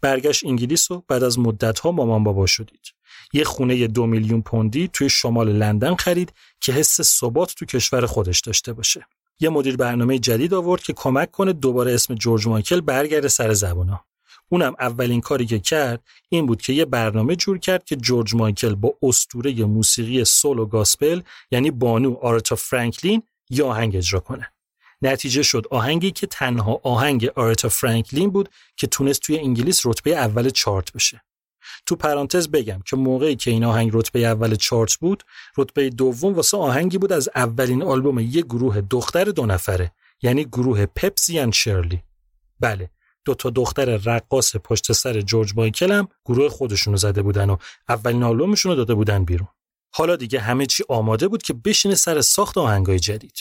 برگشت 0.01 0.47
انگلیس 0.47 0.91
و 0.91 1.05
بعد 1.09 1.23
از 1.23 1.39
مدتها 1.39 1.93
مامان 1.93 2.25
بابا 2.25 2.47
شدید. 2.47 2.81
یه 3.33 3.45
خونه 3.45 3.87
دو 3.87 4.07
میلیون 4.07 4.43
پوندی 4.43 4.89
توی 4.93 5.09
شمال 5.09 5.53
لندن 5.53 5.95
خرید 5.95 6.33
که 6.61 6.73
حس 6.73 7.01
ثبات 7.01 7.55
تو 7.55 7.67
کشور 7.67 8.07
خودش 8.07 8.41
داشته 8.41 8.73
باشه. 8.73 9.07
یه 9.41 9.49
مدیر 9.49 9.77
برنامه 9.77 10.19
جدید 10.19 10.55
آورد 10.55 10.83
که 10.83 10.93
کمک 10.93 11.31
کنه 11.31 11.53
دوباره 11.53 11.95
اسم 11.95 12.15
جورج 12.15 12.47
مایکل 12.47 12.81
برگرده 12.81 13.29
سر 13.29 13.53
زبونا. 13.53 14.05
اونم 14.49 14.75
اولین 14.81 15.21
کاری 15.21 15.47
که 15.47 15.59
کرد 15.59 16.03
این 16.29 16.47
بود 16.47 16.63
که 16.63 16.73
یه 16.73 16.85
برنامه 16.85 17.37
جور 17.37 17.59
کرد 17.59 17.85
که 17.85 17.97
جورج 17.97 18.35
مایکل 18.35 18.75
با 18.75 18.95
استوره 19.03 19.65
موسیقی 19.65 20.25
سول 20.25 20.59
و 20.59 20.67
گاسپل 20.67 21.21
یعنی 21.51 21.71
بانو 21.71 22.15
آرتا 22.15 22.57
فرانکلین 22.57 23.23
یه 23.51 23.65
آهنگ 23.65 23.97
اجرا 23.97 24.21
کنه. 24.21 24.53
نتیجه 25.03 25.43
شد 25.43 25.67
آهنگی 25.71 26.11
که 26.11 26.27
تنها 26.27 26.81
آهنگ 26.83 27.27
آرتا 27.27 27.69
فرانکلین 27.69 28.31
بود 28.31 28.49
که 28.77 28.87
تونست 28.87 29.21
توی 29.21 29.39
انگلیس 29.39 29.87
رتبه 29.87 30.17
اول 30.17 30.51
چارت 30.51 30.93
بشه. 30.93 31.23
تو 31.87 31.97
پرانتز 31.97 32.49
بگم 32.49 32.81
که 32.87 32.97
موقعی 32.97 33.37
که 33.37 33.51
این 33.51 33.65
آهنگ 33.65 33.91
رتبه 33.95 34.21
اول 34.21 34.55
چارت 34.55 34.95
بود 34.95 35.23
رتبه 35.57 35.91
دوم 35.91 36.35
واسه 36.35 36.57
آهنگی 36.57 36.99
بود 36.99 37.13
از 37.13 37.29
اولین 37.35 37.83
آلبوم 37.83 38.19
یه 38.19 38.43
گروه 38.43 38.81
دختر 38.81 39.25
دو 39.25 39.47
نفره 39.47 39.93
یعنی 40.23 40.45
گروه 40.45 40.87
پپسی 40.87 41.39
اند 41.39 41.53
شرلی. 41.53 42.03
بله 42.61 42.91
دو 43.25 43.35
تا 43.35 43.51
دختر 43.51 43.97
رقاص 43.97 44.57
پشت 44.57 44.93
سر 44.93 45.21
جورج 45.21 45.53
مایکل 45.57 45.93
هم 45.93 46.09
گروه 46.25 46.49
خودشونو 46.49 46.97
زده 46.97 47.23
بودن 47.23 47.51
و 47.51 47.57
اولین 47.89 48.23
آلبومشون 48.23 48.73
رو 48.73 48.77
داده 48.77 48.95
بودن 48.95 49.25
بیرون. 49.25 49.49
حالا 49.91 50.17
دیگه 50.17 50.41
همه 50.41 50.67
چی 50.67 50.85
آماده 50.89 51.29
بود 51.29 51.43
که 51.43 51.55
بشینه 51.55 51.95
سر 51.95 52.21
ساخت 52.21 52.59
آهنگای 52.59 52.99
جدید 52.99 53.39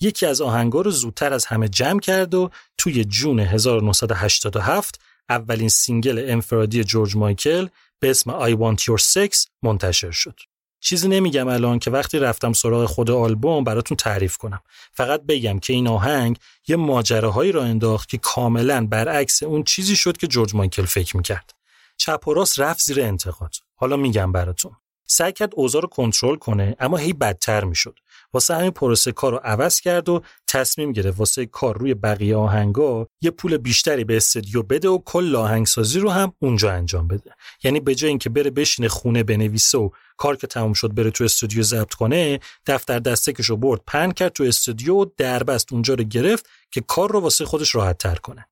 یکی 0.00 0.26
از 0.26 0.40
آهنگا 0.40 0.80
رو 0.80 0.90
زودتر 0.90 1.32
از 1.32 1.44
همه 1.44 1.68
جمع 1.68 2.00
کرد 2.00 2.34
و 2.34 2.50
توی 2.78 3.04
جون 3.04 3.40
1987 3.40 5.00
اولین 5.28 5.68
single 5.68 6.24
انفرادی 6.28 6.84
جورج 6.84 7.16
مایکل 7.16 7.68
به 7.98 8.10
اسم 8.10 8.48
I 8.48 8.56
Want 8.56 8.82
Your 8.82 9.02
Sex 9.02 9.46
منتشر 9.62 10.10
شد. 10.10 10.40
چیزی 10.80 11.08
نمیگم 11.08 11.48
الان 11.48 11.78
که 11.78 11.90
وقتی 11.90 12.18
رفتم 12.18 12.52
سراغ 12.52 12.86
خود 12.86 13.10
آلبوم 13.10 13.64
براتون 13.64 13.96
تعریف 13.96 14.36
کنم. 14.36 14.60
فقط 14.92 15.22
بگم 15.22 15.58
که 15.58 15.72
این 15.72 15.88
آهنگ 15.88 16.38
یه 16.68 16.76
ماجراهایی 16.76 17.52
راه 17.52 17.64
انداخت 17.64 18.08
که 18.08 18.18
کاملا 18.18 18.86
برعکس 18.86 19.42
اون 19.42 19.64
چیزی 19.64 19.96
شد 19.96 20.16
که 20.16 20.26
جورج 20.26 20.54
مایکل 20.54 20.84
فکر 20.84 21.16
می‌کرد. 21.16 21.54
چپ 21.96 22.28
و 22.28 22.34
راست 22.34 22.60
رفت 22.60 22.80
زیر 22.80 23.00
انتقاد. 23.00 23.54
حالا 23.74 23.96
میگم 23.96 24.32
براتون. 24.32 24.72
سعی 25.12 25.32
کرد 25.32 25.52
اوضاع 25.56 25.82
رو 25.82 25.88
کنترل 25.88 26.36
کنه 26.36 26.76
اما 26.80 26.96
هی 26.96 27.12
بدتر 27.12 27.64
می‌شد. 27.64 27.98
واسه 28.32 28.54
همین 28.54 28.70
پروسه 28.70 29.12
کار 29.12 29.32
رو 29.32 29.40
عوض 29.44 29.80
کرد 29.80 30.08
و 30.08 30.22
تصمیم 30.48 30.92
گرفت 30.92 31.18
واسه 31.18 31.46
کار 31.46 31.78
روی 31.78 31.94
بقیه 31.94 32.36
آهنگا 32.36 33.08
یه 33.20 33.30
پول 33.30 33.56
بیشتری 33.56 34.04
به 34.04 34.16
استودیو 34.16 34.62
بده 34.62 34.88
و 34.88 34.98
کل 35.04 35.36
آهنگسازی 35.36 35.98
رو 35.98 36.10
هم 36.10 36.32
اونجا 36.38 36.72
انجام 36.72 37.08
بده 37.08 37.30
یعنی 37.64 37.80
به 37.80 37.94
جای 37.94 38.08
اینکه 38.08 38.30
بره 38.30 38.50
بشینه 38.50 38.88
خونه 38.88 39.22
بنویسه 39.22 39.78
و 39.78 39.90
کار 40.16 40.36
که 40.36 40.46
تموم 40.46 40.72
شد 40.72 40.94
بره 40.94 41.10
تو 41.10 41.24
استودیو 41.24 41.62
ضبط 41.62 41.94
کنه 41.94 42.40
دفتر 42.66 42.98
دستکشو 42.98 43.56
برد 43.56 43.80
پن 43.86 44.10
کرد 44.10 44.32
تو 44.32 44.44
استودیو 44.44 44.94
و 44.94 45.06
دربست 45.16 45.72
اونجا 45.72 45.94
رو 45.94 46.04
گرفت 46.04 46.46
که 46.70 46.80
کار 46.80 47.12
رو 47.12 47.20
واسه 47.20 47.44
خودش 47.44 47.74
راحت 47.74 47.98
تر 47.98 48.14
کنه 48.14 48.48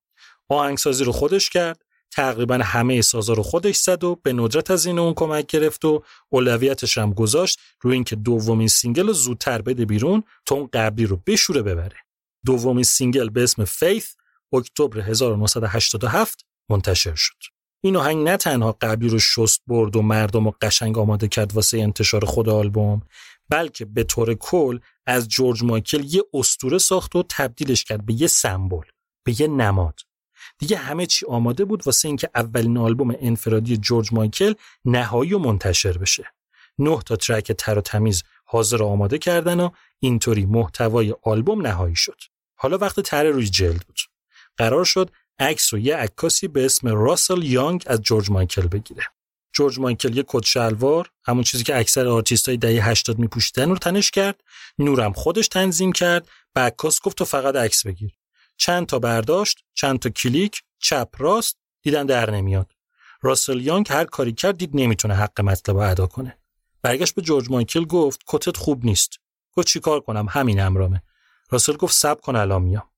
آهنگسازی 0.49 1.05
رو 1.05 1.13
خودش 1.13 1.51
کرد 1.51 1.83
تقریبا 2.11 2.61
همه 2.63 3.03
سازا 3.03 3.33
رو 3.33 3.43
خودش 3.43 3.77
زد 3.77 4.05
و 4.05 4.21
به 4.23 4.33
ندرت 4.33 4.71
از 4.71 4.87
این 4.87 4.99
اون 4.99 5.15
کمک 5.15 5.47
گرفت 5.47 5.85
و 5.85 6.03
اولویتش 6.29 6.99
هم 6.99 7.13
گذاشت 7.13 7.59
روی 7.81 7.95
اینکه 7.95 8.17
دومین 8.17 8.69
single 8.69 9.07
رو 9.07 9.13
زودتر 9.13 9.63
بده 9.63 9.85
بیرون 9.85 10.23
تا 10.47 10.55
اون 10.55 10.69
قبلی 10.73 11.07
رو 11.07 11.21
بشوره 11.27 11.63
ببره. 11.63 11.97
دومین 12.47 12.85
single 12.85 13.29
به 13.29 13.43
اسم 13.43 13.65
Faith 13.65 14.15
اکتبر 14.53 15.01
1987 15.01 16.45
منتشر 16.71 17.15
شد. 17.15 17.37
این 17.83 17.97
آهنگ 17.97 18.29
نه 18.29 18.37
تنها 18.37 18.77
قبلی 18.81 19.09
رو 19.09 19.19
شست 19.19 19.63
برد 19.67 19.97
و 19.97 20.03
مردم 20.03 20.45
رو 20.45 20.55
قشنگ 20.61 20.99
آماده 20.99 21.29
کرد 21.29 21.53
واسه 21.53 21.79
انتشار 21.79 22.25
خود 22.25 22.49
آلبوم 22.49 23.03
بلکه 23.49 23.85
به 23.85 24.05
طور 24.05 24.35
کل 24.35 24.79
از 25.07 25.29
جورج 25.29 25.63
مایکل 25.63 26.05
یه 26.15 26.23
اسطوره 26.35 26.79
ساخت 26.79 27.17
و 27.17 27.25
تبدیلش 27.29 27.85
کرد 27.85 28.07
به 28.07 28.21
یه 28.21 28.27
سمبل 28.27 28.85
به 29.25 29.41
یه 29.41 29.47
نماد. 29.47 30.01
دیگه 30.61 30.77
همه 30.77 31.07
چی 31.07 31.27
آماده 31.27 31.65
بود 31.65 31.87
واسه 31.87 32.09
اینکه 32.09 32.31
اولین 32.35 32.79
آلبوم 32.79 33.15
انفرادی 33.21 33.77
جورج 33.77 34.13
مایکل 34.13 34.55
نهایی 34.85 35.35
و 35.35 35.39
منتشر 35.39 35.99
بشه. 35.99 36.33
نه 36.79 36.99
تا 37.07 37.17
ترک 37.17 37.53
تر 37.53 37.79
و 37.79 37.81
تمیز 37.81 38.23
حاضر 38.45 38.83
آماده 38.83 39.19
کردن 39.19 39.61
و 39.61 39.71
اینطوری 40.01 40.47
محتوای 40.47 41.15
آلبوم 41.23 41.67
نهایی 41.67 41.97
شد. 41.97 42.21
حالا 42.55 42.79
وقت 42.79 43.01
طرح 43.01 43.25
روی 43.25 43.49
جلد 43.49 43.87
بود. 43.87 43.99
قرار 44.57 44.85
شد 44.85 45.11
عکسو 45.39 45.79
یه 45.79 45.97
عکاسی 45.97 46.49
به 46.49 46.65
اسم 46.65 46.89
راسل 46.89 47.43
یانگ 47.43 47.85
از 47.87 48.03
جورج 48.03 48.31
مایکل 48.31 48.67
بگیره. 48.67 49.03
جورج 49.53 49.79
مایکل 49.79 50.17
یه 50.17 50.25
کت 50.29 50.45
شلوار 50.45 51.11
همون 51.25 51.43
چیزی 51.43 51.65
که 51.65 51.79
اکثر 51.79 52.09
آرتیستای 52.09 52.57
دهه 52.57 52.89
80 52.89 53.19
میپوشیدن 53.19 53.69
رو 53.69 53.77
تنش 53.77 54.11
کرد 54.11 54.41
نورم 54.79 55.13
خودش 55.13 55.49
تنظیم 55.49 55.93
کرد 55.93 56.29
به 56.55 56.61
عکاس 56.61 57.01
گفت 57.01 57.19
تو 57.19 57.25
فقط 57.25 57.57
عکس 57.57 57.87
بگیر 57.87 58.20
چند 58.61 58.87
تا 58.87 58.99
برداشت 58.99 59.65
چند 59.75 59.99
تا 59.99 60.11
کلیک 60.11 60.63
چپ 60.79 61.09
راست 61.19 61.59
دیدن 61.83 62.07
در 62.07 62.31
نمیاد. 62.31 62.73
راسل 63.23 63.61
یانگ 63.61 63.87
هر 63.91 64.05
کاری 64.05 64.33
کرد 64.33 64.57
دید 64.57 64.71
نمی‌تونه 64.75 65.15
حق 65.15 65.41
مطلب 65.41 65.77
رو 65.77 65.91
ادا 65.91 66.07
کنه. 66.07 66.39
برگشت 66.83 67.15
به 67.15 67.23
جورج 67.23 67.51
مایکل 67.51 67.85
گفت 67.85 68.21
کتت 68.27 68.57
خوب 68.57 68.85
نیست. 68.85 69.21
گفت 69.53 69.67
چیکار 69.67 70.01
کنم؟ 70.01 70.27
همین 70.31 70.61
همرامه. 70.61 71.03
راسل 71.51 71.77
گفت 71.77 71.95
صبر 71.95 72.21
کن 72.21 72.37
الان 72.37 72.63
میام. 72.63 72.91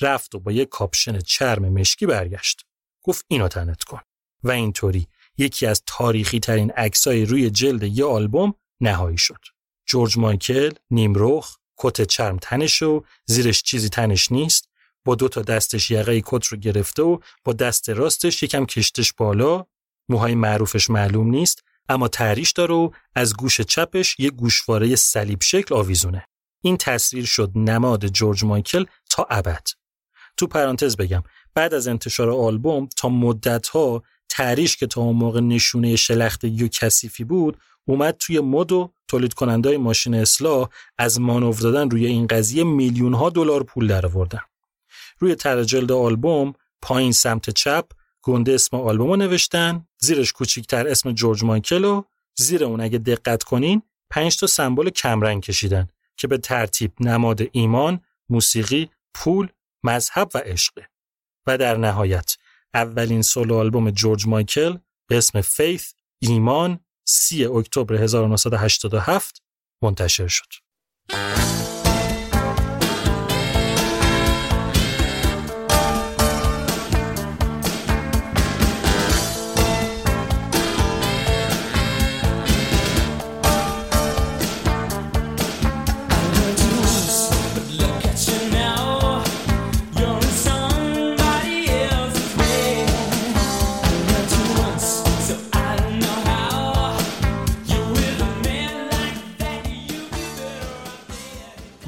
رفت 0.00 0.34
و 0.34 0.40
با 0.40 0.52
یک 0.52 0.68
کاپشن 0.68 1.20
چرم 1.20 1.68
مشکی 1.68 2.06
برگشت. 2.06 2.66
گفت 3.02 3.24
اینو 3.28 3.48
تنت 3.48 3.84
کن. 3.84 4.00
و 4.44 4.50
اینطوری 4.50 5.08
یکی 5.38 5.66
از 5.66 5.82
تاریخی 5.86 6.40
ترین 6.40 6.70
عکسای 6.70 7.24
روی 7.24 7.50
جلد 7.50 7.82
یه 7.82 8.04
آلبوم 8.04 8.54
نهایی 8.80 9.18
شد. 9.18 9.40
جورج 9.86 10.18
مایکل 10.18 10.70
نیمرخ 10.90 11.56
کت 11.76 12.02
چرم 12.02 12.36
تنش 12.36 12.82
و 12.82 13.04
زیرش 13.24 13.62
چیزی 13.62 13.88
تنش 13.88 14.32
نیست 14.32 14.67
با 15.08 15.14
دو 15.14 15.28
تا 15.28 15.42
دستش 15.42 15.90
یقه 15.90 16.22
کت 16.24 16.46
رو 16.46 16.58
گرفته 16.58 17.02
و 17.02 17.18
با 17.44 17.52
دست 17.52 17.88
راستش 17.88 18.42
یکم 18.42 18.66
کشتش 18.66 19.12
بالا. 19.12 19.64
موهای 20.08 20.34
معروفش 20.34 20.90
معلوم 20.90 21.30
نیست 21.30 21.64
اما 21.88 22.08
تحریش 22.08 22.52
داره 22.52 22.74
و 22.74 22.90
از 23.14 23.36
گوش 23.36 23.60
چپش 23.60 24.20
یه 24.20 24.30
گوشواره 24.30 24.96
صلیب 24.96 25.42
شکل 25.42 25.74
آویزونه. 25.74 26.26
این 26.62 26.76
تصویر 26.76 27.24
شد 27.24 27.52
نماد 27.54 28.06
جورج 28.06 28.44
مایکل 28.44 28.84
تا 29.10 29.26
ابد. 29.30 29.66
تو 30.36 30.46
پرانتز 30.46 30.96
بگم 30.96 31.22
بعد 31.54 31.74
از 31.74 31.88
انتشار 31.88 32.30
آلبوم 32.30 32.88
تا 32.96 33.08
مدتها 33.08 34.02
تحریش 34.28 34.76
که 34.76 34.86
تا 34.86 35.00
اون 35.00 35.16
موقع 35.16 35.40
نشونه 35.40 35.96
شلختگی 35.96 36.64
و 36.64 36.68
کثیفی 36.68 37.24
بود 37.24 37.58
اومد 37.84 38.16
توی 38.16 38.40
مد 38.40 38.72
و 38.72 38.92
تولید 39.08 39.34
کننده 39.34 39.78
ماشین 39.78 40.14
اصلاح 40.14 40.68
از 40.98 41.20
مانور 41.20 41.54
دادن 41.54 41.90
روی 41.90 42.06
این 42.06 42.26
قضیه 42.26 42.64
میلیون 42.64 43.14
ها 43.14 43.30
دلار 43.30 43.62
پول 43.62 43.86
درآوردن. 43.86 44.40
روی 45.18 45.34
تر 45.34 45.62
جلد 45.62 45.92
آلبوم 45.92 46.54
پایین 46.82 47.12
سمت 47.12 47.50
چپ 47.50 47.84
گنده 48.22 48.54
اسم 48.54 48.76
آلبوم 48.76 49.10
رو 49.10 49.16
نوشتن 49.16 49.86
زیرش 49.98 50.32
کوچیکتر 50.32 50.88
اسم 50.88 51.12
جورج 51.12 51.44
مایکل 51.44 51.84
و 51.84 52.02
زیر 52.34 52.64
اون 52.64 52.80
اگه 52.80 52.98
دقت 52.98 53.42
کنین 53.42 53.82
پنج 54.10 54.36
تا 54.36 54.46
سمبل 54.46 54.90
کمرنگ 54.90 55.42
کشیدن 55.42 55.88
که 56.16 56.26
به 56.26 56.38
ترتیب 56.38 56.92
نماد 57.00 57.40
ایمان، 57.52 58.00
موسیقی، 58.28 58.90
پول، 59.14 59.48
مذهب 59.82 60.30
و 60.34 60.38
عشقه. 60.38 60.88
و 61.46 61.58
در 61.58 61.76
نهایت 61.76 62.36
اولین 62.74 63.22
سولو 63.22 63.56
آلبوم 63.56 63.90
جورج 63.90 64.26
مایکل 64.26 64.78
به 65.08 65.18
اسم 65.18 65.40
فیث 65.40 65.92
ایمان 66.18 66.80
3 67.04 67.50
اکتبر 67.50 67.94
1987 67.94 69.42
منتشر 69.82 70.28
شد. 70.28 70.52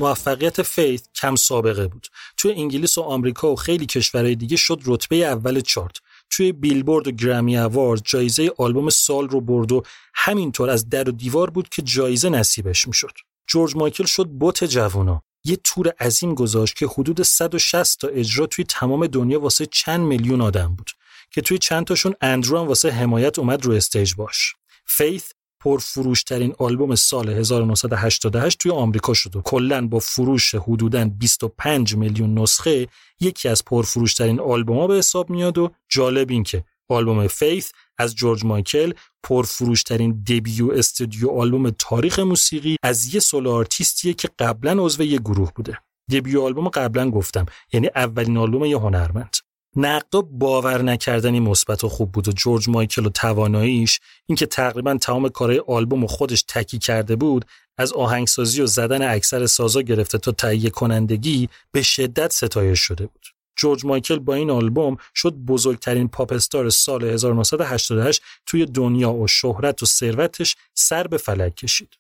موفقیت 0.01 0.63
Faith 0.63 1.03
کم 1.15 1.37
سابقه 1.37 1.89
بود. 1.89 2.07
توی 2.37 2.53
انگلیس 2.53 2.99
و 2.99 3.01
آمریکا 3.01 3.53
و 3.53 3.57
خیلی 3.57 3.87
کشورهای 3.87 4.35
دیگه 4.35 4.57
شد 4.57 4.81
رتبه 4.87 5.17
اول 5.17 5.61
چارت. 5.61 5.97
توی 6.31 6.53
بیلبورد 6.53 7.09
و 7.09 7.11
Grammy 7.11 7.59
Award 7.59 8.03
جایزه 8.05 8.53
آلبوم 8.59 8.91
سال 8.91 9.29
رو 9.29 9.41
برد 9.41 9.73
و 9.73 9.83
همینطور 10.15 10.71
از 10.71 10.89
در 10.89 11.09
و 11.09 11.13
دیوار 11.13 11.51
بود 11.51 11.69
که 11.69 11.83
جایزه 11.83 12.29
نصیبش 12.29 12.89
می‌شد. 12.89 13.13
جورج 13.47 13.77
مایکل 13.77 14.05
شد 14.05 14.27
بت 14.27 14.65
جوونا. 14.65 15.23
یه 15.45 15.59
تور 15.65 15.89
عظیم 16.01 16.35
گذاشت 16.35 16.77
که 16.77 16.87
حدود 16.87 17.23
160 17.23 18.01
تا 18.01 18.09
اجرا 18.09 18.47
توی 18.47 18.65
تمام 18.65 19.07
دنیا 19.07 19.41
واسه 19.41 19.67
چند 19.67 20.01
میلیون 20.01 20.41
آدم 20.41 20.75
بود 20.75 20.91
که 21.31 21.41
توی 21.41 21.59
چند 21.59 21.87
تاشون 21.87 22.15
اندرو 22.21 22.59
هم 22.59 22.69
واسه 22.69 22.91
حمایت 22.91 23.39
اومد 23.39 23.65
رو 23.65 23.73
stage 23.73 24.15
باش. 24.15 24.55
Faith 24.87 25.33
پرفروشترین 25.61 26.55
آلبوم 26.59 26.95
سال 26.95 27.29
1988 27.29 28.59
توی 28.59 28.73
آمریکا 28.73 29.15
شد 29.15 29.37
و 29.37 29.41
کلا 29.41 29.87
با 29.87 29.99
فروش 29.99 30.55
حدوداً 30.55 31.05
25 31.05 31.97
میلیون 31.97 32.39
نسخه 32.39 32.89
یکی 33.21 33.49
از 33.49 33.65
پرفروشترین 33.65 34.41
آلبوم‌ها 34.41 34.87
به 34.87 34.95
حساب 34.95 35.31
میاد 35.31 35.59
و 35.59 35.71
جالب 35.89 36.31
این 36.31 36.43
که 36.43 36.65
آلبوم 36.89 37.27
فیث 37.27 37.73
از 37.99 38.15
جورج 38.15 38.45
مایکل 38.45 38.93
پرفروشترین 39.23 40.25
دبیو 40.29 40.71
استودیو 40.71 41.31
آلبوم 41.31 41.71
تاریخ 41.71 42.19
موسیقی 42.19 42.77
از 42.83 43.15
یه 43.15 43.21
سولو 43.21 43.51
آرتیستیه 43.51 44.13
که 44.13 44.29
قبلا 44.39 44.85
عضو 44.85 45.03
یه 45.03 45.19
گروه 45.19 45.53
بوده. 45.55 45.79
دبیو 46.11 46.43
آلبوم 46.43 46.69
قبلا 46.69 47.11
گفتم 47.11 47.47
یعنی 47.73 47.91
اولین 47.95 48.37
آلبوم 48.37 48.65
یه 48.65 48.79
هنرمند. 48.79 49.37
نقدا 49.77 50.21
باور 50.21 50.83
نکردنی 50.83 51.41
مثبت 51.41 51.85
و 51.85 51.89
خوب 51.89 52.13
بود 52.13 52.29
و 52.29 52.33
جورج 52.33 52.69
مایکل 52.69 53.07
و 53.07 53.09
تواناییش 53.09 54.01
اینکه 54.27 54.47
تقریبا 54.47 54.99
تمام 55.01 55.29
کارهای 55.29 55.63
آلبوم 55.67 56.05
و 56.05 56.07
خودش 56.07 56.45
تکی 56.49 56.79
کرده 56.79 57.17
بود 57.17 57.45
از 57.79 57.93
آهنگسازی 57.93 58.63
و 58.63 58.67
زدن 58.67 59.15
اکثر 59.15 59.47
سازا 59.47 59.83
گرفته 59.83 60.19
تا 60.19 60.33
تهیه 60.33 60.71
کنندگی 60.71 61.49
به 61.73 61.83
شدت 61.83 62.33
ستایش 62.33 62.81
شده 62.81 63.07
بود. 63.07 63.27
جورج 63.57 63.85
مایکل 63.85 64.19
با 64.19 64.35
این 64.35 64.51
آلبوم 64.51 64.97
شد 65.15 65.35
بزرگترین 65.35 66.09
پاپ 66.09 66.33
استار 66.33 66.71
سال 66.71 67.05
1988 67.05 68.23
توی 68.47 68.67
دنیا 68.67 69.13
و 69.13 69.27
شهرت 69.27 69.83
و 69.83 69.87
ثروتش 69.87 70.57
سر 70.75 71.07
به 71.07 71.17
فلک 71.17 71.57
کشید. 71.57 71.95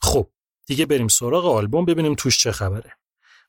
خب 0.00 0.28
دیگه 0.66 0.86
بریم 0.86 1.08
سراغ 1.08 1.46
آلبوم 1.46 1.84
ببینیم 1.84 2.14
توش 2.14 2.38
چه 2.38 2.52
خبره. 2.52 2.92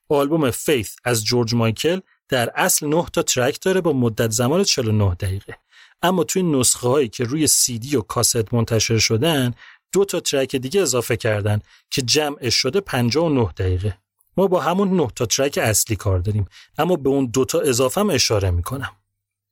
آلبوم 0.08 0.50
فیث 0.50 0.96
از 1.04 1.24
جورج 1.24 1.54
مایکل 1.54 2.00
در 2.28 2.50
اصل 2.54 2.86
9 2.86 3.04
تا 3.12 3.22
ترک 3.22 3.60
داره 3.60 3.80
با 3.80 3.92
مدت 3.92 4.30
زمان 4.30 4.64
49 4.64 5.14
دقیقه. 5.14 5.56
اما 6.02 6.24
توی 6.24 6.42
نسخه 6.42 6.88
هایی 6.88 7.08
که 7.08 7.24
روی 7.24 7.46
سی 7.46 7.96
و 7.96 8.00
کاست 8.00 8.54
منتشر 8.54 8.98
شدن 8.98 9.54
دو 9.92 10.04
تا 10.04 10.20
ترک 10.20 10.56
دیگه 10.56 10.80
اضافه 10.80 11.16
کردن 11.16 11.60
که 11.90 12.02
جمعش 12.02 12.54
شده 12.54 12.80
59 12.80 13.52
دقیقه. 13.56 13.98
ما 14.36 14.46
با 14.46 14.60
همون 14.60 15.00
9 15.00 15.08
تا 15.16 15.26
ترک 15.26 15.58
اصلی 15.62 15.96
کار 15.96 16.18
داریم 16.18 16.46
اما 16.78 16.96
به 16.96 17.08
اون 17.08 17.26
دو 17.26 17.44
تا 17.44 17.60
اضافه 17.60 18.00
هم 18.00 18.10
اشاره 18.10 18.50
می‌کنم. 18.50 18.96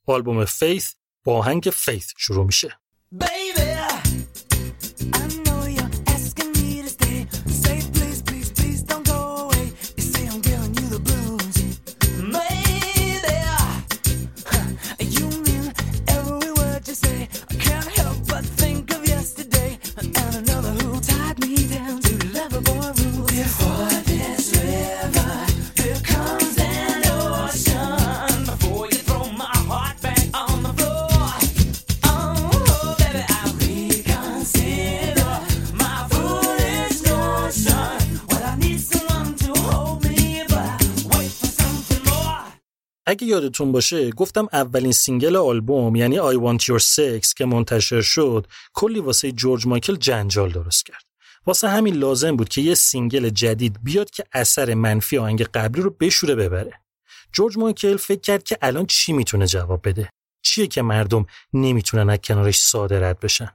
آلبوم 0.06 0.44
فیث 0.44 0.94
با 1.24 1.38
آهنگ 1.38 1.62
فیث 1.72 2.12
شروع 2.16 2.46
میشه. 2.46 2.78
Baby, 3.20 3.62
اگه 43.06 43.26
یادتون 43.26 43.72
باشه 43.72 44.10
گفتم 44.10 44.48
اولین 44.52 44.92
single 44.92 45.36
آلبوم 45.36 45.96
یعنی 45.96 46.16
I 46.16 46.36
Want 46.36 46.62
Your 46.62 46.82
Sex 46.82 47.34
که 47.36 47.44
منتشر 47.44 48.00
شد 48.00 48.46
کلی 48.72 49.00
واسه 49.00 49.32
جورج 49.32 49.66
مایکل 49.66 49.96
جنجال 49.96 50.50
درست 50.52 50.86
کرد. 50.86 51.04
واسه 51.46 51.68
همین 51.68 51.94
لازم 51.94 52.36
بود 52.36 52.48
که 52.48 52.60
یه 52.60 52.74
single 52.74 53.28
جدید 53.28 53.78
بیاد 53.82 54.10
که 54.10 54.24
اثر 54.32 54.74
منفی 54.74 55.18
آهنگ 55.18 55.42
قبلی 55.42 55.82
رو 55.82 55.90
بشوره 55.90 56.34
ببره. 56.34 56.72
جورج 57.32 57.58
مایکل 57.58 57.96
فکر 57.96 58.20
کرد 58.20 58.42
که 58.42 58.58
الان 58.62 58.86
چی 58.86 59.12
می‌تونه 59.12 59.46
جواب 59.46 59.88
بده؟ 59.88 60.10
چیه 60.42 60.66
که 60.66 60.82
مردم 60.82 61.26
نمی‌تونن 61.52 62.10
از 62.10 62.18
کنارش 62.24 62.58
ساده 62.58 63.00
رد 63.00 63.20
بشن؟ 63.20 63.50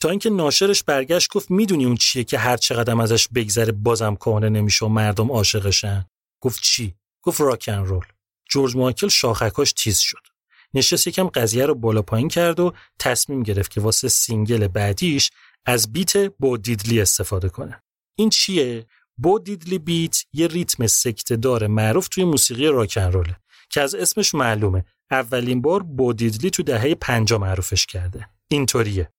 تا 0.00 0.10
اینکه 0.10 0.30
ناشرش 0.30 0.82
برگشت 0.82 1.32
گفت 1.32 1.50
می‌دونی 1.50 1.84
اون 1.84 1.96
چیه 1.96 2.24
که 2.24 2.38
هر 2.38 2.56
چقدر 2.56 3.00
ازش 3.00 3.28
بگذره 3.28 3.72
بازم 3.72 4.14
کهنه 4.14 4.48
نمیشه 4.48 4.86
و 4.86 4.88
مردم 4.88 5.30
عاشقشن؟ 5.30 6.04
گفت 6.40 6.62
چی؟ 6.62 6.94
گفت 7.22 7.40
rock 7.40 7.58
'n' 7.58 7.72
roll. 7.72 8.04
جورج 8.50 8.76
مایکل 8.76 9.08
شاخکاش 9.08 9.72
تیز 9.72 9.98
شد. 9.98 10.26
نشست 10.74 11.06
یکم 11.06 11.28
قضیه 11.28 11.66
رو 11.66 11.74
بالا 11.74 12.02
پایین 12.02 12.28
کرد 12.28 12.60
و 12.60 12.72
تصمیم 12.98 13.42
گرفت 13.42 13.70
که 13.70 13.80
واسه 13.80 14.08
single 14.08 14.68
بعدیش 14.68 15.30
از 15.66 15.92
beat 15.92 16.16
بو 16.16 16.56
دیدلی 16.56 17.00
استفاده 17.00 17.48
کنه. 17.48 17.82
این 18.18 18.30
چیه؟ 18.30 18.86
Bo 19.16 19.38
Diddley 19.38 19.78
beat 19.78 20.16
یه 20.32 20.46
ریتم 20.46 20.86
سکته‌دار 20.86 21.66
معروف 21.66 22.08
توی 22.08 22.24
موسیقی 22.24 22.66
rock 22.66 22.92
'n' 22.92 23.12
roll 23.12 23.31
ه 23.31 23.36
که 23.70 23.80
از 23.80 23.94
اسمش 23.94 24.34
معلومه. 24.34 24.84
اولین 25.10 25.62
بار 25.62 25.82
بو 25.82 26.12
دیدلی 26.12 26.50
تو 26.50 26.62
دهه 26.62 26.94
50 26.94 27.40
معروفش 27.40 27.86
کرده. 27.86 28.28
اینطوریه. 28.48 29.12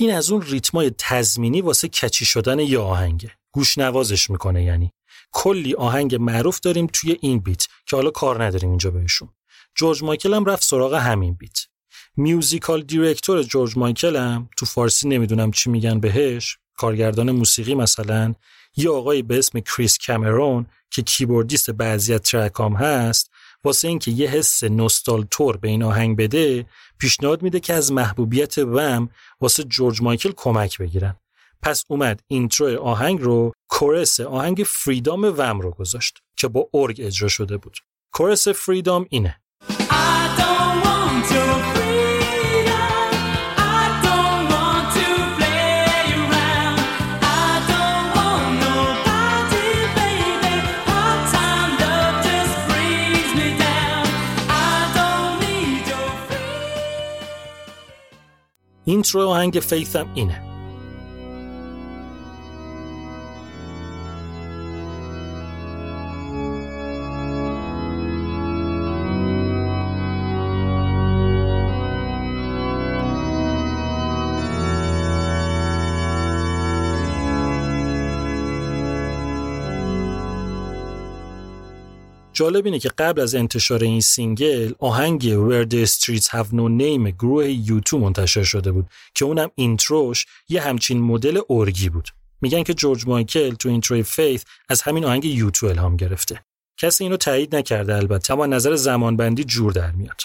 این 0.00 0.14
از 0.14 0.30
اون 0.30 0.42
ریتمای 0.42 0.92
تضمینی 0.98 1.60
واسه 1.60 1.88
catchy 1.88 2.24
شدن 2.24 2.58
یه 2.58 2.78
آهنگه 2.78 3.37
گوش 3.52 3.78
نوازش 3.78 4.30
می‌کنه 4.30 4.64
یعنی 4.64 4.92
کلی 5.32 5.74
آهنگ 5.74 6.14
معروف 6.14 6.60
داریم 6.60 6.86
توی 6.92 7.16
این 7.20 7.38
beat 7.38 7.66
که 7.86 7.96
حالا 7.96 8.10
کار 8.10 8.44
نداریم 8.44 8.68
اینجا 8.68 8.90
بهشون. 8.90 9.28
جورج 9.74 10.02
مایکل 10.02 10.34
هم 10.34 10.44
رفت 10.44 10.64
سراغ 10.64 10.94
همین 10.94 11.34
beat. 11.34 11.58
musical 12.16 12.82
director 12.82 13.42
جورج 13.42 13.78
مایکل 13.78 14.16
هم 14.16 14.48
تو 14.56 14.66
فارسی 14.66 15.08
نمی‌دونم 15.08 15.50
چی 15.50 15.70
میگن 15.70 16.00
بهش 16.00 16.58
کارگردان 16.76 17.30
موسیقی 17.30 17.74
مثلا 17.74 18.34
یه 18.76 18.90
آقایی 18.90 19.22
به 19.22 19.38
اسم 19.38 19.60
کریس 19.60 19.98
کامرون 20.06 20.66
که 20.90 21.02
کیبوردیست 21.02 21.70
بعضی 21.70 22.14
از 22.14 22.20
track 22.20 22.67
ام 22.67 22.76
هست 22.76 23.30
واسه 23.64 23.88
اینکه 23.88 24.10
یه 24.10 24.30
حس 24.30 24.64
نوستالژی‌تر 24.64 25.56
به 25.56 25.68
این 25.68 25.82
آهنگ 25.82 26.16
بده 26.16 26.66
پیشنهاد 26.98 27.42
میده 27.42 27.60
که 27.60 27.74
از 27.74 27.92
محبوبیت 27.92 28.58
وم 28.58 29.08
واسه 29.40 29.64
جورج 29.64 30.02
مایکل 30.02 30.32
کمک 30.36 30.78
بگیرن. 30.78 31.16
پس 31.62 31.84
اومد 31.88 32.20
اینترو 32.26 32.82
آهنگ 32.82 33.22
رو 33.22 33.52
کورس 33.68 34.20
آهنگ 34.20 34.64
فریدام 34.66 35.34
وم 35.38 35.60
رو 35.60 35.70
گذاشت 35.70 36.18
که 36.36 36.48
با 36.48 36.68
ارگ 36.74 37.00
اجرا 37.04 37.28
شده 37.28 37.56
بود. 37.56 37.76
کورس 38.12 38.48
فریدام 38.48 39.06
اینه. 39.10 39.40
I 39.68 40.36
don't 40.38 40.84
want 40.84 41.30
your 41.32 41.78
جالب 82.38 82.64
اینه 82.64 82.78
که 82.78 82.88
قبل 82.88 83.20
از 83.20 83.34
انتشار 83.34 83.82
این 83.82 84.00
single 84.00 84.72
آهنگ 84.78 85.22
Where 85.22 85.68
the 85.70 85.90
Streets 85.90 86.26
Have 86.26 86.48
No 86.52 86.80
Name 86.80 87.08
گروه 87.08 87.48
U2 87.48 87.98
منتشر 87.98 88.42
شده 88.42 88.72
بود 88.72 88.86
که 89.14 89.24
اونم 89.24 89.50
intro 89.54 90.05
ش 90.05 90.26
یه 90.48 90.60
همچین 90.60 91.00
مدل 91.00 91.40
ارگی 91.50 91.88
بود. 91.88 92.08
میگن 92.40 92.62
که 92.62 92.74
جورج 92.74 93.06
مایکل 93.06 93.54
تو 93.54 93.68
intro 93.68 94.02
ی 94.02 94.09
Faith 94.09 94.44
از 94.68 94.82
همین 94.82 95.04
آهنگ 95.04 95.24
U2 95.24 95.66
الهام 95.66 95.96
گرفته. 95.96 96.44
کسی 96.76 97.04
اینو 97.04 97.16
تایید 97.16 97.56
نکرده 97.56 97.94
البته 97.94 98.32
اما 98.32 98.46
نظر 98.46 98.76
زمانبندی 98.76 99.44
جور 99.44 99.72
در 99.72 99.90
میاد. 99.90 100.20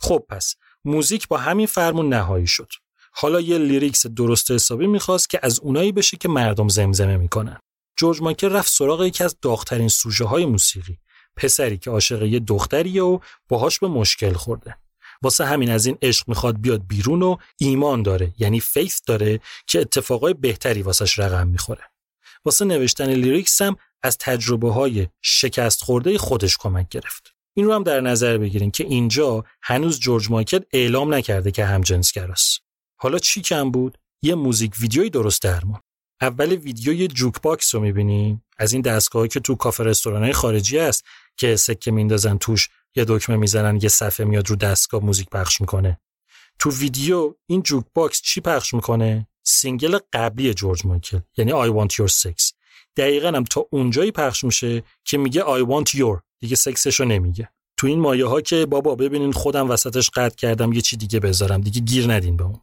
خب 0.00 0.24
پس 0.28 0.54
موزیک 0.84 1.28
با 1.28 1.36
همین 1.36 1.66
فرمون 1.66 2.08
نهایی 2.08 2.46
شد. 2.46 2.68
حالا 3.12 3.40
یه 3.40 3.58
lyrics 3.58 4.06
درست 4.06 4.50
حسابی 4.50 4.86
می‌خواست 4.86 5.30
که 5.30 5.40
از 5.42 5.60
اونایی 5.60 5.92
بشه 5.92 6.16
که 6.16 6.28
مردم 6.28 6.68
زمزمه 6.68 7.16
می‌کنن. 7.16 7.58
جورج 7.96 8.22
مایکل 8.22 8.52
رفت 8.52 8.72
سراغ 8.72 9.04
یکی 9.04 9.24
از 9.24 9.36
داغترین 9.42 9.88
سوژه 9.88 10.24
های 10.24 10.46
موسیقی. 10.46 10.98
پسری 11.36 11.78
که 11.78 11.90
عاشق 11.90 12.22
یه 12.22 12.40
دختریه 12.40 13.02
و 13.02 13.18
باهاش 13.48 13.78
به 13.78 13.88
مشکل 13.88 14.32
خورده. 14.32 14.76
واسه 15.22 15.44
همین 15.44 15.70
از 15.70 15.86
این 15.86 15.98
عشق 16.02 16.28
می‌خواد 16.28 16.60
بیاد 16.60 16.86
بیرون 16.86 17.22
و 17.22 17.36
ایمان 17.58 18.02
داره 18.02 18.32
یعنی 18.38 18.60
فیث 18.60 19.00
داره 19.06 19.40
که 19.66 19.80
اتفاقای 19.80 20.34
بهتری 20.34 20.82
واسش 20.82 21.18
رقم 21.18 21.48
می‌خوره. 21.48 21.82
واسه 22.44 22.64
نوشتن 22.64 23.10
لیریکس 23.10 23.62
هم 23.62 23.76
از 24.02 24.18
تجربه 24.18 24.72
های 24.72 25.08
شکست 25.22 25.82
خورده 25.82 26.18
خودش 26.18 26.56
کمک 26.56 26.88
گرفت. 26.88 27.34
این 27.56 27.66
رو 27.66 27.74
هم 27.74 27.82
در 27.82 28.00
نظر 28.00 28.38
بگیرین 28.38 28.70
که 28.70 28.84
اینجا 28.84 29.44
هنوز 29.62 30.00
جورج 30.00 30.30
مایکل 30.30 30.60
اعلام 30.72 31.14
نکرده 31.14 31.50
که 31.50 31.64
همجنسگراست. 31.64 32.60
حالا 33.00 33.18
چی 33.18 33.40
کم 33.40 33.70
بود؟ 33.70 33.98
یه 34.22 34.34
موزیک 34.34 34.72
ویدیویی 34.80 35.10
درست 35.10 35.42
درمون. 35.42 35.80
اول 36.20 36.52
ویدیو 36.52 36.92
یه 36.92 37.08
jukebox 37.08 37.74
رو 37.74 37.80
می‌بینیم 37.80 38.44
از 38.58 38.72
این 38.72 38.82
دستگاهی 38.82 39.28
که 39.28 39.40
تو 39.40 39.54
کافه 39.54 39.84
رستورانهای 39.84 40.32
خارجی 40.32 40.78
هست 40.78 41.04
که 41.36 41.56
سکه 41.56 41.90
میندازن 41.90 42.38
توش 42.38 42.68
یه 42.94 43.04
دکمه 43.08 43.36
می‌زنن 43.36 43.78
یه 43.82 43.88
صفحه 43.88 44.26
میاد 44.26 44.50
رو 44.50 44.56
دستگاه 44.56 45.04
موزیک 45.04 45.30
پخش 45.30 45.60
می‌کنه. 45.60 46.00
تو 46.58 46.70
ویدیو 46.70 47.34
این 47.46 47.62
jukebox 47.62 48.22
چی 48.22 48.40
پخش 48.40 48.74
می‌کنه؟ 48.74 49.28
single 49.42 49.98
قبلی 50.12 50.54
جورج 50.54 50.86
مایکل 50.86 51.20
یعنی 51.36 51.52
I 51.52 51.72
want 51.72 51.92
your 51.92 52.12
sex. 52.12 52.52
دقیقا 52.96 53.28
هم 53.28 53.44
تا 53.44 53.66
اونجایی 53.70 54.10
پخش 54.10 54.44
میشه 54.44 54.82
که 55.04 55.18
میگه 55.18 55.40
I 55.42 55.66
want 55.66 55.90
your 55.90 56.20
دیگه 56.40 56.56
سکسشو 56.56 57.04
نمیگه. 57.04 57.48
تو 57.76 57.86
این 57.86 58.00
مایه 58.00 58.26
ها 58.26 58.40
که 58.40 58.66
بابا 58.66 58.94
ببینین 58.94 59.32
خودم 59.32 59.70
وسطش 59.70 60.10
قطع 60.10 60.36
کردم 60.36 60.72
یه 60.72 60.80
چی 60.80 60.96
دیگه 60.96 61.20
بذارم 61.20 61.60
دیگه 61.60 61.80
گیر 61.80 62.12
ندین 62.12 62.36
به 62.36 62.44
اون. 62.44 62.60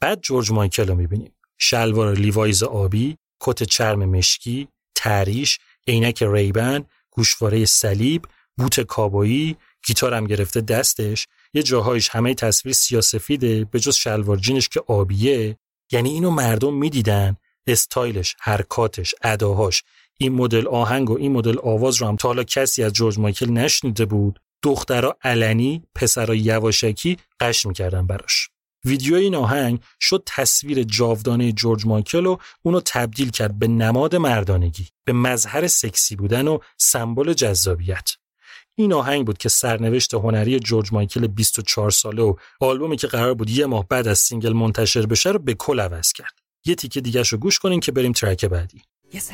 بعد 0.00 0.20
جورج 0.20 0.50
مایکل 0.50 0.86
رو 0.86 0.94
می‌بینیم. 0.94 1.32
شلوار 1.66 2.14
لیوایز 2.14 2.62
آبی 2.62 3.16
کت 3.40 3.62
چرم 3.62 4.04
مشکی 4.04 4.68
تریش 4.94 5.58
عینک 5.88 6.22
ریبن 6.22 6.84
گوشواره 7.10 7.64
صلیب 7.64 8.26
بوت 8.56 8.80
کابایی 8.80 9.56
گیتارم 9.86 10.26
گرفته 10.26 10.60
دستش. 10.60 11.26
یه 11.54 11.62
جاهایش 11.62 12.08
همه 12.08 12.34
تصویر 12.34 12.74
سیاسفیده 12.74 13.64
به 13.64 13.80
جز 13.80 13.94
شلوار 13.94 14.36
جینش 14.36 14.68
که 14.68 14.82
آبیه. 14.86 15.58
یعنی 15.92 16.10
اینو 16.10 16.30
مردم 16.30 16.74
می‌دیدن. 16.74 17.36
استایلش 17.66 18.36
حرکاتش 18.40 19.14
اداهاش. 19.22 19.82
این 20.18 20.32
مدل 20.32 20.68
آهنگ 20.68 21.10
و 21.10 21.18
این 21.18 21.32
مدل 21.32 21.58
آواز 21.62 21.96
رو 21.96 22.06
هم 22.06 22.16
تا 22.16 22.28
حالا 22.28 22.44
کسی 22.44 22.82
از 22.82 22.92
جورج 22.92 23.18
مایکل 23.18 23.50
نشنیده 23.50 24.04
بود. 24.04 24.40
دخترها 24.62 25.16
علنی 25.22 25.82
پسرا 25.94 26.34
یواشکی 26.34 27.16
قش 27.40 27.66
می‌کردن 27.66 28.06
براش. 28.06 28.53
ویدیو 28.84 29.14
این 29.14 29.34
آهنگ 29.34 29.80
شد 30.00 30.22
تصویر 30.26 30.82
جاودانه 30.82 31.52
جورج 31.52 31.86
مایکل 31.86 32.26
و 32.26 32.36
اونو 32.62 32.80
تبدیل 32.84 33.30
کرد 33.30 33.58
به 33.58 33.68
نماد 33.68 34.16
مردانگی 34.16 34.88
به 35.04 35.12
مظهر 35.12 35.66
سکسی 35.66 36.16
بودن 36.16 36.48
و 36.48 36.58
سمبل 36.78 37.32
جذابیت. 37.32 38.10
این 38.76 38.92
آهنگ 38.92 39.26
بود 39.26 39.38
که 39.38 39.48
سرنوشت 39.48 40.14
هنری 40.14 40.60
جورج 40.60 40.92
مایکل 40.92 41.26
24 41.26 41.90
ساله 41.90 42.22
و 42.22 42.34
آلبومی 42.60 42.96
که 42.96 43.06
قرار 43.06 43.34
بود 43.34 43.50
یه 43.50 43.66
ماه 43.66 43.88
بعد 43.88 44.08
از 44.08 44.18
single 44.18 44.52
منتشر 44.52 45.06
بشه 45.06 45.30
رو 45.30 45.38
به 45.38 45.54
کل 45.54 45.80
عوض 45.80 46.12
کرد. 46.12 46.32
یه 46.64 46.74
تیکه 46.74 47.00
دیگه 47.00 47.22
رو 47.22 47.38
گوش 47.38 47.58
کنین 47.58 47.80
که 47.80 47.92
بریم 47.92 48.12
track 48.12 48.44
بعدی. 48.44 48.82
Yes, 49.12 49.30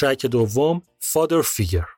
ترک 0.00 0.26
دوم 0.26 0.82
Father 1.02 1.42
Figure 1.42 1.88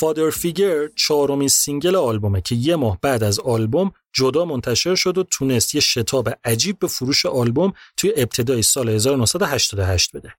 Father 0.00 0.34
Figure 0.34 0.94
چهارمین 0.96 1.48
single 1.48 1.96
آلبومه 1.96 2.40
که 2.40 2.54
یه 2.54 2.76
ماه 2.76 2.98
بعد 3.02 3.22
از 3.22 3.40
آلبوم 3.40 3.92
جدا 4.12 4.44
منتشر 4.44 4.94
شد 4.94 5.18
و 5.18 5.22
تونست 5.22 5.74
یه 5.74 5.80
شتاب 5.80 6.28
عجیب 6.44 6.78
به 6.78 6.86
فروش 6.86 7.26
آلبوم 7.26 7.72
توی 7.96 8.12
ابتدای 8.16 8.62
سال 8.62 8.88
1988 8.88 10.16
بده. 10.16 10.34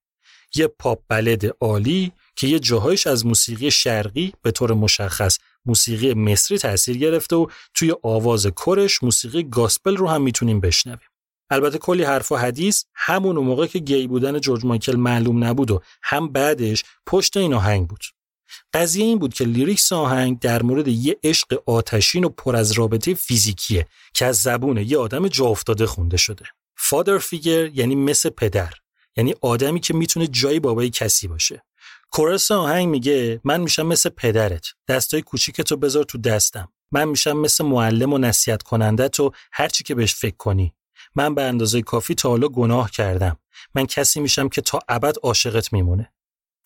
یه 0.55 0.67
پاپ 0.67 0.99
ballad 1.07 1.45
عالی 1.59 2.11
که 2.35 2.47
یه 2.47 2.59
جاهایش 2.59 3.07
از 3.07 3.25
موسیقی 3.25 3.71
شرقی 3.71 4.33
به 4.41 4.51
طور 4.51 4.73
مشخص 4.73 5.37
موسیقی 5.65 6.13
مصری 6.13 6.57
تاثیر 6.57 6.97
گرفته 6.97 7.35
و 7.35 7.47
توی 7.73 7.93
آواز 8.03 8.47
کرش 8.65 9.03
موسیقی 9.03 9.43
gospel 9.43 9.97
رو 9.97 10.07
هم 10.07 10.21
می‌تونیم 10.21 10.59
بشنویم. 10.59 11.09
البته 11.49 11.77
کلی 11.77 12.03
حرف 12.03 12.31
و 12.31 12.35
حدیث 12.35 12.83
همون 12.95 13.35
موقع 13.35 13.67
که 13.67 13.79
گی 13.79 14.07
بودن 14.07 14.39
جورج 14.39 14.65
مایکل 14.65 14.95
معلوم 14.95 15.43
نبود 15.43 15.71
و 15.71 15.81
هم 16.03 16.31
بعدش 16.31 16.83
پشت 17.05 17.37
این 17.37 17.53
آهنگ 17.53 17.87
بود 17.87 18.03
قضیه 18.73 19.05
این 19.05 19.19
بود 19.19 19.33
که 19.33 19.43
lyrics 19.43 19.91
آهنگ 19.91 20.39
در 20.39 20.61
مورد 20.63 20.87
یه 20.87 21.17
عشق 21.23 21.61
آتشین 21.65 22.23
و 22.23 22.29
پر 22.29 22.55
از 22.55 22.71
رابطه 22.71 23.13
فیزیکیه 23.13 23.87
که 24.13 24.25
از 24.25 24.37
زبون 24.37 24.77
یه 24.77 24.97
آدم 24.97 25.27
جا 25.27 25.45
افتاده 25.45 25.85
خونده 25.85 26.17
شده. 26.17 26.45
Father 26.77 27.17
Figure 27.17 27.67
یعنی 27.67 27.95
مثل 27.95 28.29
پدر 28.29 28.73
یعنی 29.17 29.35
آدمی 29.41 29.79
که 29.79 29.93
می‌تونه 29.93 30.27
جای 30.27 30.59
بابای 30.59 30.89
کسی 30.89 31.27
باشه. 31.27 31.63
chorus 32.11 32.51
آهنگ 32.51 32.87
میگه 32.87 33.41
من 33.43 33.61
میشم 33.61 33.87
مثل 33.87 34.09
پدرت 34.09 34.67
دستای 34.87 35.21
کوچیکتو 35.21 35.77
بذار 35.77 36.03
تو 36.03 36.17
دستم. 36.17 36.69
من 36.91 37.07
میشم 37.07 37.37
مثل 37.37 37.65
معلم 37.65 38.13
و 38.13 38.17
نصیحت 38.17 38.63
کننده 38.63 39.07
تو 39.07 39.31
هر 39.51 39.67
چی 39.67 39.83
که 39.83 39.95
بهش 39.95 40.15
فکر 40.15 40.37
کنی. 40.37 40.73
من 41.15 41.35
به 41.35 41.43
اندازه 41.43 41.81
کافی 41.81 42.15
تا 42.15 42.29
حالا 42.29 42.47
گناه 42.47 42.91
کردم. 42.91 43.37
من 43.75 43.85
کسی 43.85 44.19
میشم 44.19 44.49
که 44.49 44.61
تا 44.61 44.79
ابد 44.87 45.15
عاشقت 45.23 45.73
میمونه. 45.73 46.13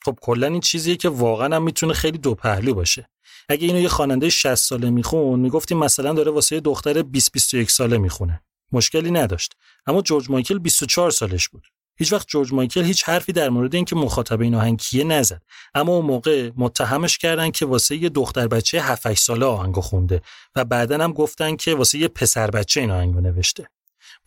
خب 0.05 0.17
کلا 0.21 0.47
این 0.47 0.61
چیزیه 0.61 0.95
که 0.95 1.09
واقعا 1.09 1.55
هم 1.55 1.63
می‌تونه 1.63 1.93
خیلی 1.93 2.17
دو 2.17 2.35
پهلو 2.35 2.73
باشه. 2.73 3.09
اگه 3.49 3.67
اینو 3.67 3.79
یه 3.79 3.87
خواننده 3.87 4.29
60 4.29 4.55
ساله 4.55 4.89
میخون 4.89 5.39
می‌گفتیم 5.39 5.77
مثلا 5.77 6.13
داره 6.13 6.31
واسه 6.31 6.55
یه 6.55 6.61
دختر 6.61 7.01
20 7.01 7.31
21 7.31 7.71
ساله 7.71 7.97
می‌خونه. 7.97 8.41
مشکلی 8.71 9.11
نداشت. 9.11 9.53
اما 9.87 10.01
جورج 10.01 10.29
مایکل 10.29 10.59
24 10.59 11.11
سالش 11.11 11.49
بود. 11.49 11.67
هیچ 11.97 12.13
وقت 12.13 12.27
جورج 12.27 12.53
مایکل 12.53 12.83
هیچ 12.83 13.03
حرفی 13.03 13.31
در 13.31 13.49
مورد 13.49 13.75
اینکه 13.75 13.95
مخاطب 13.95 14.41
این 14.41 14.55
آهنگ 14.55 14.77
کیه 14.77 15.03
نزد. 15.03 15.41
اما 15.75 15.95
اون 15.95 16.05
موقع 16.05 16.51
متهمش 16.57 17.17
کردن 17.17 17.51
که 17.51 17.65
واسه 17.65 17.95
یه 17.95 18.09
دختر 18.09 18.47
بچه 18.47 18.81
7 18.81 19.07
8 19.07 19.23
ساله 19.23 19.45
آهنگو 19.45 19.81
خونده 19.81 20.21
و 20.55 20.65
بعدا 20.65 20.97
هم 21.03 21.13
گفتن 21.13 21.55
که 21.55 21.75
واسه 21.75 21.97
یه 21.97 22.07
پسر 22.07 22.51
بچه 22.51 22.81
این 22.81 22.91
آهنگو 22.91 23.21
نوشته. 23.21 23.67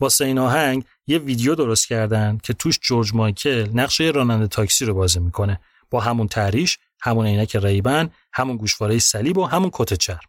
واسه 0.01 0.25
این 0.25 0.39
آهنگ 0.39 0.85
یه 1.07 1.19
ویدیو 1.19 1.55
درست 1.55 1.89
کردن 1.89 2.39
که 2.43 2.53
توش 2.53 2.79
جورج 2.83 3.15
مایکل 3.15 3.69
نقش 3.75 4.01
یه 4.01 4.11
راننده 4.11 4.47
تاکسی 4.47 4.85
رو 4.85 4.95
بازی 4.95 5.21
می‌کنه. 5.21 5.61
با 5.91 6.01
همون 6.01 6.29
تریش 6.29 6.79
همون 7.01 7.27
عینک 7.27 7.57
ریبن 7.57 8.11
همون 8.33 8.57
گوشواره 8.57 8.99
صلیب 8.99 9.39
و 9.39 9.45
همون 9.45 9.71
کت 9.73 9.95
چرم. 9.95 10.21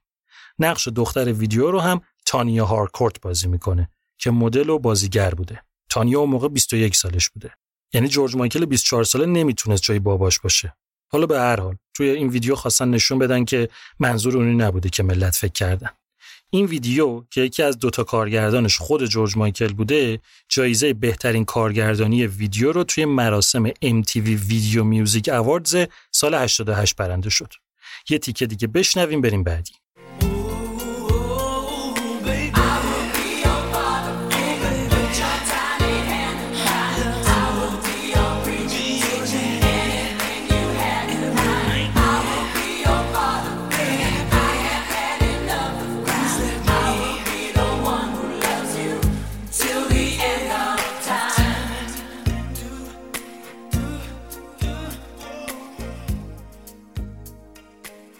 نقش 0.60 0.88
دختر 0.88 1.34
ویدیو 1.34 1.72
رو 1.72 1.80
هم 1.80 2.02
تانیا 2.26 2.66
هارکورت 2.66 3.22
بازی 3.22 3.48
می‌کنه 3.48 3.90
که 4.18 4.32
مدل 4.32 4.70
و 4.70 4.80
بازیگر 4.80 5.30
بوده. 5.30 5.64
تانیا 5.90 6.20
اون 6.20 6.30
موقع 6.30 6.48
21 6.48 6.96
سالش 6.96 7.30
بوده. 7.30 7.54
یعنی 7.94 8.08
جورج 8.08 8.36
مایکل 8.36 8.66
24 8.66 9.04
ساله 9.04 9.26
نمی‌تونست 9.26 9.84
جای 9.84 10.00
باباش 10.00 10.40
باشه. 10.40 10.76
حالا 11.12 11.26
به 11.26 11.40
هر 11.40 11.60
حال 11.60 11.76
توی 11.94 12.10
این 12.10 12.28
ویدیو 12.28 12.56
خواستن 12.56 12.90
نشون 12.90 13.20
بدن 13.20 13.46
که 13.46 13.70
منظور 14.00 14.38
اونی 14.38 14.56
نبوده 14.56 14.90
که 14.90 15.04
ملت 15.04 15.36
فکر 15.36 15.52
کردن. 15.52 15.90
این 16.52 16.66
ویدیو 16.66 17.24
که 17.32 17.42
یکی 17.42 17.64
از 17.64 17.80
دوتا 17.80 18.04
کارگردانش 18.04 18.78
خود 18.78 19.06
جورج 19.06 19.38
مایکل 19.38 19.68
بوده 19.68 20.20
جایزه 20.50 20.94
بهترین 20.94 21.46
کارگردانی 21.46 22.28
ویدیو 22.28 22.72
رو 22.72 22.84
توی 22.84 23.06
مراسم 23.06 23.70
MTV 23.70 24.16
ویدیو 24.16 24.84
میوزیک 24.84 25.30
اواردز 25.30 25.86
سال 26.12 26.36
88 26.36 26.96
برنده 26.96 27.30
شد. 27.30 27.54
یه 28.10 28.18
تیکه 28.20 28.46
دیگه 28.46 28.68
بشنویم 28.68 29.22
بریم 29.22 29.44
بعدی. 29.44 29.72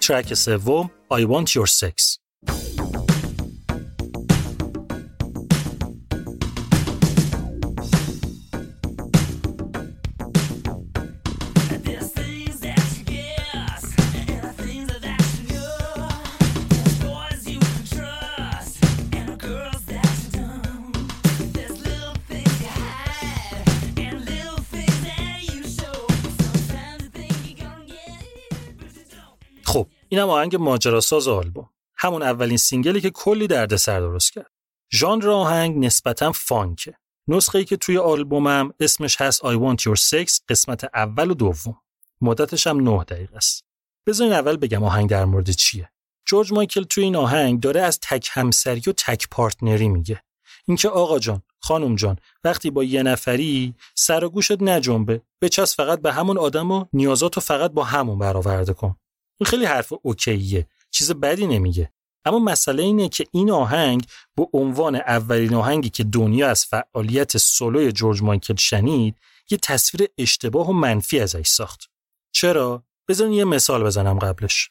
ترک 0.10 0.34
سوم 0.34 0.90
I 1.12 1.26
want 1.26 1.56
your 1.56 1.68
sex 1.68 2.18
اینم 30.12 30.30
آهنگ 30.30 30.56
ماجراساز 30.56 31.28
آلبوم. 31.28 31.70
همون 31.98 32.24
اولین 32.24 32.58
single 32.58 32.95
ی 32.95 33.02
که 33.02 33.10
کلی 33.10 33.48
دردسر 33.48 34.00
درست 34.00 34.34
کرد. 34.34 34.52
ژانر 34.94 35.30
آهنگ 35.30 35.86
نسبتا 35.86 36.32
فانکه. 36.32 36.94
نسخه 37.28 37.60
ای 37.60 37.66
که 37.66 37.78
توی 37.78 37.98
آلبومم 37.98 38.74
اسمش 38.80 39.22
هست 39.22 39.42
I 39.42 39.56
want 39.56 39.82
your 39.82 40.00
sex 40.00 40.40
قسمت 40.50 40.84
اول 40.94 41.32
و 41.32 41.34
دوم. 41.34 41.78
مدتش 42.22 42.68
هم 42.68 42.80
9 42.80 43.04
دقیقه 43.04 43.38
است. 43.38 43.66
بذارین 44.08 44.34
اول 44.34 44.58
بگم 44.58 44.84
آهنگ 44.84 45.10
در 45.10 45.26
مورد 45.26 45.50
چیه. 45.50 45.92
جورج 46.26 46.54
مایکل 46.54 46.84
توی 46.84 47.04
این 47.04 47.16
آهنگ 47.16 47.60
داره 47.60 47.82
از 47.82 48.00
تک 48.00 48.30
همسری 48.32 48.82
و 48.88 48.92
تک 48.92 49.28
partner 49.32 49.81
ی 49.81 49.88
میگه. 49.88 50.24
اینکه 50.66 50.90
آقا 50.90 51.20
جان 51.20 51.42
خانم 51.60 51.96
جان 51.96 52.18
وقتی 52.44 52.70
با 52.70 52.84
یه 52.84 53.04
نفری 53.04 53.76
سر 53.96 54.24
و 54.24 54.30
گوشت 54.30 54.62
نجنبه 54.62 55.22
بچسب 55.42 55.76
فقط 55.76 56.02
به 56.02 56.14
همون 56.14 56.38
آدم 56.38 56.72
و 56.72 56.86
نیازاتو 56.94 57.42
فقط 57.42 57.72
با 57.72 57.84
همون 57.84 58.20
برآورده 58.20 58.74
کن. 58.74 58.96
این 59.40 59.48
خیلی 59.48 59.66
حرف 59.66 59.94
اوکیه 60.02 60.68
چیز 60.92 61.12
بدی 61.12 61.48
نمیگه. 61.48 61.92
اما 62.26 62.40
مسئله 62.40 62.84
اینه 62.84 63.10
که 63.10 63.26
این 63.32 63.52
آهنگ 63.52 64.06
به 64.36 64.48
عنوان 64.54 64.96
اولین 64.96 65.54
آهنگی 65.54 65.90
که 65.90 66.04
دنیا 66.04 66.50
از 66.50 66.66
فعالیت 66.66 67.38
سولوی 67.38 67.92
جورج 67.92 68.22
مایکل 68.22 68.56
شنید 68.56 69.16
یه 69.50 69.58
تصویر 69.58 70.10
اشتباه 70.18 70.70
و 70.70 70.74
منفی 70.74 71.20
ازش 71.20 71.48
ساخت. 71.48 71.90
چرا؟ 72.32 72.84
بذارین 73.08 73.34
یه 73.34 73.46
مثال 73.46 73.84
بزنم 73.84 74.20
قبلش. 74.20 74.70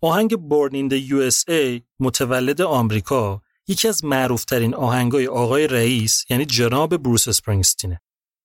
آهنگ 0.00 0.34
Born 0.34 0.72
in 0.72 0.92
the 0.92 1.10
USA 1.10 1.82
متولد 2.00 2.62
آمریکا 2.62 3.42
یکی 3.68 3.88
از 3.88 4.04
معروفترین 4.04 4.74
آهنگای 4.74 5.26
آقای 5.26 5.66
رئیس 5.66 6.24
یعنی 6.30 6.44
جناب 6.44 6.96
بروس 6.96 7.28
اسپرینگستینه. 7.28 8.00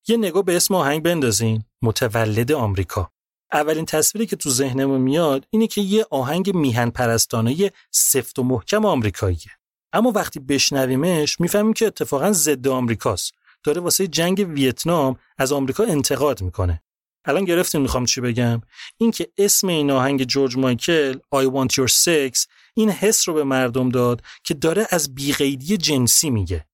یه 0.07 0.17
نگاه 0.17 0.43
به 0.43 0.55
اسم 0.55 0.75
آهنگ 0.75 1.03
بندازین 1.03 1.63
متولد 1.81 2.51
آمریکا. 2.51 3.11
اولین 3.53 3.85
تصویری 3.85 4.27
که 4.27 4.35
تو 4.35 4.49
ذهنمون 4.49 5.01
میاد 5.01 5.47
اینه 5.49 5.67
که 5.67 5.81
یه 5.81 6.05
آهنگ 6.09 6.55
میهن 6.55 6.89
پرستانه 6.89 7.71
سفت 7.91 8.39
و 8.39 8.43
محکم 8.43 8.85
آمریکاییه. 8.85 9.51
اما 9.93 10.11
وقتی 10.11 10.39
بشنویمش 10.39 11.39
می‌فهمیم 11.39 11.73
که 11.73 11.87
اتفاقا 11.87 12.31
ضد 12.31 12.67
آمریکاست. 12.67 13.33
داره 13.63 13.81
واسه 13.81 14.07
جنگ 14.07 14.45
ویتنام 14.49 15.15
از 15.37 15.51
آمریکا 15.51 15.83
انتقاد 15.83 16.41
می‌کنه. 16.41 16.83
الان 17.25 17.45
گرفتین 17.45 17.81
می‌خوام 17.81 18.05
چی 18.05 18.21
بگم؟ 18.21 18.61
اینکه 18.97 19.27
اسم 19.37 19.67
این 19.67 19.91
آهنگ 19.91 20.23
جورج 20.23 20.57
مایکل 20.57 21.13
I 21.35 21.45
want 21.45 21.73
your 21.73 21.91
sex 21.91 22.45
این 22.73 22.89
حس 22.89 23.27
رو 23.27 23.33
به 23.33 23.43
مردم 23.43 23.89
داد 23.89 24.21
که 24.43 24.53
داره 24.53 24.87
از 24.89 25.15
بیقیدی 25.15 25.77
جنسی 25.77 26.29
میگه. 26.29 26.65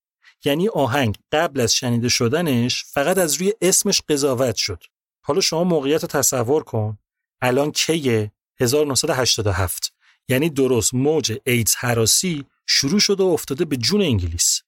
یعنی 0.46 0.68
آهنگ 0.68 1.18
قبل 1.32 1.60
از 1.60 1.76
شنیده 1.76 2.10
شدنش 2.10 2.86
فقط 2.86 3.18
از 3.18 3.36
روی 3.36 3.54
اسمش 3.62 4.02
قضاوت 4.10 4.56
شد. 4.56 4.84
حالا 5.30 5.42
شما 5.42 5.64
موقعیت 5.64 6.02
رو 6.02 6.08
تصور 6.08 6.64
کن. 6.64 6.98
الان 7.42 7.72
کیه 7.72 8.32
1987 8.60 9.94
یعنی 10.30 10.50
درست 10.50 10.94
موج 10.94 11.38
ایدز 11.46 11.76
حراسی 11.76 12.46
شروع 12.68 13.00
شده 13.00 13.24
و 13.24 13.28
افتاده 13.28 13.66
به 13.66 13.78
جون 13.78 14.02
انگلیس. 14.02 14.62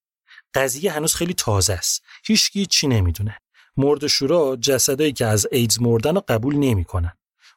قضیه 0.54 0.92
هنوز 0.92 1.16
خیلی 1.16 1.34
تازه 1.34 1.74
است. 1.74 2.04
هیچکی 2.26 2.66
چی 2.66 2.88
نمی‌دونه. 2.88 3.38
مرد 3.78 4.08
شورا 4.08 4.56
جسدایی 4.56 5.14
که 5.14 5.26
از 5.26 5.48
ایدز 5.52 5.82
مردن 5.82 6.16
رو 6.16 6.24
قبول 6.28 6.56
نمی‌کنن. 6.56 7.14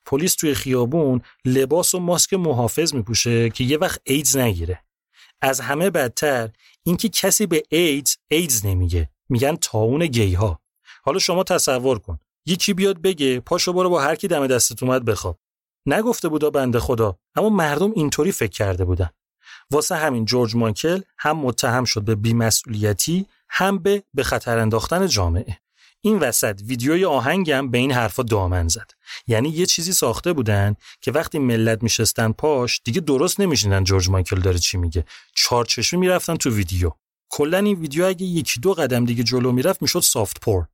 پلیس 0.07 0.35
توی 0.35 0.55
خیابون 0.55 1.23
لباس 1.45 1.95
و 1.95 1.99
ماسک 1.99 2.35
محافظ 2.35 2.95
میپوشه 2.95 3.51
که 3.51 3.65
یه 3.65 3.79
وقت 3.79 4.01
ایدز 4.05 4.37
نگیره. 4.37 4.85
از 5.41 5.61
همه 5.61 5.91
بدتر 5.91 6.51
اینکه 6.83 7.09
کسی 7.09 7.47
به 7.47 7.63
ایدز 7.69 8.17
ایدز 8.29 8.67
نمیگه. 8.67 9.11
میگن 9.29 9.57
تاون 9.57 10.07
گی 10.07 10.35
ها 10.35 10.61
حالا 11.03 11.19
شما 11.19 11.45
تصور 11.45 11.99
کن. 11.99 12.19
یکی 12.47 12.75
بیاد 12.75 13.03
بگه 13.03 13.41
پاشو 13.41 13.73
برو 13.73 13.91
با 13.91 14.01
هر 14.01 14.15
کی 14.15 14.29
دم 14.29 14.47
دستت 14.47 14.83
اومد 14.83 15.05
بخواب. 15.05 15.39
نگفته 15.87 16.29
بودا 16.29 16.51
بنده 16.51 16.81
خدا 16.81 17.19
اما 17.37 17.49
مردم 17.49 17.93
اینطوری 17.97 18.33
فکر 18.33 18.53
کرده 18.53 18.85
بودن. 18.85 19.11
واسه 19.71 19.97
همین 19.97 20.25
جورج 20.25 20.57
مایکل 20.57 21.01
هم 21.19 21.37
متهم 21.37 21.85
شد 21.85 22.03
به 22.03 22.15
بیمسئولیتی 22.15 23.27
هم 23.49 23.79
به 23.79 24.03
به 24.15 24.23
خطر 24.23 24.59
انداختن 24.59 25.07
جامعه. 25.07 25.59
این 26.01 26.19
وسط 26.19 26.61
ویدیوی 26.67 27.05
آهنگم 27.05 27.71
به 27.71 27.79
این 27.79 27.93
حرفا 27.93 28.23
دامن 28.23 28.69
زد. 28.69 28.91
یعنی 29.27 29.49
یه 29.49 29.67
چیزی 29.67 29.93
ساخته 29.93 30.33
بودن 30.33 30.77
که 31.01 31.13
وقتی 31.13 31.39
ملت 31.39 31.83
میشستن 31.83 32.33
پاش 32.33 32.81
دیگه 32.85 33.01
درست 33.01 33.41
نمیشیندن 33.41 33.85
جورج 33.85 34.09
مایکل 34.09 34.41
داره 34.41 34.59
چی 34.59 34.77
میگه. 34.77 35.05
چهار 35.35 35.65
چشمی 35.65 36.01
می‌رفتن 36.01 36.37
تو 36.37 36.51
ویدیو. 36.51 36.91
کلا 37.31 37.59
این 37.59 37.81
ویدیو 37.81 38.05
اگه 38.05 38.27
یکی 38.27 38.61
دو 38.61 38.75
قدم 38.75 39.05
دیگه 39.05 39.23
جلو 39.23 39.53
می‌رفت 39.53 39.83
می‌شد 39.83 40.01
soft 40.01 40.41
porn 40.41 40.65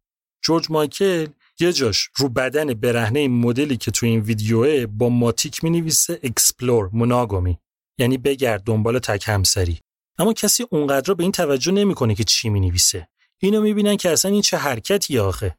جورج 0.44 0.66
مایکل 0.70 1.26
یه 1.60 1.72
جاش 1.72 2.08
رو 2.16 2.28
بدن 2.28 2.74
برهنه 2.74 3.28
مدلی 3.28 3.76
که 3.76 3.90
تو 3.90 4.06
این 4.06 4.20
ویدیوه 4.20 4.86
با 4.86 5.08
ماتیک 5.08 5.64
می 5.64 5.70
نویسه 5.70 6.20
explore 6.22 6.90
monogamy 6.92 7.58
یعنی 7.98 8.18
بگرد 8.18 8.62
دنبال 8.62 8.98
تک 8.98 9.24
همسری. 9.28 9.80
اما 10.18 10.32
کسی 10.32 10.66
اونقدر 10.70 11.14
به 11.14 11.22
این 11.22 11.32
توجه 11.32 11.72
نمی‌کنه 11.72 12.14
که 12.14 12.24
چی 12.24 12.48
می 12.48 12.60
نویسه 12.60 13.08
اینو 13.38 13.60
می‌بینن 13.60 13.96
که 13.96 14.10
اصلا 14.10 14.30
این 14.30 14.42
چه 14.42 14.56
حرکتی 14.56 15.18
آخه. 15.18 15.58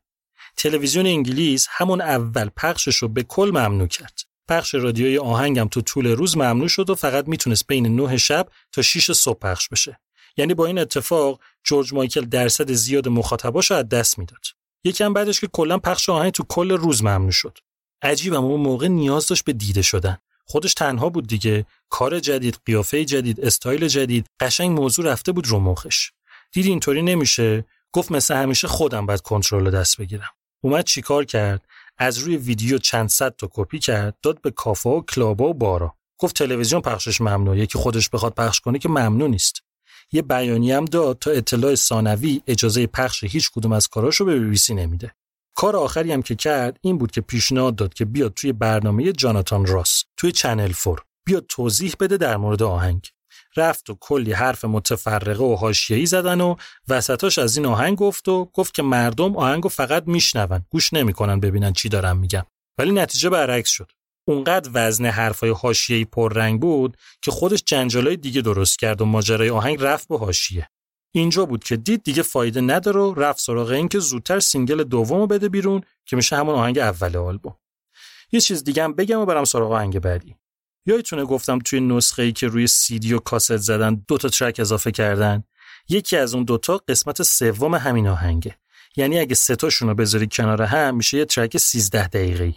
تلویزیون 0.58 1.06
انگلیس 1.06 1.68
همون 1.70 2.02
اول 2.02 2.50
پخشش 2.58 2.96
رو 2.96 3.08
به 3.08 3.24
کل 3.24 3.50
ممنوع 3.54 3.88
کرد. 3.88 4.20
پخش 4.48 4.76
رادیوی 4.76 5.18
آهنگم 5.18 5.68
تو 5.68 5.82
طول 5.82 6.08
روز 6.08 6.38
ممنوع 6.38 6.68
شد 6.68 6.90
و 6.90 6.96
فقط 6.96 7.28
می‌تونست 7.28 7.68
بین 7.68 7.96
9 7.96 8.18
شب 8.18 8.48
تا 8.72 8.82
6 8.82 9.12
صبح 9.12 9.40
پخش 9.40 9.70
بشه. 9.70 10.00
یعنی 10.38 10.54
با 10.54 10.66
این 10.66 10.80
اتفاق 10.80 11.40
جورج 11.64 11.94
مایکل 11.94 12.22
درصد 12.22 12.72
زیاد 12.72 13.08
مخاطباش 13.08 13.72
از 13.72 13.90
دست 13.90 14.20
می‌داد. 14.20 14.61
یکم 14.84 15.14
بعدش 15.14 15.40
که 15.40 15.48
کلا 15.48 15.78
پخش 15.78 16.10
آهنگ 16.10 16.32
تو 16.32 16.44
کل 16.50 16.72
روز 16.72 17.04
ممنوع 17.04 17.32
شد. 17.32 17.58
عجیبم 18.02 18.44
اون 18.44 18.62
موقع 18.62 18.88
نیاز 18.88 19.28
داشت 19.28 19.44
به 19.44 19.54
دیده 19.54 19.82
شدن. 19.82 20.18
خودش 20.46 20.74
تنها 20.74 21.10
بود 21.10 21.28
دیگه. 21.28 21.66
کار 21.90 22.20
جدید 22.20 22.60
قیافه 22.66 23.06
جدید 23.06 23.42
استایل 23.42 23.88
جدید 23.88 24.28
قشنگ 24.40 24.80
موضوع 24.80 25.06
رفته 25.06 25.32
بود 25.32 25.48
رو 25.48 25.60
مخش. 25.60 26.12
دید 26.52 26.66
اینطوری 26.66 27.02
نمیشه؟ 27.02 27.66
گفت 27.92 28.12
مثل 28.12 28.36
همیشه 28.36 28.68
خودم 28.68 29.06
باید 29.06 29.22
کنترل 29.22 29.72
دست 29.72 29.98
بگیرم. 29.98 30.30
اومد 30.64 30.86
چیکار 30.86 31.26
کرد؟ 31.26 31.66
از 31.98 32.18
روی 32.18 32.38
ویدیو 32.38 32.78
چند 32.78 33.10
صد 33.10 33.36
تا 33.36 33.50
کپی 33.54 33.80
کرد 33.80 34.18
داد 34.22 34.42
به 34.42 34.52
کافه 34.52 34.90
و 34.90 35.02
کلابا 35.02 35.50
و 35.50 35.54
بارا. 35.54 35.96
گفت 36.18 36.36
تلویزیون 36.36 36.82
پخشش 36.82 37.22
ممنوعه 37.22 37.66
که 37.66 37.78
خودش 37.78 38.10
بخواد 38.10 38.34
پخش 38.34 38.60
کنه 38.60 38.80
که 38.80 38.90
ممنوع 38.90 39.30
نیست. 39.30 39.64
یه 40.12 40.22
بیانیه 40.22 40.78
هم 40.78 40.86
داد 40.86 41.20
تا 41.20 41.32
اطلاع 41.32 41.76
ثانوی 41.76 42.42
اجازه 42.48 42.88
پخش 42.88 43.24
هیچ 43.24 43.52
کدوم 43.52 43.72
از 43.72 43.88
کاراشو 43.88 44.26
به 44.26 44.40
بیبیسی 44.40 44.74
نمیده. 44.74 45.16
کار 45.56 45.76
آخری 45.76 46.12
هم 46.12 46.22
که 46.22 46.36
کرد 46.36 46.78
این 46.82 46.98
بود 46.98 47.12
که 47.12 47.22
پیشنهاد 47.22 47.76
داد 47.76 47.94
که 47.94 48.06
بیاد 48.06 48.34
توی 48.34 48.54
برنامه 48.54 49.12
جاناتان 49.12 49.66
راس 49.66 50.04
توی 50.18 50.32
چنل 50.32 50.72
فور 50.72 51.02
بیاد 51.26 51.46
توضیح 51.50 51.94
بده 52.00 52.18
در 52.18 52.38
مورد 52.38 52.64
آهنگ. 52.64 53.08
رفت 53.58 53.90
و 53.90 53.98
کلی 54.00 54.34
حرف 54.34 54.66
متفرقه 54.66 55.44
و 55.44 55.56
حاشیه‌ای 55.56 56.06
زدن 56.06 56.42
و 56.42 56.56
وسطاش 56.88 57.40
از 57.40 57.58
این 57.58 57.66
آهنگ 57.66 57.98
گفت 57.98 58.28
و 58.28 58.46
گفت 58.54 58.74
که 58.74 58.84
مردم 58.84 59.38
آهنگو 59.38 59.70
فقط 59.70 60.04
میشنون 60.08 60.66
گوش 60.70 60.94
نمی‌کنن 60.94 61.40
ببینن 61.40 61.74
چی 61.74 61.90
دارم 61.90 62.18
میگم 62.18 62.46
ولی 62.78 62.92
نتیجه 62.92 63.30
برعکس 63.30 63.70
شد. 63.70 63.92
اونقدر 64.26 64.70
وزن 64.74 65.06
حرفای 65.06 65.50
حاشیه‌ای 65.50 66.06
پررنگ 66.06 66.62
بود 66.62 66.98
که 67.22 67.32
خودش 67.32 67.64
جنجالای 67.66 68.18
دیگه 68.18 68.42
درست 68.42 68.80
کرد 68.80 69.02
و 69.02 69.06
ماجرای 69.06 69.50
آهنگ 69.50 69.78
رفت 69.82 70.08
به 70.08 70.18
حاشیه. 70.18 70.70
اینجا 71.12 71.46
بود 71.46 71.64
که 71.64 71.78
دید 71.78 72.04
دیگه 72.04 72.22
فایده 72.22 72.62
نداره 72.62 73.00
و 73.00 73.14
رفت 73.14 73.40
سراغ 73.40 73.70
این 73.70 73.88
که 73.88 74.00
زودتر 74.00 74.40
single 74.40 74.84
دومو 74.84 75.28
بده 75.28 75.50
بیرون 75.50 75.82
که 76.06 76.16
میشه 76.16 76.36
همون 76.36 76.56
آهنگ 76.56 76.80
اول 76.80 77.18
آلبوم. 77.18 77.56
یه 78.32 78.42
چیز 78.42 78.64
دیگه 78.64 78.84
هم 78.84 78.94
بگم 78.94 79.20
و 79.20 79.26
برم 79.26 79.46
سراغ 79.46 79.72
آهنگ 79.72 80.00
بعدی. 80.00 80.36
یادتونه 80.86 81.26
گفتم 81.26 81.60
توی 81.60 81.80
نسخه 81.80 82.24
ای 82.24 82.32
که 82.32 82.48
روی 82.48 82.68
سیدی 82.68 83.14
و 83.14 83.20
کاست 83.20 83.58
زدن 83.58 84.04
دو 84.08 84.18
تا 84.18 84.30
track 84.30 84.60
اضافه 84.60 84.92
کردن؟ 84.92 85.44
یکی 85.90 86.18
از 86.18 86.34
اون 86.36 86.44
دوتا 86.44 86.78
قسمت 86.88 87.24
سوم 87.24 87.76
همین 87.76 88.08
آهنگه. 88.08 88.56
یعنی 88.96 89.20
اگه 89.20 89.36
سه 89.36 89.56
تاشون 89.56 89.88
رو 89.88 89.96
بذاری 89.96 90.28
کنار 90.32 90.62
هم 90.62 90.96
میشه 90.96 91.18
یه 91.18 91.26
track 91.26 91.58
13 91.58 92.08
دقیقه‌ای. 92.08 92.54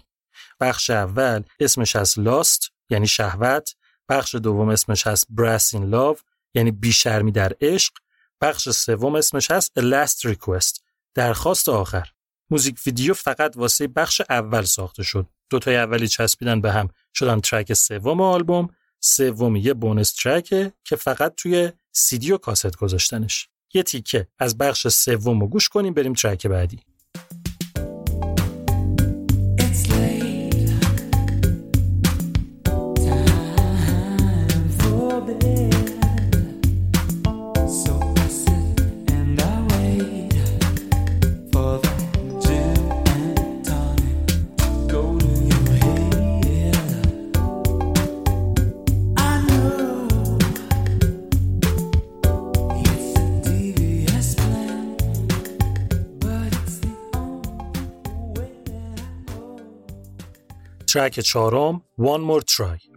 بخش 0.61 0.91
اول 0.91 1.43
اسمش 1.61 1.97
هست 1.97 2.19
Lust 2.19 2.71
یعنی 2.91 3.07
شهوت. 3.07 3.75
بخش 4.09 4.35
دوم 4.35 4.69
اسمش 4.69 5.07
هست 5.07 5.27
براس 5.31 5.75
این 5.75 5.85
لاو 5.85 6.17
یعنی 6.55 6.71
بیشرمی 6.71 7.33
در 7.33 7.53
عشق. 7.61 7.93
بخش 8.41 8.69
سوم 8.69 9.15
اسمش 9.15 9.51
هست 9.51 9.81
Last 9.81 10.33
Request 10.33 10.81
درخواست 11.15 11.69
آخر. 11.69 12.09
موزیک 12.51 12.81
ویدیو 12.87 13.15
فقط 13.15 13.57
واسه 13.57 13.87
بخش 13.87 14.23
اول 14.31 14.63
ساخته 14.63 15.03
شد. 15.03 15.27
دوتای 15.51 15.77
اولی 15.77 16.09
چسبیدن 16.09 16.61
به 16.61 16.73
هم. 16.73 16.89
شدن 17.15 17.41
ترک 17.41 17.73
سوم 17.73 18.21
آلبوم. 18.21 18.69
سومی 19.01 19.61
یه 19.61 19.75
بونس 19.75 20.13
ترکه 20.13 20.73
که 20.85 20.97
فقط 20.97 21.35
توی 21.37 21.73
سیدی 21.93 22.33
و 22.33 22.39
کاست 22.39 22.77
گذاشتنش. 22.77 23.49
یه 23.75 23.83
تیکه. 23.83 24.29
از 24.39 24.59
بخش 24.59 24.89
سوم 24.89 25.41
رو 25.41 25.49
گوش 25.49 25.69
کنیم 25.69 25.95
بریم 25.95 26.13
ترک 26.13 26.47
بعدی. 26.47 26.81
ترک 60.95 61.21
چهارم 61.21 61.83
One 62.01 62.23
More 62.31 62.45
Try 62.45 62.94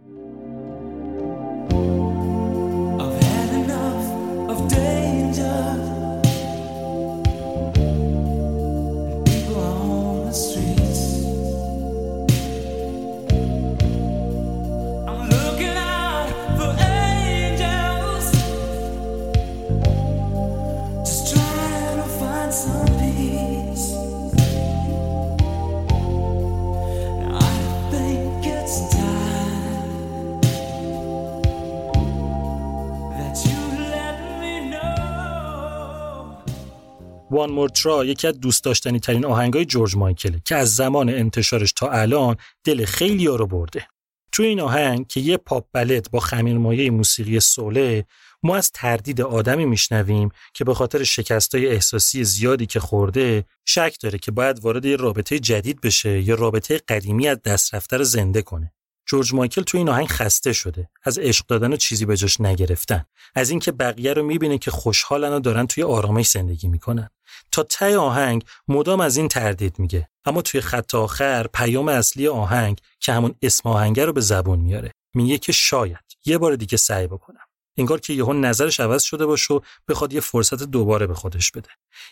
One 37.46 37.50
More 37.50 37.80
Try 37.80 38.04
یکی 38.04 38.26
از 38.26 38.40
دوست 38.40 38.64
داشتنی 38.64 39.00
ترین 39.00 39.24
آهنگای 39.24 39.64
جورج 39.64 39.96
مایکله 39.96 40.42
که 40.44 40.56
از 40.56 40.76
زمان 40.76 41.08
انتشارش 41.08 41.72
تا 41.72 41.90
الان 41.90 42.36
دل 42.64 42.84
خیلی 42.84 43.26
رو 43.26 43.46
برده. 43.46 43.86
توی 44.32 44.46
این 44.46 44.60
آهنگ 44.60 45.06
که 45.06 45.20
یه 45.20 45.36
پاپ 45.36 45.66
بلد 45.72 46.10
با 46.10 46.20
خمیرمایه 46.20 46.90
موسیقی 46.90 47.40
سوله 47.40 48.04
ما 48.42 48.56
از 48.56 48.70
تردید 48.74 49.20
آدمی 49.20 49.64
میشنویم 49.64 50.28
که 50.54 50.64
به 50.64 50.74
خاطر 50.74 51.04
شکستای 51.04 51.66
احساسی 51.66 52.24
زیادی 52.24 52.66
که 52.66 52.80
خورده 52.80 53.44
شک 53.66 53.96
داره 54.02 54.18
که 54.18 54.30
باید 54.30 54.58
وارد 54.64 54.84
یه 54.84 54.96
رابطه 54.96 55.38
جدید 55.38 55.80
بشه 55.80 56.22
یا 56.22 56.34
رابطه 56.34 56.78
قدیمی 56.88 57.28
از 57.28 57.42
دست 57.42 57.74
رفته 57.74 57.96
رو 57.96 58.04
زنده 58.04 58.42
کنه. 58.42 58.72
جورج 59.08 59.34
مایکل 59.34 59.62
تو 59.62 59.78
این 59.78 59.88
آهنگ 59.88 60.06
خسته 60.08 60.52
شده. 60.52 60.88
از 61.04 61.18
عشق 61.18 61.46
دادن 61.46 61.72
و 61.72 61.76
چیزی 61.76 62.06
به 62.06 62.16
جاش 62.16 62.40
نگرفتن. 62.40 63.04
از 63.34 63.50
اینکه 63.50 63.72
بقیه 63.72 64.12
رو 64.12 64.22
می‌بینه 64.22 64.58
که 64.58 64.70
خوشحالن 64.70 65.32
و 65.32 65.40
دارن 65.40 65.66
توی 65.66 65.82
آرامش 65.82 66.28
زندگی 66.28 66.68
می‌کنن. 66.68 67.08
تا 67.52 67.62
ته 67.62 67.98
آهنگ 67.98 68.44
مدام 68.68 69.00
از 69.00 69.16
این 69.16 69.28
تردید 69.28 69.78
میگه. 69.78 70.08
اما 70.24 70.42
توی 70.42 70.60
خط 70.60 70.94
آخر 70.94 71.46
پیام 71.46 71.88
اصلی 71.88 72.28
آهنگ 72.28 72.80
که 73.00 73.12
همون 73.12 73.34
اسم 73.42 73.68
آهنگه 73.68 74.04
رو 74.04 74.12
به 74.12 74.20
زبون 74.20 74.58
میاره. 74.58 74.90
میگه 75.14 75.38
که 75.38 75.52
شاید. 75.52 76.04
یه 76.24 76.38
بار 76.38 76.56
دیگه 76.56 76.76
سعی 76.76 77.06
بکنم. 77.06 77.40
انگار 77.76 78.00
که 78.00 78.12
یهو 78.12 78.32
نظرش 78.32 78.80
عوض 78.80 79.02
شده 79.02 79.26
باشه 79.26 79.54
و 79.54 79.60
بخواد 79.88 80.12
یه 80.12 80.20
فرصت 80.20 80.62
دوباره 80.62 81.06
به 81.06 81.14
خودش 81.14 81.50
بده. 81.50 81.68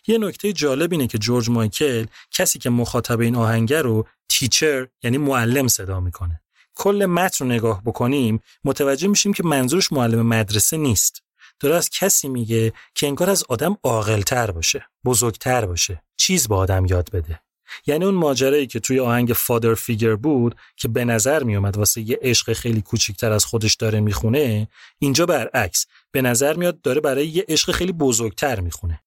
یه 0.07 0.19
نکته 0.19 0.53
جالب 0.53 0.93
اینه 0.93 1.07
که 1.07 1.19
جورج 1.19 1.51
مایکل 1.51 2.07
کسی 2.31 2.59
که 2.59 2.71
مخاطب 2.71 3.21
این 3.21 3.37
آهنگه 3.37 3.83
رو 3.83 4.07
تیچر 4.29 4.89
یعنی 5.03 5.19
معلم 5.19 5.69
صدا 5.69 6.01
می‌کنه. 6.01 6.43
کل 6.77 7.07
متن 7.07 7.45
رو 7.45 7.51
نگاه 7.51 7.83
بکنیم 7.85 8.41
متوجه 8.65 9.09
میشیم 9.09 9.33
که 9.33 9.45
منظورش 9.45 9.93
معلم 9.93 10.27
مدرسه 10.27 10.77
نیست. 10.77 11.23
داره 11.61 11.75
از 11.75 11.91
کسی 11.91 12.29
میگه 12.29 12.73
که 12.95 13.07
انگار 13.07 13.31
از 13.31 13.45
آدم 13.49 13.77
عاقلتر 13.83 14.51
باشه 14.51 14.87
بزرگتر 15.05 15.67
باشه. 15.67 16.03
چیز 16.17 16.49
به 16.49 16.55
آدم 16.55 16.87
یاد 16.87 17.11
بده. 17.11 17.41
یعنی 17.87 18.05
اون 18.05 18.15
ماجرایی 18.15 18.67
که 18.67 18.81
توی 18.81 19.01
آهنگ 19.01 19.33
فادر 19.37 19.75
فیگر 19.75 20.17
بود 20.17 20.57
که 20.77 20.89
به 20.89 21.05
نظر 21.05 21.43
میومد 21.43 21.77
واسه 21.77 22.01
یه 22.01 22.19
عشق 22.23 22.53
خیلی 22.53 22.83
کوچیکتر 22.83 23.33
از 23.33 23.45
خودش 23.45 23.75
داره 23.75 24.01
می‌خونه 24.01 24.69
اینجا 24.99 25.27
برعکس 25.27 25.87
به 26.13 26.23
نظر 26.23 26.57
میاد 26.57 26.81
داره 26.81 27.01
برای 27.01 27.29
یه 27.29 27.45
عشق 27.49 27.73
خیلی 27.73 27.93
بزرگتر 27.93 28.61
می‌خونه. 28.61 29.03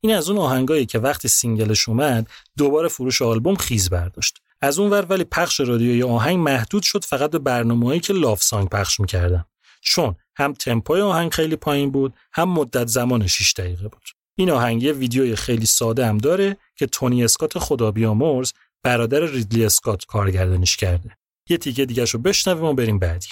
این 0.00 0.14
از 0.14 0.28
اون 0.28 0.38
آهنگایی 0.38 0.86
که 0.86 0.98
وقتی 0.98 1.28
سینگلش 1.28 1.88
اومد 1.88 2.30
دوباره 2.58 2.88
فروش 2.88 3.22
آلبوم 3.22 3.54
خیز 3.54 3.90
برداشت. 3.90 4.38
از 4.62 4.78
اون 4.78 4.90
ور 4.90 5.06
ولی 5.08 5.24
پخش 5.24 5.60
رادیویی 5.60 6.02
آهنگ 6.02 6.38
محدود 6.38 6.82
شد 6.82 7.04
فقط 7.04 7.30
به 7.30 7.38
برنامه‌هایی 7.38 8.00
که 8.00 8.12
لاف 8.12 8.42
سانگ 8.42 8.68
پخش 8.68 9.00
می‌کردن. 9.00 9.44
چون 9.80 10.14
هم 10.36 10.52
تمپوی 10.52 11.00
آهنگ 11.00 11.32
خیلی 11.32 11.56
پایین 11.56 11.90
بود 11.90 12.14
هم 12.32 12.48
مدت 12.48 12.86
زمان 12.86 13.26
6 13.26 13.52
دقیقه 13.52 13.88
بود. 13.88 14.02
این 14.38 14.50
آهنگ 14.50 14.82
یه 14.82 14.92
ویدیوی 14.92 15.36
خیلی 15.36 15.66
ساده 15.66 16.06
هم 16.06 16.18
داره 16.18 16.56
که 16.76 16.86
تونی 16.86 17.24
اسکات 17.24 17.58
خدا 17.58 17.90
بیامرز 17.90 18.52
برادر 18.82 19.20
ریدلی 19.20 19.64
اسکات 19.64 20.04
کارگردانیش 20.04 20.76
کرده. 20.76 21.16
یه 21.48 21.56
تیکه 21.56 21.86
دیگه 21.86 22.04
رو 22.04 22.18
بشنویم 22.18 22.64
و 22.64 22.74
بریم 22.74 22.98
بعدی. 22.98 23.28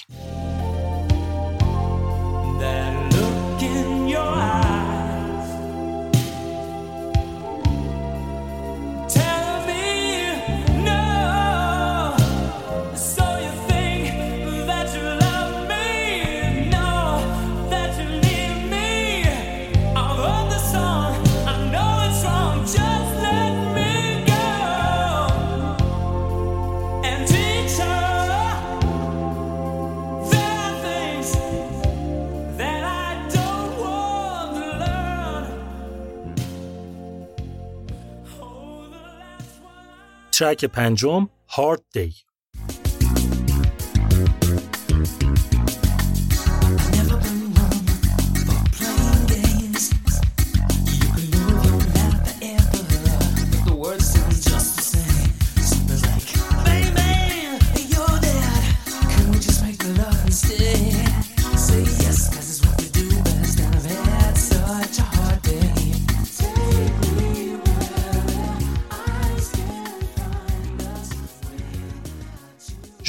ترک 40.41 40.65
پنجم 40.65 41.29
هارد 41.49 41.83
دی 41.93 42.13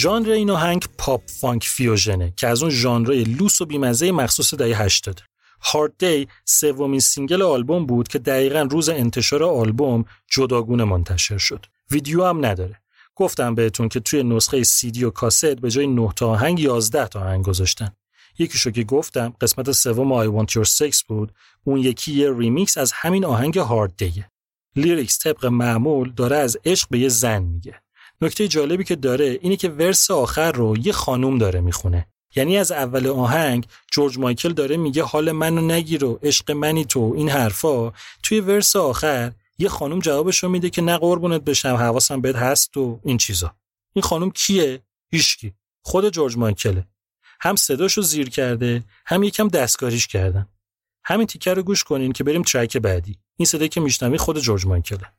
ژانر 0.03 0.31
این 0.31 0.51
آهنگ 0.51 0.85
پاپ 0.99 1.23
funk 1.41 1.65
fusion 1.65 2.23
ه 2.23 2.33
که 2.37 2.49
از 2.49 2.63
اون 2.63 2.71
ژانرهای 2.71 3.25
لوس 3.25 3.61
و 3.61 3.67
بیمزه 3.67 4.13
مخصوص 4.13 4.55
دهه 4.55 4.83
80 4.83 5.21
Hard 5.61 5.93
Day 5.99 6.29
سومین 6.45 7.01
single 7.01 7.43
آلبوم 7.43 7.87
بود 7.87 8.09
که 8.09 8.19
دقیقا 8.19 8.69
روز 8.71 8.89
انتشار 8.89 9.45
آلبوم 9.45 10.05
جداگونه 10.31 10.85
منتشر 10.85 11.39
شد. 11.39 11.67
ویدیو 11.91 12.25
هم 12.25 12.47
نداره. 12.47 12.81
گفتم 13.15 13.55
بهتون 13.55 13.89
که 13.89 14.01
توی 14.01 14.23
نسخه 14.23 14.63
سیدی 14.63 15.05
و 15.05 15.11
کاست 15.11 15.55
به 15.55 15.71
جای 15.71 15.87
9 15.87 16.13
تا 16.17 16.29
آهنگ 16.31 16.61
11 16.61 17.07
تا 17.07 17.21
آهنگ 17.21 17.45
گذاشتن. 17.45 17.93
یکیشو 18.39 18.71
که 18.71 18.85
گفتم 18.85 19.35
قسمت 19.41 19.73
سوم 19.73 20.25
I 20.25 20.47
Want 20.47 20.51
Your 20.51 20.69
Sex 20.69 21.03
بود. 21.09 21.33
اون 21.65 21.79
یکی 21.79 22.13
یه 22.13 22.33
ریمیکس 22.39 22.79
از 22.79 22.93
همین 22.93 23.25
آهنگ 23.25 23.59
Hard 23.59 23.97
Day 23.97 24.22
ه 24.22 24.31
lyrics 24.77 25.19
طبق 25.19 25.47
معمول 25.47 26.13
داره 26.13 26.37
از 26.37 26.57
عشق 26.65 26.89
به 26.91 26.99
یه 26.99 27.09
زن 27.09 27.43
میگه. 27.43 27.83
نکته 28.23 28.49
جالبی 28.49 28.85
که 28.85 28.97
داره 28.97 29.39
اینه 29.43 29.57
که 29.57 29.69
ورس 29.69 30.11
آخر 30.11 30.53
رو 30.53 30.77
یه 30.77 30.93
خانوم 30.93 31.39
داره 31.39 31.61
می‌خونه. 31.61 32.07
یعنی 32.37 32.59
از 32.59 32.73
اول 32.73 33.07
آهنگ 33.07 33.67
جورج 33.93 34.19
مایکل 34.19 34.53
داره 34.53 34.77
میگه 34.77 35.03
حال 35.03 35.33
منو 35.33 35.61
نگیر 35.61 36.05
و 36.05 36.19
عشق 36.23 36.51
منی 36.51 36.85
تو 36.85 37.13
این 37.17 37.29
حرفا. 37.29 37.93
توی 38.23 38.41
ورس 38.41 38.77
آخر 38.77 39.33
یه 39.59 39.69
خانوم 39.69 39.99
جوابش 39.99 40.43
رو 40.43 40.49
میده 40.49 40.71
که 40.71 40.83
نه 40.83 40.99
قربونت 40.99 41.41
بشم 41.41 41.75
حواسم 41.75 42.21
بهت 42.21 42.37
هست 42.37 42.77
و 42.77 43.01
این 43.05 43.19
چیزا. 43.19 43.55
این 43.93 44.03
خانوم 44.03 44.31
کیه؟ 44.31 44.83
هیچکی. 45.11 45.53
خود 45.83 46.09
جورج 46.09 46.37
مایکله. 46.37 46.87
هم 47.41 47.57
صداشو 47.57 48.03
زیر 48.03 48.31
کرده 48.31 48.83
هم 49.07 49.23
یکم 49.23 49.49
دستکاریش 49.49 50.07
کردن. 50.07 50.49
همین 51.05 51.27
تیکر 51.27 51.55
رو 51.55 51.63
گوش 51.63 51.85
کنین 51.85 52.13
که 52.13 52.25
بریم 52.25 52.43
ترک 52.43 52.77
بعدی. 52.77 53.19
این 53.37 53.47
صدایی 53.47 53.69
که 53.69 53.81
میشنوی 53.81 54.19
خود 54.19 54.39
جورج 54.39 54.67
مایکله. 54.67 55.13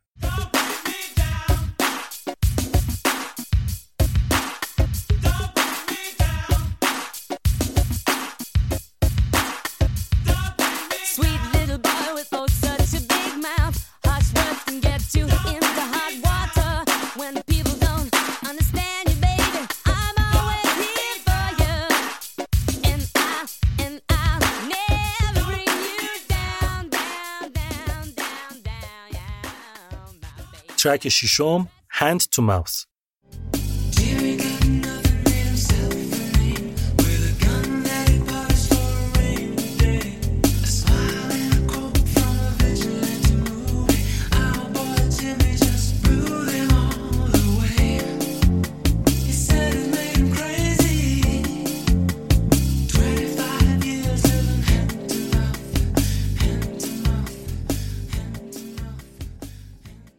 ترک 30.84 31.10
ششم 31.10 31.68
Hand 32.00 32.22
to 32.36 32.42
Mouth 32.42 32.93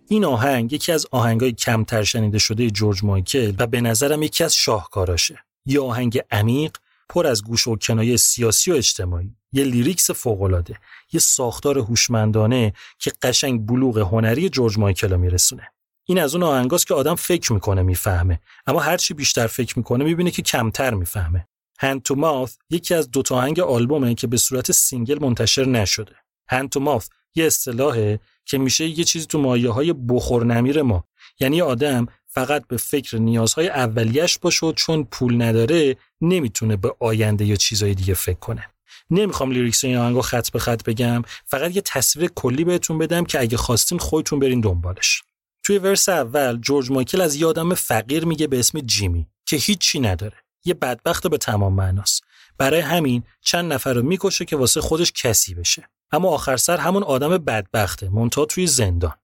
این 0.09 0.24
آهنگ 0.24 0.72
یکی 0.72 0.93
از 0.93 1.06
آهنگای 1.10 1.52
کمتر 1.52 2.02
شنیده 2.02 2.39
شده 2.39 2.70
جورج 2.70 3.05
مایکل 3.05 3.52
و 3.59 3.66
به 3.66 3.81
نظرم 3.81 4.22
یکی 4.22 4.44
از 4.44 4.55
شاهکاراشه. 4.55 5.44
یه 5.66 5.81
آهنگ 5.81 6.20
عمیق، 6.31 6.76
پر 7.09 7.26
از 7.26 7.44
گوشه 7.45 7.66
و 7.68 7.76
کنایه 7.76 8.16
سیاسی 8.16 8.72
و 8.72 8.74
اجتماعی. 8.74 9.36
یه 9.52 9.64
lyrics 9.65 10.11
فوق‌العاده، 10.10 10.78
یه 11.12 11.20
ساختار 11.20 11.78
هوشمندانه 11.78 12.72
که 12.98 13.12
قشنگ 13.22 13.66
بلوغ 13.66 13.98
هنری 13.98 14.48
جورج 14.48 14.78
مایکل 14.78 15.10
رو 15.10 15.18
میرسونه. 15.18 15.70
این 16.06 16.18
از 16.20 16.35
اون 16.35 16.44
آهنگاست 16.44 16.86
که 16.86 16.94
آدم 16.94 17.14
فکر 17.14 17.52
می‌کنه 17.52 17.82
می‌فهمه 17.82 18.40
اما 18.66 18.81
هرچی 18.81 19.14
بیشتر 19.14 19.47
فکر 19.47 19.78
می‌کنه 19.78 20.05
می‌بینه 20.05 20.31
که 20.31 20.43
کمتر 20.43 20.94
می‌فهمه 20.94 21.48
Hand 21.78 22.03
to 22.03 22.15
Mouth 22.15 22.57
یکی 22.70 22.94
از 22.94 23.10
دو 23.10 23.22
تا 23.22 23.36
آهنگ 23.36 23.60
آلبومه 23.60 24.14
که 24.14 24.26
به 24.26 24.36
صورت 24.36 24.72
single 24.73 25.19
منتشر 25.22 25.64
نشده 25.64 26.16
هند 26.48 26.68
تو 26.68 26.81
ماوث 26.81 27.09
یه 27.35 27.47
اصطلاحه 27.47 28.20
که 28.44 28.59
میشه 28.59 28.85
یه 28.86 29.05
چیزی 29.05 29.27
تو 29.27 29.39
مایه 29.39 29.70
های 29.70 29.93
بخور 29.93 30.47
نمیر 30.47 30.82
ما. 30.82 31.05
یعنی 31.40 31.62
آدم 31.62 32.06
فقط 32.27 32.66
به 32.66 32.77
فکر 32.77 33.19
نیازهای 33.19 33.69
اولیش 33.69 34.39
باشه 34.39 34.73
چون 34.73 35.05
پول 35.05 35.43
نداره 35.43 35.97
نمی‌تونه 36.20 36.77
به 36.77 36.94
آینده 37.01 37.44
یا 37.44 37.56
چیزهای 37.56 37.94
دیگه 37.94 38.15
فکر 38.15 38.39
کنه. 38.39 38.70
نمی‌خوام 39.11 39.51
لیریکس 39.51 39.85
این 39.85 39.97
آهنگو 39.97 40.20
خط 40.20 40.51
به 40.51 40.59
خط 40.59 40.85
بگم 40.85 41.23
فقط 41.47 41.77
یه 41.77 41.82
تصویر 41.82 42.31
کلی 42.35 42.65
بهتون 42.65 42.98
بدم 42.98 43.24
که 43.24 43.40
اگه 43.40 43.56
خواستین 43.56 43.98
خودتون 43.98 44.39
برین 44.39 44.61
دنبالش. 44.61 45.23
توی 45.62 45.78
ورس 45.78 46.09
اول 46.09 46.56
جورج 46.56 46.90
مایکل 46.90 47.20
از 47.20 47.36
یه 47.36 47.47
آدم 47.47 47.74
فقیر 47.74 48.24
میگه 48.24 48.47
به 48.47 48.59
اسم 48.59 48.81
جیمی 48.81 49.27
که 49.47 49.56
هیچی 49.56 50.01
نداره. 50.01 50.36
یه 50.65 50.74
بدبخت 50.74 51.27
به 51.27 51.39
تمام 51.39 51.74
معناست. 51.74 52.24
برای 52.59 52.81
همین 52.81 53.23
چند 53.40 53.73
نفر 53.73 53.94
رو 53.94 54.02
می‌کشه 54.02 54.44
که 54.44 54.56
واسه 54.56 54.81
خودش 54.81 55.12
کسی 55.12 55.55
بشه. 55.55 55.89
اما 56.12 56.28
آخر 56.28 56.56
سر 56.56 56.76
همون 56.76 57.02
آدم 57.02 57.39
بدبخته 57.39 58.09
مونتا 58.09 58.44
توی 58.44 58.66
زندان. 58.66 59.14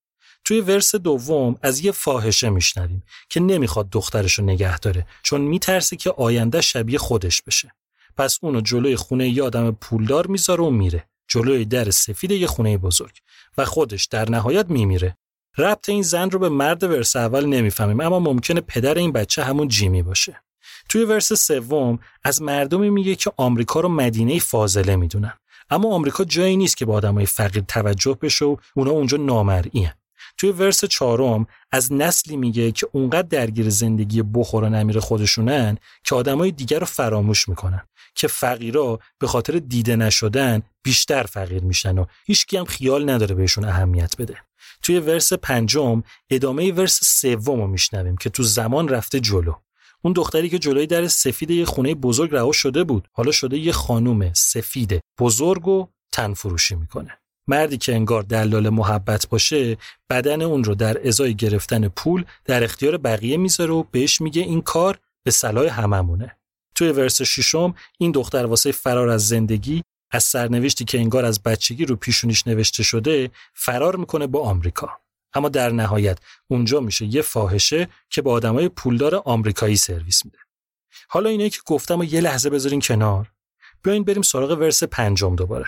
توی 0.44 0.60
ورس 0.60 0.94
دوم 0.94 1.56
از 1.62 1.80
یه 1.80 1.92
فاحشه 1.92 2.50
میشنویم 2.50 3.02
که 3.28 3.40
نمی‌خواد 3.40 3.90
دخترش 3.90 4.34
رو 4.34 4.44
نگه 4.44 4.78
داره 4.78 5.06
چون 5.22 5.40
میترسه 5.40 5.96
که 5.96 6.10
آینده 6.10 6.60
شبیه 6.60 6.98
خودش 6.98 7.42
بشه. 7.42 7.74
پس 8.16 8.38
اونو 8.42 8.60
جلوی 8.60 8.96
خونه 8.96 9.28
یه 9.28 9.42
آدم 9.42 9.70
پولدار 9.70 10.26
می‌ذاره 10.26 10.64
و 10.64 10.70
میره. 10.70 11.04
جلوی 11.28 11.64
در 11.64 11.90
سفید 11.90 12.30
یه 12.30 12.46
خونه 12.46 12.78
بزرگ. 12.78 13.18
و 13.58 13.64
خودش 13.64 14.06
در 14.06 14.30
نهایت 14.30 14.70
میمیره. 14.70 15.16
ربط 15.58 15.88
این 15.88 16.02
زن 16.02 16.30
رو 16.30 16.38
به 16.38 16.48
مرد 16.48 16.82
ورس 16.82 17.16
اول 17.16 17.46
نمی‌فهمیم 17.46 18.00
اما 18.00 18.20
ممکنه 18.20 18.60
پدر 18.60 18.94
این 18.94 19.12
بچه 19.12 19.44
همون 19.44 19.68
جیمی 19.68 20.02
باشه. 20.02 20.42
توی 20.88 21.04
ورس 21.04 21.32
سوم 21.32 21.98
از 22.24 22.42
مردمی 22.42 22.90
میگه 22.90 23.14
که 23.14 23.32
آمریکا 23.36 23.80
رو 23.80 23.88
مدینه 23.88 24.38
فاضله 24.38 24.96
می‌دونن. 24.96 25.32
اما 25.70 25.94
آمریکا 25.94 26.24
جایی 26.24 26.56
نیست 26.56 26.76
که 26.76 26.84
با 26.84 26.94
آدمای 26.94 27.26
فقیر 27.26 27.62
توجه 27.68 28.18
بشه 28.22 28.44
و 28.44 28.56
اونا 28.74 28.90
اونجا 28.90 29.16
نامرئی 29.16 29.88
توی 30.36 30.50
ورس 30.50 30.84
چهارم 30.84 31.46
از 31.72 31.92
نسلی 31.92 32.36
میگه 32.36 32.72
که 32.72 32.88
اونقدر 32.92 33.28
درگیر 33.28 33.70
زندگی 33.70 34.22
بخور 34.22 34.64
و 34.64 34.68
نمیر 34.68 35.00
خودشونن 35.00 35.78
که 36.04 36.14
آدمای 36.14 36.50
دیگر 36.50 36.78
رو 36.78 36.86
فراموش 36.86 37.48
می‌کنن 37.48 37.82
که 38.14 38.28
فقیرا 38.28 38.98
به 39.18 39.26
خاطر 39.26 39.58
دیده 39.58 39.96
نشدن 39.96 40.62
بیشتر 40.82 41.22
فقیر 41.22 41.62
میشن 41.62 41.98
و 41.98 42.04
هیچکی 42.26 42.56
هم 42.56 42.64
خیال 42.64 43.10
نداره 43.10 43.34
بهشون 43.34 43.64
اهمیت 43.64 44.16
بده. 44.16 44.36
توی 44.82 44.98
ورس 44.98 45.32
پنجم 45.32 46.02
ادامه 46.30 46.72
ورس 46.72 47.00
سوم 47.02 47.60
رو 47.60 47.66
میشنویم 47.66 48.16
که 48.16 48.30
تو 48.30 48.42
زمان 48.42 48.88
رفته 48.88 49.20
جلو. 49.20 49.52
اون 50.02 50.12
دختری 50.12 50.48
که 50.48 50.58
جلوی 50.58 50.86
در 50.86 51.06
سفید 51.06 51.50
یه 51.50 51.64
خونه 51.64 51.94
بزرگ 51.94 52.34
رها 52.34 52.52
شده 52.52 52.84
بود. 52.84 53.08
حالا 53.12 53.30
شده 53.32 53.58
یه 53.58 53.72
خانوم 53.72 54.32
سفید 54.32 55.00
بزرگ 55.18 55.68
و 55.68 55.88
تن 56.12 56.34
فروشی 56.34 56.74
می‌کنه. 56.74 57.18
مردی 57.48 57.78
که 57.78 57.94
انگار 57.94 58.22
دلال 58.22 58.68
محبت 58.68 59.28
باشه 59.28 59.76
بدن 60.10 60.42
اون 60.42 60.64
رو 60.64 60.74
در 60.74 61.08
ازای 61.08 61.34
گرفتن 61.34 61.88
پول 61.88 62.24
در 62.44 62.64
اختیار 62.64 62.96
بقیه 62.96 63.36
می‌ذاره 63.36 63.72
و 63.72 63.84
بهش 63.90 64.20
میگه 64.20 64.42
این 64.42 64.62
کار 64.62 64.98
به 65.22 65.30
صلاح 65.30 65.80
هممونه. 65.80 66.36
توی 66.74 66.88
ورس 66.88 67.22
ششم 67.22 67.74
این 67.98 68.12
دختر 68.12 68.46
واسه 68.46 68.72
فرار 68.72 69.08
از 69.08 69.28
زندگی 69.28 69.82
از 70.10 70.24
سرنوشتی 70.24 70.84
که 70.84 70.98
انگار 70.98 71.24
از 71.24 71.42
بچگی 71.42 71.84
رو 71.84 71.96
پیشونیش 71.96 72.46
نوشته 72.46 72.82
شده 72.82 73.30
فرار 73.54 73.96
می‌کنه 73.96 74.26
با 74.26 74.40
آمریکا. 74.40 75.00
اما 75.34 75.48
در 75.48 75.70
نهایت 75.70 76.18
اونجا 76.48 76.80
میشه 76.80 77.06
یه 77.06 77.22
فاحشه 77.22 77.88
که 78.10 78.22
با 78.22 78.32
آدمای 78.32 78.68
پولدار 78.68 79.22
آمریکایی 79.24 79.76
سرویس 79.76 80.24
میده. 80.24 80.38
حالا 81.08 81.30
اینه 81.30 81.50
که 81.50 81.58
گفتم 81.66 81.98
و 81.98 82.04
یه 82.04 82.20
لحظه 82.20 82.50
بذارین 82.50 82.80
کنار. 82.80 83.32
بیاین 83.82 84.04
بریم 84.04 84.22
سراغ 84.22 84.50
ورس 84.50 84.84
پنجم 84.84 85.36
دوباره. 85.36 85.66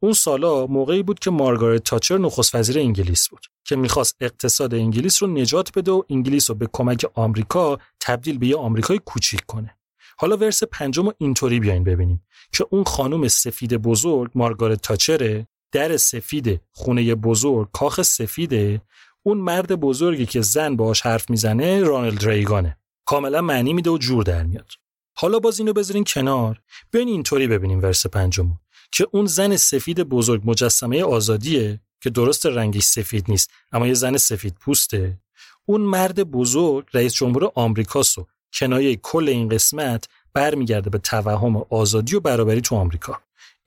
اون 0.00 0.12
سالا 0.12 0.66
موقعی 0.66 1.02
بود 1.02 1.18
که 1.18 1.30
مارگارت 1.30 1.84
تاچر 1.84 2.18
نخست 2.18 2.54
وزیر 2.54 2.78
انگلیس 2.78 3.28
بود 3.28 3.46
که 3.64 3.76
می‌خواست 3.76 4.16
اقتصاد 4.20 4.74
انگلیس 4.74 5.22
رو 5.22 5.28
نجات 5.28 5.78
بده 5.78 5.90
و 5.90 6.02
انگلیس 6.10 6.50
رو 6.50 6.56
به 6.56 6.68
کمک 6.72 7.06
آمریکا 7.14 7.78
تبدیل 8.00 8.38
به 8.38 8.46
یه 8.46 8.56
آمریکای 8.56 9.00
کوچیک 9.04 9.40
کنه. 9.46 9.78
حالا 10.18 10.36
ورس 10.36 10.62
پنجم 10.62 11.06
رو 11.06 11.14
اینطوری 11.18 11.60
بیاین 11.60 11.84
ببینیم 11.84 12.26
که 12.52 12.66
اون 12.70 12.84
خانم 12.84 13.28
سفید 13.28 13.74
بزرگ 13.74 14.30
مارگارت 14.34 14.82
تاچره 14.82 15.46
در 15.72 15.96
سفید 15.96 16.60
خونه 16.72 17.14
بزرگ 17.14 17.68
کاخ 17.72 18.02
سفیده 18.02 18.82
اون 19.22 19.38
مرد 19.38 19.72
بزرگی 19.72 20.26
که 20.26 20.40
زن 20.40 20.76
باهاش 20.76 21.00
حرف 21.00 21.30
می‌زنه 21.30 21.80
رانالد 21.80 22.28
ریگانه. 22.28 22.78
کاملا 23.04 23.40
معنی 23.40 23.72
میده 23.72 23.90
و 23.90 23.98
جور 23.98 24.24
در 24.24 24.42
میاد. 24.42 24.72
حالا 25.16 25.38
باز 25.38 25.58
اینو 25.58 25.72
بذارین 25.72 26.04
کنار. 26.04 26.60
بیاین 26.90 27.08
اینطوری 27.08 27.46
ببینیم 27.46 27.82
ورس 27.82 28.06
پنجمو. 28.06 28.54
که 28.92 29.06
اون 29.12 29.26
زن 29.26 29.56
سفید 29.56 30.00
بزرگ 30.00 30.42
مجسمه 30.44 31.02
آزادیه 31.04 31.80
که 32.00 32.10
درست 32.10 32.46
رنگش 32.46 32.82
سفید 32.82 33.24
نیست 33.28 33.50
اما 33.72 33.86
یه 33.86 33.94
زن 33.94 34.16
سفید 34.16 34.54
پوسته. 34.54 35.18
اون 35.66 35.80
مرد 35.80 36.22
بزرگ 36.22 36.86
رئیس 36.94 37.14
جمهور 37.14 37.52
آمریکاست 37.54 38.18
و 38.18 38.26
کنایه 38.52 38.96
کل 38.96 39.28
این 39.28 39.48
قسمت 39.48 40.08
برمیگرده 40.34 40.90
به 40.90 40.98
توهم 40.98 41.56
آزادی 41.70 42.16
و 42.16 42.20
برابری 42.20 42.60
تو 42.60 42.76
آمریکا. 42.76 43.20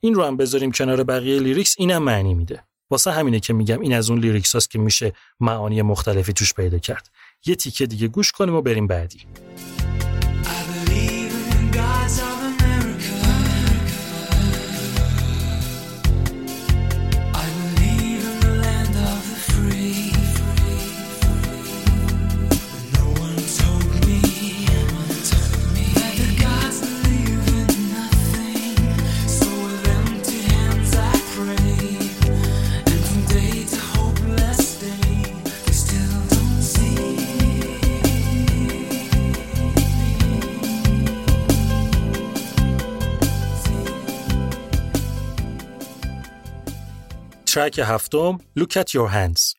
این 0.04 0.14
رو 0.14 0.24
هم 0.24 0.36
بذاریم 0.36 0.72
کنار 0.72 1.04
بقیه 1.04 1.40
lyrics 1.40 1.74
اینم 1.78 2.02
معنی 2.02 2.34
میده. 2.34 2.64
واسه 2.90 3.10
همینه 3.10 3.40
که 3.40 3.52
میگم 3.52 3.80
این 3.80 3.94
از 3.94 4.10
اون 4.10 4.18
lyrics 4.18 4.52
هاست 4.52 4.70
که 4.70 4.78
میشه 4.78 5.12
معانی 5.40 5.82
مختلفی 5.82 6.32
توش 6.32 6.54
پیدا 6.54 6.78
کرد. 6.78 7.10
یه 7.46 7.54
تیکه 7.54 7.86
دیگه 7.86 8.08
گوش 8.08 8.32
کنیم 8.32 8.54
و 8.54 8.62
بریم 8.62 8.86
بعدی. 8.86 9.26
I 12.14 12.31
ترک 47.51 47.79
هفتم 47.79 48.37
Look 48.59 48.77
at 48.77 48.93
your 48.93 49.09
hands 49.09 49.55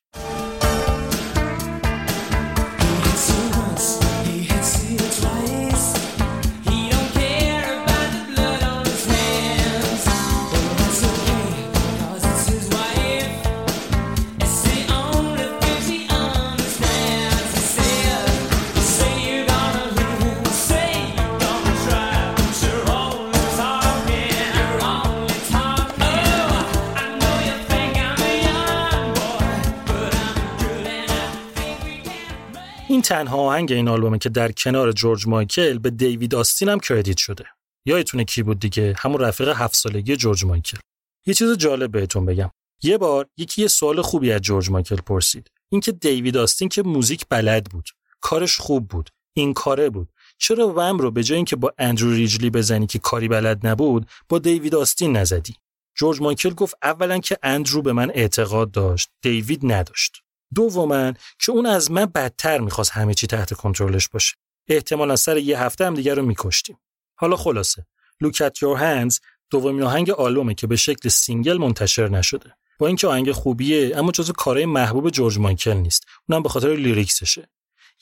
این 32.94 33.02
تنها 33.02 33.38
آهنگ 33.38 33.72
این 33.72 33.88
آلبومه 33.88 34.18
که 34.18 34.30
در 34.30 34.52
کنار 34.52 34.92
جورج 34.92 35.28
مایکل 35.28 35.78
به 35.78 35.90
دیوید 35.90 36.36
آستین 36.36 36.70
هم 36.70 36.80
کردیت 36.80 37.18
شده. 37.18 37.46
یادتونه 37.86 38.24
کی 38.24 38.44
بود 38.44 38.60
دیگه؟ 38.60 38.94
همون 38.98 39.22
رفیق 39.22 39.50
هفت 39.50 39.76
سالگی 39.76 40.16
جورج 40.16 40.46
مایکل. 40.46 40.78
یه 41.26 41.34
چیز 41.34 41.58
جالب 41.58 41.92
بهتون 41.92 42.26
بگم. 42.26 42.52
یه 42.84 42.98
بار 42.98 43.28
یکی 43.38 43.62
یه 43.62 43.68
سوال 43.68 44.02
خوبی 44.02 44.32
از 44.32 44.42
جورج 44.42 44.70
مایکل 44.70 44.96
پرسید. 44.96 45.48
اینکه 45.70 45.92
دیوید 45.92 46.38
آستین 46.38 46.70
که 46.70 46.84
موزیک 46.84 47.26
بلد 47.30 47.64
بود. 47.64 47.90
کارش 48.22 48.58
خوب 48.58 48.88
بود. 48.88 49.10
این 49.34 49.54
کاره 49.54 49.90
بود. 49.90 50.10
چرا 50.38 50.74
وم 50.76 50.98
رو 50.98 51.12
به 51.12 51.24
جای 51.24 51.36
اینکه 51.36 51.56
با 51.56 51.74
اندرو 51.78 52.12
ریجلی 52.12 52.50
بزنی 52.50 52.88
که 52.88 53.00
کاری 53.00 53.28
بلد 53.28 53.68
نبود 53.68 54.08
با 54.30 54.40
دیوید 54.40 54.76
آستین 54.76 55.18
نزدی؟ 55.18 55.56
جورج 55.98 56.22
مایکل 56.22 56.50
گفت 56.50 56.76
اولا 56.84 57.20
که 57.20 57.38
اندرو 57.44 57.82
به 57.82 57.94
من 57.94 58.12
اعتقاد 58.14 58.72
داشت 58.72 59.10
دیوید 59.22 59.60
نداشت. 59.64 60.24
دوما 60.56 61.14
که 61.40 61.52
اون 61.52 61.66
از 61.66 61.92
من 61.92 62.06
بدتر 62.06 62.60
می‌خواست 62.60 62.92
همه 62.92 63.14
چی 63.14 63.28
تحت 63.28 63.54
کنترلش 63.54 64.08
باشه. 64.08 64.36
احتمالا 64.68 65.16
سر 65.16 65.38
یه 65.38 65.60
هفته 65.60 65.86
هم 65.86 65.94
دیگر 65.94 66.16
رو 66.16 66.26
میکشتیم. 66.26 66.78
حالا 67.16 67.36
خلاصه 67.36 67.86
Look 68.24 68.36
at 68.36 68.56
your 68.58 68.80
hands 68.80 69.20
دومین 69.50 69.84
آهنگ 69.84 70.10
آلبومه 70.10 70.54
که 70.54 70.68
به 70.68 70.76
شکل 70.76 71.10
single 71.10 71.58
منتشر 71.58 72.10
نشده. 72.10 72.56
با 72.80 72.88
اینکه 72.88 73.08
آهنگ 73.08 73.32
خوبیه 73.32 73.98
اما 73.98 74.12
جزو 74.12 74.34
کارهای 74.34 74.66
محبوب 74.66 75.10
جورج 75.10 75.38
مایکل 75.40 75.74
نیست. 75.74 76.06
اونم 76.30 76.44
به 76.44 76.50
خاطر 76.50 76.76
lyrics 76.76 77.20
شه. 77.20 77.50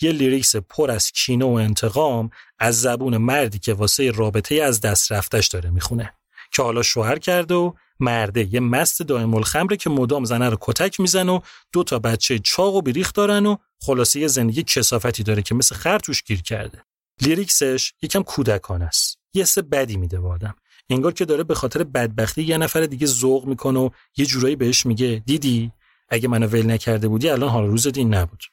یه 0.02 0.12
lyrics 0.12 0.56
پر 0.56 0.92
از 0.92 1.12
کینه 1.12 1.46
و 1.46 1.50
انتقام 1.50 2.30
از 2.60 2.82
زبون 2.82 3.18
مردی 3.18 3.60
که 3.60 3.74
واسه 3.74 4.12
رابطه 4.12 4.56
از 4.56 4.82
دست 4.82 5.12
رفتش 5.12 5.48
داره 5.48 5.70
می‌خونه. 5.70 6.14
که 6.52 6.64
حالا 6.64 6.82
شوهر 6.82 7.20
کرده 7.20 7.56
و 7.56 7.74
مرده. 8.00 8.54
یه 8.54 8.60
مست 8.60 9.02
دائم 9.02 9.36
الخمره 9.36 9.78
که 9.78 9.90
مدام 9.90 10.26
زنه 10.26 10.50
رو 10.50 10.58
کتک 10.62 11.00
میزن 11.00 11.30
و 11.30 11.40
دو 11.72 11.84
تا 11.84 12.00
بچه 12.00 12.40
چاق 12.40 12.76
و 12.76 12.82
بیریخت 12.82 13.16
دارن 13.16 13.46
و 13.46 13.56
خلاصه 13.82 14.20
یه 14.20 14.28
زندگی 14.28 14.64
کسافتی 14.64 15.24
داره 15.24 15.42
که 15.42 15.56
مثل 15.56 15.76
خر 15.76 16.00
توش 16.00 16.24
گیر 16.24 16.42
کرده. 16.42 16.84
لیریکسش 17.22 17.94
یکم 18.02 18.24
کودکانه 18.24 18.86
است. 18.86 19.18
یه 19.34 19.42
حس 19.44 19.58
بدی 19.58 19.98
میده 19.98 20.22
به 20.22 20.28
آدم. 20.28 20.56
انگار 20.90 21.14
که 21.14 21.26
داره 21.26 21.44
به 21.44 21.56
خاطر 21.56 21.84
بدبختی 21.84 22.44
یه 22.44 22.58
نفر 22.58 22.86
دیگه 22.86 23.08
ذوق 23.08 23.46
می‌کنه 23.46 23.80
و 23.80 23.90
یه 24.18 24.26
جورایی 24.26 24.56
بهش 24.56 24.86
میگه 24.86 25.24
دیدی؟ 25.26 25.72
اگه 26.10 26.28
منو 26.28 26.48
ول 26.48 26.72
نکرده 26.72 27.08
بودی 27.08 27.30
الان 27.30 27.50
حال 27.50 27.68
روز 27.68 27.88
دین 27.88 28.14
نبود. 28.14 28.44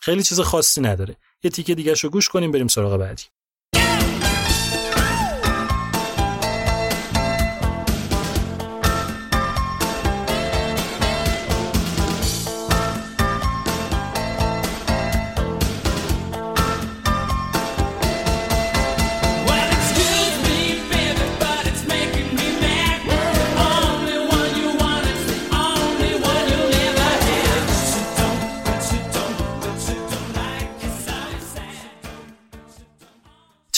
خیلی 0.00 0.22
چیز 0.22 0.40
خاصی 0.40 0.80
نداره. 0.80 1.16
یه 1.42 1.50
تیکه 1.50 1.74
دیگه 1.74 1.94
شو 1.94 2.08
گوش 2.08 2.28
کنیم 2.28 2.52
بریم 2.52 2.68
سراغ 2.68 2.96
بعدی. 2.96 3.22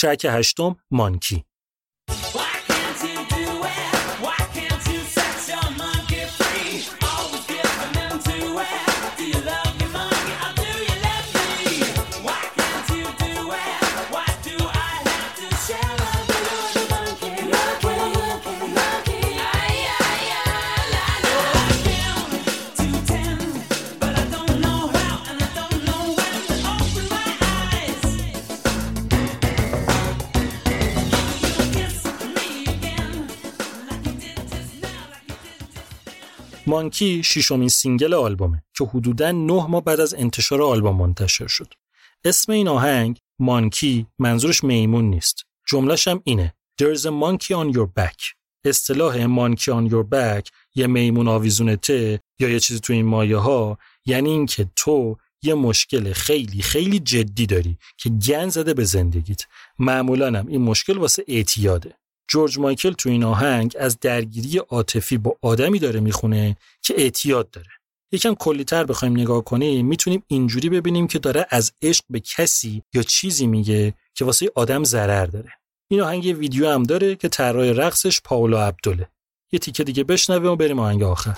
ترک 0.03 0.25
هشتم 0.25 0.75
مانکی. 0.91 1.45
Monkey 36.67 37.23
ششمین 37.23 37.69
single 37.69 38.13
آلبومه 38.13 38.63
که 38.77 38.85
حدوداً 38.85 39.31
نه 39.31 39.67
ماه 39.67 39.83
بعد 39.83 39.99
از 39.99 40.13
انتشار 40.13 40.61
آلبوم 40.61 40.97
منتشر 40.97 41.47
شد. 41.47 41.73
اسم 42.25 42.51
این 42.51 42.67
آهنگ 42.67 43.19
monkey 43.39 44.07
منظورش 44.19 44.63
میمون 44.63 45.05
نیست. 45.09 45.45
جملهش 45.67 46.07
هم 46.07 46.21
اینه 46.23 46.53
There's 46.81 47.01
a 47.01 47.11
monkey 47.11 47.53
on 47.53 47.75
your 47.75 47.87
back. 47.99 48.33
اصطلاح 48.65 49.25
monkey 49.25 49.71
on 49.71 49.91
your 49.91 50.05
back 50.13 50.49
یه 50.75 50.87
میمون 50.87 51.27
آویزونته 51.27 52.19
یا 52.39 52.49
یه 52.49 52.59
چیزی 52.59 52.79
تو 52.79 52.93
این 52.93 53.05
مایه 53.05 53.37
ها 53.37 53.77
یعنی 54.05 54.29
اینکه 54.29 54.69
تو 54.75 55.17
یه 55.43 55.53
مشکل 55.53 56.13
خیلی 56.13 56.61
خیلی 56.61 56.99
جدی 56.99 57.45
داری 57.45 57.77
که 57.97 58.09
گند 58.09 58.49
زده 58.49 58.73
به 58.73 58.83
زندگیت 58.83 59.41
معمولا 59.79 60.27
هم 60.27 60.47
این 60.47 60.61
مشکل 60.61 60.97
واسه 60.97 61.23
اعتیاده 61.27 61.95
جورج 62.27 62.59
مایکل 62.59 62.91
تو 62.91 63.09
این 63.09 63.23
آهنگ 63.23 63.75
از 63.79 63.99
درگیری 63.99 64.57
عاطفی 64.57 65.17
با 65.17 65.37
آدمی 65.41 65.79
داره 65.79 65.99
می‌خونه 65.99 66.57
که 66.81 66.93
اعتیاد 66.97 67.49
داره. 67.49 67.69
یکم 68.11 68.33
کلیتر 68.33 68.83
بخوایم 68.83 69.13
نگاه 69.13 69.43
کنیم 69.43 69.85
می‌تونیم 69.85 70.23
اینجوری 70.27 70.69
ببینیم 70.69 71.07
که 71.07 71.19
داره 71.19 71.45
از 71.49 71.71
عشق 71.81 72.03
به 72.09 72.19
کسی 72.19 72.83
یا 72.93 73.03
چیزی 73.03 73.47
میگه 73.47 73.93
که 74.15 74.25
واسه 74.25 74.51
آدم 74.55 74.83
ضرر 74.83 75.25
داره. 75.25 75.49
این 75.91 76.01
آهنگ 76.01 76.35
ویدیو 76.37 76.69
هم 76.69 76.83
داره 76.83 77.15
که 77.15 77.27
طراح 77.27 77.65
رقصش 77.65 78.21
پاولا 78.21 78.67
عبدله 78.67 79.07
یه 79.51 79.59
تیکه 79.59 79.83
دیگه 79.83 80.03
بشنویم 80.03 80.51
و 80.51 80.55
بریم 80.55 80.79
آهنگ 80.79 81.03
آخر. 81.03 81.37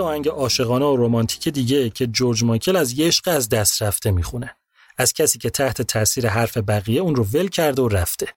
یه 0.00 0.06
آهنگ 0.06 0.28
عاشقانه 0.28 0.84
و 0.84 0.96
رمانتیک 0.96 1.48
دیگه 1.48 1.90
که 1.90 2.06
جورج 2.06 2.44
مایکل 2.44 2.76
از 2.76 2.92
یه 2.92 3.06
عشق 3.06 3.28
از 3.28 3.48
دست 3.48 3.82
رفته 3.82 4.10
می‌خونه. 4.10 4.56
از 4.98 5.12
کسی 5.12 5.38
که 5.38 5.50
تحت 5.50 5.82
تاثیر 5.82 6.28
حرف 6.28 6.56
بقیه 6.56 7.00
اون 7.00 7.14
رو 7.14 7.24
ول 7.24 7.48
کرده 7.48 7.82
و 7.82 7.88
رفته. 7.88 8.28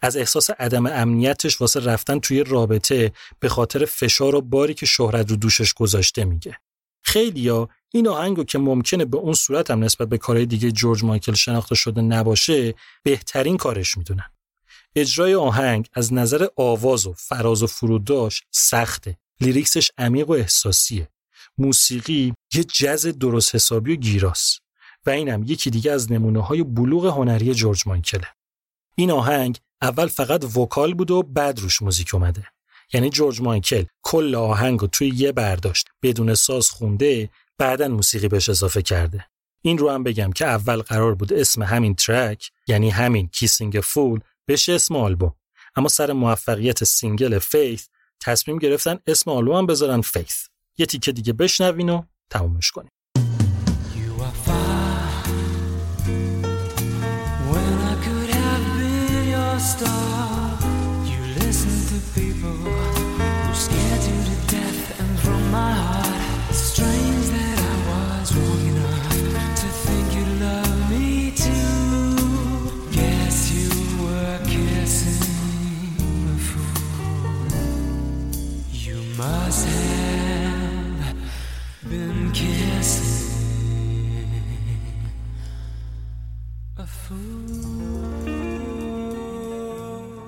از 0.00 0.16
احساس 0.16 0.50
عدم 0.50 0.86
امنیتش 0.86 1.60
واسه 1.60 1.80
رفتن 1.80 2.18
توی 2.18 2.44
رابطه 2.44 3.12
به 3.40 3.48
خاطر 3.48 3.84
فشار 3.84 4.34
و 4.34 4.40
باری 4.40 4.74
که 4.74 4.86
شهرت 4.86 5.30
رو 5.30 5.36
دوشش 5.36 5.74
گذاشته 5.74 6.24
میگه. 6.24 6.58
خیلیا 7.02 7.68
این 7.90 8.08
آهنگو 8.08 8.44
که 8.44 8.58
ممکنه 8.58 9.04
به 9.04 9.16
اون 9.16 9.34
صورت 9.34 9.70
هم 9.70 9.84
نسبت 9.84 10.08
به 10.08 10.18
کارهای 10.18 10.46
دیگه 10.46 10.72
جورج 10.72 11.04
مایکل 11.04 11.34
شناخته 11.34 11.74
شده 11.74 12.00
نباشه 12.00 12.74
بهترین 13.02 13.56
کارش 13.56 13.98
می‌دونن. 13.98 14.30
اجرای 14.96 15.34
آهنگ 15.34 15.88
از 15.94 16.12
نظر 16.12 16.46
آواز 16.56 17.06
و 17.06 17.12
فراز 17.12 17.62
و 17.62 17.66
فروداش 17.66 18.42
سخته. 18.50 19.18
لیریکسش 19.40 19.90
عمیق 19.98 20.30
و 20.30 20.32
احساسیه. 20.32 21.08
موسیقی 21.58 22.34
یه 22.54 22.64
جز 22.64 23.06
درست 23.06 23.54
حسابی 23.54 23.92
و 23.92 23.96
گیراس 23.96 24.58
و 25.06 25.10
اینم 25.10 25.42
یکی 25.46 25.70
دیگه 25.70 25.92
از 25.92 26.12
نمونه 26.12 26.42
های 26.42 26.62
بلوغ 26.62 27.06
هنری 27.06 27.54
جورج 27.54 27.82
مایکله 27.86 28.26
این 28.94 29.10
آهنگ 29.10 29.58
اول 29.82 30.06
فقط 30.06 30.56
vocal 30.56 30.94
بود 30.94 31.10
و 31.10 31.22
بعد 31.22 31.60
روش 31.60 31.82
موزیک 31.82 32.14
اومده. 32.14 32.44
یعنی 32.92 33.10
جورج 33.10 33.40
مایکل 33.40 33.84
کل 34.02 34.34
آهنگ 34.34 34.80
رو 34.80 34.86
توی 34.86 35.08
یه 35.08 35.32
برداشت 35.32 35.88
بدون 36.02 36.34
ساز 36.34 36.70
خونده 36.70 37.30
بعدا 37.58 37.88
موسیقی 37.88 38.28
بهش 38.28 38.48
اضافه 38.48 38.82
کرده. 38.82 39.26
این 39.62 39.78
رو 39.78 39.90
هم 39.90 40.02
بگم 40.02 40.32
که 40.32 40.46
اول 40.46 40.82
قرار 40.82 41.14
بود 41.14 41.32
اسم 41.32 41.62
همین 41.62 41.94
track 41.94 42.50
یعنی 42.66 42.90
همین 42.90 43.28
Kissing 43.28 43.80
a 43.82 43.90
Fool 43.90 44.20
بشه 44.48 44.72
اسم 44.72 44.96
آلبوم. 44.96 45.34
اما 45.76 45.88
سر 45.88 46.12
موفقیت 46.12 46.84
single 46.84 47.38
Faith 47.38 47.88
تصمیم 48.20 48.58
گرفتن 48.58 48.98
اسم 49.06 49.30
آلبوم 49.30 49.66
بذارن 49.66 50.00
فیث. 50.00 50.46
یه 50.78 50.86
تیکه 50.86 51.12
دیگه 51.12 51.32
بشنوین 51.32 51.88
و 51.88 52.02
تمومش 52.30 52.70
کنیم. 52.70 52.90
You 59.70 60.17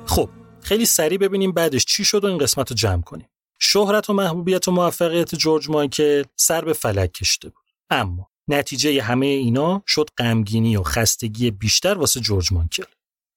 خب 0.06 0.28
خیلی 0.62 0.86
سریع 0.86 1.18
ببینیم 1.18 1.52
بعدش 1.52 1.84
چی 1.84 2.04
شد 2.04 2.24
و 2.24 2.26
این 2.26 2.38
قسمت 2.38 2.70
رو 2.70 2.76
جمع 2.76 3.02
کنیم. 3.02 3.28
شهرت 3.58 4.10
و 4.10 4.12
محبوبیت 4.12 4.68
و 4.68 4.72
موفقیت 4.72 5.34
جورج 5.34 5.70
مایکل 5.70 6.24
سر 6.36 6.64
به 6.64 6.72
فلک 6.72 7.12
کشیده 7.12 7.48
بود. 7.48 7.64
اما 7.90 8.30
نتیجه 8.48 9.02
همه 9.02 9.26
اینا 9.26 9.82
شد 9.86 10.10
غمگینی 10.18 10.76
و 10.76 10.82
خستگی 10.82 11.50
بیشتر 11.50 11.94
واسه 11.94 12.20
جورج 12.20 12.52
مایکل. 12.52 12.84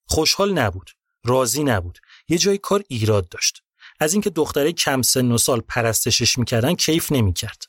خوشحال 0.08 0.58
نبود 0.58 0.90
راضی 1.24 1.64
نبود 1.64 1.98
یه 2.28 2.38
جای 2.38 2.58
کار 2.58 2.84
ایراد 2.88 3.28
داشت. 3.28 3.63
از 4.00 4.12
اینکه 4.12 4.30
دختره 4.30 4.72
کم 4.72 5.02
سن 5.02 5.32
و 5.32 5.38
سال 5.38 5.60
پرستشش 5.60 6.38
می‌کردن 6.38 6.74
کیف 6.74 7.12
نمی‌کرد. 7.12 7.62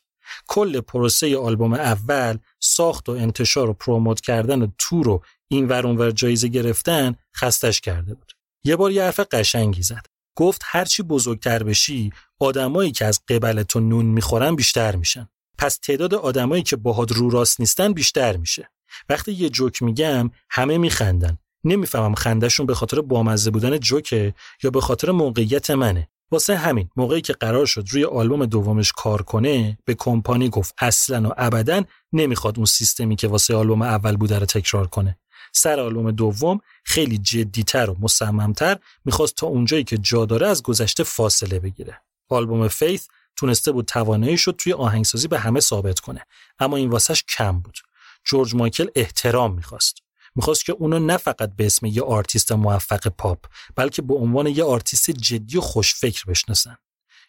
کل 0.48 0.82
پروسه 0.82 1.38
آلبوم 1.38 1.74
اول 1.74 2.38
ساخت 2.60 3.10
و 3.10 3.12
انتشار 3.12 3.70
و 3.70 3.74
پروموت 3.74 4.22
کردن 4.22 4.62
و 4.62 4.68
تور 4.78 5.08
و 5.08 5.24
این 5.48 5.68
ور 5.68 5.88
اونور 5.88 6.12
جایزه 6.12 6.48
گرفتن 6.48 7.16
خستش 7.36 7.82
کرده 7.82 8.14
بود. 8.14 8.32
یه 8.64 8.76
بار 8.76 8.92
یه 8.92 9.04
حرف 9.04 9.20
قشنگی 9.20 9.82
زد. 9.82 10.06
گفت 10.38 10.62
هرچی 10.66 11.04
بزرگتر 11.04 11.64
بشی 11.64 12.12
آدمایی 12.40 12.92
که 12.92 13.06
از 13.06 13.22
قبل 13.28 13.64
تو 13.64 13.80
نون 13.80 14.06
می‌خورن 14.06 14.56
بیشتر 14.56 14.96
میشن. 14.96 15.30
پس 15.58 15.78
تعداد 15.78 16.14
آدمایی 16.14 16.64
که 16.64 16.76
باهات 16.76 17.12
رو 17.12 17.30
راست 17.30 17.60
نیستن 17.60 17.94
بیشتر 17.94 18.38
میشه. 18.38 18.70
وقتی 19.10 19.32
یه 19.32 19.50
جوک 19.50 19.82
میگم 19.82 20.32
همه 20.50 20.78
میخندن. 20.78 21.38
نمی‌فهمم 21.64 22.16
خندشون 22.16 22.66
به 22.66 22.76
خاطر 22.76 23.02
بامزه 23.02 23.52
بودن 23.52 23.78
جوکه 23.78 24.34
یا 24.64 24.70
به 24.70 24.82
خاطر 24.82 25.12
موقعیت 25.12 25.72
منه. 25.72 26.10
واسه 26.36 26.56
همین 26.56 26.90
موقعی 26.96 27.22
که 27.22 27.34
قرار 27.34 27.66
شد 27.66 27.86
روی 27.92 28.06
آلبوم 28.06 28.46
دومش 28.46 28.92
کار 28.92 29.22
کنه 29.22 29.78
به 29.86 29.94
کمپانی 29.94 30.50
گفت 30.50 30.76
اصلا 30.78 31.30
و 31.30 31.34
ابدا 31.38 31.84
نمی‌خواد 32.14 32.58
اون 32.58 32.66
سیستمی 32.66 33.16
که 33.16 33.28
واسه 33.28 33.56
آلبوم 33.56 33.82
اول 33.82 34.18
بوده 34.18 34.40
رو 34.40 34.46
تکرار 34.46 34.88
کنه. 34.88 35.18
سر 35.54 35.80
آلبوم 35.80 36.12
دوم 36.12 36.60
خیلی 36.84 37.18
جدیتر 37.18 37.90
و 37.90 37.96
مصممتر 38.00 38.80
می‌خواست 39.06 39.36
تا 39.36 39.48
اونجایی 39.48 39.84
که 39.84 39.98
جا 39.98 40.26
داره 40.26 40.48
از 40.48 40.64
گذشته 40.64 41.04
فاصله 41.04 41.60
بگیره. 41.60 42.02
آلبوم 42.30 42.68
Faith 42.68 43.08
تونسته 43.36 43.72
بود 43.72 43.86
تواناییشو 43.86 44.56
توی 44.58 44.74
آهنگسازی 44.74 45.28
به 45.28 45.40
همه 45.40 45.60
ثابت 45.60 46.00
کنه 46.00 46.26
اما 46.60 46.78
این 46.78 46.90
واسش 46.90 47.24
کم 47.24 47.60
بود. 47.60 47.78
جورج 48.26 48.56
مایکل 48.56 48.88
احترام 48.96 49.54
می‌خواست. 49.54 50.05
می‌خواست 50.36 50.66
که 50.66 50.72
اونو 50.72 51.00
نه 51.00 51.18
فقط 51.18 51.56
به 51.56 51.66
اسم 51.66 51.86
یه 51.86 52.02
آرتیست 52.02 52.52
موفق 52.52 53.08
پاپ 53.08 53.46
بلکه 53.76 54.02
به 54.02 54.14
عنوان 54.14 54.48
یه 54.48 54.64
آرتیست 54.64 55.12
جدی 55.12 55.58
و 55.58 55.62
خوشفکر 55.62 56.24
بشناسن 56.28 56.78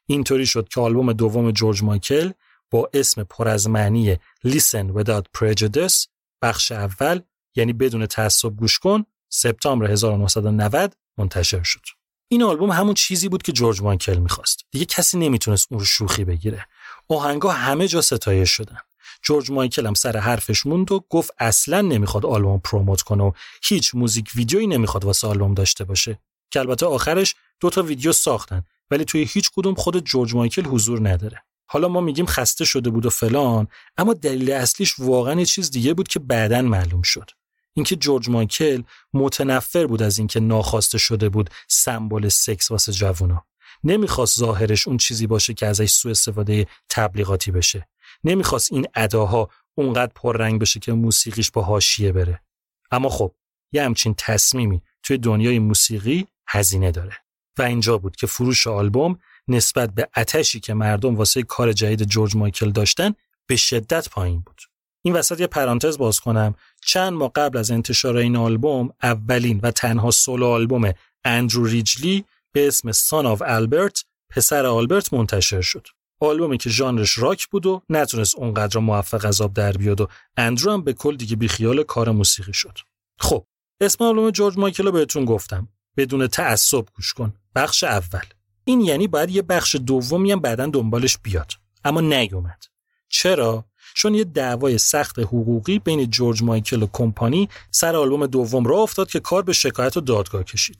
اینطوری 0.06 0.46
شد 0.46 0.68
که 0.68 0.80
آلبوم 0.80 1.12
دوم 1.12 1.50
جورج 1.50 1.82
مایکل 1.82 2.30
با 2.70 2.90
اسم 2.94 3.22
پر 3.22 3.48
از 3.48 3.68
معنی 3.68 4.16
Listen 4.46 4.92
Without 4.96 5.22
Prejudice 5.38 6.06
بخش 6.42 6.72
اول 6.72 7.20
یعنی 7.56 7.72
بدون 7.72 8.06
تعصب 8.06 8.48
گوش 8.56 8.78
کن 8.78 9.04
سپتامبر 9.28 9.90
1990 9.90 10.96
منتشر 11.18 11.62
شد. 11.62 11.80
این 12.28 12.42
آلبوم 12.42 12.70
همون 12.70 12.94
چیزی 12.94 13.28
بود 13.28 13.42
که 13.42 13.52
جورج 13.52 13.82
مایکل 13.82 14.16
می‌خواست. 14.16 14.60
دیگه 14.70 14.84
کسی 14.84 15.18
نمی‌تونست 15.18 15.66
اون 15.70 15.80
رو 15.80 15.86
شوخی 15.86 16.24
بگیره. 16.24 16.66
آهنگا 17.08 17.50
همه 17.50 17.88
جا 17.88 18.00
ستایش 18.00 18.50
شدن. 18.50 18.78
جورج 19.26 19.50
مایکل 19.50 19.86
هم 19.86 19.94
سر 19.94 20.16
حرفش 20.16 20.66
موند 20.66 20.92
و 20.92 21.04
گفت 21.10 21.30
اصلا 21.38 21.80
نمی‌خواد 21.80 22.26
آلبوم 22.26 22.60
پروموت 22.60 23.02
کنه 23.02 23.24
و 23.24 23.32
هیچ 23.62 23.94
موزیک 23.94 24.30
ویدیویی 24.34 24.66
نمی‌خواد 24.66 25.04
واسه 25.04 25.28
آلبوم 25.28 25.54
داشته 25.54 25.84
باشه. 25.84 26.18
که 26.50 26.60
البته 26.60 26.86
آخرش 26.86 27.34
دو 27.60 27.70
تا 27.70 27.82
ویدیو 27.82 28.12
ساختن 28.12 28.64
ولی 28.90 29.04
توی 29.04 29.26
هیچ 29.28 29.50
کدوم 29.54 29.74
خود 29.74 30.04
جورج 30.04 30.34
مایکل 30.34 30.64
حضور 30.64 31.08
نداره. 31.08 31.42
حالا 31.66 31.88
ما 31.88 32.00
میگیم 32.00 32.26
خسته 32.26 32.64
شده 32.64 32.90
بود 32.90 33.06
و 33.06 33.10
فلان 33.10 33.68
اما 33.96 34.14
دلیل 34.14 34.52
اصلیش 34.52 34.98
واقعا 34.98 35.40
یه 35.40 35.46
چیز 35.46 35.70
دیگه 35.70 35.94
بود 35.94 36.08
که 36.08 36.18
بعدا 36.18 36.62
معلوم 36.62 37.02
شد. 37.02 37.30
اینکه 37.74 37.96
جورج 37.96 38.28
مایکل 38.28 38.82
متنفر 39.14 39.86
بود 39.86 40.02
از 40.02 40.18
اینکه 40.18 40.40
ناخواسته 40.40 40.98
شده 40.98 41.28
بود 41.28 41.50
سمبل 41.68 42.28
سکس 42.28 42.70
واسه 42.70 42.92
جوونا. 42.92 43.44
نمی‌خواست 43.84 44.38
ظاهرش 44.38 44.88
اون 44.88 44.96
چیزی 44.96 45.26
باشه 45.26 45.54
که 45.54 45.66
ازش 45.66 45.90
سوء 45.90 46.10
استفاده 46.10 46.66
تبلیغاتی 46.88 47.50
بشه. 47.50 47.88
نمی‌خواست 48.26 48.72
این 48.72 48.86
اداها 48.94 49.50
اونقدر 49.74 50.12
پررنگ 50.14 50.60
بشه 50.60 50.80
که 50.80 50.92
موسیقیش 50.92 51.50
با 51.50 51.62
حاشیه 51.62 52.12
بره. 52.12 52.42
اما 52.90 53.08
خب 53.08 53.34
یه 53.72 53.82
همچین 53.82 54.14
تصمیمی 54.18 54.82
توی 55.02 55.18
دنیای 55.18 55.58
موسیقی 55.58 56.26
هزینه 56.48 56.90
داره. 56.90 57.16
و 57.58 57.62
اینجا 57.62 57.98
بود 57.98 58.16
که 58.16 58.26
فروش 58.26 58.66
آلبوم 58.66 59.18
نسبت 59.48 59.94
به 59.94 60.08
عطشی 60.16 60.60
که 60.60 60.74
مردم 60.74 61.16
واسه 61.16 61.42
کار 61.42 61.72
جدید 61.72 62.02
جورج 62.02 62.36
مایکل 62.36 62.70
داشتن 62.70 63.14
به 63.46 63.56
شدت 63.56 64.08
پایین 64.08 64.40
بود. 64.40 64.60
این 65.04 65.14
وسط 65.14 65.40
یه 65.40 65.46
پرانتز 65.46 65.98
باز 65.98 66.20
کنم 66.20 66.54
چند 66.82 67.12
ماه 67.12 67.32
قبل 67.34 67.58
از 67.58 67.70
انتشار 67.70 68.16
این 68.16 68.36
آلبوم 68.36 68.92
اولین 69.02 69.60
و 69.62 69.70
تنها 69.70 70.10
solo 70.10 70.46
album 70.46 70.92
اندرو 71.24 71.66
ریجلی 71.66 72.24
به 72.52 72.68
اسم 72.68 72.92
Son 72.92 73.26
of 73.26 73.42
Albert 73.46 74.04
پسر 74.30 74.66
آلبرت 74.66 75.12
منتشر 75.12 75.60
شد. 75.60 75.86
آلبومی 76.20 76.58
که 76.58 76.70
ژانرش 76.70 77.18
راک 77.18 77.46
بود 77.46 77.66
و 77.66 77.82
نتونست 77.88 78.36
اونقدر 78.36 78.80
موفق 78.80 79.24
از 79.24 79.40
آب 79.40 79.54
در 79.54 79.72
بیاد 79.72 80.00
و 80.00 80.08
اندرو 80.36 80.72
هم 80.72 80.84
به 80.84 80.92
کل 80.92 81.16
دیگه 81.16 81.36
بیخیال 81.36 81.82
کار 81.82 82.10
موسیقی 82.10 82.52
شد. 82.52 82.78
خب 83.18 83.46
اسم 83.80 84.04
آلبوم 84.04 84.30
جورج 84.30 84.58
مایکل 84.58 84.84
رو 84.84 84.92
بهتون 84.92 85.24
گفتم. 85.24 85.68
بدون 85.96 86.26
تعصب 86.26 86.84
گوش 86.94 87.12
کن. 87.12 87.34
بخش 87.54 87.84
اول. 87.84 88.24
این 88.64 88.80
یعنی 88.80 89.06
باید 89.08 89.30
یه 89.30 89.42
بخش 89.42 89.76
دومی 89.76 90.32
هم 90.32 90.40
بعدا 90.40 90.66
دنبالش 90.66 91.18
بیاد. 91.18 91.52
اما 91.84 92.00
نیومد. 92.00 92.64
چرا؟ 93.08 93.64
چون 93.94 94.14
یه 94.14 94.24
دعوای 94.24 94.78
سخت 94.78 95.18
حقوقی 95.18 95.78
بین 95.78 96.10
جورج 96.10 96.42
مایکل 96.42 96.82
و 96.82 96.86
کمپانی 96.92 97.48
سر 97.70 97.96
آلبوم 97.96 98.26
دوم 98.26 98.64
را 98.64 98.76
افتاد 98.76 99.10
که 99.10 99.20
کار 99.20 99.42
به 99.42 99.52
شکایت 99.52 99.96
و 99.96 100.00
دادگاه 100.00 100.44
کشید. 100.44 100.78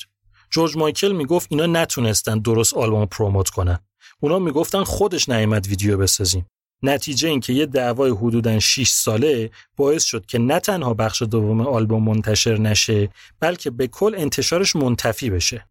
جورج 0.50 0.76
مایکل 0.76 1.12
می‌گفت 1.12 1.46
اینا 1.50 1.66
نتونستن 1.66 2.38
درست 2.38 2.74
آلبوم 2.74 3.06
پروموت 3.06 3.48
کنن. 3.48 3.78
اونا 4.20 4.38
می‌گفتن 4.38 4.84
خودش 4.84 5.28
نیامد 5.28 5.66
ویدیو 5.66 5.98
بسازیم. 5.98 6.46
نتیجه 6.82 7.28
این 7.28 7.40
که 7.40 7.52
یه 7.52 7.66
دعوای 7.66 8.10
حدوداً 8.10 8.58
6 8.58 8.88
ساله 8.88 9.50
باعث 9.76 10.04
شد 10.04 10.26
که 10.26 10.38
نه 10.38 10.60
تنها 10.60 10.94
بخش 10.94 11.22
دوم 11.22 11.60
آلبوم 11.60 12.02
منتشر 12.02 12.58
نشه 12.58 13.08
بلکه 13.40 13.70
به 13.70 13.86
کل 13.86 14.14
انتشارش 14.18 14.76
منتفی 14.76 15.30
بشه. 15.30 15.66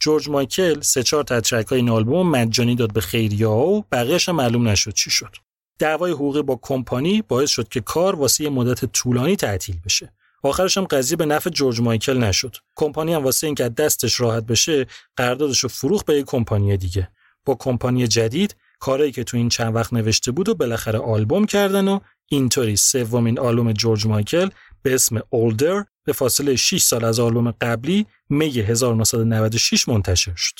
جورج 0.00 0.28
مایکل 0.28 0.80
سه 0.80 1.02
چهار 1.02 1.24
تا 1.24 1.40
ترک 1.40 1.66
های 1.66 1.78
این 1.78 1.88
آلبوم 1.88 2.30
مجانی 2.30 2.74
داد 2.74 2.92
به 2.92 3.00
خیریه 3.00 3.46
و 3.48 3.82
بقیهش 3.92 4.28
معلوم 4.28 4.68
نشد 4.68 4.92
چی 4.92 5.10
شد. 5.10 5.36
دعوای 5.78 6.12
حقوقی 6.12 6.42
با 6.42 6.58
کمپانی 6.62 7.22
باعث 7.22 7.50
شد 7.50 7.68
که 7.68 7.80
کار 7.80 8.16
واسه 8.16 8.44
یه 8.44 8.50
مدت 8.50 8.84
طولانی 8.84 9.36
تعطیل 9.36 9.76
بشه. 9.84 10.12
آخرش 10.42 10.78
هم 10.78 10.84
قضیه 10.84 11.16
به 11.16 11.26
نفع 11.26 11.50
جورج 11.50 11.80
مایکل 11.80 12.18
نشد. 12.18 12.56
کمپانی 12.76 13.14
هم 13.14 13.24
واسه 13.24 13.46
اینکه 13.46 13.68
دستش 13.68 14.20
راحت 14.20 14.46
بشه 14.46 14.86
قراردادش 15.16 15.60
رو 15.60 15.68
فروخت 15.68 16.06
به 16.06 16.18
یک 16.18 16.26
کمپانی 16.26 16.76
دیگه. 16.76 17.08
با 17.44 17.54
کمپانی 17.54 18.06
جدید 18.06 18.56
کارایی 18.80 19.12
که 19.12 19.24
تو 19.24 19.36
این 19.36 19.48
چند 19.48 19.74
وقت 19.74 19.92
نوشته 19.92 20.32
بود 20.32 20.48
و 20.48 20.54
بالاخره 20.54 20.98
آلبوم 20.98 21.46
کردن 21.46 21.88
و 21.88 22.00
اینطوری 22.28 22.76
سومین 22.76 23.38
آلبوم 23.38 23.72
جورج 23.72 24.06
مایکل 24.06 24.48
به 24.82 24.94
اسم 24.94 25.20
Older 25.30 25.84
به 26.04 26.12
فاصله 26.12 26.56
6 26.56 26.82
سال 26.82 27.04
از 27.04 27.20
آلبوم 27.20 27.50
قبلی 27.50 28.06
می 28.28 28.60
1996 28.60 29.88
منتشر 29.88 30.34
شد. 30.36 30.54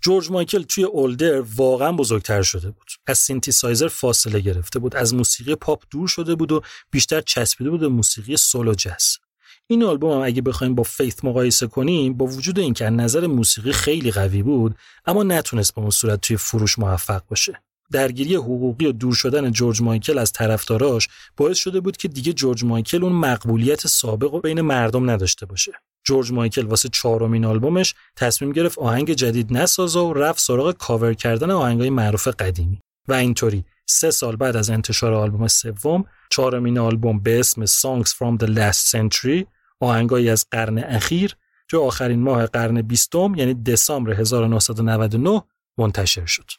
جورج 0.00 0.30
مایکل 0.30 0.62
توی 0.62 0.84
Older 0.84 1.40
واقعا 1.40 1.92
بزرگتر 1.92 2.42
شده 2.42 2.70
بود. 2.70 2.90
از 3.06 3.18
سینتی 3.18 3.52
سایزر 3.52 3.88
فاصله 3.88 4.40
گرفته 4.40 4.78
بود. 4.78 4.96
از 4.96 5.14
موسیقی 5.14 5.54
پاپ 5.54 5.82
دور 5.90 6.08
شده 6.08 6.34
بود 6.34 6.52
و 6.52 6.62
بیشتر 6.90 7.20
چسبیده 7.20 7.70
بود 7.70 7.80
به 7.80 7.88
موسیقی 7.88 8.36
soul 8.36 8.66
و 8.66 8.74
جاز. 8.74 9.18
این 9.66 9.84
آلبوم 9.84 10.12
هم 10.12 10.26
اگه 10.26 10.42
بخوایم 10.42 10.74
با 10.74 10.82
Faith 10.82 11.24
مقایسه 11.24 11.66
کنیم 11.66 12.14
با 12.14 12.26
وجود 12.26 12.58
اینکه 12.58 12.86
از 12.86 12.92
نظر 12.92 13.26
موسیقی 13.26 13.72
خیلی 13.72 14.10
قوی 14.10 14.42
بود 14.42 14.74
اما 15.06 15.22
نتونست 15.22 15.74
به 15.74 15.80
اون 15.80 15.90
صورت 15.90 16.20
توی 16.20 16.36
فروش 16.36 16.78
موفق 16.78 17.22
باشه. 17.28 17.60
درگیری 17.92 18.34
حقوقی 18.34 18.86
و 18.86 18.92
دور 18.92 19.14
شدن 19.14 19.50
جورج 19.52 19.82
مایکل 19.82 20.18
از 20.18 20.32
طرفداراش 20.32 21.08
باعث 21.36 21.58
شده 21.58 21.80
بود 21.80 21.96
که 21.96 22.08
دیگه 22.08 22.32
جورج 22.32 22.64
مایکل 22.64 23.04
اون 23.04 23.12
مقبولیت 23.12 23.86
سابق 23.86 24.34
و 24.34 24.40
بین 24.40 24.60
مردم 24.60 25.10
نداشته 25.10 25.46
باشه. 25.46 25.72
جورج 26.06 26.32
مایکل 26.32 26.66
واسه 26.66 26.88
چهارمین 26.88 27.44
آلبومش 27.44 27.94
تصمیم 28.16 28.52
گرفت 28.52 28.78
آهنگ 28.78 29.12
جدید 29.12 29.52
نسازه 29.52 30.00
و 30.00 30.12
رفت 30.12 30.40
سراغ 30.40 30.72
کاور 30.72 31.14
کردن 31.14 31.50
آهنگای 31.50 31.90
معروف 31.90 32.28
قدیمی. 32.28 32.80
و 33.08 33.12
اینطوری 33.12 33.64
سه 33.86 34.10
سال 34.10 34.36
بعد 34.36 34.56
از 34.56 34.70
انتشار 34.70 35.12
آلبوم 35.12 35.48
سوم 35.48 36.04
چهارمین 36.30 36.78
آلبوم 36.78 37.18
به 37.18 37.40
اسم 37.40 37.66
Songs 37.66 38.08
from 38.08 38.38
the 38.42 38.46
Last 38.46 38.96
Century 38.96 39.53
آهنگایی 39.84 40.30
از 40.30 40.46
قرن 40.50 40.78
اخیر 40.78 41.36
تو 41.68 41.80
آخرین 41.80 42.20
ماه 42.20 42.46
قرن 42.46 42.82
بیستم 42.82 43.34
یعنی 43.36 43.54
دسامبر 43.54 44.12
1999 44.12 45.42
منتشر 45.78 46.26
شد. 46.26 46.50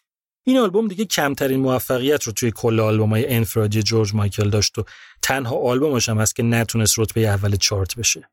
این 0.47 0.57
آلبوم 0.57 0.87
دیگه 0.87 1.05
کمترین 1.05 1.59
موفقیت 1.59 2.23
رو 2.23 2.33
توی 2.33 2.51
کل 2.51 2.79
آلبوم‌های 2.79 3.33
انفرادی 3.33 3.83
جورج 3.83 4.15
مایکل 4.15 4.49
داشت 4.49 4.77
و 4.79 4.83
تنها 5.21 5.55
آلبومش 5.55 6.09
هم 6.09 6.17
هست 6.17 6.35
که 6.35 6.43
نتونست 6.43 6.99
رتبه 6.99 7.21
اول 7.21 7.55
چارت 7.55 7.95
بشه. 7.95 8.29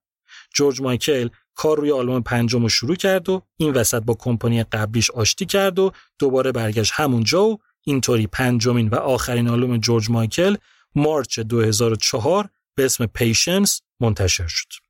جورج 0.55 0.81
مایکل 0.81 1.29
کار 1.55 1.77
روی 1.77 1.93
آلبوم 1.93 2.23
پنجم 2.23 2.63
رو 2.63 2.69
شروع 2.69 2.97
کرد 2.97 3.29
و 3.29 3.43
این 3.57 3.73
وسط 3.73 4.03
با 4.03 4.15
کمپانی 4.15 4.63
قبلیش 4.63 5.11
آشتی 5.11 5.47
کرد 5.47 5.79
و 5.79 5.93
دوباره 6.19 6.53
برگشت 6.53 6.93
همونجا 6.95 7.45
و 7.45 7.59
اینطوری 7.85 8.27
پنجمین 8.27 8.89
و 8.89 8.95
آخرین 8.95 9.49
آلبوم 9.49 9.77
جورج 9.77 10.11
مایکل 10.11 10.57
مارچ 10.95 11.41
2004 11.41 12.49
به 12.75 12.85
اسم 12.85 13.07
پیشنس 13.07 13.81
منتشر 14.01 14.47
شد. 14.47 14.82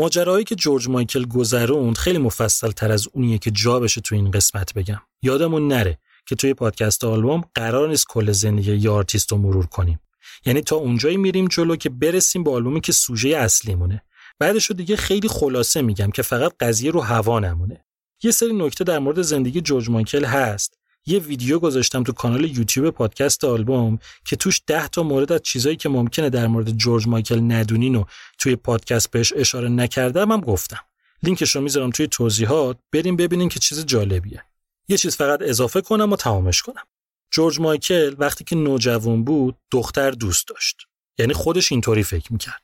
ماجراهایی 0.00 0.44
که 0.44 0.54
جورج 0.54 0.88
مایکل 0.88 1.24
گذروند 1.24 1.98
خیلی 1.98 2.18
مفصل 2.18 2.70
تر 2.70 2.92
از 2.92 3.08
اونیه 3.12 3.38
که 3.38 3.50
جا 3.50 3.80
بشه 3.80 4.00
تو 4.00 4.14
این 4.14 4.30
قسمت 4.30 4.74
بگم. 4.74 5.00
یادمون 5.22 5.68
نره 5.68 5.98
که 6.26 6.34
توی 6.34 6.54
پادکست 6.54 7.04
آلبوم 7.04 7.44
قرار 7.54 7.88
نیست 7.88 8.06
کل 8.08 8.32
زندگی 8.32 8.76
یه 8.76 8.90
آرتیست 8.90 9.32
رو 9.32 9.38
مرور 9.38 9.66
کنیم. 9.66 10.00
یعنی 10.46 10.60
تا 10.60 10.76
اونجایی 10.76 11.16
میریم 11.16 11.48
جلو 11.48 11.76
که 11.76 11.90
برسیم 11.90 12.44
به 12.44 12.50
آلبومی 12.50 12.80
که 12.80 12.92
سوژه 12.92 13.28
اصلیمونه. 13.28 14.02
بعدش 14.38 14.66
رو 14.66 14.76
دیگه 14.76 14.96
خیلی 14.96 15.28
خلاصه 15.28 15.82
میگم 15.82 16.10
که 16.10 16.22
فقط 16.22 16.52
قضیه 16.60 16.90
رو 16.90 17.00
هوا 17.00 17.40
نمونه. 17.40 17.84
یه 18.22 18.30
سری 18.30 18.52
نکته 18.52 18.84
در 18.84 18.98
مورد 18.98 19.22
زندگی 19.22 19.60
جورج 19.60 19.90
مایکل 19.90 20.24
هست 20.24 20.78
یه 21.06 21.18
ویدیو 21.18 21.58
گذاشتم 21.58 22.02
تو 22.02 22.12
کانال 22.12 22.44
یوتیوب 22.44 22.90
پادکست 22.90 23.44
آلبوم 23.44 23.98
که 24.24 24.36
توش 24.36 24.60
ده 24.66 24.88
تا 24.88 25.02
مورد 25.02 25.32
از 25.32 25.42
چیزایی 25.42 25.76
که 25.76 25.88
ممکنه 25.88 26.30
در 26.30 26.46
مورد 26.46 26.70
جورج 26.70 27.08
مایکل 27.08 27.40
ندونین 27.52 27.94
و 27.94 28.04
توی 28.38 28.56
پادکست 28.56 29.10
بهش 29.10 29.32
اشاره 29.36 29.68
نکردم 29.68 30.32
هم 30.32 30.40
گفتم. 30.40 30.80
لینکش 31.22 31.56
رو 31.56 31.60
می‌ذارم 31.62 31.90
توی 31.90 32.06
توضیحات. 32.06 32.78
بریم 32.92 33.16
ببینین 33.16 33.48
که 33.48 33.60
چیز 33.60 33.86
جالبیه. 33.86 34.44
یه 34.88 34.96
چیز 34.96 35.16
فقط 35.16 35.42
اضافه 35.42 35.80
کنم 35.80 36.12
و 36.12 36.16
تمامش 36.16 36.62
کنم. 36.62 36.84
جورج 37.30 37.60
مایکل 37.60 38.14
وقتی 38.18 38.44
که 38.44 38.56
نوجوان 38.56 39.24
بود 39.24 39.56
دختر 39.70 40.10
دوست 40.10 40.48
داشت. 40.48 40.76
یعنی 41.18 41.32
خودش 41.32 41.72
اینطوری 41.72 42.02
فکر 42.02 42.32
می‌کرد. 42.32 42.62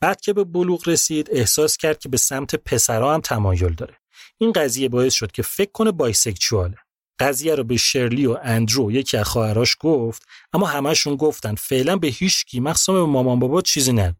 بعد 0.00 0.20
که 0.20 0.32
به 0.32 0.44
بلوغ 0.44 0.88
رسید 0.88 1.28
احساس 1.32 1.76
کرد 1.76 1.98
که 1.98 2.08
به 2.08 2.16
سمت 2.16 2.54
پسرها 2.54 3.14
هم 3.14 3.20
تمایل 3.20 3.74
داره. 3.74 3.94
این 4.38 4.52
قضیه 4.52 4.88
باعث 4.88 5.14
شد 5.14 5.32
که 5.32 5.42
فکر 5.42 5.72
کنه 5.72 5.92
بایسکچواله. 5.92 6.76
قضیه 7.18 7.54
رو 7.54 7.64
به 7.64 7.76
شرلی 7.76 8.26
و 8.26 8.38
اندرو 8.42 8.92
یکی 8.92 9.16
از 9.16 9.26
خواهراش 9.26 9.76
گفت 9.80 10.22
اما 10.52 10.66
همشون 10.66 11.16
گفتن 11.16 11.54
فعلا 11.54 11.96
به 11.96 12.08
هیچ 12.08 12.44
کی 12.44 12.60
مخصوصا 12.60 12.92
به 12.92 13.04
مامان 13.04 13.38
بابا 13.38 13.62
چیزی 13.62 13.92
نگو. 13.92 14.14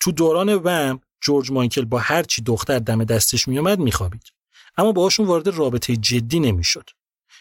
تو 0.00 0.12
دوران 0.12 0.54
وم 0.54 1.00
جورج 1.22 1.50
مایکل 1.50 1.84
با 1.84 1.98
هر 1.98 2.22
چی 2.22 2.42
دختر 2.42 2.78
دم 2.78 3.04
دستش 3.04 3.48
میومد 3.48 3.78
میخوابید. 3.78 4.32
اما 4.76 4.92
باهاشون 4.92 5.26
وارد 5.26 5.48
رابطه 5.48 5.96
جدی 5.96 6.40
نمی‌شد. 6.40 6.90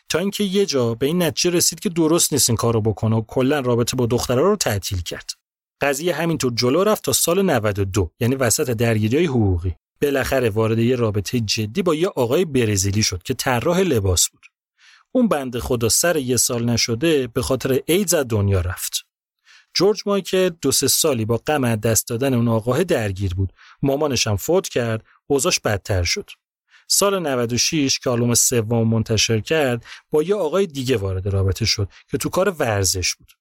تا 0.10 0.20
اینکه 0.20 0.44
یه 0.44 0.66
جا 0.66 0.96
به 0.96 1.06
این 1.06 1.24
نتیجه 1.24 1.58
رسید 1.58 1.80
که 1.80 1.90
درست 1.90 2.34
نیست 2.34 2.50
این 2.50 2.58
کارو 2.58 2.82
بکنه 2.82 3.16
و 3.16 3.22
کلا 3.28 3.60
رابطه 3.60 3.98
با 3.98 4.06
دخترها 4.06 4.42
رو 4.42 4.56
تعطیل 4.56 5.02
کرد. 5.02 5.32
قضیه 5.82 6.16
همینطور 6.16 6.54
جلو 6.56 6.84
رفت 6.84 7.04
تا 7.04 7.14
سال 7.14 7.42
92 7.42 8.12
یعنی 8.20 8.36
وسط 8.36 8.70
درگیری 8.70 9.26
حقوقی. 9.26 9.76
بالاخره 10.02 10.50
وارد 10.50 10.80
یه 10.80 10.96
رابطه 10.96 11.40
جدی 11.40 11.82
با 11.82 11.96
یه 11.96 12.08
آقای 12.08 12.46
برزیلی 12.46 13.04
شد 13.04 13.24
که 13.24 13.34
طراح 13.34 13.80
لباس 13.80 14.30
بود. 14.30 14.53
اون 15.16 15.28
بنده 15.28 15.60
خدا 15.60 15.90
سر 15.90 16.18
یه 16.18 16.38
سال 16.38 16.66
نشده 16.66 17.28
به 17.28 17.42
خاطر 17.42 17.80
ایدز 17.86 18.14
از 18.14 18.26
دنیا 18.30 18.62
رفت. 18.62 19.06
جورج 19.74 20.04
مایکل 20.06 20.50
دو 20.50 20.72
سه 20.72 20.88
سالی 20.88 21.26
با 21.26 21.38
غم 21.38 21.64
از 21.64 21.82
دست 21.82 22.08
دادن 22.08 22.34
اون 22.34 22.48
آقاه 22.48 22.84
درگیر 22.84 23.34
بود. 23.34 23.54
مامانش 23.82 24.28
هم 24.28 24.38
فوت 24.38 24.70
کرد، 24.70 25.04
اوضاعش 25.28 25.60
بدتر 25.60 26.04
شد. 26.04 26.30
سال 26.88 27.20
96 27.20 28.00
که 28.00 28.10
آلبوم 28.10 28.34
سوم 28.34 28.88
منتشر 28.88 29.40
کرد 29.40 29.86
با 30.12 30.24
یه 30.24 30.36
آقای 30.36 30.68
دیگه 30.68 30.98
وارد 30.98 31.28
رابطه 31.28 31.66
شد 31.66 31.90
که 32.12 32.18
تو 32.18 32.30
کار 32.30 32.50
ورزش 32.50 33.16
بود. 33.16 33.32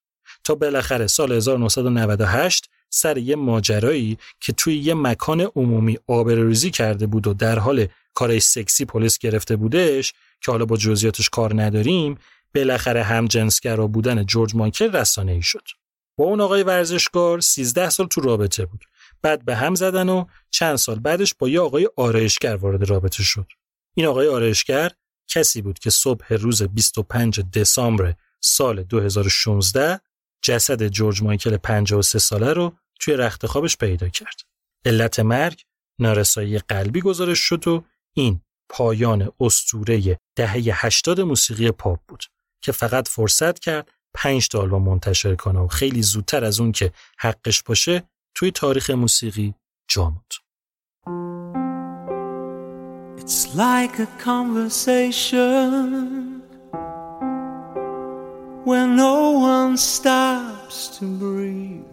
تا 0.43 0.55
بالاخره 0.55 1.07
سال 1.07 1.31
1998 1.31 2.69
سر 2.89 3.17
یه 3.17 3.35
ماجرایی 3.35 4.17
که 4.39 4.53
توی 4.53 4.77
یه 4.77 4.93
مکان 4.93 5.41
عمومی 5.41 5.97
آبروریزی 6.07 6.71
کرده 6.71 7.07
بود 7.07 7.27
و 7.27 7.33
در 7.33 7.59
حال 7.59 7.87
کارش 8.13 8.41
سکسی 8.41 8.85
پلیس 8.85 9.17
گرفته 9.17 9.55
بودش 9.55 10.13
که 10.41 10.51
حالا 10.51 10.65
با 10.65 10.77
جزئیاتش 10.77 11.29
کار 11.29 11.61
نداریم 11.61 12.17
بالاخره 12.55 13.03
هم 13.03 13.25
جنسگرا 13.25 13.87
بودن 13.87 14.25
جورج 14.25 14.55
مایکل 14.55 14.91
رسانه 14.91 15.31
ای 15.31 15.41
شد. 15.41 15.67
با 16.17 16.25
اون 16.25 16.41
آقای 16.41 16.63
ورزشکار 16.63 17.39
13 17.39 17.89
سال 17.89 18.07
تو 18.07 18.21
رابطه 18.21 18.65
بود. 18.65 18.85
بعد 19.21 19.45
به 19.45 19.55
هم 19.55 19.75
زدن 19.75 20.09
و 20.09 20.25
چند 20.51 20.75
سال 20.75 20.99
بعدش 20.99 21.33
با 21.39 21.49
یه 21.49 21.59
آقای 21.59 21.89
آرایشگر 21.97 22.55
وارد 22.55 22.89
رابطه 22.89 23.23
شد. 23.23 23.47
این 23.95 24.05
آقای 24.05 24.27
آرایشگر 24.27 24.91
کسی 25.27 25.61
بود 25.61 25.79
که 25.79 25.89
صبح 25.89 26.33
روز 26.33 26.63
25 26.63 27.39
دسامبر 27.39 28.13
سال 28.41 28.83
2016 28.83 29.99
جسد 30.41 30.87
جورج 30.87 31.23
مایکل 31.23 31.57
53 31.57 32.19
ساله 32.19 32.53
رو 32.53 32.73
توی 32.99 33.13
رخت 33.13 33.45
خوابش 33.45 33.77
پیدا 33.77 34.09
کرد. 34.09 34.41
علت 34.85 35.19
مرگ 35.19 35.61
نارسایی 35.99 36.59
قلبی 36.59 37.01
گزارش 37.01 37.39
شد 37.39 37.67
و 37.67 37.83
این 38.13 38.41
پایان 38.69 39.31
استوره 39.39 40.19
دهه 40.35 40.85
80 40.85 41.21
موسیقی 41.21 41.71
پاپ 41.71 41.99
بود 42.07 42.23
که 42.61 42.71
فقط 42.71 43.07
فرصت 43.07 43.59
کرد 43.59 43.91
5 44.13 44.47
تا 44.47 44.59
آلبوم 44.59 44.83
منتشر 44.83 45.35
کنه 45.35 45.59
و 45.59 45.67
خیلی 45.67 46.01
زودتر 46.01 46.43
از 46.43 46.59
اون 46.59 46.71
که 46.71 46.91
حقش 47.17 47.63
باشه 47.63 48.03
توی 48.35 48.51
تاریخ 48.51 48.89
موسیقی 48.89 49.53
جا 49.87 50.03
موند. 50.03 50.33
It's 53.17 53.55
like 53.55 53.99
a 53.99 54.07
conversation 54.31 56.41
where 58.65 58.87
no 58.87 59.15
one 59.55 59.77
stops 59.77 60.97
to 60.97 61.05
breathe. 61.23 61.85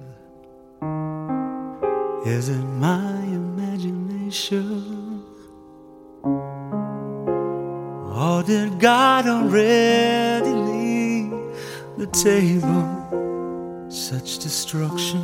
Is 2.26 2.48
it 2.48 2.66
my 2.88 3.12
imagination? 3.42 5.09
Or 8.20 8.42
did 8.42 8.78
God 8.78 9.26
already 9.26 10.50
leave 10.50 11.30
the 11.96 12.06
table? 12.06 13.88
Such 13.88 14.40
destruction 14.40 15.22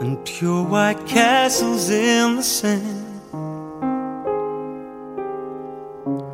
and 0.00 0.24
pure 0.24 0.64
white 0.64 1.06
castles 1.06 1.90
in 1.90 2.36
the 2.36 2.42
sand. 2.42 3.20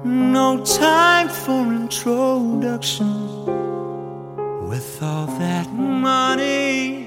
No 0.04 0.64
time 0.64 1.30
for 1.30 1.62
introduction 1.74 3.10
with 4.68 5.02
all 5.02 5.26
that 5.26 5.68
money. 5.72 7.05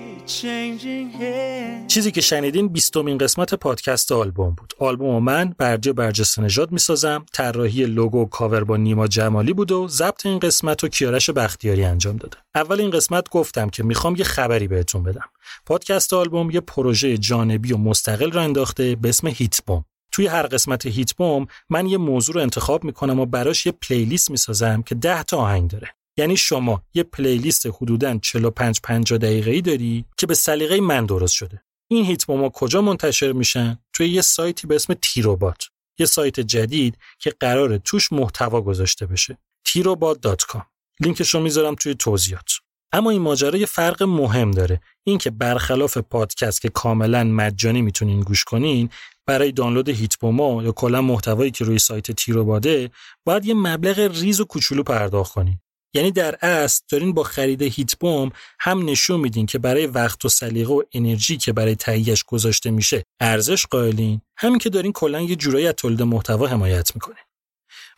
چیزی 1.88 2.12
که 2.12 2.22
شنیدین 2.22 2.68
بیستمین 2.68 3.18
قسمت 3.18 3.54
پادکست 3.54 4.12
آلبوم 4.12 4.50
بود. 4.50 4.74
آلبوم 4.80 5.24
من 5.24 5.56
برجه 5.58 5.94
برجسته 5.94 6.42
نژاد 6.42 6.72
می‌سازم. 6.72 7.26
طراحی 7.34 7.86
لوگو 7.86 8.26
کاور 8.26 8.64
با 8.64 8.78
نیما 8.78 9.08
جمالی 9.08 9.54
بود 9.54 9.72
و 9.72 9.88
ضبط 9.88 10.26
این 10.26 10.40
قسمت 10.40 10.84
رو 10.84 10.90
کیارش 10.90 11.30
بختیاری 11.30 11.84
انجام 11.84 12.18
داده. 12.18 12.38
اول 12.56 12.82
این 12.82 12.90
قسمت 12.90 13.30
گفتم 13.30 13.70
که 13.70 13.84
می‌خوام 13.84 14.16
یه 14.16 14.24
خبری 14.24 14.68
بهتون 14.68 15.04
بدم. 15.04 15.26
پادکست 15.66 16.14
آلبوم 16.14 16.52
یه 16.52 16.62
پروژه 16.62 17.18
جانبی 17.18 17.74
و 17.74 17.78
مستقل 17.78 18.32
را 18.32 18.42
انداخته 18.42 18.96
به 18.96 19.10
اسم 19.10 19.28
هیت 19.28 19.62
بوم. 19.68 19.86
توی 20.12 20.28
هر 20.28 20.48
قسمت 20.48 20.86
هیت 20.86 21.14
بوم 21.14 21.48
من 21.70 21.86
یه 21.88 21.98
موضوع 21.98 22.36
رو 22.36 22.42
انتخاب 22.42 22.84
می‌کنم 22.84 23.20
و 23.20 23.26
براش 23.26 23.66
یه 23.66 23.72
پلیلیست 23.72 24.32
می‌سازم 24.32 24.82
که 24.82 24.96
10 24.96 25.24
تا 25.24 25.38
آهنگ 25.38 25.70
داره. 25.70 25.88
یعنی 26.20 26.38
شما 26.38 26.84
یه 26.94 27.04
پلیلیست 27.04 27.66
حدوداً 27.66 28.18
45 28.18 28.80
50 28.84 29.20
دقیقه‌ای 29.20 29.62
داری 29.62 30.06
که 30.18 30.28
به 30.28 30.34
سلیقه 30.34 30.82
من 30.82 31.06
درست 31.06 31.34
شده. 31.34 31.62
این 31.92 32.06
هیت 32.06 32.26
بوم‌ها 32.26 32.50
کجا 32.50 32.82
منتشر 32.82 33.32
میشن؟ 33.32 33.80
توی 33.94 34.10
یه 34.10 34.22
سایتی 34.22 34.68
به 34.68 34.76
اسم 34.76 34.94
تیروبات. 35.02 35.64
یه 36.00 36.06
سایت 36.06 36.40
جدید 36.40 36.98
که 37.20 37.34
قراره 37.40 37.78
توش 37.78 38.12
محتوا 38.12 38.62
گذاشته 38.62 39.06
بشه. 39.06 39.38
tirobot.com. 39.68 40.62
لینکش 41.00 41.34
رو 41.34 41.40
می‌ذارم 41.40 41.76
توی 41.76 41.96
توضیحات. 41.96 42.52
اما 42.92 43.10
این 43.10 43.22
ماجرا 43.22 43.58
یه 43.58 43.66
فرق 43.66 44.04
مهم 44.04 44.52
داره. 44.52 44.82
این 45.04 45.18
که 45.18 45.30
برخلاف 45.30 45.98
پادکست 45.98 46.62
که 46.62 46.70
کاملا 46.70 47.24
مجانی 47.24 47.82
می‌تونین 47.82 48.22
گوش 48.22 48.44
کنین، 48.44 48.90
برای 49.26 49.52
دانلود 49.52 49.90
هیتبوما 49.90 50.64
یا 50.64 50.72
کلا 50.72 51.02
محتوایی 51.02 51.52
که 51.52 51.66
روی 51.66 51.80
سایت 51.80 52.12
تیروباده 52.12 52.92
باید 53.26 53.46
یه 53.46 53.54
مبلغ 53.54 54.00
ریز 54.00 54.40
و 54.40 54.46
کوچولو 54.46 54.84
پرداخت 54.84 55.34
کنین. 55.34 55.60
یعنی 55.94 56.12
در 56.12 56.36
اصل 56.42 56.84
دارین 56.90 57.14
با 57.14 57.24
خرید 57.24 57.62
هیتبوم 57.62 58.32
هم 58.60 58.90
نشون 58.90 59.20
میدین 59.20 59.46
که 59.46 59.60
برای 59.60 59.88
وقت 59.88 60.26
و 60.26 60.30
سلیقه 60.30 60.74
و 60.74 60.84
انرژی 60.94 61.38
که 61.38 61.54
برای 61.54 61.76
تهیهش 61.76 62.24
گذاشته 62.24 62.72
میشه 62.72 63.04
ارزش 63.20 63.66
قائلین. 63.66 64.22
همین 64.38 64.60
که 64.60 64.70
دارین 64.70 64.92
کلا 64.92 65.22
یه 65.22 65.36
جورایی 65.36 65.68
از 65.68 65.74
تولید 65.74 66.02
محتوا 66.02 66.48
حمایت 66.48 66.96
می‌کنین. 66.96 67.24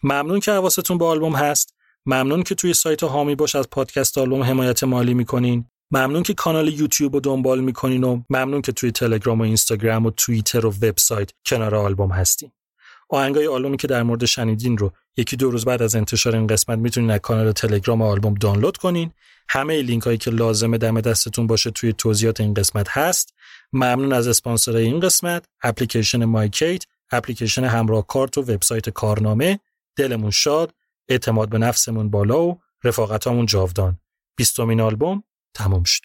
ممنون 0.04 0.40
که 0.40 0.52
حواستون 0.52 0.98
به 0.98 1.06
آلبوم 1.06 1.36
هست. 1.36 1.74
ممنون 2.06 2.44
که 2.44 2.56
توی 2.56 2.74
سایت 2.74 3.04
حامی 3.04 3.36
باش 3.36 3.56
از 3.56 3.70
پادکست 3.70 4.18
آلبوم 4.18 4.44
حمایت 4.44 4.84
مالی 4.84 5.14
می‌کنین. 5.14 5.66
ممنون 5.92 6.24
که 6.24 6.34
کانال 6.34 6.68
یوتیوب 6.68 7.14
رو 7.14 7.20
دنبال 7.20 7.60
می‌کنین 7.60 8.04
و 8.04 8.22
ممنون 8.30 8.62
که 8.62 8.72
توی 8.72 8.92
تلگرام 8.92 9.40
و 9.40 9.44
اینستاگرام 9.44 10.06
و 10.06 10.12
توییتر 10.12 10.66
و 10.66 10.70
وبسایت 10.70 11.32
کنار 11.46 11.76
آلبوم 11.76 12.12
هستین. 12.12 12.52
آهنگای 13.10 13.48
آلبومی 13.48 13.78
که 13.78 13.88
در 13.88 14.04
مورد 14.04 14.26
شنیدین 14.26 14.78
رو 14.78 14.92
یکی 15.18 15.36
دو 15.36 15.52
روز 15.52 15.66
بعد 15.66 15.82
از 15.82 15.96
انتشار 15.96 16.36
این 16.36 16.48
قسمت 16.48 16.78
می‌تونین 16.78 17.12
از 17.12 17.20
کانال 17.20 17.52
تلگرام 17.52 18.02
آلبوم 18.02 18.34
دانلود 18.34 18.78
کنین. 18.78 19.12
همه 19.50 19.82
لینک 19.82 20.04
هایی 20.04 20.18
که 20.18 20.32
لازمه 20.32 20.78
دم 20.78 21.02
دستتون 21.02 21.48
باشه 21.48 21.72
توی 21.72 21.94
توضیحات 21.94 22.42
این 22.42 22.54
قسمت 22.54 22.90
هست. 22.90 23.34
ممنون 23.74 24.14
از 24.14 24.28
اسپانسر 24.28 24.76
این 24.76 25.00
قسمت 25.00 25.46
اپلیکیشن 25.64 26.26
مایکت 26.26 26.84
اپلیکیشن 27.12 27.64
همراه 27.64 28.08
کارت 28.08 28.38
و 28.38 28.42
وبسایت 28.42 28.90
کارنامه. 28.90 29.60
دلمون 29.96 30.32
شاد 30.32 30.74
اعتماد 31.10 31.50
به 31.50 31.58
نفسمون 31.58 32.10
بالا 32.10 32.44
و 32.44 32.60
رفاقتامون 32.84 33.46
جاودان. 33.46 34.00
بیستمین 34.38 34.82
آلبوم 34.82 35.24
تموم 35.54 35.84
شد. 35.84 36.04